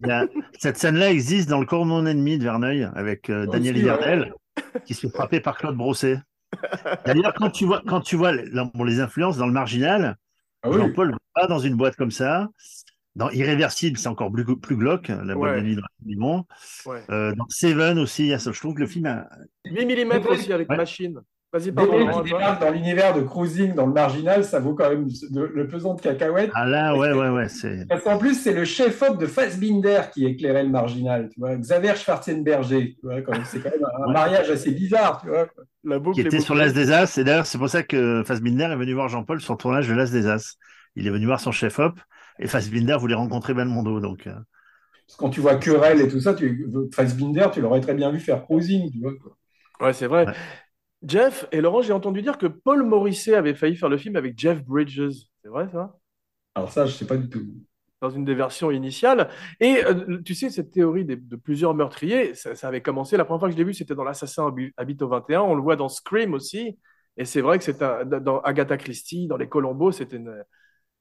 A- 0.04 0.26
cette 0.58 0.76
scène-là 0.76 1.10
existe 1.10 1.48
dans 1.48 1.60
Le 1.60 1.66
corps 1.66 1.84
de 1.84 1.88
mon 1.88 2.06
ennemi 2.06 2.38
de 2.38 2.44
Verneuil 2.44 2.88
avec 2.94 3.30
euh, 3.30 3.46
Daniel. 3.46 3.76
Hiverdel 3.76 4.32
qui 4.84 4.94
se 4.94 5.06
fait 5.06 5.12
frapper 5.12 5.40
par 5.40 5.56
Claude 5.56 5.76
Brosset. 5.76 6.18
D'ailleurs, 7.04 7.34
quand 7.34 7.50
tu 7.50 7.64
vois, 7.66 7.82
quand 7.86 8.00
tu 8.00 8.16
vois 8.16 8.32
les, 8.32 8.48
bon, 8.74 8.84
les 8.84 9.00
influences 9.00 9.36
dans 9.36 9.46
le 9.46 9.52
marginal, 9.52 10.16
Ah 10.62 10.70
oui. 10.70 10.76
Jean-Paul 10.78 11.14
va 11.36 11.46
dans 11.46 11.58
une 11.58 11.74
boîte 11.76 11.96
comme 11.96 12.10
ça. 12.10 12.48
Dans 13.16 13.30
Irréversible, 13.30 13.98
c'est 13.98 14.08
encore 14.08 14.30
plus, 14.30 14.44
plus 14.58 14.76
glauque, 14.76 15.08
la 15.08 15.34
boîte 15.34 15.52
Ouais. 15.54 15.60
de 15.60 15.66
nuit 15.66 15.76
de 15.76 15.82
Dumont. 16.02 16.44
Ouais. 16.86 17.02
Euh, 17.10 17.34
dans 17.34 17.46
Seven 17.48 17.98
aussi, 17.98 18.22
il 18.24 18.28
y 18.28 18.32
a 18.32 18.38
ça. 18.38 18.52
je 18.52 18.60
trouve 18.60 18.74
que 18.74 18.80
le 18.80 18.86
film 18.86 19.06
a... 19.06 19.28
8 19.64 19.84
mm 20.04 20.26
aussi 20.28 20.52
avec 20.52 20.68
Ouais. 20.70 20.76
machine. 20.76 21.18
Vas-y, 21.50 21.72
pardon. 21.72 22.04
dans 22.60 22.70
l'univers 22.70 23.14
de 23.14 23.22
cruising, 23.22 23.74
dans 23.74 23.86
le 23.86 23.92
marginal, 23.94 24.44
ça 24.44 24.60
vaut 24.60 24.74
quand 24.74 24.90
même 24.90 25.06
de- 25.30 25.50
le 25.54 25.66
pesant 25.66 25.94
de 25.94 26.00
cacahuètes. 26.00 26.50
Ah 26.54 26.66
là, 26.66 26.94
ouais, 26.94 27.12
ouais, 27.12 27.30
ouais. 27.30 27.48
C'est... 27.48 27.86
Parce 27.88 28.02
qu'en 28.04 28.18
plus, 28.18 28.34
c'est 28.34 28.52
le 28.52 28.66
chef-op 28.66 29.18
de 29.18 29.26
Fassbinder 29.26 30.02
qui 30.12 30.26
éclairait 30.26 30.64
le 30.64 30.68
marginal, 30.68 31.30
tu 31.32 31.40
vois. 31.40 31.56
Xavier 31.56 31.96
Schwarzenberger, 31.96 32.96
tu 33.00 33.06
vois, 33.06 33.22
quand 33.22 33.32
même, 33.32 33.44
c'est 33.46 33.60
quand 33.60 33.70
même 33.70 33.84
un 33.84 34.06
Ouais. 34.08 34.12
mariage 34.12 34.50
assez 34.50 34.72
bizarre, 34.72 35.22
tu 35.22 35.28
vois. 35.28 35.48
La 35.84 35.98
boucle 35.98 36.16
qui 36.16 36.20
était 36.20 36.40
sur 36.40 36.54
l'As 36.54 36.72
des 36.72 36.92
As. 36.92 37.16
Et 37.16 37.24
d'ailleurs, 37.24 37.46
c'est 37.46 37.56
pour 37.58 37.70
ça 37.70 37.82
que 37.82 38.22
Fassbinder 38.26 38.64
est 38.64 38.76
venu 38.76 38.92
voir 38.92 39.08
Jean-Paul 39.08 39.40
sur 39.40 39.54
le 39.54 39.58
tournage 39.58 39.88
de 39.88 39.94
l'As 39.94 40.10
des 40.10 40.26
As. 40.26 40.56
Il 40.96 41.06
est 41.06 41.10
venu 41.10 41.24
voir 41.26 41.40
son 41.40 41.52
chef-op 41.52 41.98
et 42.38 42.46
Fassbinder 42.46 42.96
voulait 42.98 43.14
rencontrer 43.14 43.54
Belmondo. 43.54 44.00
Donc, 44.00 44.26
euh, 44.26 44.32
Parce 45.06 45.16
que 45.16 45.18
quand 45.18 45.30
tu 45.30 45.40
vois 45.40 45.54
Querelle 45.56 46.00
et 46.02 46.08
tout 46.08 46.20
ça, 46.20 46.34
tu, 46.34 46.66
Fassbinder, 46.94 47.46
tu 47.52 47.60
l'aurais 47.62 47.80
très 47.80 47.94
bien 47.94 48.10
vu 48.10 48.20
faire 48.20 48.44
cruising, 48.44 48.90
tu 48.90 49.00
vois. 49.00 49.12
quoi. 49.22 49.36
Ouais, 49.80 49.92
c'est 49.92 50.06
vrai. 50.08 50.26
Ouais. 50.26 50.34
Jeff 51.02 51.46
et 51.52 51.60
Laurent, 51.60 51.82
j'ai 51.82 51.92
entendu 51.92 52.22
dire 52.22 52.38
que 52.38 52.46
Paul 52.46 52.82
Morisset 52.82 53.34
avait 53.34 53.54
failli 53.54 53.76
faire 53.76 53.88
le 53.88 53.98
film 53.98 54.16
avec 54.16 54.38
Jeff 54.38 54.64
Bridges. 54.64 55.00
C'est 55.42 55.48
vrai, 55.48 55.68
ça? 55.70 55.96
Alors 56.54 56.72
ça, 56.72 56.86
je 56.86 56.92
sais 56.92 57.06
pas 57.06 57.16
du 57.16 57.28
tout. 57.28 57.46
Dans 58.00 58.10
une 58.10 58.24
des 58.24 58.34
versions 58.34 58.70
initiales. 58.70 59.28
Et 59.60 59.84
euh, 59.84 60.20
tu 60.24 60.34
sais, 60.34 60.50
cette 60.50 60.70
théorie 60.70 61.04
de, 61.04 61.36
plusieurs 61.36 61.74
meurtriers, 61.74 62.34
ça, 62.34 62.54
ça 62.54 62.68
avait 62.68 62.82
commencé. 62.82 63.16
La 63.16 63.24
première 63.24 63.40
fois 63.40 63.48
que 63.48 63.54
je 63.54 63.58
l'ai 63.58 63.64
vu, 63.64 63.74
c'était 63.74 63.94
dans 63.94 64.04
L'Assassin 64.04 64.48
habi- 64.48 64.72
habite 64.76 65.02
au 65.02 65.08
21. 65.08 65.42
On 65.42 65.54
le 65.54 65.62
voit 65.62 65.76
dans 65.76 65.88
Scream 65.88 66.34
aussi. 66.34 66.78
Et 67.16 67.24
c'est 67.24 67.40
vrai 67.40 67.58
que 67.58 67.64
c'est 67.64 67.78
dans 67.80 68.40
Agatha 68.40 68.76
Christie, 68.76 69.26
dans 69.26 69.36
les 69.36 69.48
Colombo, 69.48 69.90
c'était 69.90 70.16
une, 70.16 70.44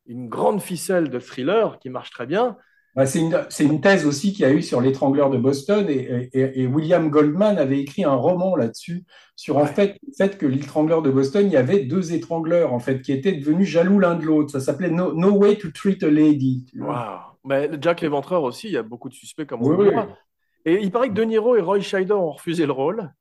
une 0.08 0.30
grande 0.30 0.62
ficelle 0.62 1.10
de 1.10 1.20
thriller 1.20 1.78
qui 1.80 1.90
marche 1.90 2.10
très 2.10 2.26
bien. 2.26 2.58
Bah, 2.98 3.06
c'est 3.06 3.20
une, 3.20 3.80
thèse 3.80 4.08
aussi 4.08 4.34
qu'il 4.34 4.42
y 4.42 4.46
a 4.46 4.52
eu 4.52 4.64
sur 4.64 4.82
l'étrangleur 4.82 5.30
de 5.30 5.38
Boston 5.38 5.86
et, 5.88 6.30
et- 6.34 6.62
et 6.64 6.66
William 6.68 7.10
Goldman 7.12 7.60
avait 7.60 7.80
écrit 7.80 8.04
un 8.04 8.16
roman 8.16 8.56
là-dessus 8.56 9.06
sur 9.36 9.58
en 9.58 9.62
Ouais. 9.62 9.68
fait 9.68 10.00
le 10.08 10.14
fait 10.18 10.38
que 10.40 10.48
l'étrangleur 10.48 11.04
de 11.04 11.12
Boston, 11.12 11.46
il 11.46 11.54
y 11.54 11.58
avait 11.58 11.86
deux 11.86 12.12
étrangleurs 12.14 12.74
en 12.74 12.80
fait 12.80 13.02
qui 13.04 13.12
étaient 13.12 13.34
devenus 13.34 13.68
jaloux 13.70 14.00
l'un 14.00 14.16
de 14.16 14.26
l'autre. 14.26 14.52
Ça 14.52 14.60
s'appelait 14.60 14.90
no, 14.90 15.14
No 15.14 15.30
Way 15.38 15.60
to 15.60 15.70
Treat 15.72 16.02
a 16.04 16.10
Lady. 16.10 16.66
Waouh. 16.76 17.20
Mais 17.46 17.70
Jack 17.80 18.02
l'Éventreur 18.02 18.44
aussi, 18.44 18.68
il 18.68 18.74
y 18.74 18.78
a 18.78 18.84
beaucoup 18.84 19.10
de 19.10 19.14
suspects 19.14 19.46
comme 19.46 19.62
on 19.62 19.70
Oui, 19.70 19.76
le 19.78 19.78
oui. 19.90 19.94
voit. 19.94 20.18
Et 20.66 20.82
il 20.82 20.92
paraît 20.92 21.10
que 21.10 21.14
De 21.14 21.24
Niro 21.24 21.56
et 21.56 21.62
Roy 21.62 21.80
Scheider 21.82 22.14
ont 22.14 22.32
refusé 22.32 22.66
le 22.66 22.72
rôle. 22.74 23.14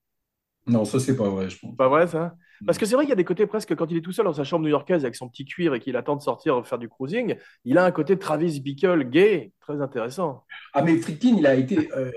Non, 0.66 0.84
ça 0.84 1.00
c'est 1.00 1.16
pas 1.16 1.28
vrai, 1.28 1.48
je 1.50 1.58
pense. 1.58 1.76
Pas 1.76 1.88
vrai, 1.88 2.06
ça? 2.06 2.36
Parce 2.64 2.78
que 2.78 2.86
c'est 2.86 2.94
vrai 2.94 3.04
qu'il 3.04 3.10
y 3.10 3.12
a 3.12 3.16
des 3.16 3.24
côtés 3.24 3.46
presque, 3.46 3.74
quand 3.74 3.90
il 3.90 3.96
est 3.98 4.00
tout 4.00 4.12
seul 4.12 4.24
dans 4.24 4.32
sa 4.32 4.44
chambre 4.44 4.64
new-yorkaise 4.64 5.04
avec 5.04 5.14
son 5.16 5.28
petit 5.28 5.44
cuir 5.44 5.74
et 5.74 5.80
qu'il 5.80 5.96
attend 5.96 6.16
de 6.16 6.22
sortir 6.22 6.66
faire 6.66 6.78
du 6.78 6.88
cruising, 6.88 7.34
il 7.64 7.76
a 7.76 7.84
un 7.84 7.90
côté 7.90 8.16
Travis 8.18 8.60
Bickle 8.60 9.04
gay, 9.10 9.52
très 9.60 9.80
intéressant. 9.82 10.44
Ah 10.72 10.82
mais 10.82 10.96
Friedkin, 10.96 11.34
il 11.38 11.46
a 11.46 11.54
été 11.54 11.90
euh, 11.96 12.10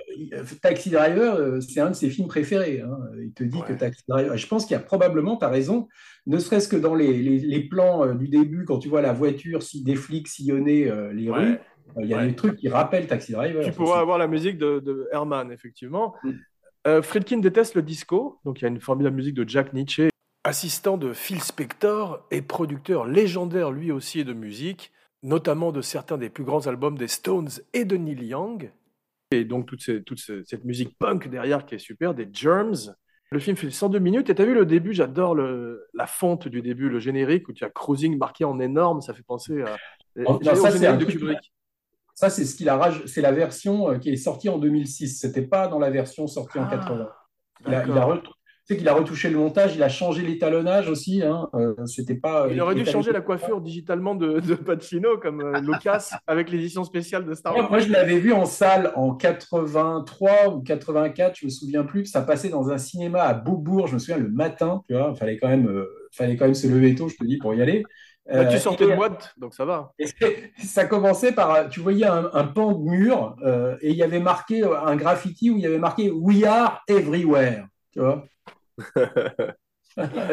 Taxi 0.61 0.89
Driver, 0.91 1.35
euh, 1.35 1.59
c'est 1.59 1.79
un 1.81 1.89
de 1.89 1.95
ses 1.95 2.09
films 2.09 2.27
préférés. 2.27 2.81
hein. 2.81 2.97
Il 3.21 3.33
te 3.33 3.43
dit 3.43 3.57
Ouais. 3.57 3.67
que 3.67 3.73
Taxi 3.73 4.03
Driver. 4.07 4.37
Je 4.37 4.47
pense 4.47 4.65
qu'il 4.65 4.73
y 4.75 4.77
a 4.79 4.83
probablement, 4.83 5.35
tu 5.37 5.45
as 5.45 5.49
raison, 5.49 5.87
ne 6.27 6.37
serait-ce 6.37 6.67
que 6.67 6.75
dans 6.77 6.95
les, 6.95 7.11
les- 7.21 7.39
les 7.39 7.67
plans 7.67 8.05
euh, 8.05 8.13
du 8.13 8.27
début, 8.29 8.65
quand 8.65 8.77
tu 8.79 8.87
vois 8.89 9.01
la 9.01 9.13
voiture, 9.13 9.63
si 9.63 9.83
des 9.83 9.95
flics 9.95 10.27
sillonner 10.27 10.89
euh, 10.89 11.11
les 11.11 11.29
Ouais. 11.29 11.39
rues, 11.39 11.57
il 12.01 12.07
y 12.07 12.13
a 12.13 12.17
Ouais. 12.17 12.27
des 12.27 12.35
trucs 12.35 12.55
qui 12.57 12.69
rappellent 12.69 13.07
Taxi 13.07 13.31
Driver. 13.31 13.63
Tu 13.65 13.71
pourras 13.71 13.99
avoir 13.99 14.17
la 14.19 14.27
musique 14.27 14.57
de, 14.57 14.79
de 14.79 15.07
Herman, 15.11 15.51
effectivement. 15.51 16.13
Mm. 16.23 16.31
Euh, 16.87 17.01
Friedkin 17.01 17.39
déteste 17.39 17.75
le 17.75 17.81
disco, 17.81 18.39
donc 18.45 18.59
il 18.61 18.63
y 18.63 18.65
a 18.65 18.69
une 18.69 18.79
formidable 18.79 19.15
musique 19.15 19.33
de 19.35 19.47
Jack 19.47 19.73
Nietzsche. 19.73 20.07
Assistant 20.49 20.97
de 20.97 21.13
Phil 21.13 21.43
Spector 21.43 22.25
et 22.31 22.41
producteur 22.41 23.05
légendaire 23.05 23.69
lui 23.69 23.91
aussi 23.91 24.25
de 24.25 24.33
musique, 24.33 24.91
notamment 25.21 25.71
de 25.71 25.81
certains 25.81 26.17
des 26.17 26.29
plus 26.31 26.43
grands 26.43 26.65
albums 26.65 26.97
des 26.97 27.07
Stones 27.07 27.49
et 27.73 27.85
de 27.85 27.95
Neil 27.97 28.25
Young. 28.25 28.71
Et 29.29 29.45
donc 29.45 29.67
toute, 29.67 29.83
ces- 29.83 30.01
toute 30.01 30.17
ce- 30.17 30.43
cette 30.45 30.65
musique 30.65 30.97
punk 30.97 31.27
derrière 31.29 31.67
qui 31.67 31.75
est 31.75 31.79
super, 31.79 32.15
des 32.15 32.27
Germs. 32.33 32.95
Le 33.29 33.37
film 33.37 33.55
fait 33.55 33.69
102 33.69 33.99
minutes 33.99 34.31
et 34.31 34.33
tu 34.35 34.41
as 34.41 34.45
vu 34.45 34.55
le 34.55 34.65
début, 34.65 34.91
j'adore 34.91 35.35
la 35.35 36.07
fonte 36.07 36.47
du 36.47 36.63
début, 36.63 36.89
le 36.89 36.99
générique 36.99 37.47
où 37.47 37.53
tu 37.53 37.63
as 37.63 37.69
Cruising 37.69 38.17
marqué 38.17 38.43
en 38.43 38.59
énorme, 38.59 39.01
ça 39.01 39.13
fait 39.13 39.21
penser 39.21 39.61
à... 39.61 39.77
Non, 40.15 40.39
ça, 40.55 40.71
c'est 40.71 40.87
un 40.87 40.97
de 40.97 41.05
truc- 41.05 41.19
Kubrick. 41.19 41.53
Ça, 42.15 42.31
c'est 42.31 42.43
ce 42.43 42.55
qu'il 42.55 42.67
a 42.69 42.91
c'est 43.05 43.21
la 43.21 43.31
version 43.31 43.91
euh, 43.91 43.97
qui 43.99 44.09
est 44.09 44.15
sortie 44.17 44.49
en 44.49 44.57
2006. 44.57 45.19
C'était 45.21 45.43
pas 45.45 45.67
dans 45.67 45.77
la 45.77 45.91
version 45.91 46.25
sortie 46.25 46.57
en 46.57 46.63
Ah, 46.65 46.71
80. 46.77 47.09
Il 47.67 47.73
a, 47.75 47.85
il 47.85 47.91
a 47.91 48.17
tu 48.17 48.29
sais 48.69 48.77
qu'il 48.77 48.87
a 48.87 48.93
retouché 48.93 49.29
le 49.29 49.37
montage, 49.37 49.75
il 49.75 49.83
a 49.83 49.89
changé 49.89 50.21
l'étalonnage 50.21 50.89
aussi. 50.89 51.21
Hein. 51.23 51.49
Euh, 51.53 51.73
c'était 51.85 52.15
pas. 52.15 52.47
Il 52.49 52.59
aurait 52.61 52.75
dû 52.75 52.85
changer 52.85 53.11
la 53.11 53.21
coiffure 53.21 53.61
digitalement 53.61 54.15
de, 54.15 54.39
de 54.39 54.55
Pacino 54.55 55.17
comme 55.17 55.41
euh, 55.41 55.59
Lucas 55.61 56.11
avec 56.27 56.49
l'édition 56.49 56.83
spéciale 56.83 57.25
de 57.25 57.33
Star 57.33 57.55
Wars. 57.55 57.69
moi, 57.69 57.79
je 57.79 57.91
l'avais 57.91 58.19
vu 58.19 58.31
en 58.33 58.45
salle 58.45 58.91
en 58.95 59.13
83 59.13 60.49
ou 60.49 60.61
84, 60.61 61.37
je 61.39 61.45
me 61.45 61.49
souviens 61.49 61.83
plus. 61.83 62.05
Ça 62.05 62.21
passait 62.21 62.49
dans 62.49 62.69
un 62.69 62.77
cinéma 62.77 63.23
à 63.23 63.33
Beaubourg, 63.33 63.87
je 63.87 63.93
me 63.95 63.99
souviens 63.99 64.17
le 64.17 64.29
matin. 64.29 64.83
Tu 64.87 64.95
vois, 64.95 65.11
il 65.13 65.17
fallait 65.17 65.37
quand 65.37 65.49
même, 65.49 65.67
euh, 65.67 65.85
fallait 66.11 66.35
quand 66.37 66.45
même 66.45 66.55
se 66.55 66.67
lever 66.67 66.95
tôt, 66.95 67.09
je 67.09 67.15
te 67.15 67.23
dis, 67.23 67.37
pour 67.37 67.53
y 67.53 67.61
aller. 67.61 67.83
Bah, 68.31 68.45
tu 68.45 68.55
Euh, 68.55 68.59
sortais 68.59 68.85
de 68.85 68.95
boîte, 68.95 69.33
donc 69.37 69.53
ça 69.55 69.65
va. 69.65 69.91
et 69.97 70.05
ça 70.63 70.85
commençait 70.85 71.31
par, 71.31 71.69
tu 71.69 71.79
voyais 71.79 72.05
un, 72.05 72.29
un 72.33 72.43
pan 72.43 72.73
de 72.73 72.83
mur 72.83 73.35
euh, 73.43 73.75
et 73.81 73.89
il 73.89 73.95
y 73.95 74.03
avait 74.03 74.19
marqué 74.19 74.63
euh, 74.63 74.79
un 74.79 74.95
graffiti 74.95 75.49
où 75.49 75.57
il 75.57 75.63
y 75.63 75.65
avait 75.65 75.79
marqué 75.79 76.11
We 76.11 76.43
are 76.43 76.81
everywhere. 76.87 77.65
Tu 77.91 77.99
vois 77.99 78.25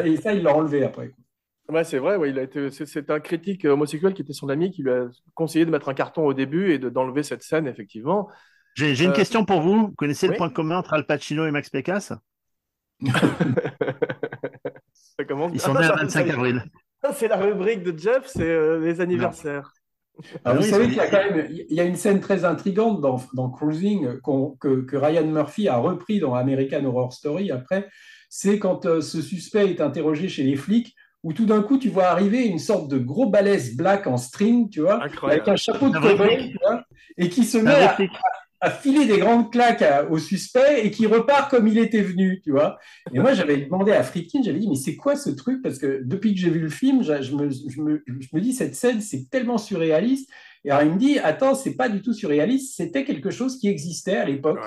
Et 0.05 0.17
ça, 0.17 0.33
il 0.33 0.43
l'a 0.43 0.55
enlevé 0.55 0.83
après. 0.83 1.11
Ouais, 1.69 1.83
c'est 1.83 1.97
vrai, 1.99 2.15
ouais, 2.15 2.29
il 2.29 2.39
a 2.39 2.43
été, 2.43 2.69
c'est, 2.71 2.85
c'est 2.85 3.09
un 3.09 3.19
critique 3.19 3.65
homosexuel 3.65 4.13
qui 4.13 4.21
était 4.21 4.31
son 4.33 4.47
ami 4.47 4.71
qui 4.71 4.83
lui 4.83 4.91
a 4.91 5.07
conseillé 5.33 5.65
de 5.65 5.71
mettre 5.71 5.89
un 5.89 5.93
carton 5.93 6.25
au 6.25 6.33
début 6.33 6.71
et 6.71 6.79
de, 6.79 6.87
d'enlever 6.89 7.23
cette 7.23 7.43
scène, 7.43 7.67
effectivement. 7.67 8.29
J'ai 8.75 8.95
j'ai 8.95 9.03
une 9.05 9.11
Euh, 9.11 9.13
question 9.15 9.43
pour 9.43 9.59
vous. 9.61 9.87
Vous 9.87 9.95
connaissez 9.97 10.27
oui. 10.27 10.33
le 10.33 10.37
point 10.37 10.49
commun 10.49 10.77
entre 10.77 10.93
Al 10.93 11.05
Pacino 11.05 11.45
et 11.45 11.51
Max 11.51 11.69
Pécasse 11.69 12.13
Ça 15.17 15.23
commence 15.27 15.51
Ils 15.53 15.59
sont 15.59 15.73
Ah, 15.75 15.81
nés 15.81 15.87
le 15.87 15.93
25 15.95 16.27
ça- 16.27 16.33
avril. 16.33 16.63
C'est 17.13 17.27
la 17.27 17.37
rubrique 17.37 17.83
de 17.83 17.97
Jeff, 17.97 18.25
c'est 18.25 18.41
euh, 18.49 18.79
les 18.79 18.99
anniversaires. 19.01 19.71
Alors, 20.17 20.39
Ah 20.45 20.53
vous 20.55 20.63
oui, 20.63 20.69
savez 20.69 20.85
qu'il 20.87 20.95
y 20.97 20.99
a 20.99 21.07
quand 21.09 21.17
même 21.31 21.47
il 21.51 21.73
y 21.75 21.79
a 21.79 21.83
une 21.83 21.95
scène 21.95 22.19
très 22.19 22.43
intrigante 22.43 23.01
dans, 23.01 23.21
dans 23.35 23.49
Cruising 23.49 24.19
qu'on- 24.21 24.57
que, 24.59 24.81
que 24.81 24.97
Ryan 24.97 25.27
Murphy 25.27 25.67
a 25.67 25.77
repris 25.77 26.19
dans 26.19 26.33
American 26.33 26.83
Horror 26.85 27.13
Story 27.13 27.51
après. 27.51 27.87
C'est 28.29 28.59
quand 28.59 28.85
euh, 28.85 29.01
ce 29.01 29.21
suspect 29.21 29.69
est 29.69 29.81
interrogé 29.81 30.27
chez 30.29 30.43
les 30.43 30.55
flics, 30.55 30.95
où 31.23 31.33
tout 31.33 31.45
d'un 31.45 31.61
coup 31.61 31.77
tu 31.77 31.89
vois 31.89 32.07
arriver 32.07 32.45
une 32.45 32.59
sorte 32.59 32.89
de 32.89 32.97
gros 32.97 33.29
balèze 33.29 33.75
black 33.75 34.07
en 34.07 34.17
string, 34.17 34.69
tu 34.69 34.81
vois, 34.81 35.03
Incroyable. 35.03 35.41
avec 35.41 35.47
un 35.53 35.55
chapeau 35.55 35.89
de 35.89 35.97
vrai 35.97 36.15
cowboy, 36.17 36.53
et 37.17 37.29
qui 37.29 37.43
se 37.43 37.57
Un 37.57 37.63
met 37.63 37.87
à, 38.59 38.71
filer 38.71 39.05
des 39.05 39.19
grandes 39.19 39.51
claques 39.51 39.81
à- 39.83 40.09
au 40.09 40.17
suspect 40.17 40.83
et 40.85 40.89
qui 40.91 41.05
repart 41.05 41.49
comme 41.51 41.67
il 41.67 41.77
était 41.77 42.01
venu, 42.01 42.41
tu 42.43 42.51
vois. 42.51 42.77
Et 43.13 43.19
moi, 43.19 43.33
j'avais 43.33 43.57
demandé 43.57 43.91
à 43.91 44.01
Friedkin, 44.03 44.41
j'avais 44.43 44.57
dit, 44.59 44.67
mais 44.67 44.75
c'est 44.75 44.95
quoi 44.95 45.15
ce 45.15 45.29
truc? 45.29 45.61
Parce 45.61 45.77
que 45.77 46.01
depuis 46.03 46.33
que 46.33 46.39
j'ai 46.39 46.49
vu 46.49 46.59
le 46.59 46.69
film, 46.69 47.03
je, 47.03 47.21
je 47.21 47.35
me, 47.35 47.49
je 47.51 47.81
me- 47.81 48.03
je 48.07 48.27
me 48.33 48.41
dis, 48.41 48.53
cette 48.53 48.73
scène, 48.75 48.99
c'est 48.99 49.29
tellement 49.29 49.57
surréaliste. 49.59 50.29
Et 50.65 50.71
alors, 50.71 50.83
il 50.83 50.91
me 50.93 50.97
dit, 50.97 51.19
attends, 51.19 51.53
c'est 51.55 51.75
pas 51.75 51.87
du 51.87 52.01
tout 52.01 52.13
surréaliste, 52.13 52.75
c'était 52.75 53.05
quelque 53.05 53.29
chose 53.29 53.59
qui 53.59 53.67
existait 53.67 54.17
à 54.17 54.25
l'époque. 54.25 54.59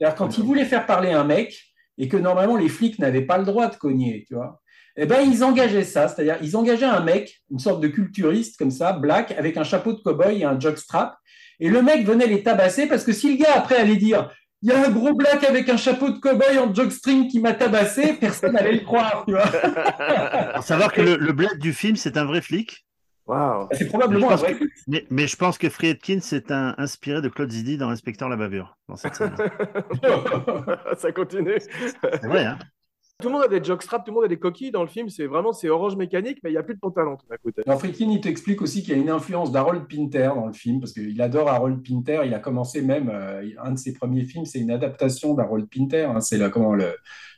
Ouais. 0.00 0.10
Quand 0.16 0.38
ils 0.38 0.44
voulaient 0.44 0.64
faire 0.64 0.86
parler 0.86 1.12
un 1.12 1.24
mec 1.24 1.58
et 1.98 2.08
que 2.08 2.16
normalement 2.16 2.56
les 2.56 2.68
flics 2.68 2.98
n'avaient 2.98 3.26
pas 3.26 3.38
le 3.38 3.44
droit 3.44 3.68
de 3.68 3.76
cogner, 3.76 4.24
tu 4.26 4.34
vois, 4.34 4.60
eh 4.96 5.06
ben, 5.06 5.20
ils 5.20 5.44
engageaient 5.44 5.84
ça. 5.84 6.08
C'est-à-dire, 6.08 6.38
ils 6.42 6.56
engageaient 6.56 6.86
un 6.86 7.00
mec, 7.00 7.42
une 7.50 7.58
sorte 7.58 7.82
de 7.82 7.88
culturiste 7.88 8.56
comme 8.58 8.70
ça, 8.70 8.92
black, 8.92 9.32
avec 9.32 9.56
un 9.56 9.64
chapeau 9.64 9.92
de 9.92 9.98
cow-boy 9.98 10.40
et 10.40 10.44
un 10.44 10.58
jockstrap. 10.58 11.16
Et 11.60 11.68
le 11.68 11.82
mec 11.82 12.04
venait 12.04 12.26
les 12.26 12.42
tabasser 12.42 12.86
parce 12.86 13.04
que 13.04 13.12
si 13.12 13.36
le 13.36 13.44
gars 13.44 13.54
après 13.54 13.76
allait 13.76 13.96
dire 13.96 14.30
il 14.62 14.70
y 14.70 14.72
a 14.72 14.86
un 14.86 14.90
gros 14.90 15.12
black 15.12 15.44
avec 15.44 15.68
un 15.68 15.76
chapeau 15.76 16.10
de 16.10 16.18
cow-boy 16.18 16.58
en 16.58 16.72
jockstring 16.72 17.28
qui 17.28 17.40
m'a 17.40 17.52
tabassé, 17.52 18.14
personne 18.14 18.54
n'allait 18.54 18.72
le 18.72 18.80
croire, 18.80 19.24
tu 19.26 19.34
vois. 19.34 19.46
Faut 20.56 20.62
savoir 20.62 20.92
que 20.92 21.02
le, 21.02 21.32
bled 21.32 21.58
du 21.58 21.74
film, 21.74 21.96
c'est 21.96 22.16
un 22.16 22.24
vrai 22.24 22.40
flic. 22.40 22.85
Waouh. 23.26 23.68
C'est 23.72 23.88
Mais 24.10 24.18
je, 24.18 24.24
probablement 24.24 24.30
un 24.30 24.36
pense 24.36 24.40
vrai 24.40 24.54
que, 24.56 24.64
mais, 24.86 25.04
mais 25.10 25.26
je 25.26 25.36
pense 25.36 25.58
que 25.58 25.68
Friedkin 25.68 26.20
s'est 26.20 26.52
un- 26.52 26.74
inspiré 26.78 27.20
de 27.20 27.28
Claude 27.28 27.50
Zidi 27.50 27.76
dans 27.76 27.88
Inspecteur 27.90 28.28
la 28.28 28.36
bavure. 28.36 28.76
Dans 28.88 28.96
cette 28.96 29.16
scène. 29.16 29.34
Ça 30.96 31.12
continue. 31.12 31.58
C'est 31.60 32.26
vrai, 32.26 32.44
hein 32.44 32.58
Tout 33.20 33.28
le 33.28 33.32
monde 33.34 33.42
a 33.44 33.48
des 33.48 33.64
jockstraps, 33.64 34.04
tout 34.04 34.10
le 34.10 34.14
monde 34.14 34.24
a 34.24 34.28
des 34.28 34.38
coquilles 34.38 34.70
dans 34.70 34.82
le 34.82 34.88
film. 34.88 35.08
C'est 35.08 35.26
vraiment 35.26 35.52
c'est 35.52 35.68
orange 35.68 35.96
mécanique, 35.96 36.38
mais 36.44 36.50
il 36.50 36.52
n'y 36.52 36.58
a 36.58 36.62
plus 36.62 36.74
de 36.74 36.80
pantalon 36.80 37.16
tout 37.16 37.26
coup. 37.42 37.50
Alors, 37.66 37.78
Friedkin, 37.80 38.10
il 38.10 38.20
t'explique 38.20 38.62
aussi 38.62 38.82
qu'il 38.82 38.94
y 38.94 38.98
a 38.98 39.02
une 39.02 39.10
influence 39.10 39.50
d'Harold 39.50 39.86
Pinter 39.88 40.30
dans 40.34 40.46
le 40.46 40.52
film, 40.52 40.80
parce 40.80 40.92
qu'il 40.92 41.20
adore 41.20 41.48
Harold 41.48 41.82
Pinter. 41.84 42.20
Il 42.26 42.34
a 42.34 42.38
commencé 42.38 42.82
même, 42.82 43.10
euh, 43.12 43.42
un 43.62 43.72
de 43.72 43.78
ses 43.78 43.92
premiers 43.92 44.24
films, 44.24 44.44
c'est 44.44 44.60
une 44.60 44.70
adaptation 44.70 45.34
d'Harold 45.34 45.66
Pinter. 45.68 46.04
hein, 46.14 46.20
c'est 46.20 46.38
le, 46.38 46.48
comment, 46.48 46.74
le, 46.74 46.94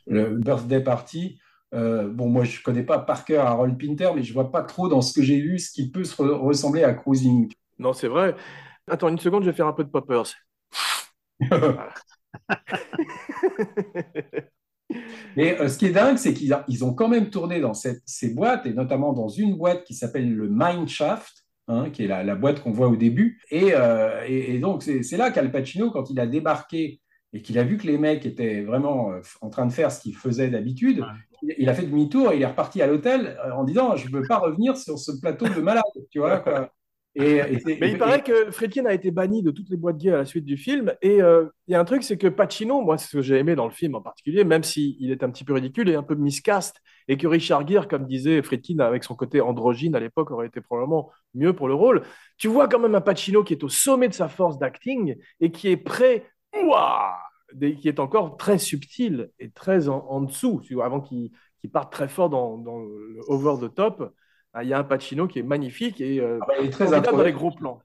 le 0.07 0.37
Birthday 0.37 0.81
Party. 0.83 1.39
Euh, 1.73 2.09
bon, 2.09 2.27
moi, 2.29 2.43
je 2.45 2.61
connais 2.63 2.83
pas 2.83 2.99
par 2.99 3.25
cœur 3.25 3.45
Harold 3.45 3.77
Pinter, 3.79 4.09
mais 4.15 4.23
je 4.23 4.33
vois 4.33 4.51
pas 4.51 4.63
trop 4.63 4.89
dans 4.89 5.01
ce 5.01 5.13
que 5.13 5.21
j'ai 5.21 5.39
vu 5.39 5.59
ce 5.59 5.71
qui 5.71 5.89
peut 5.91 6.03
se 6.03 6.15
re- 6.15 6.31
ressembler 6.39 6.83
à 6.83 6.93
Cruising. 6.93 7.51
Non, 7.77 7.93
c'est 7.93 8.07
vrai. 8.07 8.35
Attends 8.87 9.09
une 9.09 9.19
seconde, 9.19 9.43
je 9.43 9.49
vais 9.51 9.55
faire 9.55 9.67
un 9.67 9.73
peu 9.73 9.83
de 9.83 9.89
poppers. 9.89 10.33
Mais 15.35 15.59
euh, 15.59 15.67
ce 15.67 15.77
qui 15.77 15.85
est 15.85 15.91
dingue, 15.91 16.17
c'est 16.17 16.33
qu'ils 16.33 16.83
ont 16.83 16.93
quand 16.93 17.07
même 17.07 17.29
tourné 17.29 17.59
dans 17.59 17.73
cette- 17.73 18.01
ces 18.05 18.33
boîtes, 18.33 18.65
et 18.65 18.73
notamment 18.73 19.13
dans 19.13 19.27
une 19.29 19.55
boîte 19.55 19.83
qui 19.83 19.93
s'appelle 19.93 20.33
le 20.33 20.47
Mineshaft, 20.49 21.45
hein, 21.67 21.89
qui 21.91 22.03
est 22.03 22.07
la, 22.07 22.23
la 22.23 22.35
boîte 22.35 22.61
qu'on 22.61 22.71
voit 22.71 22.87
au 22.87 22.95
début. 22.95 23.39
Et, 23.51 23.73
euh, 23.75 24.23
et- 24.27 24.55
et 24.55 24.59
donc, 24.59 24.81
c'est 24.83 25.17
là 25.17 25.31
qu'Al 25.31 25.51
Pacino, 25.51 25.91
quand 25.91 26.09
il 26.09 26.19
a 26.19 26.25
débarqué 26.27 27.01
et 27.33 27.41
qu'il 27.43 27.59
a 27.59 27.63
vu 27.63 27.77
que 27.77 27.85
les 27.85 27.99
mecs 27.99 28.25
étaient 28.25 28.63
vraiment 28.63 29.11
en 29.41 29.49
train 29.51 29.67
de 29.67 29.71
faire 29.71 29.91
ce 29.91 30.01
qu'ils 30.01 30.15
faisaient 30.15 30.49
d'habitude, 30.49 31.05
il 31.41 31.69
a 31.69 31.73
fait 31.73 31.83
demi-tour 31.85 32.33
il 32.33 32.41
est 32.41 32.45
reparti 32.45 32.81
à 32.81 32.87
l'hôtel 32.87 33.37
euh, 33.45 33.51
en 33.53 33.63
disant 33.63 33.95
Je 33.95 34.07
ne 34.09 34.13
veux 34.17 34.27
pas 34.27 34.37
revenir 34.39 34.77
sur 34.77 34.97
ce 34.99 35.11
plateau 35.19 35.47
de 35.47 35.61
malade. 35.61 35.83
Tu 36.11 36.19
vois, 36.19 36.39
quoi. 36.39 36.71
Et, 37.15 37.41
Mais 37.79 37.89
il 37.89 37.95
et- 37.95 37.97
paraît 37.97 38.23
que 38.23 38.51
Friedkin 38.51 38.85
a 38.85 38.93
été 38.93 39.11
banni 39.11 39.41
de 39.43 39.51
toutes 39.51 39.69
les 39.69 39.77
boîtes 39.77 39.97
gays 39.97 40.11
à 40.13 40.17
la 40.17 40.25
suite 40.25 40.45
du 40.45 40.57
film. 40.57 40.93
Et 41.01 41.21
euh, 41.21 41.45
il 41.67 41.71
y 41.71 41.75
a 41.75 41.79
un 41.79 41.83
truc, 41.85 42.03
c'est 42.03 42.17
que 42.17 42.27
Pacino, 42.27 42.81
moi, 42.81 42.97
c'est 42.97 43.07
ce 43.07 43.17
que 43.17 43.21
j'ai 43.23 43.37
aimé 43.37 43.55
dans 43.55 43.65
le 43.65 43.71
film 43.73 43.95
en 43.95 44.01
particulier, 44.01 44.43
même 44.43 44.63
s'il 44.63 45.11
est 45.11 45.23
un 45.23 45.29
petit 45.31 45.43
peu 45.43 45.53
ridicule 45.53 45.89
et 45.89 45.95
un 45.95 46.03
peu 46.03 46.15
miscast, 46.15 46.77
et 47.07 47.17
que 47.17 47.27
Richard 47.27 47.67
Gere, 47.67 47.87
comme 47.87 48.05
disait 48.05 48.41
Friedkin, 48.43 48.79
avec 48.79 49.03
son 49.03 49.15
côté 49.15 49.41
androgyne 49.41 49.95
à 49.95 49.99
l'époque, 49.99 50.31
aurait 50.31 50.47
été 50.47 50.61
probablement 50.61 51.11
mieux 51.33 51.53
pour 51.53 51.67
le 51.67 51.73
rôle. 51.73 52.03
Tu 52.37 52.47
vois 52.47 52.67
quand 52.67 52.79
même 52.79 52.95
un 52.95 53.01
Pacino 53.01 53.43
qui 53.43 53.53
est 53.53 53.63
au 53.63 53.69
sommet 53.69 54.07
de 54.07 54.13
sa 54.13 54.27
force 54.29 54.57
d'acting 54.59 55.15
et 55.41 55.51
qui 55.51 55.69
est 55.69 55.77
prêt, 55.77 56.25
ouah, 56.55 57.17
qui 57.79 57.87
est 57.87 57.99
encore 57.99 58.37
très 58.37 58.57
subtil 58.57 59.29
et 59.39 59.49
très 59.51 59.89
en, 59.89 60.05
en 60.09 60.21
dessous, 60.21 60.61
avant 60.83 61.01
qu'il 61.01 61.31
qu'il 61.59 61.69
parte 61.71 61.91
très 61.91 62.07
fort 62.07 62.29
dans, 62.29 62.57
dans 62.57 62.79
le 62.79 63.19
over 63.27 63.55
the 63.67 63.73
top. 63.73 64.13
Ah, 64.53 64.63
Il 64.63 64.69
y 64.69 64.73
a 64.73 64.79
un 64.79 64.83
Pacino 64.83 65.27
qui 65.27 65.39
est 65.39 65.43
magnifique 65.43 65.99
et 66.01 66.19
euh, 66.21 66.39
Ah 66.41 66.45
bah, 66.47 66.53
il 66.61 66.67
est 66.67 66.69
très 66.69 66.85
dans 66.85 66.91
les 66.91 66.97
introverti. 66.97 67.33
gros 67.33 67.51
plans. 67.51 67.81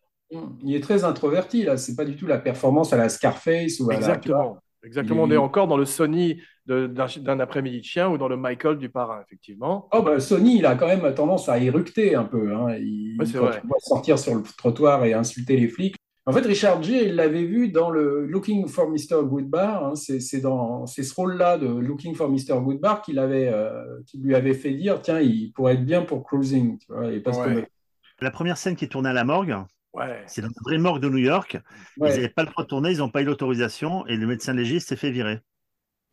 il 0.62 0.75
est 0.75 0.81
très 0.81 1.05
introverti, 1.05 1.62
là. 1.65 1.77
C'est 1.77 1.97
pas 1.97 2.05
du 2.05 2.17
tout 2.17 2.27
la 2.27 2.39
performance 2.39 2.93
à 2.93 2.97
la 2.97 3.09
Scarface 3.09 3.81
ou 3.81 3.91
à 3.91 3.95
la- 4.01 4.17
tu 4.19 4.31
vois. 4.31 4.39
Exactement. 4.39 4.59
Exactement. 4.85 5.27
Il- 5.27 5.33
On 5.33 5.35
est 5.35 5.37
encore 5.39 5.67
dans 5.67 5.77
le 5.77 5.85
Sony 5.87 6.41
d'un 6.67 7.41
après-midi 7.41 7.81
de 7.81 7.85
chien 7.85 8.09
ou 8.11 8.17
dans 8.19 8.29
le 8.29 8.37
Michael 8.37 8.79
du 8.79 8.89
parrain, 8.91 9.21
effectivement. 9.27 9.89
Oh 9.93 10.03
bah, 10.03 10.21
Sony, 10.21 10.59
il 10.59 10.67
a 10.67 10.75
quand 10.77 10.87
même 10.87 11.15
tendance 11.15 11.49
à 11.49 11.59
éructer 11.59 12.15
un 12.15 12.25
peu. 12.25 12.55
Hein. 12.55 12.77
Il, 12.79 13.17
Ouais, 13.19 13.27
vrai. 13.27 13.62
sortir 13.81 14.19
sur 14.19 14.35
le 14.35 14.43
trottoir 14.43 15.05
et 15.05 15.12
insulter 15.15 15.57
les 15.57 15.69
flics. 15.69 15.97
En 16.27 16.33
fait, 16.33 16.41
Richard 16.47 16.83
Gere, 16.83 17.03
il 17.03 17.16
l'avait 17.16 17.45
vu 17.45 17.68
dans 17.68 17.91
le 17.91 18.25
Looking 18.27 18.66
for 18.66 18.89
Mr. 18.89 19.22
Goodbar. 19.25 19.85
hein. 19.89 19.95
C'est 19.95 20.41
dans 20.41 20.87
c'est 20.87 21.03
ce 21.03 21.14
rôle-là 21.14 21.59
de 21.59 21.66
Looking 21.66 22.14
for 22.14 22.31
Mr. 22.31 22.61
Goodbar 22.62 23.03
qu'il 23.03 23.18
avait, 23.18 23.49
euh, 23.53 24.01
qui 24.07 24.18
lui 24.18 24.35
avait 24.35 24.55
fait 24.55 24.72
dire, 24.72 25.03
tiens, 25.03 25.20
il 25.20 25.53
pourrait 25.53 25.75
être 25.75 25.85
bien 25.85 26.03
pour 26.03 26.25
Cruising. 26.25 26.79
Tu 26.79 26.87
vois, 26.91 27.12
et 27.12 27.20
parce 27.20 27.39
que- 27.39 27.49
Ouais. 27.57 27.68
La 28.20 28.31
première 28.31 28.57
scène 28.57 28.75
qui 28.77 28.87
est 28.87 28.89
tournée 28.89 29.11
à 29.11 29.12
la 29.12 29.25
morgue, 29.25 29.55
Ouais. 29.93 30.22
c'est 30.27 30.41
dans 30.41 30.49
la 30.49 30.62
vraie 30.64 30.79
morgue 30.79 31.03
de 31.03 31.09
New 31.11 31.18
York. 31.18 31.59
ouais. 31.99 32.11
Ils 32.11 32.14
n'avaient 32.14 32.29
pas 32.31 32.45
le 32.45 32.49
droit 32.51 32.64
de 32.64 32.68
tourner, 32.68 32.91
ils 32.93 32.99
n'ont 32.99 33.11
pas 33.11 33.20
eu 33.20 33.27
l'autorisation 33.27 34.07
et 34.07 34.16
le 34.16 34.27
médecin 34.27 34.55
légiste 34.55 34.89
s'est 34.89 34.97
fait 34.97 35.11
virer. 35.11 35.41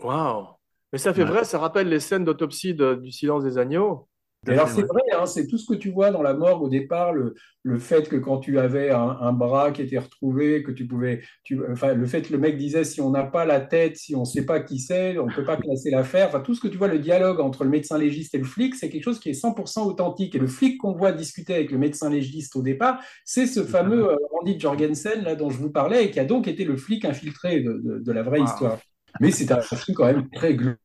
Waouh. 0.04 0.48
Mais 0.92 1.00
ça 1.00 1.14
fait 1.14 1.24
Ouais. 1.24 1.30
vrai, 1.30 1.44
ça 1.46 1.58
rappelle 1.60 1.88
les 1.88 2.02
scènes 2.02 2.26
d'autopsie 2.26 2.74
de- 2.74 2.96
du 2.96 3.12
silence 3.12 3.44
des 3.46 3.58
agneaux. 3.58 4.10
Et 4.48 4.54
alors, 4.54 4.70
c'est 4.70 4.82
vrai, 4.82 5.02
hein, 5.16 5.28
c'est 5.28 5.46
tout 5.46 5.60
ce 5.60 5.68
que 5.72 5.76
tu 5.78 5.92
vois 5.92 6.10
dans 6.10 6.24
la 6.24 6.34
morgue 6.34 6.64
au 6.64 6.70
départ, 6.70 7.14
le, 7.14 7.36
le 7.62 7.78
fait 7.78 8.10
que 8.10 8.16
quand 8.16 8.40
tu 8.40 8.58
avais 8.58 8.90
un, 8.90 8.98
un 9.22 9.34
bras 9.34 9.72
qui 9.72 9.84
était 9.84 10.00
retrouvé, 10.00 10.64
que 10.64 10.72
tu 10.72 10.88
pouvais, 10.88 11.22
tu, 11.44 11.60
enfin, 11.72 11.94
le 11.94 12.08
fait 12.08 12.24
que 12.24 12.34
le 12.34 12.40
mec 12.40 12.58
disait 12.58 12.84
si 12.84 13.02
on 13.02 13.12
n'a 13.12 13.24
pas 13.24 13.46
la 13.46 13.60
tête, 13.62 13.98
si 13.98 14.16
on 14.16 14.22
ne 14.22 14.26
sait 14.26 14.44
pas 14.44 14.60
qui 14.60 14.80
c'est, 14.80 15.20
on 15.20 15.28
ne 15.28 15.32
peut 15.32 15.44
pas 15.44 15.58
classer 15.58 15.92
l'affaire. 15.92 16.30
Enfin, 16.30 16.40
tout 16.40 16.56
ce 16.56 16.60
que 16.62 16.68
tu 16.68 16.78
vois, 16.80 16.88
le 16.88 16.98
dialogue 16.98 17.40
entre 17.40 17.64
le 17.64 17.70
médecin 17.70 18.00
légiste 18.00 18.34
et 18.34 18.40
le 18.40 18.44
flic, 18.46 18.74
c'est 18.74 18.90
quelque 18.90 19.04
chose 19.04 19.20
qui 19.20 19.30
est 19.30 19.34
100% 19.40 19.86
authentique. 19.86 20.34
Et 20.34 20.40
le 20.40 20.48
flic 20.48 20.80
qu'on 20.80 20.94
voit 20.94 21.12
discuter 21.12 21.54
avec 21.54 21.70
le 21.70 21.78
médecin 21.78 22.10
légiste 22.10 22.56
au 22.56 22.64
départ, 22.64 23.00
c'est 23.26 23.46
ce 23.46 23.64
fameux 23.64 24.10
euh, 24.10 24.16
Randy 24.32 24.60
Jorgensen 24.60 25.22
là 25.24 25.36
dont 25.36 25.52
je 25.52 25.58
vous 25.58 25.70
parlais 25.72 26.06
et 26.06 26.10
qui 26.10 26.20
a 26.20 26.26
donc 26.26 26.48
été 26.48 26.66
le 26.66 26.78
flic 26.78 27.06
infiltré 27.06 27.62
de, 27.62 27.74
de- 27.74 28.00
de 28.00 28.12
la 28.12 28.24
vraie 28.24 28.40
Wow. 28.40 28.46
histoire. 28.46 28.80
Mais 29.20 29.30
c'est 29.30 29.52
un 29.52 29.62
film 29.62 29.96
quand 29.96 30.06
même 30.06 30.28
très 30.32 30.56
glauque. 30.56 30.78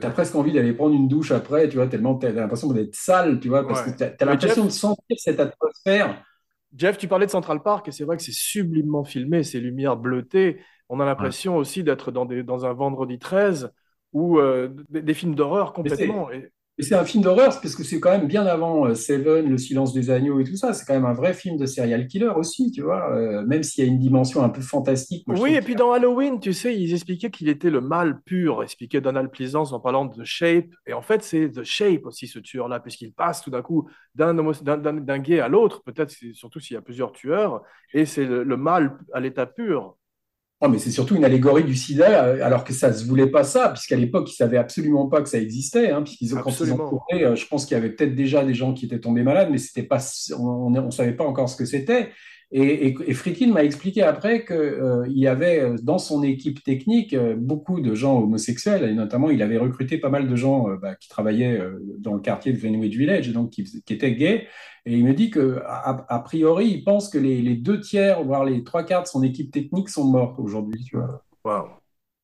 T'as 0.00 0.10
presque 0.10 0.34
envie 0.34 0.52
d'aller 0.52 0.72
prendre 0.72 0.94
une 0.94 1.08
douche 1.08 1.32
après, 1.32 1.68
tu 1.68 1.76
vois, 1.76 1.86
tellement 1.86 2.14
t'as 2.16 2.30
l'impression 2.32 2.72
d'être 2.72 2.94
sale, 2.94 3.40
tu 3.40 3.48
vois, 3.48 3.66
parce 3.66 3.86
Ouais. 3.86 3.92
que 3.92 3.98
t'as 3.98 4.06
as 4.20 4.24
l'impression 4.30 4.62
Jeff- 4.62 4.66
de 4.66 4.70
sentir 4.70 5.16
cette 5.18 5.40
atmosphère. 5.40 6.22
Jeff, 6.76 6.96
tu 6.98 7.08
parlais 7.08 7.26
de 7.26 7.30
Central 7.30 7.62
Park 7.62 7.88
et 7.88 7.92
c'est 7.92 8.04
vrai 8.04 8.16
que 8.16 8.22
c'est 8.22 8.32
sublimement 8.32 9.04
filmé, 9.04 9.42
ces 9.42 9.60
lumières 9.60 9.96
bleutées. 9.96 10.60
On 10.88 11.00
a 11.00 11.04
l'impression 11.04 11.56
aussi 11.56 11.82
d'être 11.84 12.12
dans, 12.12 12.24
des, 12.24 12.42
dans 12.42 12.64
un 12.66 12.72
vendredi 12.72 13.18
13 13.18 13.72
ou 14.12 14.38
euh, 14.38 14.68
des, 14.88 15.02
des 15.02 15.14
films 15.14 15.34
d'horreur 15.34 15.72
complètement. 15.72 16.30
Et- 16.30 16.50
Et 16.78 16.82
c'est 16.84 16.94
un 16.94 17.04
film 17.04 17.22
d'horreur 17.22 17.60
parce 17.60 17.76
que 17.76 17.84
c'est 17.84 18.00
quand 18.00 18.10
même 18.10 18.26
bien 18.26 18.46
avant 18.46 18.86
euh, 18.86 18.94
Seven, 18.94 19.48
Le 19.48 19.58
silence 19.58 19.92
des 19.92 20.08
agneaux 20.10 20.40
et 20.40 20.44
tout 20.44 20.56
ça. 20.56 20.72
C'est 20.72 20.86
quand 20.86 20.94
même 20.94 21.04
un 21.04 21.12
vrai 21.12 21.34
film 21.34 21.58
de 21.58 21.66
serial 21.66 22.06
killer 22.06 22.32
aussi, 22.34 22.70
tu 22.72 22.80
vois, 22.80 23.14
euh, 23.14 23.44
même 23.46 23.62
s'il 23.62 23.84
y 23.84 23.86
a 23.86 23.90
une 23.90 23.98
dimension 23.98 24.42
un 24.42 24.48
peu 24.48 24.62
fantastique. 24.62 25.26
moi, 25.26 25.38
Oui, 25.38 25.54
et 25.54 25.60
puis 25.60 25.74
dans 25.74 25.92
Halloween, 25.92 26.40
tu 26.40 26.54
sais, 26.54 26.74
ils 26.74 26.94
expliquaient 26.94 27.30
qu'il 27.30 27.50
était 27.50 27.68
le 27.68 27.82
mal 27.82 28.22
pur, 28.22 28.62
expliquait 28.62 29.02
Donald 29.02 29.30
Pleasance 29.30 29.72
en 29.74 29.80
parlant 29.80 30.06
de 30.06 30.14
The 30.14 30.24
Shape. 30.24 30.66
Et 30.86 30.94
en 30.94 31.02
fait, 31.02 31.22
c'est 31.22 31.50
The 31.50 31.62
Shape 31.62 32.06
aussi, 32.06 32.26
ce 32.26 32.38
tueur-là, 32.38 32.80
puisqu'il 32.80 33.12
passe 33.12 33.42
tout 33.42 33.50
d'un 33.50 33.62
coup 33.62 33.88
d'un 34.14 35.18
gay 35.18 35.40
à 35.40 35.48
l'autre, 35.48 35.82
peut-être 35.84 36.14
surtout 36.32 36.58
s'il 36.58 36.74
y 36.74 36.78
a 36.78 36.82
plusieurs 36.82 37.12
tueurs, 37.12 37.62
et 37.92 38.06
c'est 38.06 38.24
le, 38.24 38.44
le 38.44 38.56
mal 38.56 38.98
à 39.12 39.20
l'état 39.20 39.46
pur. 39.46 39.96
Mais 40.68 40.78
c'est 40.78 40.90
surtout 40.90 41.16
une 41.16 41.24
allégorie 41.24 41.64
du 41.64 41.74
sida, 41.74 42.24
euh, 42.24 42.44
alors 42.44 42.62
que 42.62 42.72
ça 42.72 42.90
ne 42.90 42.94
se 42.94 43.04
voulait 43.04 43.26
pas 43.26 43.42
ça, 43.42 43.70
puisqu'à 43.70 43.96
l'époque, 43.96 44.28
ils 44.28 44.34
ne 44.34 44.36
savaient 44.36 44.58
absolument 44.58 45.08
pas 45.08 45.20
que 45.20 45.28
ça 45.28 45.38
existait. 45.38 45.90
Hein, 45.90 46.02
puisqu'ils 46.02 46.34
ont, 46.36 46.40
quand 46.40 46.50
ils 46.60 46.72
ont 46.72 46.76
tourné, 46.76 47.24
euh, 47.24 47.34
je 47.34 47.46
pense 47.46 47.66
qu'il 47.66 47.76
y 47.76 47.78
avait 47.78 47.90
peut-être 47.90 48.14
déjà 48.14 48.44
des 48.44 48.54
gens 48.54 48.72
qui 48.72 48.84
étaient 48.86 49.00
tombés 49.00 49.22
malades, 49.24 49.48
mais 49.50 49.58
c'était 49.58 49.82
pas, 49.82 49.98
on 50.38 50.70
ne 50.70 50.90
savait 50.90 51.12
pas 51.12 51.24
encore 51.24 51.48
ce 51.48 51.56
que 51.56 51.64
c'était. 51.64 52.10
Et, 52.54 52.88
et, 52.88 53.46
m'a 53.46 53.64
expliqué 53.64 54.02
après 54.02 54.44
qu'il 54.44 54.56
euh, 54.56 55.06
y 55.08 55.26
avait 55.26 55.60
euh, 55.60 55.76
dans 55.82 55.96
son 55.96 56.22
équipe 56.22 56.62
technique 56.62 57.14
euh, 57.14 57.34
beaucoup 57.34 57.80
de 57.80 57.94
gens 57.94 58.20
homosexuels, 58.20 58.84
et 58.84 58.92
notamment 58.92 59.30
il 59.30 59.40
avait 59.40 59.56
recruté 59.56 59.96
pas 59.96 60.10
mal 60.10 60.28
de 60.28 60.36
gens 60.36 60.68
euh, 60.68 60.76
bah, 60.76 60.94
qui 60.94 61.08
travaillaient 61.08 61.58
dans 61.98 62.12
le 62.12 62.20
quartier 62.20 62.52
de 62.52 62.58
Greenwich 62.58 62.94
Village, 62.94 63.32
donc 63.32 63.50
qui, 63.50 63.64
qui 63.64 63.94
étaient 63.94 64.14
gays. 64.14 64.48
Et 64.84 64.98
il 64.98 65.04
me 65.04 65.14
dit 65.14 65.30
que 65.30 65.62
a, 65.64 66.04
a 66.06 66.18
priori, 66.18 66.68
il 66.68 66.84
pense 66.84 67.08
que 67.08 67.16
les, 67.16 67.40
les 67.40 67.54
deux 67.54 67.80
tiers, 67.80 68.22
voire 68.22 68.44
les 68.44 68.62
trois 68.64 68.84
quarts 68.84 69.04
de 69.04 69.08
son 69.08 69.22
équipe 69.22 69.50
technique 69.50 69.88
sont 69.88 70.04
morts 70.04 70.38
aujourd'hui. 70.38 70.84
Tu 70.84 70.96
vois. 70.96 71.24
Wow. 71.44 71.68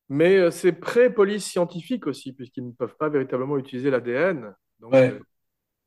Mais 0.09 0.51
c'est 0.51 0.73
pré-police 0.73 1.45
scientifique 1.45 2.05
aussi, 2.05 2.33
puisqu'ils 2.33 2.67
ne 2.67 2.71
peuvent 2.71 2.97
pas 2.99 3.09
véritablement 3.09 3.57
utiliser 3.57 3.89
l'ADN. 3.89 4.53
Donc, 4.79 4.93
Ouais. 4.93 5.19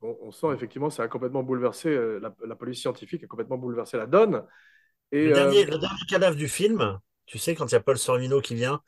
On, 0.03 0.17
on 0.21 0.31
sent 0.31 0.47
effectivement 0.53 0.89
ça 0.89 1.03
a 1.03 1.07
complètement 1.07 1.43
bouleversé, 1.43 1.89
euh, 1.89 2.19
la, 2.19 2.35
la 2.45 2.55
police 2.55 2.79
scientifique 2.81 3.23
a 3.23 3.27
complètement 3.27 3.57
bouleversé 3.57 3.97
la 3.97 4.05
donne. 4.05 4.43
Et, 5.11 5.27
Le 5.27 5.31
euh, 5.31 5.33
dernier, 5.33 5.65
le 5.65 5.77
dernier 5.77 5.99
cadavre 6.09 6.35
du 6.35 6.47
film, 6.47 6.99
tu 7.25 7.37
sais, 7.37 7.55
quand 7.55 7.67
il 7.67 7.73
y 7.73 7.75
a 7.75 7.79
Paul 7.79 7.97
Sorvino 7.97 8.41
qui 8.41 8.55
vient, 8.55 8.81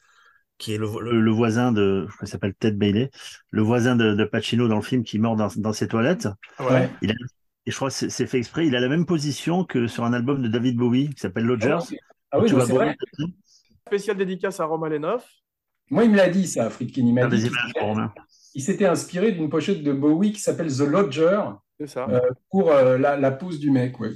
qui 0.58 0.74
est 0.74 0.78
le, 0.78 0.86
vo- 0.86 1.02
Le, 1.02 1.12
le- 1.14 1.22
le 1.22 1.32
voisin 1.32 1.72
de, 1.72 2.06
je 2.08 2.14
crois 2.16 2.20
qu'il 2.26 2.28
s'appelle 2.30 2.56
Ted 2.56 2.78
Bailey, 2.78 3.12
le 3.52 3.62
voisin 3.62 3.96
de, 3.96 4.14
de 4.14 4.24
Pacino 4.26 4.68
dans 4.68 4.78
le 4.78 4.82
film 4.82 5.04
qui 5.04 5.20
meurt 5.20 5.38
dans, 5.38 5.50
dans 5.58 5.74
ses 5.74 5.88
toilettes. 5.88 6.28
ouais. 6.60 6.90
Il 7.02 7.12
a, 7.12 7.14
et 7.66 7.72
je 7.72 7.76
crois 7.76 7.90
que 7.90 7.96
c'est 8.10 8.28
fait 8.28 8.38
exprès, 8.38 8.68
il 8.68 8.76
a 8.76 8.80
la 8.80 8.90
même 8.90 9.06
position 9.06 9.66
que 9.66 9.88
sur 9.88 10.04
un 10.04 10.14
album 10.14 10.42
de 10.42 10.48
David 10.48 10.78
Bowie 10.78 11.10
qui 11.10 11.20
s'appelle 11.20 11.46
Lodgers. 11.46 11.80
Ah 12.32 12.40
oui, 12.40 12.50
vas 12.50 12.66
c'est 12.66 12.74
vrai. 12.74 12.96
Spécial 13.88 14.18
dédicace 14.18 14.60
à 14.60 14.66
Romain 14.66 14.90
Lenoff. 14.90 15.28
Moi, 15.90 16.06
il 16.06 16.12
me 16.12 16.18
l'a 16.18 16.30
dit, 16.30 16.48
ça, 16.48 16.70
Friedkin. 16.70 17.06
Il 17.06 17.14
m'a 17.14 17.22
Faire 17.22 17.30
dit 17.30 17.42
des 17.42 17.48
images 17.48 17.74
pour 17.74 17.88
Romain. 17.88 18.14
Il 18.56 18.64
s'était 18.64 18.86
inspiré 18.86 19.32
d'une 19.32 19.50
pochette 19.50 19.84
de 19.84 19.92
Bowie 19.94 20.32
qui 20.34 20.40
s'appelle 20.42 20.68
The 20.74 20.80
Lodger 20.82 21.42
ça. 21.86 22.08
euh, 22.10 22.20
pour 22.50 22.72
euh, 22.72 22.98
la, 22.98 23.18
la 23.18 23.32
pose 23.32 23.60
du 23.60 23.70
mec. 23.70 24.00
Ouais. 24.00 24.12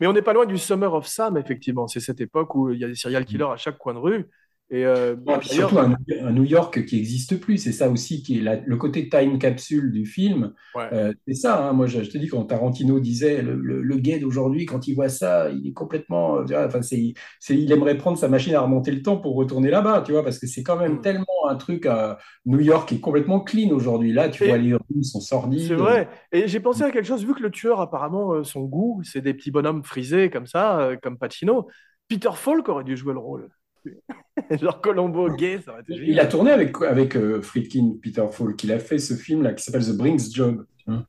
Mais 0.00 0.06
on 0.06 0.12
n'est 0.12 0.22
pas 0.22 0.32
loin 0.32 0.46
du 0.46 0.58
Summer 0.58 0.92
of 0.94 1.06
Sam, 1.06 1.36
effectivement. 1.36 1.86
C'est 1.86 2.00
cette 2.00 2.20
époque 2.20 2.54
où 2.54 2.70
il 2.70 2.80
y 2.80 2.84
a 2.84 2.88
des 2.88 2.94
serial 2.94 3.24
killers 3.24 3.52
à 3.52 3.56
chaque 3.56 3.78
coin 3.78 3.94
de 3.94 3.98
rue. 3.98 4.28
Et 4.72 4.86
euh, 4.86 5.16
surtout 5.42 5.80
un, 5.80 5.96
un 6.22 6.30
New 6.32 6.44
York 6.44 6.84
qui 6.86 6.94
n'existe 6.96 7.40
plus. 7.40 7.58
C'est 7.58 7.72
ça 7.72 7.90
aussi 7.90 8.22
qui 8.22 8.38
est 8.38 8.40
la- 8.40 8.60
le 8.64 8.76
côté 8.76 9.08
time 9.08 9.36
capsule 9.40 9.90
du 9.90 10.06
film. 10.06 10.52
ouais. 10.76 10.88
Euh, 10.92 11.12
c'est 11.26 11.34
ça. 11.34 11.68
hein. 11.68 11.72
Moi, 11.72 11.86
je, 11.88 12.04
je 12.04 12.10
te 12.10 12.18
dis, 12.18 12.28
quand 12.28 12.44
Tarantino 12.44 13.00
disait 13.00 13.42
le, 13.42 13.56
le, 13.56 13.82
le 13.82 13.96
gay 13.96 14.20
d'aujourd'hui, 14.20 14.66
quand 14.66 14.86
il 14.86 14.94
voit 14.94 15.08
ça, 15.08 15.50
il 15.50 15.66
est 15.66 15.72
complètement. 15.72 16.38
euh, 16.38 16.66
Enfin, 16.66 16.82
c'est, 16.82 17.14
il 17.48 17.72
aimerait 17.72 17.98
prendre 17.98 18.16
sa 18.16 18.28
machine 18.28 18.54
à 18.54 18.60
remonter 18.60 18.92
le 18.92 19.02
temps 19.02 19.16
pour 19.16 19.34
retourner 19.34 19.70
là-bas, 19.70 20.02
tu 20.06 20.12
vois, 20.12 20.22
parce 20.22 20.38
que 20.38 20.46
c'est 20.46 20.62
quand 20.62 20.76
même 20.76 20.98
Mm. 20.98 21.00
tellement 21.00 21.26
un 21.48 21.56
truc 21.56 21.86
à 21.86 22.18
New 22.46 22.60
York 22.60 22.88
qui 22.88 22.94
est 22.96 23.00
complètement 23.00 23.40
clean 23.40 23.70
aujourd'hui. 23.70 24.12
Là, 24.12 24.28
tu 24.28 24.44
Et- 24.44 24.48
vois, 24.48 24.58
les 24.58 24.74
rues 24.74 25.02
sont 25.02 25.20
sordides. 25.20 25.66
C'est 25.66 25.74
vrai. 25.74 26.08
Et 26.30 26.46
j'ai 26.46 26.60
pensé 26.60 26.84
à 26.84 26.92
quelque 26.92 27.06
chose, 27.06 27.24
vu 27.24 27.34
que 27.34 27.42
le 27.42 27.50
tueur, 27.50 27.80
apparemment, 27.80 28.44
son 28.44 28.62
goût, 28.66 29.00
c'est 29.02 29.20
des 29.20 29.34
petits 29.34 29.50
bonhommes 29.50 29.82
frisés 29.82 30.30
comme 30.30 30.46
ça, 30.46 30.90
comme 31.02 31.18
Pacino. 31.18 31.66
Peter 32.06 32.30
Falk 32.34 32.68
aurait 32.68 32.84
dû 32.84 32.96
jouer 32.96 33.14
le 33.14 33.18
rôle. 33.20 33.48
Genre 34.60 34.80
Colombo 34.80 35.30
gay, 35.30 35.60
ça 35.64 35.72
aurait 35.72 35.82
été 35.82 35.94
Il 35.94 36.06
génial. 36.06 36.20
a 36.20 36.26
tourné 36.26 36.50
avec, 36.50 36.76
avec 36.82 37.16
euh, 37.16 37.40
Friedkin, 37.42 37.94
Peter 38.02 38.24
Falk. 38.30 38.62
Il 38.64 38.72
a 38.72 38.78
fait 38.78 38.98
ce 38.98 39.14
film-là 39.14 39.52
qui 39.54 39.62
s'appelle 39.64 39.84
The 39.84 39.96
Brinks 39.96 40.32
Job. 40.32 40.64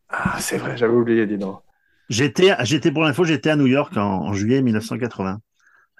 Ah, 0.09 0.37
c'est 0.39 0.57
vrai, 0.57 0.77
j'avais 0.77 0.93
oublié, 0.93 1.25
dis 1.25 1.37
donc. 1.37 1.59
J'étais, 2.09 2.51
j'étais 2.63 2.91
pour 2.91 3.03
l'info, 3.03 3.23
j'étais 3.23 3.49
à 3.49 3.55
New 3.55 3.67
York 3.67 3.95
en, 3.97 4.01
en 4.27 4.33
juillet 4.33 4.61
1980. 4.61 5.39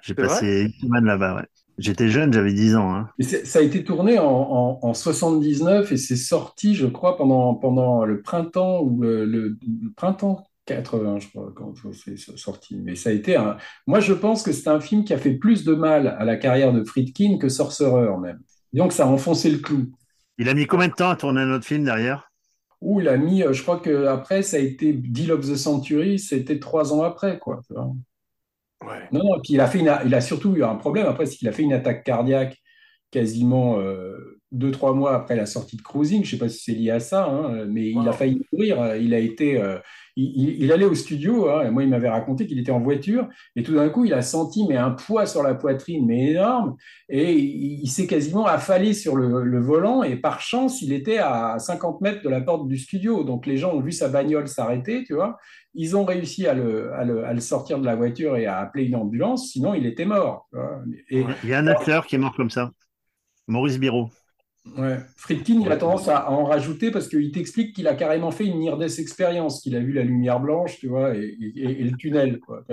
J'ai 0.02 0.14
passé 0.14 0.62
une 0.62 0.72
semaine 0.88 1.04
là-bas, 1.04 1.36
ouais. 1.36 1.46
J'étais 1.78 2.08
jeune, 2.08 2.32
j'avais 2.32 2.52
10 2.52 2.76
ans. 2.76 2.94
Hein. 2.94 3.08
Et 3.18 3.22
ça 3.24 3.58
a 3.58 3.62
été 3.62 3.82
tourné 3.82 4.18
en, 4.18 4.26
en, 4.26 4.78
en 4.82 4.94
79 4.94 5.90
et 5.90 5.96
c'est 5.96 6.16
sorti, 6.16 6.74
je 6.74 6.86
crois, 6.86 7.16
pendant, 7.16 7.54
pendant 7.54 8.04
le 8.04 8.20
printemps 8.20 8.80
ou 8.82 9.00
le, 9.02 9.24
le- 9.24 9.56
le 9.82 9.90
printemps 9.96 10.44
80, 10.66 11.18
je 11.20 11.28
crois, 11.28 11.52
quand 11.54 11.74
c'est 11.92 12.16
sorti. 12.16 12.76
Mais 12.76 12.94
ça 12.94 13.10
a 13.10 13.12
été 13.12 13.36
un. 13.36 13.56
Moi, 13.86 14.00
je 14.00 14.12
pense 14.12 14.42
que 14.42 14.52
c'est 14.52 14.68
un 14.68 14.80
film 14.80 15.04
qui 15.04 15.12
a 15.12 15.18
fait 15.18 15.34
plus 15.34 15.64
de 15.64 15.74
mal 15.74 16.06
à 16.18 16.24
la 16.24 16.36
carrière 16.36 16.72
de 16.72 16.84
Friedkin 16.84 17.38
que 17.38 17.48
Sorcerer 17.48 18.08
même. 18.20 18.40
Donc, 18.72 18.92
ça 18.92 19.04
a 19.04 19.08
enfoncé 19.08 19.50
le 19.50 19.58
clou. 19.58 19.86
Il 20.38 20.48
a 20.48 20.54
mis 20.54 20.66
combien 20.66 20.88
de 20.88 20.94
temps 20.94 21.10
à 21.10 21.16
tourner 21.16 21.42
un 21.42 21.52
autre 21.52 21.64
film 21.66 21.84
derrière? 21.84 22.30
Où 22.80 23.00
il 23.00 23.08
a 23.08 23.16
mis, 23.16 23.42
euh, 23.42 23.52
je 23.52 23.62
crois 23.62 23.78
que 23.78 24.06
après, 24.06 24.42
ça 24.42 24.56
a 24.56 24.60
été 24.60 24.92
Deal 24.92 25.30
of 25.32 25.40
the 25.48 25.56
Century, 25.56 26.18
c'était 26.18 26.58
trois 26.58 26.92
ans 26.92 27.02
après, 27.02 27.38
quoi. 27.38 27.60
tu 27.66 27.74
vois. 27.74 27.92
Ouais. 28.84 29.08
Non, 29.12 29.20
non, 29.22 29.40
puis 29.42 29.54
il 29.54 29.60
a 29.60 29.66
fait 29.68 29.78
une- 29.78 29.96
il 30.04 30.14
a 30.14 30.20
surtout 30.20 30.56
eu 30.56 30.64
un 30.64 30.74
problème 30.74 31.06
après, 31.06 31.26
c'est 31.26 31.36
qu'il 31.36 31.48
a 31.48 31.52
fait 31.52 31.62
une 31.62 31.72
attaque 31.72 32.02
cardiaque 32.04 32.58
quasiment 33.12 33.78
euh, 33.78 34.40
deux, 34.50 34.70
trois 34.70 34.94
mois 34.94 35.14
après 35.14 35.36
la 35.36 35.46
sortie 35.46 35.76
de 35.76 35.82
Cruising. 35.82 36.24
Je 36.24 36.30
sais 36.30 36.38
pas 36.38 36.48
si 36.48 36.58
c'est 36.64 36.72
lié 36.72 36.90
à 36.90 36.98
ça, 37.00 37.26
hein, 37.26 37.66
mais 37.66 37.90
il 37.90 38.08
a 38.08 38.12
failli 38.12 38.42
mourir. 38.52 38.96
Il 38.96 39.14
a 39.14 39.18
été, 39.18 39.60
euh, 39.62 39.78
il, 40.16 40.70
allait 40.72 40.84
au 40.84 40.94
studio. 40.94 41.48
hein, 41.48 41.62
et 41.66 41.70
moi, 41.70 41.82
il 41.82 41.88
m'avait 41.88 42.08
raconté 42.08 42.46
qu'il 42.46 42.58
était 42.58 42.72
en 42.72 42.80
voiture 42.80 43.28
et 43.56 43.62
tout 43.62 43.74
d'un 43.74 43.88
coup, 43.88 44.04
il 44.04 44.12
a 44.14 44.22
senti 44.22 44.66
mais 44.68 44.76
un 44.76 44.90
poids 44.90 45.26
sur 45.26 45.42
la 45.42 45.54
poitrine, 45.54 46.06
mais 46.06 46.30
énorme, 46.30 46.76
et 47.08 47.32
il, 47.32 47.80
il 47.82 47.88
s'est 47.88 48.06
quasiment 48.06 48.46
affalé 48.46 48.92
sur 48.94 49.16
le, 49.16 49.42
le 49.42 49.60
volant. 49.60 50.02
Et 50.02 50.16
par 50.16 50.40
chance, 50.40 50.82
il 50.82 50.92
était 50.92 51.18
à 51.18 51.58
50 51.58 52.00
mètres 52.00 52.22
de 52.22 52.28
la 52.28 52.40
porte 52.40 52.68
du 52.68 52.76
studio. 52.78 53.24
Donc 53.24 53.46
les 53.46 53.56
gens 53.56 53.72
ont 53.72 53.80
vu 53.80 53.92
sa 53.92 54.08
bagnole 54.08 54.48
s'arrêter, 54.48 55.04
tu 55.04 55.14
vois. 55.14 55.38
Ils 55.74 55.96
ont 55.96 56.04
réussi 56.04 56.46
à 56.46 56.54
le, 56.54 56.92
à 56.92 57.04
le, 57.04 57.24
à 57.24 57.32
le 57.32 57.40
sortir 57.40 57.78
de 57.78 57.86
la 57.86 57.96
voiture 57.96 58.36
et 58.36 58.46
à 58.46 58.58
appeler 58.58 58.84
une 58.84 58.96
ambulance, 58.96 59.50
sinon 59.50 59.72
il 59.74 59.86
était 59.86 60.04
mort. 60.04 60.48
Et 61.08 61.24
Il 61.42 61.48
y 61.48 61.54
a 61.54 61.58
un 61.58 61.66
acteur 61.66 62.06
qui 62.06 62.16
est 62.16 62.18
mort 62.18 62.34
comme 62.36 62.50
ça. 62.50 62.70
Maurice 63.48 63.78
Biro. 63.78 64.10
Ouais, 64.78 64.98
Friedkin, 65.16 65.60
il 65.60 65.70
a 65.72 65.76
tendance 65.76 66.08
à, 66.08 66.30
en 66.30 66.44
rajouter 66.44 66.90
parce 66.90 67.08
qu'il 67.08 67.30
t'explique 67.32 67.74
qu'il 67.74 67.88
a 67.88 67.94
carrément 67.94 68.30
fait 68.30 68.44
une 68.46 68.60
near-death 68.60 68.98
expérience, 68.98 69.60
qu'il 69.60 69.76
a 69.76 69.80
vu 69.80 69.92
la 69.92 70.02
lumière 70.02 70.40
blanche, 70.40 70.78
tu 70.78 70.88
vois, 70.88 71.14
et, 71.16 71.36
et- 71.56 71.80
et 71.80 71.84
le 71.84 71.96
tunnel, 71.96 72.38
quoi. 72.40 72.64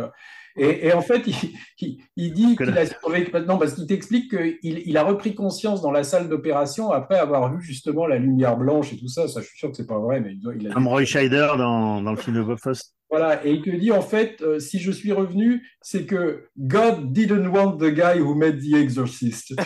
Et, 0.56 0.88
et 0.88 0.94
en 0.94 1.02
fait, 1.02 1.24
il, 1.28 1.36
il- 1.80 1.98
il 2.16 2.34
dit 2.34 2.56
qu'il 2.56 2.78
a 2.78 2.86
survécu 2.86 3.32
maintenant 3.32 3.58
parce 3.58 3.76
qu'il 3.76 3.88
t'explique 3.88 4.30
qu'il 4.30 4.58
il 4.64 4.98
a 4.98 5.04
repris 5.04 5.34
conscience 5.36 5.82
dans 5.82 5.92
la 5.92 6.04
salle 6.04 6.28
d'opération 6.28 6.92
après 6.92 7.18
avoir 7.18 7.56
vu 7.56 7.62
justement 7.62 8.08
la 8.08 8.18
lumière 8.18 8.58
blanche 8.58 8.92
et 8.94 8.98
tout 8.98 9.08
ça. 9.08 9.28
Ça, 9.28 9.42
je 9.42 9.48
suis 9.48 9.58
sûr 9.58 9.70
que 9.72 9.78
c'est 9.78 9.88
pas 9.88 10.00
vrai, 10.00 10.20
mais 10.20 10.34
il, 10.34 10.68
a 10.68 10.74
Comme 10.74 10.88
Roy 10.88 11.06
Scheider 11.06 11.48
dans, 11.58 12.02
dans 12.02 12.12
le 12.12 12.18
film 12.18 12.36
de 12.36 12.42
Bob 12.44 12.60
Fosse. 12.60 12.94
Voilà, 13.10 13.44
et 13.46 13.52
il 13.52 13.62
te 13.64 13.72
dit 13.72 13.92
en 13.92 14.02
fait, 14.02 14.42
euh, 14.42 14.60
si 14.60 14.80
je 14.80 14.92
suis 14.92 15.12
revenu, 15.12 15.68
c'est 15.82 16.06
que 16.06 16.48
God 16.58 17.12
didn't 17.12 17.48
want 17.48 17.78
the 17.78 17.90
guy 17.90 18.20
who 18.20 18.36
made 18.36 18.60
the 18.60 18.76
exorcist. 18.76 19.54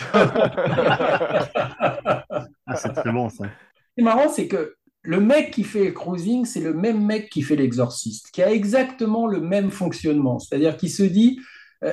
Ah, 2.66 2.76
c'est 2.76 2.94
très 2.94 3.12
bon 3.12 3.28
ça. 3.28 3.44
Ce 3.44 3.94
qui 3.94 4.00
est 4.00 4.02
marrant, 4.02 4.30
c'est 4.30 4.48
que 4.48 4.74
le 5.02 5.20
mec 5.20 5.50
qui 5.50 5.64
fait 5.64 5.92
Cruising, 5.92 6.46
c'est 6.46 6.60
le 6.60 6.72
même 6.72 7.04
mec 7.04 7.28
qui 7.28 7.42
fait 7.42 7.56
l'exorciste, 7.56 8.30
qui 8.32 8.42
a 8.42 8.50
exactement 8.50 9.26
le 9.26 9.40
même 9.40 9.70
fonctionnement. 9.70 10.38
C'est-à-dire 10.38 10.78
qu'il 10.78 10.90
se 10.90 11.02
dit, 11.02 11.38
euh, 11.40 11.42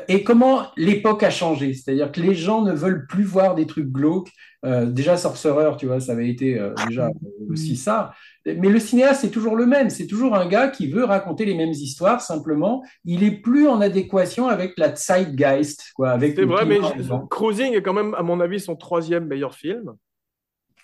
et 0.07 0.23
comment 0.23 0.67
l'époque 0.77 1.23
a 1.23 1.29
changé? 1.29 1.73
C'est-à-dire 1.73 2.11
que 2.11 2.21
les 2.21 2.35
gens 2.35 2.61
ne 2.61 2.71
veulent 2.71 3.07
plus 3.07 3.23
voir 3.23 3.55
des 3.55 3.65
trucs 3.65 3.89
glauques. 3.91 4.31
Euh, 4.63 4.85
déjà, 4.85 5.17
Sorcerer, 5.17 5.75
tu 5.77 5.87
vois, 5.87 5.99
ça 5.99 6.11
avait 6.11 6.29
été 6.29 6.59
euh, 6.59 6.73
déjà 6.87 7.07
euh, 7.07 7.51
aussi 7.51 7.75
ça. 7.75 8.13
Mais 8.45 8.69
le 8.69 8.79
cinéaste, 8.79 9.21
c'est 9.21 9.31
toujours 9.31 9.55
le 9.55 9.65
même. 9.65 9.89
C'est 9.89 10.07
toujours 10.07 10.35
un 10.35 10.47
gars 10.47 10.69
qui 10.69 10.87
veut 10.87 11.03
raconter 11.03 11.45
les 11.45 11.55
mêmes 11.55 11.71
histoires, 11.71 12.21
simplement. 12.21 12.83
Il 13.05 13.23
est 13.23 13.31
plus 13.31 13.67
en 13.67 13.81
adéquation 13.81 14.47
avec 14.47 14.73
la 14.77 14.95
zeitgeist, 14.95 15.91
quoi. 15.95 16.11
Avec 16.11 16.35
C'est 16.35 16.45
vrai, 16.45 16.65
mais. 16.65 16.79
Cruising 17.29 17.73
est 17.73 17.81
quand 17.81 17.93
même, 17.93 18.13
à 18.15 18.23
mon 18.23 18.39
avis, 18.39 18.59
son 18.59 18.75
troisième 18.75 19.25
meilleur 19.25 19.55
film. 19.55 19.93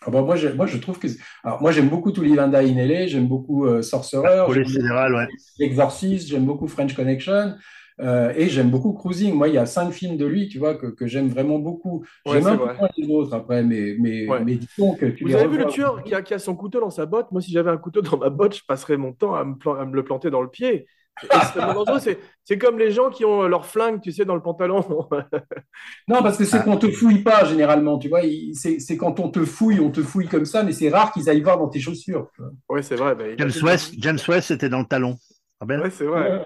Ah 0.05 0.11
bah, 0.11 0.21
moi, 0.21 0.35
je, 0.35 0.49
moi, 0.49 0.65
je 0.65 0.77
trouve 0.77 0.99
que. 0.99 1.07
Alors, 1.43 1.61
moi, 1.61 1.71
j'aime 1.71 1.89
beaucoup 1.89 2.11
To 2.11 2.21
Live 2.21 2.39
and 2.39 2.49
Die 2.49 2.55
in 2.55 2.85
LA, 2.85 3.07
j'aime 3.07 3.27
beaucoup 3.27 3.65
euh, 3.65 3.81
Sorcerer, 3.81 4.45
j'aime 4.53 4.65
fédérales, 4.65 5.13
ouais. 5.15 5.27
L'Exorciste, 5.59 6.27
j'aime 6.27 6.45
beaucoup 6.45 6.67
French 6.67 6.93
Connection. 6.95 7.55
Euh, 7.99 8.31
et 8.35 8.47
j'aime 8.49 8.69
beaucoup 8.69 8.93
Cruising. 8.93 9.33
Moi, 9.33 9.47
il 9.47 9.55
y 9.55 9.57
a 9.57 9.65
cinq 9.65 9.91
films 9.91 10.17
de 10.17 10.25
lui, 10.25 10.47
tu 10.49 10.59
vois, 10.59 10.75
que, 10.75 10.87
que 10.87 11.07
j'aime 11.07 11.29
vraiment 11.29 11.59
beaucoup. 11.59 12.05
Ouais, 12.25 12.33
J'aime 12.41 12.47
un 12.47 12.57
peu 12.57 12.63
moins 12.77 12.89
les 12.97 13.09
autres 13.09 13.33
après, 13.33 13.63
mais, 13.63 13.95
mais, 13.99 14.27
Ouais. 14.27 14.43
mais 14.43 14.55
disons 14.55 14.95
que 14.95 15.07
tu 15.07 15.23
Vous 15.23 15.29
les 15.29 15.35
avez 15.35 15.47
vu 15.47 15.57
le 15.57 15.65
tueur 15.65 16.03
qui 16.03 16.13
a, 16.13 16.21
qui 16.21 16.33
a 16.33 16.39
son 16.39 16.55
couteau 16.55 16.79
dans 16.79 16.91
sa 16.91 17.05
botte? 17.05 17.31
Moi, 17.31 17.41
si 17.41 17.51
j'avais 17.51 17.71
un 17.71 17.77
couteau 17.77 18.01
dans 18.01 18.17
ma 18.17 18.29
botte, 18.29 18.55
je 18.55 18.63
passerais 18.67 18.97
mon 18.97 19.13
temps 19.13 19.35
à 19.35 19.43
me, 19.43 19.55
plan- 19.55 19.75
à 19.75 19.85
me 19.85 19.95
le 19.95 20.03
planter 20.03 20.29
dans 20.29 20.41
le 20.41 20.49
pied. 20.49 20.85
C'est 22.45 22.59
comme 22.59 22.77
les 22.77 22.91
gens 22.91 23.09
qui 23.09 23.25
ont 23.25 23.47
leur 23.47 23.65
flingue, 23.65 24.01
tu 24.01 24.11
sais, 24.11 24.23
dans 24.25 24.35
le 24.35 24.41
pantalon. 24.41 24.85
Non, 26.07 26.21
parce 26.23 26.37
que 26.37 26.43
Ah. 26.43 26.45
c'est 26.45 26.63
qu'on 26.63 26.77
te 26.77 26.89
fouille 26.91 27.23
pas 27.23 27.43
généralement, 27.45 27.97
tu 27.97 28.07
vois. 28.09 28.21
C'est 28.53 28.97
quand 28.97 29.19
on 29.19 29.29
te 29.29 29.43
fouille, 29.43 29.79
on 29.79 29.89
te 29.91 30.01
fouille 30.01 30.27
comme 30.27 30.45
ça, 30.45 30.63
mais 30.63 30.71
c'est 30.71 30.89
rare 30.89 31.11
qu'ils 31.11 31.29
aillent 31.29 31.41
voir 31.41 31.57
dans 31.57 31.67
tes 31.69 31.79
chaussures. 31.79 32.29
Oui, 32.69 32.83
c'est 32.83 32.95
vrai. 32.95 33.11
a 33.11 33.37
James 33.37 33.51
West, 33.63 33.93
James 33.97 34.19
West 34.27 34.51
était 34.51 34.69
dans 34.69 34.79
le 34.79 34.85
talon. 34.85 35.17
Ah 35.59 35.65
ben, 35.65 35.81
Ouais, 35.81 35.89
c'est 35.89 36.05
vrai. 36.05 36.45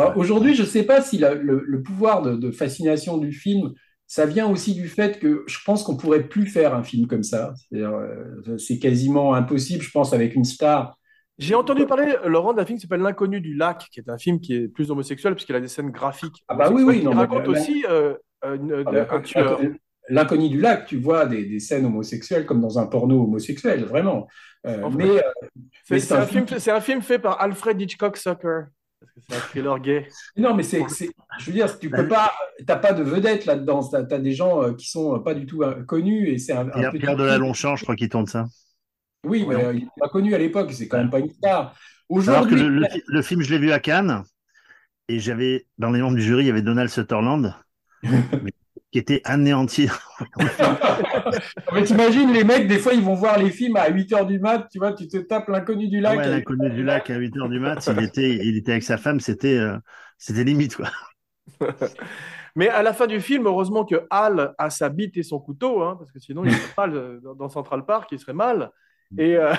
Alors 0.00 0.16
aujourd'hui, 0.16 0.54
je 0.54 0.62
ne 0.62 0.66
sais 0.66 0.82
pas 0.84 1.02
si 1.02 1.18
la- 1.18 1.34
le, 1.34 1.62
le 1.66 1.82
pouvoir 1.82 2.22
de, 2.22 2.34
de 2.36 2.50
fascination 2.50 3.18
du 3.18 3.32
film, 3.32 3.72
ça 4.06 4.24
vient 4.26 4.48
aussi 4.48 4.74
du 4.74 4.88
fait 4.88 5.18
que 5.18 5.44
je 5.46 5.58
pense 5.64 5.82
qu'on 5.82 5.96
pourrait 5.96 6.28
plus 6.28 6.46
faire 6.46 6.74
un 6.74 6.82
film 6.82 7.06
comme 7.06 7.22
ça. 7.22 7.52
Euh, 7.74 8.56
C'est 8.58 8.78
quasiment 8.78 9.34
impossible, 9.34 9.82
je 9.82 9.90
pense, 9.90 10.12
avec 10.12 10.34
une 10.34 10.44
star. 10.44 10.98
J'ai 11.38 11.54
entendu 11.54 11.86
parler, 11.86 12.16
Laurent, 12.24 12.52
d'un 12.52 12.64
film 12.64 12.78
qui 12.78 12.82
s'appelle 12.82 13.00
L'inconnu 13.02 13.40
du 13.40 13.54
lac, 13.54 13.86
qui 13.92 14.00
est 14.00 14.08
un 14.08 14.18
film 14.18 14.40
qui 14.40 14.54
est 14.54 14.68
plus 14.68 14.90
homosexuel, 14.90 15.34
puisqu'il 15.34 15.54
a 15.54 15.60
des 15.60 15.68
scènes 15.68 15.90
graphiques. 15.90 16.42
Ah 16.48 16.54
bah 16.54 16.70
oui, 16.72 16.82
oui, 16.82 16.98
Il 16.98 17.04
non, 17.04 17.10
mais 17.12 17.16
raconte 17.20 17.46
là- 17.46 17.60
aussi 17.60 17.84
euh, 17.88 18.14
une- 18.44 18.84
Ah, 18.86 19.14
un 19.16 19.20
tueur. 19.20 19.60
L'inconnu 20.10 20.48
du 20.48 20.58
lac, 20.58 20.86
tu 20.86 20.96
vois 20.98 21.26
des, 21.26 21.44
des 21.44 21.60
scènes 21.60 21.84
homosexuelles 21.84 22.46
comme 22.46 22.62
dans 22.62 22.78
un 22.78 22.86
porno 22.86 23.22
homosexuel, 23.24 23.84
vraiment. 23.84 24.26
Euh, 24.66 24.82
En 24.82 24.90
fait, 24.90 24.96
mais 24.96 25.10
euh, 25.10 25.22
C'est 25.84 26.10
mais 26.10 26.16
un, 26.16 26.26
film, 26.26 26.46
un 26.96 27.00
fait 27.02 27.18
par 27.18 27.40
Alfred 27.42 27.78
Hitchcock 27.80 28.16
Sucker. 28.16 28.62
C'est 29.28 29.36
un 29.36 29.40
thriller 29.40 29.78
gay. 29.80 30.08
Non, 30.36 30.54
mais 30.54 30.62
c'est, 30.62 30.82
c'est- 30.88 31.10
je 31.38 31.46
veux 31.46 31.52
dire, 31.52 31.78
tu 31.78 31.90
peux 31.90 32.06
pas, 32.08 32.32
t'as 32.66 32.76
pas 32.76 32.92
de 32.92 33.02
vedette 33.02 33.46
là-dedans. 33.46 33.86
T'as, 33.88 34.02
t'as 34.04 34.18
des 34.18 34.32
gens 34.32 34.62
euh, 34.62 34.74
qui 34.74 34.88
sont 34.88 35.18
pas 35.20 35.34
du 35.34 35.46
tout 35.46 35.62
euh, 35.62 35.82
connus 35.84 36.28
et 36.28 36.38
c'est 36.38 36.52
un, 36.52 36.66
un 36.68 36.70
Pierre, 36.70 36.90
petit 36.92 36.98
Pierre 37.00 37.16
de 37.16 37.22
film. 37.22 37.28
la 37.28 37.38
Longchamp, 37.38 37.76
je 37.76 37.82
crois 37.84 37.96
qu'il 37.96 38.08
tourne 38.08 38.26
ça. 38.26 38.46
Oui, 39.24 39.44
mais 39.48 39.56
euh, 39.56 39.72
il 39.74 39.80
n'est 39.84 39.88
pas 39.98 40.08
connu 40.08 40.34
à 40.34 40.38
l'époque. 40.38 40.72
C'est 40.72 40.88
quand 40.88 40.98
même 40.98 41.10
pas 41.10 41.18
une 41.20 41.30
star. 41.30 41.74
Alors 42.26 42.46
que 42.48 42.54
le 42.54 43.22
film, 43.22 43.42
je 43.42 43.50
l'ai 43.50 43.58
vu 43.58 43.70
à 43.72 43.80
Cannes, 43.80 44.22
et 45.08 45.18
j'avais, 45.18 45.66
dans 45.78 45.90
les 45.90 46.00
membres 46.00 46.16
du 46.16 46.22
jury, 46.22 46.44
il 46.44 46.46
y 46.46 46.50
avait 46.50 46.62
Donald 46.62 46.88
Sutherland, 46.90 47.54
mais- 48.02 48.52
qui 48.90 48.98
était 48.98 49.20
anéanti. 49.24 49.88
mais 51.72 51.82
t'imagines 51.84 52.32
les 52.32 52.44
mecs, 52.44 52.66
des 52.66 52.78
fois, 52.78 52.94
ils 52.94 53.02
vont 53.02 53.14
voir 53.14 53.38
les 53.38 53.50
films 53.50 53.76
à 53.76 53.88
8 53.88 54.12
heures 54.12 54.26
du 54.26 54.38
mat. 54.38 54.66
Tu 54.70 54.78
vois, 54.78 54.92
tu 54.92 55.08
te 55.08 55.18
tapes 55.18 55.48
l'inconnu 55.48 55.88
du 55.88 56.00
lac. 56.00 56.18
ouais, 56.18 56.28
l'inconnu 56.28 56.70
du 56.70 56.82
lac 56.84 57.10
à 57.10 57.16
8 57.16 57.36
heures 57.36 57.48
du 57.48 57.60
mat, 57.60 57.86
il 57.86 58.02
était, 58.02 58.30
il 58.30 58.56
était 58.56 58.72
avec 58.72 58.82
sa 58.82 58.96
femme, 58.96 59.20
c'était, 59.20 59.58
euh, 59.58 59.76
c'était 60.16 60.44
limite, 60.44 60.76
quoi. 60.76 60.88
Mais 62.56 62.68
à 62.68 62.82
la 62.82 62.92
fin 62.92 63.06
du 63.06 63.20
film, 63.20 63.46
heureusement 63.46 63.84
que 63.84 64.06
Hal 64.10 64.54
a 64.58 64.70
sa 64.70 64.88
bite 64.88 65.16
et 65.16 65.22
son 65.22 65.38
couteau, 65.38 65.82
hein, 65.82 65.96
parce 65.98 66.10
que 66.10 66.18
sinon, 66.18 66.44
il 66.44 66.52
serait 66.52 66.72
mal 66.76 66.94
euh, 66.96 67.20
dans- 67.20 67.34
dans 67.34 67.48
Central 67.48 67.84
Park, 67.84 68.08
il 68.12 68.18
serait 68.18 68.32
mal. 68.32 68.70
Et 69.16 69.36
euh, 69.36 69.52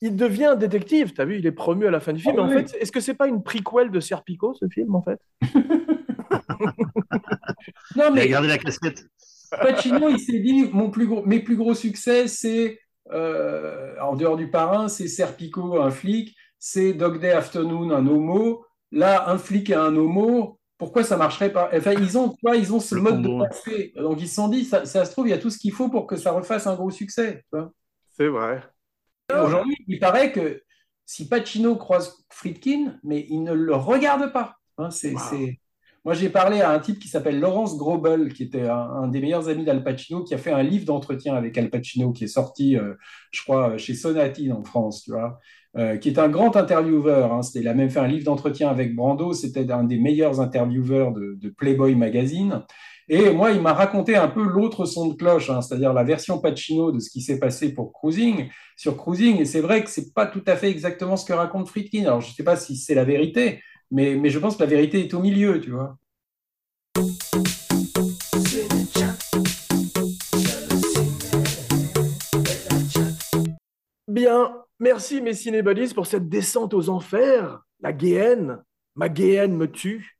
il 0.00 0.16
devient 0.16 0.56
détective. 0.58 1.12
Tu 1.12 1.20
as 1.20 1.24
vu, 1.24 1.38
il 1.38 1.46
est 1.46 1.52
promu 1.52 1.86
à 1.86 1.90
la 1.90 2.00
fin 2.00 2.12
du 2.12 2.20
film. 2.20 2.36
Ah 2.38 2.42
en 2.42 2.48
oui. 2.48 2.54
fait, 2.54 2.76
est-ce 2.80 2.92
que 2.92 3.00
c'est 3.00 3.14
pas 3.14 3.26
une 3.28 3.42
prequel 3.42 3.90
de 3.90 4.00
Serpico, 4.00 4.54
ce 4.54 4.66
film, 4.68 4.94
en 4.94 5.02
fait? 5.02 5.20
Non, 7.96 7.96
Il 7.96 8.02
a 8.02 8.10
mais 8.10 8.28
gardé 8.28 8.48
la 8.48 8.58
casquette. 8.58 9.06
Pacino, 9.50 10.08
il 10.08 10.18
s'est 10.18 10.40
dit, 10.40 10.68
mon 10.72 10.90
plus 10.90 11.06
gros, 11.06 11.24
mes 11.24 11.40
plus 11.40 11.56
gros 11.56 11.74
succès, 11.74 12.26
c'est, 12.28 12.78
euh, 13.12 13.94
en 14.00 14.16
dehors 14.16 14.36
du 14.36 14.50
parrain, 14.50 14.88
c'est 14.88 15.08
Serpico, 15.08 15.80
un 15.80 15.90
flic, 15.90 16.36
c'est 16.58 16.92
Dog 16.92 17.20
Day 17.20 17.30
Afternoon, 17.30 17.90
un 17.90 18.06
homo. 18.06 18.64
Là, 18.92 19.28
un 19.30 19.38
flic 19.38 19.70
et 19.70 19.74
un 19.74 19.94
homo, 19.96 20.58
pourquoi 20.78 21.02
ça 21.04 21.16
marcherait 21.16 21.52
pas? 21.52 21.70
Enfin, 21.74 21.92
ils 21.92 22.16
ont, 22.18 22.30
tu 22.30 22.38
vois, 22.42 22.56
ils 22.56 22.72
ont 22.72 22.80
ce 22.80 22.94
Le 22.94 23.00
mode 23.00 23.16
combo, 23.22 23.42
de 23.44 23.48
pensée. 23.48 23.92
Donc, 23.96 24.20
ils 24.20 24.28
se 24.28 24.34
sont 24.36 24.48
dit, 24.48 24.64
ça, 24.64 24.84
ça 24.84 25.04
se 25.04 25.12
trouve, 25.12 25.26
il 25.26 25.30
y 25.30 25.34
a 25.34 25.38
tout 25.38 25.50
ce 25.50 25.58
qu'il 25.58 25.72
faut 25.72 25.88
pour 25.88 26.06
que 26.06 26.16
ça 26.16 26.32
refasse 26.32 26.66
un 26.66 26.74
gros 26.74 26.90
succès. 26.90 27.44
C'est 28.12 28.28
vrai. 28.28 28.62
Et 29.30 29.34
Aujourd'hui, 29.38 29.76
il 29.88 29.98
paraît 29.98 30.32
que 30.32 30.62
si 31.04 31.28
Pacino 31.28 31.76
croise 31.76 32.24
Friedkin, 32.30 32.98
mais 33.02 33.26
il 33.28 33.42
ne 33.42 33.52
le 33.52 33.74
regarde 33.74 34.32
pas. 34.32 34.56
Hein, 34.78 34.90
c'est, 34.90 35.12
Wow. 35.12 35.18
c'est- 35.30 35.58
Moi, 36.04 36.14
j'ai 36.14 36.28
parlé 36.28 36.60
à 36.60 36.70
un 36.70 36.78
type 36.78 37.00
qui 37.00 37.08
s'appelle 37.08 37.40
Laurence 37.40 37.76
Grobel, 37.76 38.32
qui 38.32 38.44
était 38.44 38.68
un, 38.68 38.76
un 38.78 39.08
des 39.08 39.20
meilleurs 39.20 39.48
amis 39.48 39.64
d'Al 39.64 39.82
Pacino, 39.82 40.22
qui 40.22 40.34
a 40.34 40.38
fait 40.38 40.52
un 40.52 40.62
livre 40.62 40.84
d'entretien 40.84 41.34
avec 41.34 41.58
Al 41.58 41.68
Pacino, 41.68 42.12
qui 42.12 42.22
est 42.24 42.28
sorti, 42.28 42.76
euh, 42.76 42.94
je 43.32 43.42
crois, 43.42 43.76
chez 43.76 43.94
Sonatine 43.94 44.52
en 44.52 44.62
France, 44.62 45.02
tu 45.02 45.10
vois, 45.10 45.40
euh, 45.76 45.96
qui 45.96 46.08
est 46.10 46.20
un 46.20 46.28
grand 46.28 46.54
intervieweur. 46.56 47.32
hein. 47.32 47.42
C'était- 47.42 47.58
il 47.60 47.66
a 47.68 47.74
même 47.74 47.90
fait 47.90 47.98
un 47.98 48.06
livre 48.06 48.24
d'entretien 48.24 48.68
avec 48.68 48.94
Brando. 48.94 49.32
C'était 49.32 49.68
un 49.72 49.82
des 49.82 49.98
meilleurs 49.98 50.40
intervieweurs 50.40 51.10
de, 51.12 51.34
de 51.40 51.48
Playboy 51.48 51.96
Magazine. 51.96 52.62
Et 53.08 53.30
moi, 53.30 53.52
il 53.52 53.60
m'a 53.60 53.72
raconté 53.72 54.16
un 54.16 54.26
peu 54.26 54.42
l'autre 54.42 54.84
son 54.84 55.06
de 55.06 55.14
cloche, 55.14 55.48
hein, 55.48 55.60
c'est-à-dire 55.60 55.92
la 55.92 56.02
version 56.02 56.40
Pacino 56.40 56.90
de 56.90 56.98
ce 56.98 57.08
qui 57.08 57.20
s'est 57.20 57.38
passé 57.38 57.72
pour 57.72 57.92
Cruising, 57.92 58.48
sur 58.76 58.96
Cruising. 58.96 59.40
Et 59.40 59.44
c'est 59.44 59.60
vrai 59.60 59.84
que 59.84 59.90
c'est 59.90 60.12
pas 60.12 60.26
tout 60.26 60.42
à 60.46 60.56
fait 60.56 60.70
exactement 60.70 61.16
ce 61.16 61.24
que 61.24 61.32
raconte 61.32 61.68
Friedkin. 61.68 62.02
Alors, 62.02 62.20
je 62.20 62.34
sais 62.34 62.42
pas 62.42 62.56
si 62.56 62.76
c'est 62.76 62.96
la 62.96 63.04
vérité, 63.04 63.62
mais, 63.92 64.16
mais 64.16 64.28
je 64.28 64.40
pense 64.40 64.56
que 64.56 64.62
la 64.64 64.68
vérité 64.68 65.00
est 65.00 65.14
au 65.14 65.20
milieu, 65.20 65.60
tu 65.60 65.70
vois. 65.70 65.96
Bien, 74.08 74.52
merci 74.80 75.20
mes 75.20 75.34
cinébodies 75.34 75.94
pour 75.94 76.08
cette 76.08 76.28
descente 76.28 76.74
aux 76.74 76.88
enfers. 76.88 77.60
La 77.80 77.92
guéenne, 77.92 78.64
ma 78.96 79.08
guéenne 79.08 79.56
me 79.56 79.70
tue. 79.70 80.15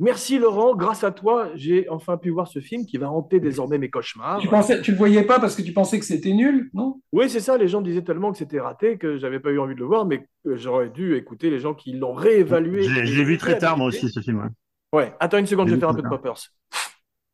Merci 0.00 0.38
Laurent, 0.38 0.74
grâce 0.74 1.04
à 1.04 1.10
toi, 1.10 1.50
j'ai 1.54 1.86
enfin 1.90 2.16
pu 2.16 2.30
voir 2.30 2.48
ce 2.48 2.58
film 2.58 2.86
qui 2.86 2.96
va 2.96 3.10
hanter 3.10 3.38
désormais 3.38 3.76
mes 3.76 3.90
cauchemars. 3.90 4.40
Tu 4.40 4.48
pensais, 4.48 4.80
tu 4.80 4.92
le 4.92 4.96
voyais 4.96 5.24
pas 5.24 5.38
parce 5.38 5.54
que 5.54 5.60
tu 5.60 5.74
pensais 5.74 5.98
que 5.98 6.06
c'était 6.06 6.32
nul, 6.32 6.70
non? 6.72 7.02
Oui, 7.12 7.28
c'est 7.28 7.40
ça, 7.40 7.58
les 7.58 7.68
gens 7.68 7.82
disaient 7.82 8.02
tellement 8.02 8.32
que 8.32 8.38
c'était 8.38 8.60
raté 8.60 8.96
que 8.96 9.18
j'avais 9.18 9.40
pas 9.40 9.50
eu 9.50 9.58
envie 9.58 9.74
de 9.74 9.80
le 9.80 9.84
voir, 9.84 10.06
mais 10.06 10.26
j'aurais 10.46 10.88
dû 10.88 11.16
écouter 11.16 11.50
les 11.50 11.60
gens 11.60 11.74
qui 11.74 11.92
l'ont 11.92 12.14
réévalué. 12.14 12.82
Je 12.82 12.94
l'ai 12.94 13.06
je 13.06 13.18
l'ai 13.18 13.24
vu 13.24 13.36
très 13.36 13.58
tard, 13.58 13.76
moi 13.76 13.88
aussi, 13.88 14.08
ce 14.08 14.20
film. 14.20 14.38
ouais. 14.38 14.48
Ouais, 14.92 15.14
attends 15.20 15.36
une 15.36 15.46
seconde, 15.46 15.68
Je 15.68 15.74
vais 15.74 15.80
faire 15.80 15.90
un 15.90 15.94
peu 15.94 16.02
de 16.02 16.08
poppers. 16.08 16.40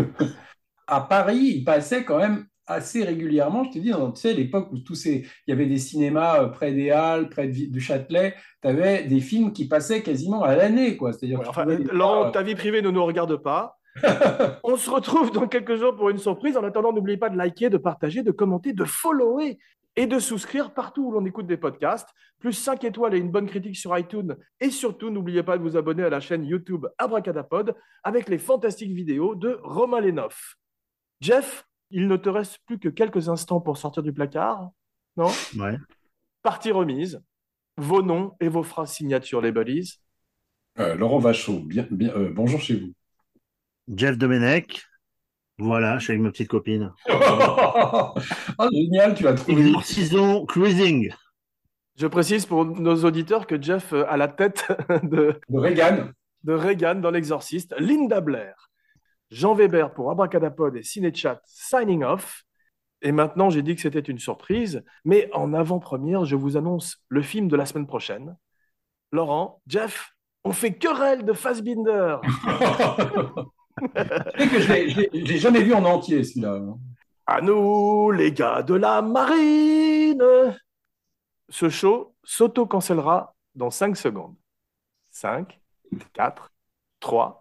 à 0.87 1.01
Paris, 1.01 1.53
il 1.57 1.63
passait 1.63 2.03
quand 2.03 2.17
même 2.17 2.47
assez 2.71 3.03
régulièrement. 3.03 3.63
Je 3.63 3.71
te 3.71 3.79
dis, 3.79 3.91
dans, 3.91 4.11
tu 4.11 4.21
sais, 4.21 4.33
l'époque 4.33 4.69
où 4.71 4.79
tous 4.79 4.95
ces, 4.95 5.25
il 5.47 5.49
y 5.49 5.53
avait 5.53 5.65
des 5.65 5.77
cinémas 5.77 6.43
euh, 6.43 6.47
près 6.47 6.71
des 6.71 6.91
Halles, 6.91 7.29
près 7.29 7.47
de, 7.47 7.71
du 7.71 7.79
Châtelet, 7.79 8.35
tu 8.61 8.67
avais 8.67 9.03
des 9.03 9.19
films 9.19 9.53
qui 9.53 9.67
passaient 9.67 10.01
quasiment 10.01 10.43
à 10.43 10.55
l'année, 10.55 10.97
quoi. 10.97 11.13
C'est-à-dire 11.13 11.39
Ouais, 11.39 11.47
enfin, 11.47 11.65
Laurent, 11.65 12.23
fois, 12.23 12.31
ta 12.31 12.43
vie 12.43 12.55
privée 12.55 12.81
ne 12.81 12.89
nous 12.89 13.05
regarde 13.05 13.35
pas. 13.37 13.77
On 14.63 14.77
se 14.77 14.89
retrouve 14.89 15.31
dans 15.31 15.47
quelques 15.47 15.75
jours 15.75 15.95
pour 15.95 16.09
une 16.09 16.17
surprise. 16.17 16.57
En 16.57 16.63
attendant, 16.63 16.93
n'oubliez 16.93 17.17
pas 17.17 17.29
de 17.29 17.37
liker, 17.37 17.69
de 17.69 17.77
partager, 17.77 18.23
de 18.23 18.31
commenter, 18.31 18.73
de 18.73 18.85
follower 18.85 19.57
et 19.97 20.07
de 20.07 20.19
souscrire 20.19 20.73
partout 20.73 21.07
où 21.07 21.11
l'on 21.11 21.25
écoute 21.25 21.47
des 21.47 21.57
podcasts. 21.57 22.09
Plus 22.39 22.53
5 22.53 22.83
étoiles 22.85 23.13
et 23.13 23.19
une 23.19 23.29
bonne 23.29 23.47
critique 23.47 23.75
sur 23.75 23.97
iTunes. 23.97 24.35
Et 24.59 24.69
surtout, 24.69 25.09
n'oubliez 25.09 25.43
pas 25.43 25.57
de 25.57 25.63
vous 25.63 25.77
abonner 25.77 26.03
à 26.03 26.09
la 26.09 26.19
chaîne 26.19 26.45
YouTube 26.45 26.87
Abracadapod 26.97 27.75
avec 28.03 28.29
les 28.29 28.37
fantastiques 28.37 28.93
vidéos 28.93 29.35
de 29.35 29.59
Romain 29.61 29.99
Lenoff. 29.99 30.55
Jeff, 31.19 31.67
il 31.91 32.07
ne 32.07 32.15
te 32.17 32.29
reste 32.29 32.59
plus 32.65 32.79
que 32.79 32.89
quelques 32.89 33.29
instants 33.29 33.61
pour 33.61 33.77
sortir 33.77 34.03
du 34.03 34.13
placard. 34.13 34.69
Non? 35.17 35.29
Ouais. 35.57 35.77
Partie 36.43 36.71
remise. 36.71 37.21
Vos 37.77 38.01
noms 38.01 38.35
et 38.39 38.49
vos 38.49 38.63
phrases 38.63 38.91
signature, 38.91 39.41
les 39.41 39.51
buddies. 39.51 39.99
euh, 40.79 40.95
Laurent 40.95 41.19
Vachaud, 41.19 41.59
bien, 41.59 41.87
bien, 41.91 42.09
euh, 42.15 42.31
bonjour 42.33 42.59
chez 42.61 42.75
vous. 42.75 42.93
Jeff 43.95 44.17
Domenech. 44.17 44.83
Voilà, 45.57 45.97
je 45.99 46.05
suis 46.05 46.11
avec 46.13 46.23
ma 46.23 46.31
petite 46.31 46.47
copine. 46.47 46.91
Ah, 47.09 48.13
génial, 48.71 49.13
tu 49.15 49.27
as 49.27 49.33
trouvé. 49.33 49.61
Exorcisons 49.67 50.45
Cruising. 50.45 51.11
Je 51.97 52.07
précise 52.07 52.45
pour 52.45 52.65
nos 52.65 53.03
auditeurs 53.05 53.45
que 53.45 53.61
Jeff 53.61 53.93
euh, 53.93 54.05
a 54.09 54.17
la 54.17 54.27
tête 54.27 54.65
de, 55.03 55.39
De 55.49 55.57
Reagan. 55.59 56.09
de 56.43 56.53
Reagan 56.53 56.95
dans 56.95 57.11
L'Exorciste, 57.11 57.75
Linda 57.77 58.21
Blair, 58.21 58.70
Jean 59.31 59.53
Weber 59.55 59.93
pour 59.93 60.11
Abracadapod 60.11 60.75
et 60.75 60.83
Cinechat 60.83 61.41
signing 61.45 62.03
off. 62.03 62.43
Et 63.01 63.11
maintenant, 63.11 63.49
j'ai 63.49 63.63
dit 63.63 63.75
que 63.75 63.81
c'était 63.81 63.99
une 63.99 64.19
surprise, 64.19 64.83
mais 65.05 65.29
en 65.33 65.53
avant-première, 65.53 66.25
je 66.25 66.35
vous 66.35 66.55
annonce 66.57 66.97
le 67.09 67.23
film 67.23 67.47
de 67.47 67.55
la 67.55 67.65
semaine 67.65 67.87
prochaine. 67.87 68.35
Laurent, 69.11 69.61
Jeff, 69.65 70.11
on 70.43 70.51
fait 70.51 70.73
querelle 70.73 71.25
de 71.25 71.33
Fassbinder. 71.33 72.17
Tu 73.81 73.87
sais 73.87 74.47
que 74.49 74.59
je 74.59 74.73
l'ai- 74.73 75.37
jamais 75.37 75.63
vu 75.63 75.73
en 75.73 75.83
entier, 75.85 76.23
celui-là. 76.23 76.59
À 77.25 77.41
nous, 77.41 78.11
les 78.11 78.31
gars 78.31 78.61
de 78.61 78.75
la 78.75 79.01
marine. 79.01 80.21
Ce 81.49 81.69
show 81.69 82.13
s'auto-cancellera 82.23 83.33
dans 83.55 83.71
5 83.71 83.95
secondes. 83.97 84.35
5, 85.09 85.59
4, 86.13 86.51
3, 86.99 87.40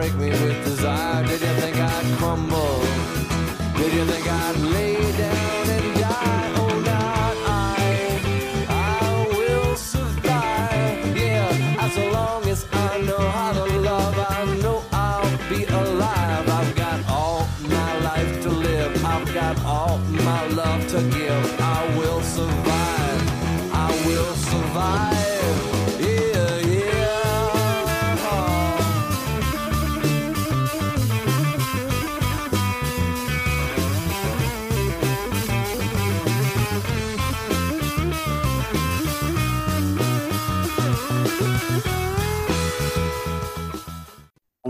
Break 0.00 0.14
me 0.14 0.30
with 0.30 0.69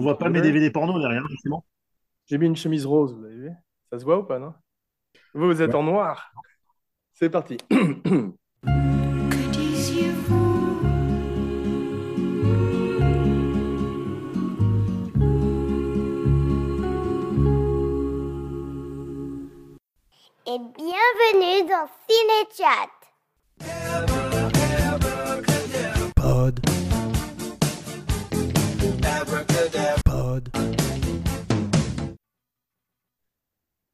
On 0.00 0.02
voit 0.02 0.16
pas 0.16 0.30
mes 0.30 0.40
DVD 0.40 0.70
porno 0.70 0.98
derrière, 0.98 1.22
bon. 1.44 1.62
J'ai 2.24 2.38
mis 2.38 2.46
une 2.46 2.56
chemise 2.56 2.86
rose, 2.86 3.12
vous 3.12 3.22
avez 3.22 3.34
vu 3.34 3.50
Ça 3.92 3.98
se 3.98 4.04
voit 4.06 4.16
ou 4.16 4.22
pas, 4.22 4.38
non? 4.38 4.54
Vous, 5.34 5.60
êtes 5.60 5.74
en 5.74 5.82
noir. 5.82 6.32
C'est 7.12 7.28
parti. 7.28 7.58
et 7.70 7.80
bienvenue 20.78 21.68
dans 21.68 21.86
Cinéchat. 22.08 22.88
Pod. 26.16 26.79